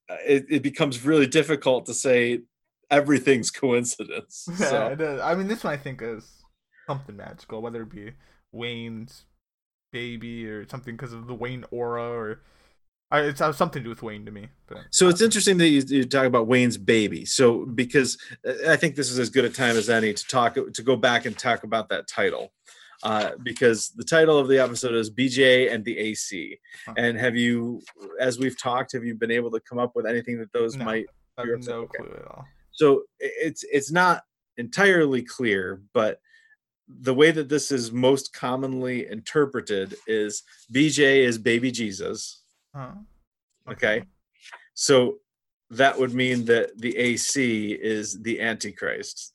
uh, 0.10 0.18
it, 0.26 0.46
it 0.50 0.64
becomes 0.64 1.06
really 1.06 1.28
difficult 1.28 1.86
to 1.88 1.94
say 1.94 2.42
everything's 2.92 3.52
coincidence. 3.66 4.46
Yeah, 4.50 4.56
So, 4.70 4.88
it 4.88 5.02
is. 5.02 5.22
I 5.22 5.36
mean, 5.36 5.48
this 5.48 5.64
one 5.64 5.74
I 5.74 5.78
think 5.78 6.02
is 6.02 6.30
something 6.88 7.16
magical, 7.16 7.62
whether 7.62 7.84
it 7.84 7.90
be 7.90 8.12
Wayne's 8.52 9.26
baby 9.92 10.48
or 10.48 10.68
something 10.68 10.96
because 10.96 11.14
of 11.14 11.28
the 11.28 11.36
Wayne 11.36 11.66
aura, 11.72 12.12
or 12.12 12.42
I, 13.14 13.22
it's 13.22 13.40
has 13.40 13.56
something 13.58 13.82
to 13.82 13.84
do 13.86 13.90
with 13.90 14.04
Wayne 14.04 14.26
to 14.26 14.32
me. 14.32 14.48
But 14.68 14.80
so 14.90 15.08
it's 15.08 15.22
interesting 15.22 15.58
that 15.60 15.68
you, 15.68 15.82
you 15.88 16.04
talk 16.04 16.26
about 16.26 16.48
Wayne's 16.48 16.78
baby. 16.78 17.26
So 17.26 17.66
because 17.66 18.18
uh, 18.46 18.72
I 18.72 18.76
think 18.76 18.96
this 18.96 19.10
is 19.12 19.20
as 19.20 19.30
good 19.30 19.46
a 19.46 19.50
time 19.50 19.78
as 19.78 19.90
any 19.90 20.14
to 20.14 20.28
talk 20.28 20.56
to 20.56 20.84
go 20.84 20.96
back 20.96 21.26
and 21.26 21.38
talk 21.38 21.64
about 21.64 21.90
that 21.90 22.08
title. 22.08 22.52
Uh, 23.04 23.32
because 23.44 23.90
the 23.90 24.04
title 24.04 24.38
of 24.40 24.48
the 24.48 24.58
episode 24.58 24.96
is 24.96 25.12
BJ 25.12 25.72
and 25.74 25.84
the 25.84 25.98
AC. 25.98 26.58
Huh. 26.86 26.94
And 26.98 27.18
have 27.18 27.36
you, 27.36 27.82
as 28.20 28.40
we've 28.40 28.58
talked, 28.58 28.94
have 28.94 29.04
you 29.04 29.14
been 29.14 29.32
able 29.32 29.52
to 29.52 29.60
come 29.60 29.78
up 29.78 29.92
with 29.94 30.06
anything 30.06 30.40
that 30.40 30.54
those 30.54 30.76
No. 30.78 30.86
might 30.86 31.06
I 31.38 31.42
have 31.42 31.68
no 31.68 31.74
okay. 31.82 31.98
clue 31.98 32.14
at 32.16 32.28
all. 32.28 32.46
so 32.72 33.04
it's 33.20 33.64
it's 33.72 33.92
not 33.92 34.24
entirely 34.58 35.24
clear 35.24 35.82
but 35.94 36.20
the 36.88 37.14
way 37.14 37.32
that 37.32 37.50
this 37.50 37.72
is 37.72 37.92
most 37.92 38.34
commonly 38.34 39.08
interpreted 39.10 39.96
is 40.06 40.44
bj 40.72 41.00
is 41.26 41.40
baby 41.40 41.72
jesus 41.72 42.43
Huh? 42.76 42.94
okay 43.70 44.04
so 44.74 45.20
that 45.70 45.98
would 45.98 46.14
mean 46.14 46.46
that 46.46 46.78
the 46.78 46.98
ac 46.98 47.72
is 47.74 48.22
the 48.22 48.42
antichrist 48.42 49.34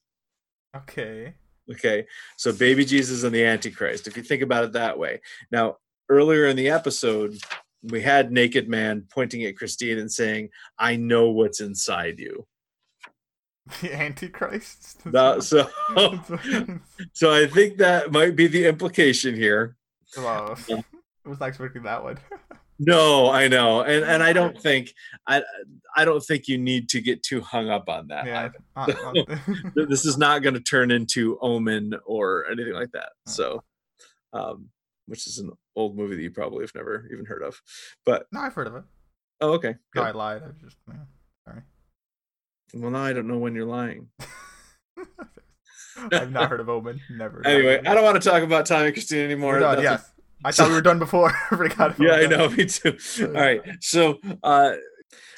Okay. 0.76 1.34
okay 1.70 2.06
so 2.36 2.52
baby 2.52 2.84
jesus 2.84 3.22
and 3.24 3.34
the 3.34 3.44
antichrist 3.44 4.06
if 4.06 4.16
you 4.16 4.22
think 4.22 4.42
about 4.42 4.64
it 4.64 4.72
that 4.72 4.98
way 4.98 5.20
now 5.50 5.76
earlier 6.10 6.46
in 6.46 6.56
the 6.56 6.68
episode 6.68 7.38
we 7.82 8.00
had 8.02 8.32
naked 8.32 8.68
man 8.68 9.04
pointing 9.10 9.44
at 9.44 9.56
christine 9.56 9.98
and 9.98 10.10
saying 10.12 10.48
i 10.78 10.96
know 10.96 11.30
what's 11.30 11.60
inside 11.60 12.18
you 12.18 12.46
The 13.82 13.94
Antichrist. 13.94 15.02
That- 15.12 15.42
so 15.44 15.68
So 17.12 17.32
I 17.32 17.46
think 17.46 17.76
that 17.78 18.10
might 18.10 18.34
be 18.34 18.46
the 18.46 18.64
implication 18.66 19.34
here. 19.34 19.76
Wow. 20.16 20.56
I 20.70 21.28
was 21.28 21.38
not 21.38 21.50
expecting 21.50 21.82
that 21.82 22.02
one. 22.02 22.18
No, 22.78 23.28
I 23.30 23.48
know, 23.48 23.82
and 23.82 24.04
and 24.04 24.22
I 24.22 24.32
don't 24.32 24.56
think 24.62 24.94
I 25.26 25.42
I 25.96 26.04
don't 26.04 26.20
think 26.24 26.46
you 26.48 26.58
need 26.58 26.88
to 26.90 27.00
get 27.00 27.22
too 27.22 27.40
hung 27.40 27.68
up 27.68 27.88
on 27.88 28.08
that. 28.08 28.26
yeah. 28.26 28.50
This 29.74 30.04
is 30.06 30.16
not 30.16 30.42
going 30.42 30.54
to 30.54 30.60
turn 30.60 30.90
into 30.90 31.38
Omen 31.40 31.94
or 32.06 32.46
anything 32.50 32.74
like 32.74 32.92
that. 32.92 33.10
So, 33.26 33.64
um, 34.32 34.68
which 35.06 35.26
is 35.26 35.38
an 35.38 35.50
old 35.74 35.96
movie 35.96 36.14
that 36.16 36.22
you 36.22 36.30
probably 36.30 36.62
have 36.62 36.74
never 36.74 37.08
even 37.12 37.24
heard 37.24 37.42
of. 37.42 37.60
But 38.06 38.26
no, 38.32 38.40
I've 38.40 38.54
heard 38.54 38.68
of 38.68 38.76
it. 38.76 38.84
oh, 39.40 39.52
okay. 39.54 39.74
No. 39.96 40.02
I 40.02 40.10
lied. 40.12 40.42
I 40.44 40.50
just 40.64 40.76
yeah, 40.86 40.94
sorry. 41.46 41.62
Well, 42.74 42.90
now 42.92 43.02
I 43.02 43.12
don't 43.12 43.26
know 43.26 43.38
when 43.38 43.54
you're 43.56 43.64
lying. 43.66 44.08
I've 46.12 46.30
not 46.30 46.48
heard 46.48 46.60
of 46.60 46.68
Omen. 46.68 47.00
Never. 47.10 47.44
Anyway, 47.46 47.80
I 47.84 47.94
don't 47.94 48.04
want 48.04 48.22
to 48.22 48.28
talk 48.28 48.42
about 48.44 48.66
Tommy 48.66 48.86
and 48.86 48.94
Christine 48.94 49.24
anymore. 49.24 49.58
A- 49.58 49.82
yes. 49.82 50.08
I 50.44 50.52
thought 50.52 50.68
we 50.68 50.74
were 50.74 50.80
done 50.80 50.98
before. 50.98 51.30
I 51.50 51.56
forgot. 51.56 51.98
yeah 51.98 52.12
i 52.14 52.26
know 52.26 52.48
me 52.48 52.66
too 52.66 52.96
all 53.22 53.28
right 53.32 53.60
so 53.80 54.18
uh 54.42 54.74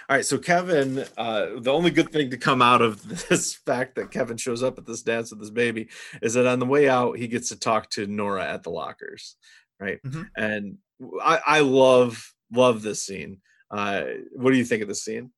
all 0.09 0.17
right 0.17 0.25
so 0.27 0.39
kevin 0.39 1.05
uh 1.17 1.47
the 1.59 1.73
only 1.73 1.91
good 1.91 2.11
thing 2.13 2.31
to 2.31 2.37
come 2.37 2.61
out 2.63 2.83
of 2.83 3.07
this 3.29 3.55
fact 3.55 3.95
that 3.97 4.11
kevin 4.11 4.37
shows 4.37 4.63
up 4.63 4.77
at 4.79 4.87
this 4.87 5.03
dance 5.03 5.31
with 5.31 5.41
his 5.41 5.51
baby 5.51 5.89
is 6.23 6.35
that 6.35 6.47
on 6.47 6.59
the 6.59 6.67
way 6.67 6.89
out 6.89 7.17
he 7.17 7.29
gets 7.29 7.49
to 7.49 7.59
talk 7.59 7.89
to 7.91 8.07
nora 8.07 8.45
at 8.45 8.63
the 8.63 8.71
lockers 8.71 9.37
right 9.79 10.01
Mhm. 10.05 10.29
and 10.37 10.79
i 11.23 11.41
i 11.47 11.61
love 11.61 12.33
love 12.53 12.83
this 12.83 13.03
scene 13.03 13.41
uh 13.71 14.03
what 14.33 14.51
do 14.51 14.59
you 14.59 14.65
think 14.65 14.83
of 14.83 14.89
this 14.89 15.03
scene 15.05 15.31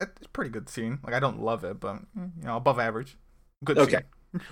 It's 0.00 0.26
a 0.26 0.28
pretty 0.30 0.50
good 0.50 0.68
scene. 0.68 0.98
Like 1.04 1.14
I 1.14 1.20
don't 1.20 1.40
love 1.40 1.64
it, 1.64 1.78
but 1.80 1.96
mm, 2.16 2.30
you 2.38 2.44
know, 2.46 2.56
above 2.56 2.78
average. 2.78 3.16
Good. 3.64 3.78
Okay. 3.78 3.96
Scene. 3.96 4.04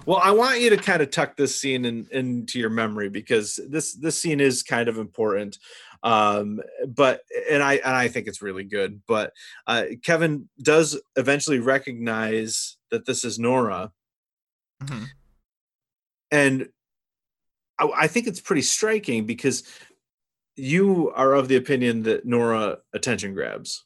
Well, 0.07 0.21
I 0.23 0.31
want 0.31 0.61
you 0.61 0.71
to 0.71 0.77
kind 0.77 1.03
of 1.03 1.11
tuck 1.11 1.37
this 1.37 1.61
scene 1.61 1.85
in, 1.85 2.07
into 2.11 2.59
your 2.59 2.71
memory 2.71 3.09
because 3.11 3.61
this 3.69 3.95
this 3.95 4.19
scene 4.19 4.41
is 4.41 4.63
kind 4.63 4.89
of 4.89 4.99
important. 4.99 5.59
Um, 6.03 6.61
but 6.87 7.21
and 7.51 7.63
I 7.63 7.75
and 7.75 7.95
I 7.95 8.09
think 8.09 8.27
it's 8.27 8.43
really 8.43 8.65
good. 8.65 9.03
But 9.07 9.33
uh, 9.67 9.85
Kevin 10.03 10.49
does 10.63 11.01
eventually 11.17 11.59
recognize 11.59 12.77
that 12.91 13.07
this 13.07 13.25
is 13.25 13.39
Nora, 13.39 13.93
Mhm. 14.83 15.07
and 16.31 16.69
I, 17.79 17.91
I 17.97 18.07
think 18.07 18.27
it's 18.27 18.41
pretty 18.41 18.63
striking 18.63 19.27
because 19.27 19.65
you 20.57 21.11
are 21.15 21.35
of 21.35 21.49
the 21.49 21.57
opinion 21.57 22.03
that 22.05 22.25
Nora 22.25 22.79
attention 22.93 23.35
grabs, 23.35 23.85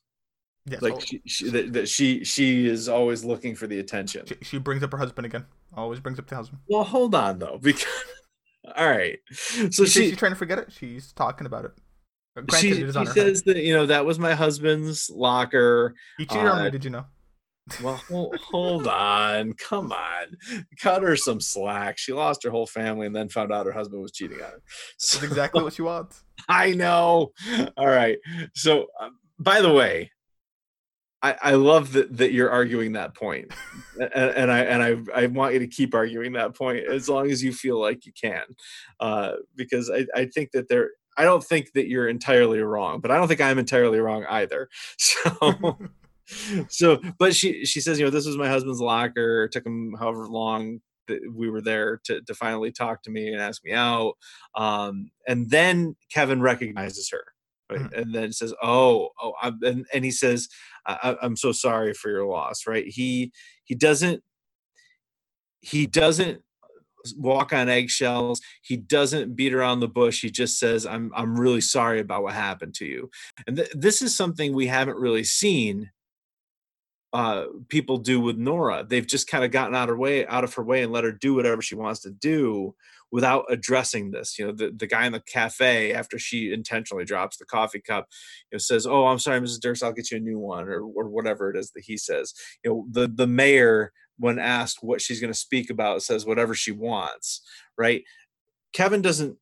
Yes. 0.71 0.83
like 0.83 0.95
oh, 0.95 1.01
she, 1.01 1.23
she, 1.27 1.51
that, 1.51 1.73
that 1.73 1.89
she 1.89 2.25
she 2.25 2.67
is 2.67 2.89
always 2.89 3.25
looking 3.25 3.55
for 3.55 3.67
the 3.67 3.79
attention. 3.79 4.27
she, 4.27 4.37
she 4.43 4.59
brings 4.59 4.83
up 4.83 4.93
her 4.93 4.99
husband 4.99 5.27
again. 5.27 5.47
Always 5.75 6.01
brings 6.01 6.19
up 6.19 6.27
the 6.27 6.37
husband. 6.37 6.61
Well, 6.69 6.85
hold 6.85 7.15
on 7.15 7.39
though, 7.39 7.59
because 7.63 7.87
all 8.77 8.89
right. 8.89 9.19
So 9.33 9.71
So 9.71 9.85
she 9.85 10.11
she's 10.11 10.17
trying 10.17 10.33
to 10.33 10.37
forget 10.37 10.59
it. 10.59 10.73
She's 10.73 11.13
talking 11.13 11.47
about 11.47 11.65
it. 11.67 11.73
Uh, 12.37 12.43
Granted, 12.43 12.61
she, 12.77 12.83
it 12.83 12.89
is 12.89 12.95
she 12.95 12.99
on 12.99 13.07
her 13.07 13.13
says 13.13 13.43
that 13.45 13.59
you 13.59 13.75
know 13.75 13.87
that 13.87 14.05
was 14.05 14.19
my 14.19 14.35
husband's 14.35 15.11
locker. 15.11 15.95
He 16.19 16.27
cheated 16.27 16.47
on 16.47 16.61
uh, 16.61 16.65
me. 16.65 16.71
Did 16.71 16.85
you 16.85 16.91
know? 16.91 17.05
Well, 17.83 17.97
hold, 18.09 18.37
hold 18.37 18.87
on, 18.87 19.53
come 19.55 19.93
on, 19.93 20.37
cut 20.81 21.03
her 21.03 21.17
some 21.17 21.41
slack. 21.41 21.99
She 21.99 22.13
lost 22.13 22.43
her 22.45 22.51
whole 22.51 22.67
family 22.67 23.07
and 23.07 23.15
then 23.15 23.29
found 23.29 23.53
out 23.53 23.67
her 23.67 23.73
husband 23.73 24.03
was 24.03 24.13
cheating 24.13 24.39
on 24.39 24.51
her. 24.51 24.63
So, 24.99 25.19
That's 25.19 25.31
exactly 25.31 25.63
what 25.63 25.75
she 25.75 25.83
wants. 25.83 26.25
I 26.49 26.73
know. 26.73 27.33
All 27.77 27.87
right. 27.87 28.19
So, 28.55 28.87
um, 29.01 29.19
by 29.39 29.61
the 29.61 29.73
way, 29.73 30.11
I, 31.23 31.37
I 31.43 31.53
love 31.53 31.93
that, 31.95 32.17
that 32.17 32.33
you're 32.33 32.51
arguing 32.51 32.93
that 32.93 33.15
point, 33.15 33.53
and, 34.01 34.13
and 34.13 34.53
I 34.53 34.59
and 34.61 34.83
I 35.15 35.23
I 35.23 35.27
want 35.27 35.55
you 35.55 35.61
to 35.61 35.67
keep 35.67 35.95
arguing 35.95 36.33
that 36.35 36.55
point 36.55 36.87
as 36.87 37.09
long 37.09 37.31
as 37.31 37.43
you 37.43 37.53
feel 37.53 37.81
like 37.81 38.07
you 38.07 38.13
can, 38.13 38.45
uh, 39.01 39.33
because 39.57 39.91
I, 39.91 40.07
I 40.15 40.27
think 40.27 40.53
that 40.53 40.69
there. 40.69 40.91
I 41.17 41.25
don't 41.25 41.43
think 41.43 41.73
that 41.73 41.89
you're 41.89 42.09
entirely 42.09 42.61
wrong, 42.61 43.01
but 43.01 43.11
I 43.11 43.17
don't 43.17 43.27
think 43.27 43.41
I'm 43.41 43.59
entirely 43.59 43.99
wrong 43.99 44.25
either. 44.29 44.69
So, 44.99 45.77
so, 46.69 47.01
but 47.19 47.35
she 47.35 47.65
she 47.65 47.81
says, 47.81 47.99
you 47.99 48.05
know, 48.05 48.11
this 48.11 48.27
was 48.27 48.37
my 48.37 48.49
husband's 48.49 48.81
locker. 48.81 49.45
It 49.45 49.53
took 49.53 49.67
him 49.67 49.95
however 49.99 50.27
long 50.27 50.81
that 51.09 51.21
we 51.35 51.51
were 51.51 51.63
there 51.63 52.01
to 52.05 52.21
to 52.23 52.35
finally 52.35 52.71
talk 52.71 53.03
to 53.03 53.11
me 53.11 53.29
and 53.33 53.41
ask 53.41 53.65
me 53.65 53.73
out. 53.73 54.15
Um, 54.55 55.11
and 55.27 55.51
then 55.51 55.97
Kevin 56.13 56.41
recognizes 56.41 57.11
her, 57.11 57.25
right? 57.71 57.81
Mhm. 57.81 57.93
and 58.01 58.15
then 58.15 58.33
says, 58.33 58.55
"Oh, 58.63 59.11
oh," 59.23 59.35
I'm, 59.43 59.59
and 59.63 59.87
and 59.93 60.05
he 60.05 60.11
says, 60.11 60.49
I, 60.87 60.99
I- 61.03 61.27
"I'm 61.27 61.37
so 61.37 61.53
sorry 61.53 61.95
for 61.95 62.11
your 62.11 62.27
loss." 62.27 62.67
Right? 62.67 62.87
He 62.87 63.33
he 63.65 63.75
doesn't 63.75 64.23
he 65.61 65.87
doesn't 65.87 66.43
walk 67.17 67.53
on 67.53 67.69
eggshells. 67.69 68.41
He 68.63 68.77
doesn't 68.77 69.37
beat 69.37 69.55
around 69.55 69.81
the 69.81 69.89
bush. 69.89 70.23
He 70.23 70.31
just 70.31 70.59
says, 70.59 70.87
"I'm 70.87 71.13
I'm 71.17 71.39
really 71.39 71.61
sorry 71.61 72.01
about 72.01 72.23
what 72.23 72.35
happened 72.35 72.75
to 72.77 72.87
you." 72.87 73.11
And 73.47 73.57
th- 73.59 73.71
this 73.75 74.03
is 74.03 74.17
something 74.17 74.55
we 74.55 74.67
haven't 74.69 74.99
really 74.99 75.25
seen 75.25 75.91
uh 77.15 77.45
people 77.69 77.97
do 77.99 78.21
with 78.21 78.37
Nora. 78.37 78.85
They've 78.87 79.07
just 79.07 79.29
kind 79.29 79.43
of 79.45 79.51
gotten 79.51 79.75
out 79.75 79.85
of 79.85 79.89
her 79.91 79.97
way 79.97 80.27
out 80.27 80.45
of 80.45 80.53
her 80.55 80.63
way 80.63 80.83
and 80.83 80.93
let 80.93 81.05
her 81.05 81.13
do 81.13 81.35
whatever 81.35 81.63
she 81.63 81.75
wants 81.75 82.01
to 82.01 82.11
do 82.11 82.75
without 83.11 83.45
addressing 83.49 84.11
this. 84.11 84.39
You 84.39 84.47
know, 84.47 84.53
the, 84.53 84.73
the 84.75 84.87
guy 84.87 85.07
in 85.07 85.13
the 85.13 85.21
cafe 85.21 85.93
after 85.93 86.19
she 86.19 86.53
intentionally 86.53 87.05
drops 87.05 87.37
the 87.37 87.45
coffee 87.45 87.81
cup, 87.81 88.07
you 88.51 88.57
know, 88.57 88.59
says, 88.59 88.87
Oh, 88.87 89.07
I'm 89.07 89.19
sorry, 89.19 89.41
Mrs. 89.41 89.61
Durst, 89.61 89.83
I'll 89.83 89.93
get 89.93 90.11
you 90.11 90.19
a 90.19 90.21
new 90.21 90.39
one, 90.39 90.69
or 90.69 90.83
or 90.83 91.09
whatever 91.09 91.51
it 91.51 91.57
is 91.57 91.71
that 91.73 91.85
he 91.85 91.97
says. 91.97 92.35
You 92.65 92.71
know, 92.71 92.87
the 92.91 93.09
the 93.09 93.27
mayor, 93.27 93.93
when 94.19 94.39
asked 94.39 94.79
what 94.83 95.01
she's 95.01 95.21
going 95.21 95.33
to 95.33 95.39
speak 95.39 95.71
about, 95.71 96.03
says 96.03 96.27
whatever 96.27 96.55
she 96.55 96.73
wants, 96.73 97.43
right? 97.77 98.05
Kevin 98.73 99.03
doesn't 99.03 99.37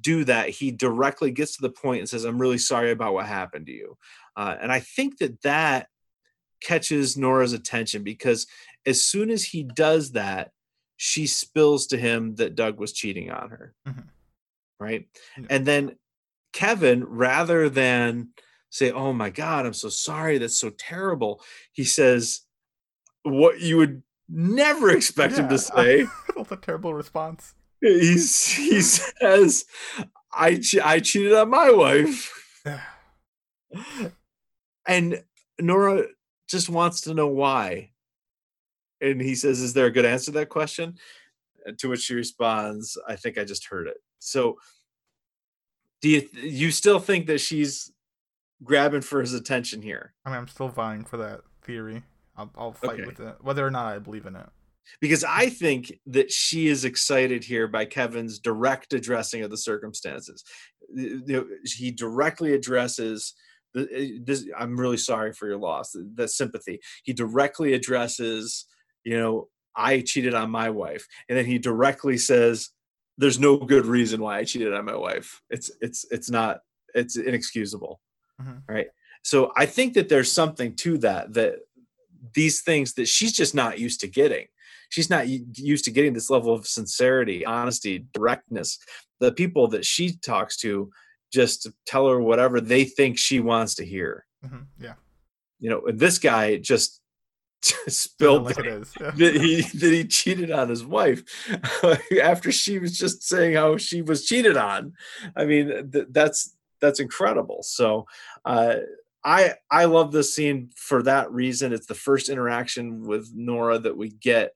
do 0.00 0.24
that. 0.24 0.50
He 0.50 0.70
directly 0.70 1.30
gets 1.30 1.56
to 1.56 1.62
the 1.62 1.70
point 1.70 2.00
and 2.00 2.08
says, 2.08 2.24
I'm 2.24 2.40
really 2.40 2.58
sorry 2.58 2.90
about 2.90 3.14
what 3.14 3.26
happened 3.26 3.66
to 3.66 3.72
you. 3.72 3.96
Uh, 4.36 4.56
and 4.60 4.70
I 4.70 4.80
think 4.80 5.18
that 5.18 5.42
that 5.42 5.88
catches 6.62 7.16
Nora's 7.16 7.52
attention 7.52 8.02
because 8.02 8.46
as 8.86 9.02
soon 9.02 9.30
as 9.30 9.44
he 9.44 9.62
does 9.62 10.12
that, 10.12 10.52
she 11.02 11.26
spills 11.26 11.86
to 11.86 11.96
him 11.96 12.34
that 12.34 12.54
Doug 12.54 12.78
was 12.78 12.92
cheating 12.92 13.30
on 13.30 13.48
her. 13.48 13.74
Mhm. 13.88 14.04
Right. 14.78 15.08
Yeah. 15.38 15.46
And 15.48 15.64
then 15.64 15.96
Kevin, 16.52 17.04
rather 17.04 17.70
than 17.70 18.30
say, 18.68 18.90
Oh 18.92 19.14
my 19.14 19.30
God, 19.30 19.64
I'm 19.64 19.72
so 19.72 19.88
sorry. 19.88 20.36
That's 20.36 20.56
so 20.58 20.68
terrible, 20.70 21.42
he 21.72 21.84
says 21.84 22.42
what 23.22 23.60
you 23.60 23.78
would 23.78 24.02
never 24.28 24.90
expect 24.90 25.38
him 25.38 25.48
to 25.48 25.56
say. 25.58 26.06
That's 26.36 26.52
a 26.52 26.56
terrible 26.56 26.92
response. 26.92 27.54
He's, 27.80 28.44
he 28.46 28.80
says, 29.22 29.64
I, 30.34 30.56
che- 30.56 30.80
I 30.80 31.00
cheated 31.00 31.32
on 31.32 31.48
my 31.48 31.70
wife. 31.70 32.30
And 34.86 35.22
Nora 35.58 36.04
just 36.48 36.68
wants 36.68 37.02
to 37.02 37.14
know 37.14 37.28
why. 37.28 37.89
And 39.00 39.20
he 39.20 39.34
says, 39.34 39.60
Is 39.60 39.72
there 39.72 39.86
a 39.86 39.90
good 39.90 40.04
answer 40.04 40.26
to 40.26 40.38
that 40.38 40.48
question? 40.48 40.96
And 41.66 41.78
to 41.78 41.88
which 41.88 42.00
she 42.00 42.14
responds, 42.14 42.96
I 43.06 43.16
think 43.16 43.38
I 43.38 43.44
just 43.44 43.66
heard 43.66 43.86
it. 43.86 43.98
So 44.18 44.56
do 46.00 46.08
you 46.08 46.26
you 46.32 46.70
still 46.70 46.98
think 46.98 47.26
that 47.26 47.40
she's 47.40 47.92
grabbing 48.64 49.02
for 49.02 49.20
his 49.20 49.34
attention 49.34 49.82
here? 49.82 50.14
I 50.24 50.30
mean, 50.30 50.38
I'm 50.38 50.48
still 50.48 50.68
vying 50.68 51.04
for 51.04 51.18
that 51.18 51.40
theory. 51.62 52.02
I'll, 52.36 52.50
I'll 52.56 52.72
fight 52.72 53.00
Okay. 53.00 53.04
with 53.06 53.20
it, 53.20 53.36
whether 53.42 53.66
or 53.66 53.70
not 53.70 53.94
I 53.94 53.98
believe 53.98 54.24
in 54.26 54.36
it. 54.36 54.46
Because 55.00 55.22
I 55.24 55.50
think 55.50 56.00
that 56.06 56.32
she 56.32 56.66
is 56.68 56.84
excited 56.84 57.44
here 57.44 57.68
by 57.68 57.84
Kevin's 57.84 58.38
direct 58.38 58.92
addressing 58.94 59.42
of 59.42 59.50
the 59.50 59.56
circumstances. 59.56 60.42
He 60.96 61.90
directly 61.90 62.54
addresses 62.54 63.34
the, 63.74 63.88
eh, 63.92 64.18
this. 64.24 64.46
I'm 64.58 64.80
really 64.80 64.96
sorry 64.96 65.32
for 65.32 65.46
your 65.46 65.58
loss. 65.58 65.94
The 66.14 66.26
sympathy. 66.26 66.80
He 67.04 67.12
directly 67.12 67.74
addresses, 67.74 68.64
you 69.04 69.18
know, 69.18 69.48
I 69.74 70.00
cheated 70.00 70.34
on 70.34 70.50
my 70.50 70.70
wife, 70.70 71.06
and 71.28 71.38
then 71.38 71.46
he 71.46 71.58
directly 71.58 72.18
says, 72.18 72.70
"There's 73.18 73.38
no 73.38 73.56
good 73.56 73.86
reason 73.86 74.20
why 74.20 74.38
I 74.38 74.44
cheated 74.44 74.74
on 74.74 74.84
my 74.84 74.96
wife. 74.96 75.40
It's 75.50 75.70
it's 75.80 76.04
it's 76.10 76.30
not. 76.30 76.60
It's 76.94 77.16
inexcusable." 77.16 78.00
Mhm. 78.40 78.62
Right. 78.68 78.88
So 79.22 79.52
I 79.56 79.66
think 79.66 79.94
that 79.94 80.08
there's 80.08 80.32
something 80.32 80.74
to 80.76 80.98
that. 80.98 81.34
That 81.34 81.60
these 82.34 82.62
things 82.62 82.94
that 82.94 83.08
she's 83.08 83.32
just 83.32 83.54
not 83.54 83.78
used 83.78 84.00
to 84.00 84.08
getting 84.08 84.46
she's 84.90 85.08
not 85.08 85.26
used 85.26 85.84
to 85.86 85.90
getting 85.90 86.12
this 86.12 86.28
level 86.28 86.52
of 86.52 86.66
sincerity, 86.66 87.46
honesty, 87.46 88.06
directness. 88.12 88.78
The 89.20 89.32
people 89.32 89.68
that 89.68 89.84
she 89.84 90.16
talks 90.16 90.56
to 90.58 90.90
just 91.32 91.68
tell 91.86 92.08
her 92.08 92.20
whatever 92.20 92.60
they 92.60 92.84
think 92.84 93.16
she 93.16 93.40
wants 93.40 93.74
to 93.76 93.86
hear. 93.86 94.26
hmm 94.44 94.62
Yeah, 94.78 94.94
You 95.60 95.70
know, 95.70 95.82
and 95.86 95.98
this 95.98 96.18
guy 96.18 96.56
just 96.56 97.00
spilled 97.62 98.44
like 98.44 98.56
that, 98.56 98.66
it 98.66 98.72
is. 98.82 98.94
Yeah. 99.00 99.10
that 99.10 99.34
he 99.40 99.60
that 99.62 99.92
he 99.92 100.04
cheated 100.04 100.50
on 100.50 100.68
his 100.68 100.84
wife 100.84 101.22
after 102.22 102.50
she 102.52 102.78
was 102.78 102.96
just 102.96 103.22
saying 103.22 103.54
how 103.54 103.76
she 103.76 104.02
was 104.02 104.26
cheated 104.26 104.56
on. 104.56 104.94
I 105.36 105.44
mean, 105.44 105.90
th- 105.90 106.06
that's 106.10 106.56
that's 106.80 107.00
incredible. 107.00 107.62
So, 107.62 108.06
uh, 108.44 108.76
I 109.24 109.54
I 109.70 109.84
love 109.84 110.12
this 110.12 110.34
scene 110.34 110.70
for 110.74 111.02
that 111.02 111.30
reason. 111.30 111.72
It's 111.72 111.86
the 111.86 111.94
first 111.94 112.28
interaction 112.28 113.06
with 113.06 113.30
Nora 113.34 113.78
that 113.78 113.96
we 113.96 114.08
get. 114.10 114.52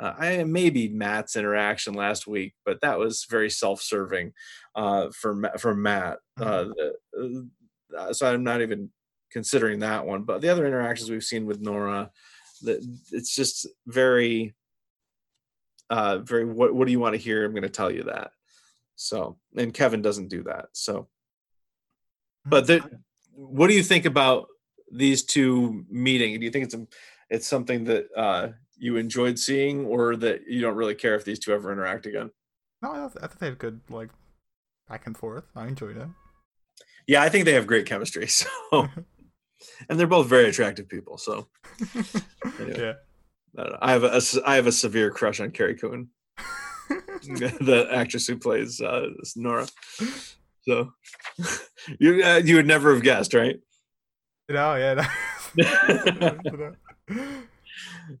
Uh, 0.00 0.14
I 0.16 0.44
maybe 0.44 0.88
Matt's 0.88 1.34
interaction 1.34 1.94
last 1.94 2.28
week, 2.28 2.54
but 2.64 2.80
that 2.82 3.00
was 3.00 3.26
very 3.28 3.50
self-serving 3.50 4.32
uh, 4.76 5.08
for 5.10 5.50
from 5.58 5.82
Matt. 5.82 6.18
Uh, 6.40 6.64
the- 6.64 7.48
uh, 7.98 8.12
so 8.12 8.32
I'm 8.32 8.44
not 8.44 8.60
even 8.60 8.90
considering 9.30 9.80
that 9.80 10.06
one. 10.06 10.22
But 10.22 10.40
the 10.40 10.48
other 10.48 10.66
interactions 10.66 11.10
we've 11.10 11.24
seen 11.24 11.46
with 11.46 11.60
Nora, 11.60 12.10
that 12.62 12.84
it's 13.12 13.34
just 13.34 13.66
very, 13.86 14.54
uh, 15.90 16.18
very. 16.18 16.44
What 16.44 16.74
What 16.74 16.86
do 16.86 16.92
you 16.92 17.00
want 17.00 17.14
to 17.14 17.20
hear? 17.20 17.44
I'm 17.44 17.52
going 17.52 17.62
to 17.62 17.68
tell 17.68 17.90
you 17.90 18.04
that. 18.04 18.30
So, 18.96 19.38
and 19.56 19.72
Kevin 19.72 20.02
doesn't 20.02 20.28
do 20.28 20.42
that. 20.44 20.66
So, 20.72 21.08
but 22.44 22.66
the, 22.66 22.82
what 23.32 23.68
do 23.68 23.74
you 23.74 23.82
think 23.82 24.04
about 24.04 24.46
these 24.90 25.24
two 25.24 25.84
meeting? 25.88 26.38
Do 26.38 26.44
you 26.44 26.50
think 26.50 26.64
it's 26.64 26.74
a, 26.74 26.86
it's 27.30 27.46
something 27.46 27.84
that 27.84 28.06
uh, 28.16 28.48
you 28.76 28.96
enjoyed 28.96 29.38
seeing, 29.38 29.86
or 29.86 30.16
that 30.16 30.42
you 30.48 30.60
don't 30.60 30.74
really 30.74 30.96
care 30.96 31.14
if 31.14 31.24
these 31.24 31.38
two 31.38 31.52
ever 31.52 31.72
interact 31.72 32.06
again? 32.06 32.30
No, 32.82 32.92
I, 32.92 32.96
th- 33.08 33.16
I 33.22 33.26
think 33.26 33.38
they 33.38 33.46
had 33.46 33.58
good 33.58 33.80
like 33.88 34.10
back 34.88 35.06
and 35.06 35.16
forth. 35.16 35.44
I 35.54 35.66
enjoyed 35.66 35.96
it. 35.96 36.08
Yeah, 37.06 37.22
I 37.22 37.28
think 37.28 37.44
they 37.44 37.54
have 37.54 37.66
great 37.66 37.86
chemistry. 37.86 38.28
So, 38.38 38.46
and 39.88 39.98
they're 39.98 40.06
both 40.06 40.26
very 40.28 40.48
attractive 40.48 40.88
people. 40.88 41.18
So, 41.18 41.48
Anyway. 42.60 42.78
yeah. 42.78 42.92
I. 43.56 43.78
I 43.80 43.92
have 43.92 44.04
a, 44.04 44.20
I 44.46 44.54
have 44.56 44.66
a 44.66 44.72
severe 44.72 45.10
crush 45.10 45.40
on 45.40 45.50
Carrie 45.50 45.74
Coon, 45.76 46.08
the 47.22 47.88
actress 47.92 48.26
who 48.26 48.36
plays 48.38 48.80
uh, 48.80 49.08
Nora. 49.36 49.66
So, 50.62 50.92
you 51.98 52.22
uh, 52.22 52.40
you 52.44 52.56
would 52.56 52.66
never 52.66 52.92
have 52.94 53.02
guessed, 53.02 53.34
right? 53.34 53.56
no, 54.48 54.76
yeah. 54.76 55.06
no. 55.56 56.74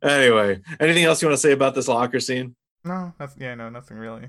Anyway, 0.02 0.60
anything 0.80 1.04
else 1.04 1.22
you 1.22 1.28
want 1.28 1.36
to 1.36 1.40
say 1.40 1.52
about 1.52 1.74
this 1.74 1.88
locker 1.88 2.20
scene? 2.20 2.54
no, 2.84 3.12
that's 3.18 3.34
yeah, 3.38 3.54
no, 3.54 3.68
nothing 3.68 3.96
really. 3.98 4.28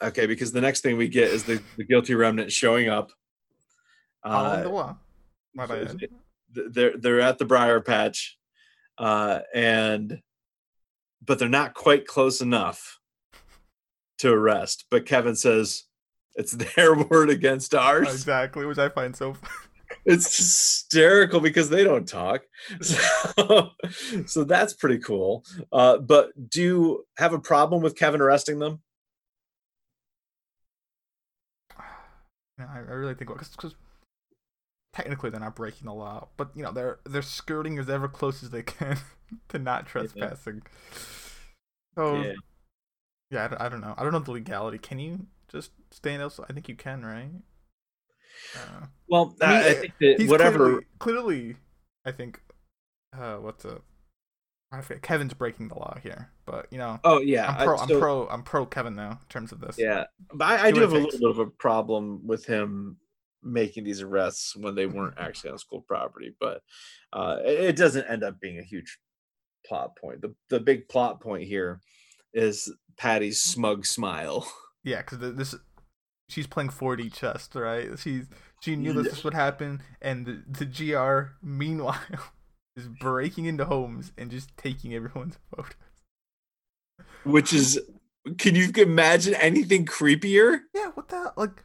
Okay, 0.00 0.26
because 0.26 0.52
the 0.52 0.60
next 0.60 0.82
thing 0.82 0.96
we 0.96 1.08
get 1.08 1.28
is 1.28 1.44
the, 1.44 1.60
the 1.76 1.84
guilty 1.84 2.14
remnant 2.14 2.52
showing 2.52 2.88
up. 2.88 3.10
Uh, 4.22 4.62
the 6.52 6.62
law. 6.62 6.70
My 6.70 6.72
so 6.72 6.74
bad. 6.74 6.74
th- 6.74 6.74
they're 6.74 6.96
they're 6.98 7.20
at 7.20 7.38
the 7.38 7.44
briar 7.44 7.80
patch, 7.80 8.38
uh, 8.98 9.40
and 9.54 10.20
but 11.24 11.38
they're 11.38 11.48
not 11.48 11.74
quite 11.74 12.06
close 12.06 12.40
enough 12.40 12.98
to 14.18 14.32
arrest. 14.32 14.84
But 14.90 15.06
Kevin 15.06 15.36
says 15.36 15.84
it's 16.34 16.52
their 16.76 16.94
word 16.94 17.30
against 17.30 17.74
ours. 17.74 18.12
Exactly, 18.12 18.66
which 18.66 18.78
I 18.78 18.88
find 18.88 19.16
so. 19.16 19.36
It's 20.04 20.36
hysterical 20.36 21.40
because 21.40 21.70
they 21.70 21.84
don't 21.84 22.06
talk. 22.06 22.42
So, 22.82 23.70
so 24.26 24.44
that's 24.44 24.74
pretty 24.74 24.98
cool. 24.98 25.44
Uh, 25.72 25.98
but 25.98 26.50
do 26.50 26.62
you 26.62 27.06
have 27.16 27.32
a 27.32 27.38
problem 27.38 27.82
with 27.82 27.96
Kevin 27.96 28.20
arresting 28.20 28.58
them? 28.58 28.82
I 32.58 32.78
really 32.78 33.14
think 33.14 33.30
because 33.30 33.74
technically 34.98 35.30
they're 35.30 35.38
not 35.40 35.54
breaking 35.54 35.86
the 35.86 35.94
law, 35.94 36.26
but 36.36 36.50
you 36.54 36.62
know 36.64 36.72
they're 36.72 36.98
they're 37.04 37.22
skirting 37.22 37.78
as 37.78 37.88
ever 37.88 38.08
close 38.08 38.42
as 38.42 38.50
they 38.50 38.62
can 38.62 38.98
to 39.48 39.58
not 39.58 39.86
trespassing. 39.86 40.62
So 41.96 42.20
Yeah. 42.20 42.32
yeah, 43.30 43.44
I, 43.44 43.48
don't- 43.48 43.60
I 43.60 43.68
don't 43.68 43.80
know. 43.80 43.94
I 43.96 44.02
don't 44.02 44.12
know 44.12 44.18
the 44.18 44.32
legality. 44.32 44.78
Can 44.78 44.98
you 44.98 45.26
just 45.48 45.70
stand 45.92 46.20
outside? 46.22 46.46
I 46.50 46.52
think 46.52 46.68
you 46.68 46.74
can, 46.74 47.04
right? 47.06 47.30
Uh, 48.56 48.86
Well, 49.08 49.34
I 49.40 49.46
mean, 49.46 49.56
I, 49.56 49.68
I 49.68 49.74
think 49.74 49.92
that 50.00 50.26
whatever. 50.28 50.58
Clearly, 50.58 50.84
clearly, 50.98 51.56
I 52.04 52.12
think. 52.12 52.40
Uh, 53.16 53.36
what's 53.36 53.64
a? 53.64 53.80
I 54.70 54.80
forget. 54.82 55.02
Kevin's 55.02 55.32
breaking 55.34 55.68
the 55.68 55.74
law 55.76 55.96
here, 56.02 56.30
but 56.44 56.66
you 56.70 56.76
know, 56.78 57.00
Oh 57.04 57.20
yeah, 57.20 57.48
I'm 57.48 57.64
pro. 57.66 57.76
I, 57.76 57.82
I'm 57.82 57.88
so- 57.88 57.98
pro. 57.98 58.28
I'm 58.28 58.42
pro 58.42 58.66
Kevin 58.66 58.94
now 58.94 59.12
in 59.12 59.28
terms 59.28 59.52
of 59.52 59.60
this. 59.60 59.76
Yeah, 59.78 60.04
but 60.34 60.44
I, 60.44 60.66
I 60.66 60.70
Do 60.70 60.76
do 60.76 60.80
have 60.82 60.92
a 60.92 60.98
little 60.98 61.18
bit 61.18 61.30
of 61.30 61.38
a 61.38 61.46
problem 61.46 62.26
with 62.26 62.44
him 62.44 62.98
making 63.42 63.84
these 63.84 64.02
arrests 64.02 64.56
when 64.56 64.74
they 64.74 64.86
weren't 64.86 65.18
actually 65.18 65.50
on 65.50 65.58
school 65.58 65.84
property. 65.86 66.34
But 66.38 66.62
uh, 67.12 67.38
it, 67.44 67.76
doesn't 67.76 68.06
end 68.08 68.24
up 68.24 68.40
being 68.40 68.58
a 68.58 68.62
huge 68.64 68.98
plot 69.66 69.96
point. 70.00 70.22
The 70.22 70.34
the 70.50 70.60
big 70.60 70.88
plot 70.88 71.20
point 71.20 71.44
here 71.44 71.80
is 72.32 72.72
Patty's 72.96 73.40
smug 73.40 73.86
smile. 73.86 74.50
Yeah, 74.84 75.02
because 75.02 75.34
this 75.34 75.56
she's 76.28 76.46
playing 76.46 76.70
4D 76.70 77.12
chess, 77.12 77.48
right? 77.52 77.98
She's 77.98 78.26
she 78.62 78.76
knew 78.76 78.92
that 78.94 79.02
this 79.02 79.24
would 79.24 79.34
happen, 79.34 79.82
and 80.00 80.24
the, 80.24 80.42
the 80.46 80.64
GR 80.64 81.32
meanwhile 81.42 82.00
is 82.76 82.88
breaking 82.88 83.46
into 83.46 83.64
homes 83.64 84.12
and 84.16 84.30
just 84.30 84.56
taking 84.56 84.94
everyone's 84.94 85.36
photos. 85.54 85.74
which 87.24 87.52
is 87.52 87.80
can 88.38 88.54
you 88.54 88.70
imagine 88.76 89.34
anything 89.34 89.84
creepier 89.84 90.60
Yeah, 90.74 90.90
what 90.94 91.08
the 91.08 91.32
like? 91.36 91.64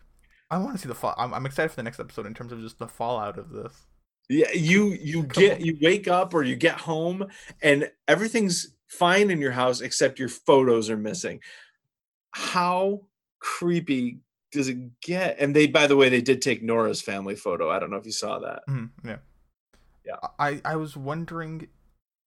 I 0.53 0.57
want 0.59 0.75
to 0.75 0.81
see 0.81 0.87
the 0.87 0.95
fall. 0.95 1.15
I'm, 1.17 1.33
I'm 1.33 1.45
excited 1.45 1.69
for 1.69 1.75
the 1.77 1.83
next 1.83 1.99
episode 1.99 2.25
in 2.25 2.33
terms 2.33 2.51
of 2.51 2.59
just 2.61 2.77
the 2.79 2.87
fallout 2.87 3.37
of 3.37 3.49
this. 3.49 3.73
yeah 4.29 4.51
you 4.53 4.89
you 4.91 5.23
Come 5.23 5.43
get 5.43 5.53
on. 5.59 5.65
you 5.65 5.77
wake 5.81 6.07
up 6.07 6.33
or 6.33 6.43
you 6.43 6.55
get 6.55 6.79
home 6.79 7.27
and 7.61 7.89
everything's 8.07 8.73
fine 8.87 9.31
in 9.31 9.41
your 9.41 9.51
house 9.51 9.81
except 9.81 10.19
your 10.19 10.29
photos 10.29 10.89
are 10.89 10.97
missing 10.97 11.39
how 12.31 13.01
creepy 13.39 14.19
does 14.51 14.67
it 14.69 14.77
get 15.01 15.37
and 15.39 15.55
they 15.55 15.67
by 15.67 15.87
the 15.87 15.95
way 15.97 16.09
they 16.09 16.21
did 16.21 16.41
take 16.41 16.61
nora's 16.63 17.01
family 17.01 17.35
photo 17.35 17.69
i 17.71 17.79
don't 17.79 17.89
know 17.89 17.97
if 17.97 18.05
you 18.05 18.11
saw 18.11 18.39
that 18.39 18.61
Mhm, 18.69 18.89
yeah, 19.03 19.17
Yeah. 20.05 20.15
I 20.39 20.61
I 20.63 20.75
was 20.75 20.95
wondering 20.95 21.67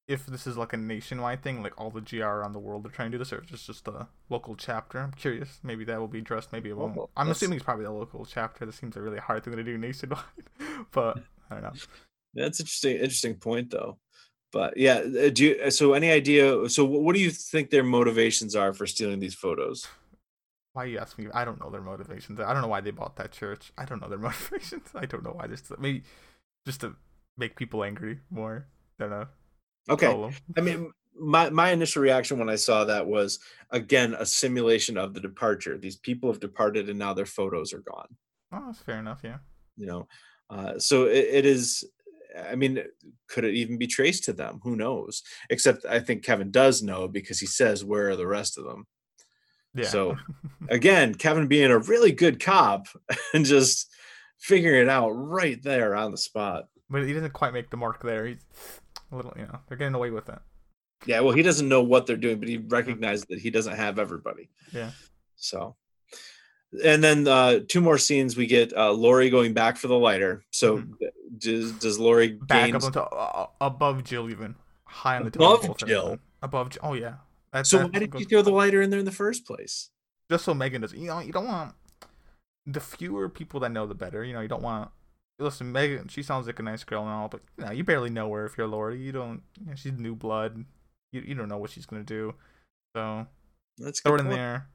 if 0.08 0.26
this 0.26 0.46
is 0.46 0.56
like 0.56 0.72
a 0.72 0.76
nationwide 0.76 1.42
thing, 1.42 1.62
like 1.62 1.78
all 1.80 1.90
the 1.90 2.00
GR 2.00 2.22
around 2.24 2.52
the 2.52 2.60
world 2.60 2.86
are 2.86 2.90
trying 2.90 3.10
to 3.10 3.16
do 3.16 3.18
this, 3.18 3.32
or 3.32 3.38
if 3.38 3.52
it's 3.52 3.66
just 3.66 3.88
a 3.88 4.06
local 4.28 4.54
chapter. 4.54 4.98
I'm 5.00 5.12
curious. 5.12 5.58
Maybe 5.62 5.84
that 5.84 5.98
will 5.98 6.08
be 6.08 6.20
addressed. 6.20 6.52
Maybe 6.52 6.70
it 6.70 6.76
won't. 6.76 6.96
I'm 7.16 7.26
that's- 7.26 7.38
assuming 7.38 7.56
it's 7.56 7.64
probably 7.64 7.86
a 7.86 7.92
local 7.92 8.24
chapter. 8.24 8.64
This 8.64 8.76
seems 8.76 8.96
a 8.96 9.00
really 9.02 9.18
hard 9.18 9.44
thing 9.44 9.56
to 9.56 9.64
do 9.64 9.76
nationwide, 9.76 10.22
but 10.92 11.18
I 11.50 11.54
don't 11.54 11.62
know. 11.64 11.72
That's 12.34 12.60
interesting. 12.60 12.96
Interesting 12.96 13.34
point, 13.34 13.70
though. 13.70 13.98
But 14.52 14.76
yeah, 14.76 14.98
uh, 14.98 15.30
do 15.30 15.44
you, 15.44 15.70
so 15.70 15.94
any 15.94 16.10
idea? 16.10 16.68
So 16.68 16.84
what 16.84 17.14
do 17.14 17.20
you 17.20 17.30
think 17.30 17.70
their 17.70 17.82
motivations 17.82 18.54
are 18.54 18.72
for 18.72 18.86
stealing 18.86 19.18
these 19.18 19.34
photos? 19.34 19.88
Why 20.72 20.84
you 20.84 20.98
ask 20.98 21.18
me? 21.18 21.26
I 21.34 21.44
don't 21.44 21.60
know 21.60 21.70
their 21.70 21.80
motivations. 21.80 22.38
I 22.38 22.52
don't 22.52 22.62
know 22.62 22.68
why 22.68 22.80
they 22.80 22.90
bought 22.90 23.16
that 23.16 23.32
church. 23.32 23.72
I 23.76 23.84
don't 23.86 24.00
know 24.00 24.08
their 24.08 24.18
motivations. 24.30 24.88
I 24.94 25.06
don't 25.06 25.24
know 25.24 25.32
why 25.32 25.46
they're 25.48 25.56
maybe 25.78 26.04
just 26.64 26.80
to 26.82 26.94
make 27.36 27.56
people 27.56 27.82
angry 27.82 28.20
more. 28.30 28.66
I 29.00 29.02
don't 29.02 29.10
know. 29.10 29.26
Okay. 29.88 30.30
I 30.56 30.60
mean, 30.60 30.92
my 31.18 31.50
my 31.50 31.70
initial 31.70 32.02
reaction 32.02 32.38
when 32.38 32.48
I 32.48 32.56
saw 32.56 32.84
that 32.84 33.06
was 33.06 33.38
again 33.70 34.14
a 34.18 34.26
simulation 34.26 34.96
of 34.96 35.14
the 35.14 35.20
departure. 35.20 35.78
These 35.78 35.96
people 35.96 36.30
have 36.30 36.40
departed 36.40 36.88
and 36.88 36.98
now 36.98 37.14
their 37.14 37.26
photos 37.26 37.72
are 37.72 37.80
gone. 37.80 38.16
Oh, 38.52 38.64
that's 38.66 38.80
fair 38.80 38.98
enough. 38.98 39.20
Yeah. 39.24 39.38
You 39.76 39.86
know, 39.86 40.08
uh, 40.50 40.78
so 40.78 41.04
it, 41.04 41.26
it 41.30 41.46
is. 41.46 41.84
I 42.50 42.54
mean, 42.54 42.82
could 43.28 43.44
it 43.44 43.54
even 43.54 43.78
be 43.78 43.86
traced 43.86 44.24
to 44.24 44.32
them? 44.32 44.60
Who 44.62 44.76
knows? 44.76 45.22
Except 45.48 45.86
I 45.86 46.00
think 46.00 46.22
Kevin 46.22 46.50
does 46.50 46.82
know 46.82 47.08
because 47.08 47.40
he 47.40 47.46
says, 47.46 47.84
"Where 47.84 48.10
are 48.10 48.16
the 48.16 48.26
rest 48.26 48.58
of 48.58 48.64
them?" 48.64 48.86
Yeah. 49.74 49.84
So 49.88 50.16
again, 50.68 51.14
Kevin 51.14 51.46
being 51.46 51.70
a 51.70 51.78
really 51.78 52.12
good 52.12 52.40
cop 52.40 52.88
and 53.34 53.44
just 53.44 53.90
figuring 54.38 54.82
it 54.82 54.88
out 54.88 55.10
right 55.10 55.62
there 55.62 55.94
on 55.96 56.10
the 56.10 56.18
spot. 56.18 56.64
But 56.88 57.04
he 57.04 57.12
doesn't 57.12 57.32
quite 57.32 57.52
make 57.52 57.70
the 57.70 57.76
mark 57.76 58.02
there. 58.02 58.26
He's 58.26 58.44
a 59.12 59.16
little, 59.16 59.32
you 59.36 59.44
know, 59.44 59.58
they're 59.68 59.76
getting 59.76 59.94
away 59.94 60.10
with 60.10 60.28
it. 60.28 60.38
Yeah, 61.04 61.20
well, 61.20 61.34
he 61.34 61.42
doesn't 61.42 61.68
know 61.68 61.82
what 61.82 62.06
they're 62.06 62.16
doing, 62.16 62.38
but 62.38 62.48
he 62.48 62.56
recognized 62.56 63.28
that 63.28 63.38
he 63.38 63.50
doesn't 63.50 63.76
have 63.76 63.98
everybody. 63.98 64.48
Yeah. 64.72 64.90
So, 65.36 65.76
and 66.84 67.04
then 67.04 67.28
uh, 67.28 67.60
two 67.68 67.80
more 67.80 67.98
scenes. 67.98 68.36
We 68.36 68.46
get 68.46 68.72
uh, 68.74 68.92
Laurie 68.92 69.30
going 69.30 69.52
back 69.52 69.76
for 69.76 69.88
the 69.88 69.98
lighter. 69.98 70.42
So, 70.50 70.78
mm-hmm. 70.78 70.92
does 71.38 71.72
does 71.72 71.98
Laurie 71.98 72.32
back 72.32 72.66
gain... 72.66 72.76
up 72.76 72.84
onto, 72.84 73.00
uh, 73.00 73.46
above 73.60 74.04
Jill, 74.04 74.30
even 74.30 74.54
high 74.84 75.16
on 75.16 75.24
the 75.24 75.30
top 75.30 75.64
above 75.64 75.76
Jill? 75.78 76.18
Above. 76.42 76.78
Oh 76.82 76.94
yeah. 76.94 77.16
That's, 77.52 77.70
so 77.70 77.86
why 77.86 77.98
did 77.98 78.14
you 78.14 78.24
throw 78.24 78.42
the 78.42 78.50
lighter 78.50 78.82
in 78.82 78.90
there 78.90 78.98
in 78.98 79.04
the 79.04 79.12
first 79.12 79.46
place? 79.46 79.90
Just 80.30 80.44
so 80.44 80.54
Megan 80.54 80.80
doesn't. 80.80 80.98
You 80.98 81.08
know, 81.08 81.20
you 81.20 81.32
don't 81.32 81.46
want 81.46 81.74
the 82.66 82.80
fewer 82.80 83.28
people 83.28 83.60
that 83.60 83.70
know, 83.70 83.86
the 83.86 83.94
better. 83.94 84.24
You 84.24 84.32
know, 84.32 84.40
you 84.40 84.48
don't 84.48 84.62
want. 84.62 84.90
Listen, 85.38 85.70
Megan, 85.70 86.08
she 86.08 86.22
sounds 86.22 86.46
like 86.46 86.58
a 86.58 86.62
nice 86.62 86.82
girl 86.82 87.02
and 87.02 87.10
all, 87.10 87.28
but 87.28 87.42
you 87.58 87.64
know, 87.64 87.70
you 87.70 87.84
barely 87.84 88.08
know 88.08 88.32
her 88.32 88.46
if 88.46 88.56
you're 88.56 88.66
Laurie. 88.66 89.00
You 89.00 89.12
don't. 89.12 89.42
You 89.60 89.66
know, 89.66 89.74
she's 89.74 89.92
new 89.92 90.14
blood. 90.14 90.64
You 91.12 91.20
you 91.20 91.34
don't 91.34 91.48
know 91.48 91.58
what 91.58 91.70
she's 91.70 91.86
gonna 91.86 92.02
do. 92.02 92.34
So 92.96 93.26
let's 93.78 94.00
throw 94.00 94.14
it 94.14 94.20
in 94.20 94.30
there. 94.30 94.68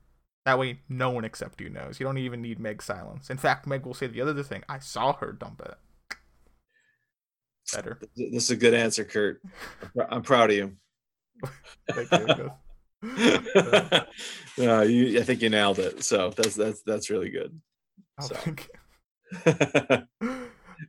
That 0.45 0.59
way, 0.59 0.79
no 0.89 1.09
one 1.09 1.25
except 1.25 1.61
you 1.61 1.69
knows. 1.69 1.99
You 1.99 2.05
don't 2.05 2.17
even 2.17 2.41
need 2.41 2.59
Meg's 2.59 2.85
silence. 2.85 3.29
In 3.29 3.37
fact, 3.37 3.65
Meg 3.65 3.85
will 3.85 3.93
say 3.93 4.07
the 4.07 4.21
other 4.21 4.43
thing. 4.43 4.63
I 4.69 4.79
saw 4.79 5.13
her 5.13 5.31
dump 5.31 5.61
it. 5.61 6.17
Better. 7.73 7.99
This 8.15 8.43
is 8.43 8.51
a 8.51 8.55
good 8.55 8.73
answer, 8.73 9.03
Kurt. 9.03 9.41
I'm 10.09 10.23
proud 10.23 10.49
of 10.49 10.55
you. 10.57 10.75
Thank 11.91 12.37
you. 12.37 12.51
no, 14.57 14.81
you, 14.81 15.19
I 15.19 15.23
think 15.23 15.41
you 15.41 15.49
nailed 15.49 15.79
it. 15.79 16.03
So 16.03 16.31
that's 16.35 16.55
that's 16.55 16.81
that's 16.83 17.09
really 17.09 17.29
good. 17.29 17.59
Oh, 18.19 18.29
so. 19.45 20.07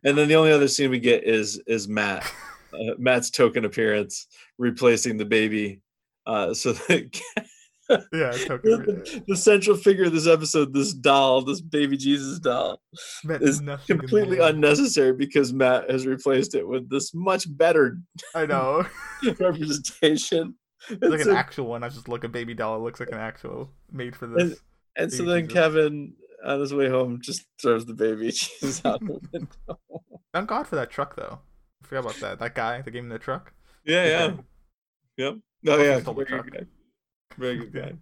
and 0.04 0.16
then 0.16 0.28
the 0.28 0.36
only 0.36 0.52
other 0.52 0.68
scene 0.68 0.90
we 0.90 1.00
get 1.00 1.24
is 1.24 1.60
is 1.66 1.88
Matt, 1.88 2.24
uh, 2.72 2.94
Matt's 2.98 3.30
token 3.30 3.64
appearance, 3.64 4.26
replacing 4.58 5.16
the 5.16 5.24
baby. 5.24 5.80
Uh, 6.26 6.54
so 6.54 6.72
that 6.88 7.20
yeah, 7.88 8.30
the, 8.30 9.22
the, 9.28 9.36
central 9.36 9.76
figure 9.76 10.04
of 10.04 10.12
this 10.12 10.26
episode, 10.26 10.72
this 10.72 10.94
doll, 10.94 11.42
this 11.42 11.60
baby 11.60 11.96
Jesus 11.96 12.38
doll, 12.38 12.80
Matt 13.24 13.42
is 13.42 13.60
completely 13.86 14.38
unnecessary 14.38 15.12
because 15.12 15.52
Matt 15.52 15.90
has 15.90 16.06
replaced 16.06 16.54
it 16.54 16.66
with 16.66 16.88
this 16.88 17.12
much 17.12 17.44
better. 17.54 17.98
I 18.34 18.46
know 18.46 18.86
representation 19.38 20.54
it's 20.90 21.02
like 21.02 21.20
an 21.20 21.30
actual 21.30 21.66
one. 21.66 21.84
I 21.84 21.88
just 21.88 22.08
look 22.08 22.24
a 22.24 22.28
baby 22.28 22.54
doll. 22.54 22.76
It 22.76 22.80
looks 22.80 23.00
like 23.00 23.10
an 23.10 23.18
actual 23.18 23.70
made 23.90 24.16
for 24.16 24.26
this. 24.26 24.42
And, 24.42 24.56
and 24.96 25.12
so 25.12 25.24
then. 25.24 25.46
Kevin, 25.46 26.14
on 26.44 26.60
his 26.60 26.74
way 26.74 26.88
home, 26.88 27.20
just 27.20 27.44
throws 27.60 27.86
the 27.86 27.94
baby 27.94 28.26
Jesus 28.32 28.84
out 28.84 29.00
the 29.00 29.20
window. 29.32 29.78
Thank 30.32 30.48
God 30.48 30.66
for 30.66 30.76
that 30.76 30.90
truck, 30.90 31.16
though. 31.16 31.40
I 31.82 31.86
forgot 31.86 32.00
about 32.04 32.20
that. 32.20 32.38
That 32.38 32.54
guy 32.54 32.80
that 32.80 32.90
gave 32.90 33.02
him 33.02 33.08
the 33.08 33.18
truck. 33.18 33.52
Yeah, 33.84 34.04
yeah, 34.04 34.32
yep. 35.16 35.34
Oh 35.64 35.80
yeah, 35.80 36.00
very 36.00 36.24
good 36.24 36.52
guy. 36.52 36.66
Very 37.38 37.56
good 37.56 37.72
guy. 37.72 37.92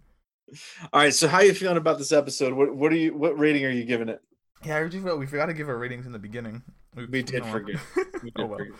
All 0.91 1.01
right, 1.01 1.13
so 1.13 1.27
how 1.27 1.37
are 1.37 1.43
you 1.43 1.53
feeling 1.53 1.77
about 1.77 1.99
this 1.99 2.11
episode? 2.11 2.53
What 2.53 2.75
what 2.75 2.91
are 2.91 2.95
you? 2.95 3.15
What 3.15 3.37
rating 3.37 3.63
are 3.65 3.69
you 3.69 3.85
giving 3.85 4.09
it? 4.09 4.19
Yeah, 4.65 4.77
I 4.77 5.15
we 5.15 5.27
forgot 5.27 5.45
to 5.45 5.53
give 5.53 5.69
our 5.69 5.77
ratings 5.77 6.07
in 6.07 6.11
the 6.11 6.17
beginning. 6.17 6.63
We, 6.95 7.05
we 7.05 7.21
did 7.21 7.45
forget. 7.45 7.79
We 8.23 8.31
did 8.31 8.33
oh 8.37 8.45
well. 8.47 8.57
Forget. 8.57 8.75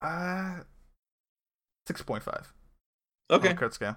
Uh, 0.00 0.54
six 1.88 2.00
point 2.02 2.22
five. 2.22 2.52
Okay. 3.28 3.50
On 3.50 3.56
Kurt 3.56 3.74
scale. 3.74 3.96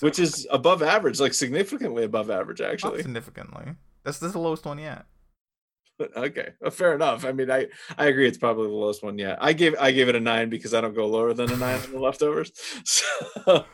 Which 0.00 0.18
is 0.18 0.46
above 0.50 0.82
average, 0.82 1.18
like 1.20 1.34
significantly 1.34 2.04
above 2.04 2.30
average, 2.30 2.60
actually. 2.60 2.98
Not 2.98 3.02
significantly. 3.02 3.74
That's 4.04 4.18
this 4.18 4.28
is 4.28 4.32
the 4.32 4.38
lowest 4.38 4.64
one 4.64 4.78
yet. 4.78 5.06
Okay, 6.16 6.48
well, 6.60 6.70
fair 6.72 6.94
enough. 6.94 7.24
I 7.24 7.30
mean, 7.30 7.48
I 7.48 7.68
I 7.96 8.06
agree. 8.06 8.26
It's 8.26 8.38
probably 8.38 8.66
the 8.66 8.74
lowest 8.74 9.04
one 9.04 9.18
yet. 9.18 9.38
I 9.40 9.52
gave 9.52 9.76
I 9.78 9.92
gave 9.92 10.08
it 10.08 10.16
a 10.16 10.20
nine 10.20 10.48
because 10.48 10.74
I 10.74 10.80
don't 10.80 10.94
go 10.94 11.06
lower 11.06 11.32
than 11.32 11.52
a 11.52 11.56
nine 11.56 11.78
on 11.80 11.92
the 11.92 12.00
leftovers. 12.00 12.50
So. 12.84 13.64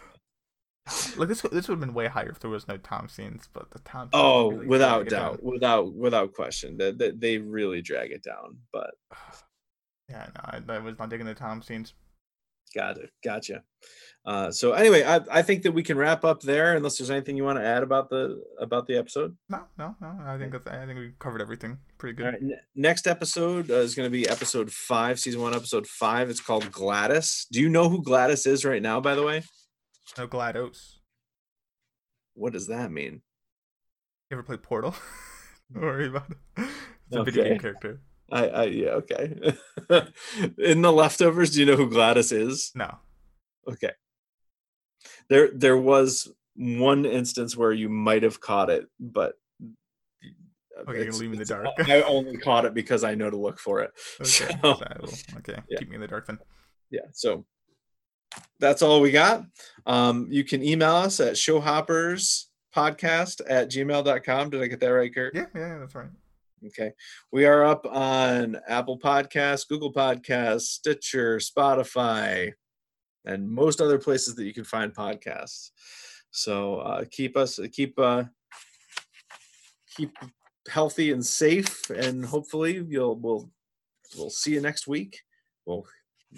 Like 1.16 1.28
this, 1.28 1.42
this 1.42 1.68
would 1.68 1.74
have 1.74 1.80
been 1.80 1.92
way 1.92 2.06
higher 2.06 2.30
if 2.30 2.40
there 2.40 2.50
was 2.50 2.66
no 2.66 2.78
Tom 2.78 3.08
scenes, 3.08 3.48
but 3.52 3.70
the 3.70 3.78
Tom. 3.80 4.08
Oh, 4.12 4.50
really 4.50 4.66
without 4.66 5.08
doubt, 5.08 5.42
without 5.42 5.94
without 5.94 6.32
question, 6.32 6.78
that 6.78 6.98
they, 6.98 7.10
they, 7.10 7.38
really 7.38 7.82
drag 7.82 8.10
it 8.10 8.22
down. 8.22 8.56
But 8.72 8.94
yeah, 10.08 10.28
no, 10.34 10.72
I, 10.74 10.76
I 10.76 10.78
was 10.78 10.98
not 10.98 11.10
digging 11.10 11.26
the 11.26 11.34
Tom 11.34 11.60
scenes. 11.62 11.92
Got 12.74 12.98
it. 12.98 13.10
Gotcha. 13.24 13.62
Uh, 14.24 14.50
so 14.50 14.72
anyway, 14.72 15.02
I, 15.04 15.20
I 15.30 15.42
think 15.42 15.62
that 15.62 15.72
we 15.72 15.82
can 15.82 15.96
wrap 15.96 16.24
up 16.24 16.42
there, 16.42 16.76
unless 16.76 16.98
there's 16.98 17.10
anything 17.10 17.36
you 17.36 17.44
want 17.44 17.58
to 17.58 17.64
add 17.64 17.82
about 17.82 18.10
the 18.10 18.42
about 18.60 18.86
the 18.86 18.96
episode. 18.98 19.36
No, 19.48 19.62
no, 19.78 19.96
no. 20.00 20.18
I 20.22 20.36
think 20.36 20.52
that's, 20.52 20.66
I 20.66 20.84
think 20.84 20.98
we 20.98 21.12
covered 21.18 21.40
everything 21.40 21.78
pretty 21.96 22.16
good. 22.16 22.34
N- 22.34 22.60
next 22.74 23.06
episode 23.06 23.70
uh, 23.70 23.76
is 23.76 23.94
going 23.94 24.06
to 24.06 24.10
be 24.10 24.28
episode 24.28 24.70
five, 24.70 25.18
season 25.18 25.40
one, 25.40 25.54
episode 25.54 25.86
five. 25.86 26.28
It's 26.28 26.40
called 26.40 26.70
Gladys. 26.70 27.46
Do 27.50 27.60
you 27.60 27.70
know 27.70 27.88
who 27.88 28.02
Gladys 28.02 28.44
is 28.44 28.64
right 28.64 28.82
now? 28.82 29.00
By 29.00 29.14
the 29.14 29.22
way, 29.22 29.44
no 30.18 30.28
GLaDOS. 30.28 30.96
What 32.34 32.52
does 32.52 32.66
that 32.66 32.92
mean? 32.92 33.22
You 34.30 34.36
ever 34.36 34.42
play 34.42 34.58
Portal? 34.58 34.94
Don't 35.72 35.82
worry 35.82 36.08
about 36.08 36.30
it. 36.30 36.36
It's 36.58 37.16
a 37.16 37.24
video 37.24 37.44
game 37.44 37.58
character. 37.58 38.02
I, 38.30 38.48
I 38.48 38.64
yeah 38.64 38.88
okay. 38.88 39.54
In 40.58 40.82
the 40.82 40.92
leftovers, 40.92 41.50
do 41.50 41.60
you 41.60 41.66
know 41.66 41.76
who 41.76 41.88
Gladys 41.88 42.32
is? 42.32 42.72
No. 42.74 42.98
Okay. 43.68 43.92
There 45.28 45.50
there 45.52 45.76
was 45.76 46.28
one 46.56 47.06
instance 47.06 47.56
where 47.56 47.72
you 47.72 47.88
might 47.88 48.22
have 48.22 48.40
caught 48.40 48.70
it, 48.70 48.86
but 48.98 49.34
Okay, 50.86 51.04
you're 51.04 51.12
leave 51.12 51.30
me 51.30 51.36
in 51.36 51.40
the 51.40 51.44
dark. 51.44 51.66
I 51.88 52.02
only 52.02 52.36
caught 52.36 52.64
it 52.64 52.72
because 52.72 53.02
I 53.02 53.16
know 53.16 53.30
to 53.30 53.36
look 53.36 53.58
for 53.58 53.80
it. 53.80 53.90
Okay. 54.20 54.56
So, 54.60 54.76
okay. 55.38 55.60
Yeah. 55.68 55.78
Keep 55.78 55.88
me 55.88 55.96
in 55.96 56.00
the 56.00 56.06
dark 56.06 56.26
then. 56.26 56.38
Yeah. 56.90 57.06
So 57.12 57.44
that's 58.60 58.82
all 58.82 59.00
we 59.00 59.10
got. 59.10 59.44
Um, 59.86 60.28
you 60.30 60.44
can 60.44 60.62
email 60.62 60.94
us 60.94 61.18
at 61.20 61.34
showhopperspodcast 61.34 63.40
at 63.48 63.70
gmail.com. 63.70 64.50
Did 64.50 64.62
I 64.62 64.66
get 64.66 64.80
that 64.80 64.88
right, 64.88 65.14
Kurt? 65.14 65.34
Yeah, 65.34 65.46
yeah, 65.54 65.78
that's 65.78 65.94
right. 65.94 66.10
Okay. 66.66 66.92
We 67.30 67.46
are 67.46 67.64
up 67.64 67.86
on 67.86 68.58
Apple 68.66 68.98
Podcasts, 68.98 69.68
Google 69.68 69.92
Podcasts, 69.92 70.62
Stitcher, 70.62 71.38
Spotify, 71.38 72.52
and 73.24 73.48
most 73.48 73.80
other 73.80 73.98
places 73.98 74.34
that 74.34 74.44
you 74.44 74.52
can 74.52 74.64
find 74.64 74.94
podcasts. 74.94 75.70
So 76.30 76.76
uh, 76.76 77.04
keep 77.10 77.36
us 77.36 77.60
keep 77.72 77.98
uh, 77.98 78.24
keep 79.96 80.16
healthy 80.68 81.12
and 81.12 81.24
safe, 81.24 81.88
and 81.90 82.24
hopefully 82.24 82.84
you'll 82.88 83.16
we'll 83.16 83.50
we'll 84.16 84.30
see 84.30 84.52
you 84.52 84.60
next 84.60 84.86
week. 84.86 85.22
Well, 85.64 85.86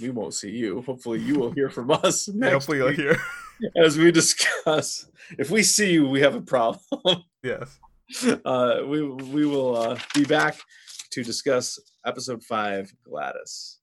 we 0.01 0.10
won't 0.10 0.34
see 0.34 0.51
you. 0.51 0.82
Hopefully 0.82 1.20
you 1.20 1.38
will 1.38 1.51
hear 1.52 1.70
from 1.70 1.90
us. 1.90 2.28
Hopefully 2.42 2.78
you'll 2.78 2.92
hear 2.92 3.16
as 3.76 3.98
we 3.98 4.12
discuss. 4.12 5.06
If 5.38 5.51
we 5.51 5.62
see 5.62 5.92
you, 5.92 6.09
we 6.09 6.20
have 6.20 6.34
a 6.34 6.40
problem. 6.40 6.80
yes. 7.42 7.78
Uh, 8.45 8.82
we 8.87 9.03
we 9.03 9.47
will 9.47 9.77
uh, 9.77 9.99
be 10.15 10.24
back 10.24 10.59
to 11.11 11.23
discuss 11.23 11.78
episode 12.05 12.43
five, 12.43 12.93
Gladys. 13.05 13.80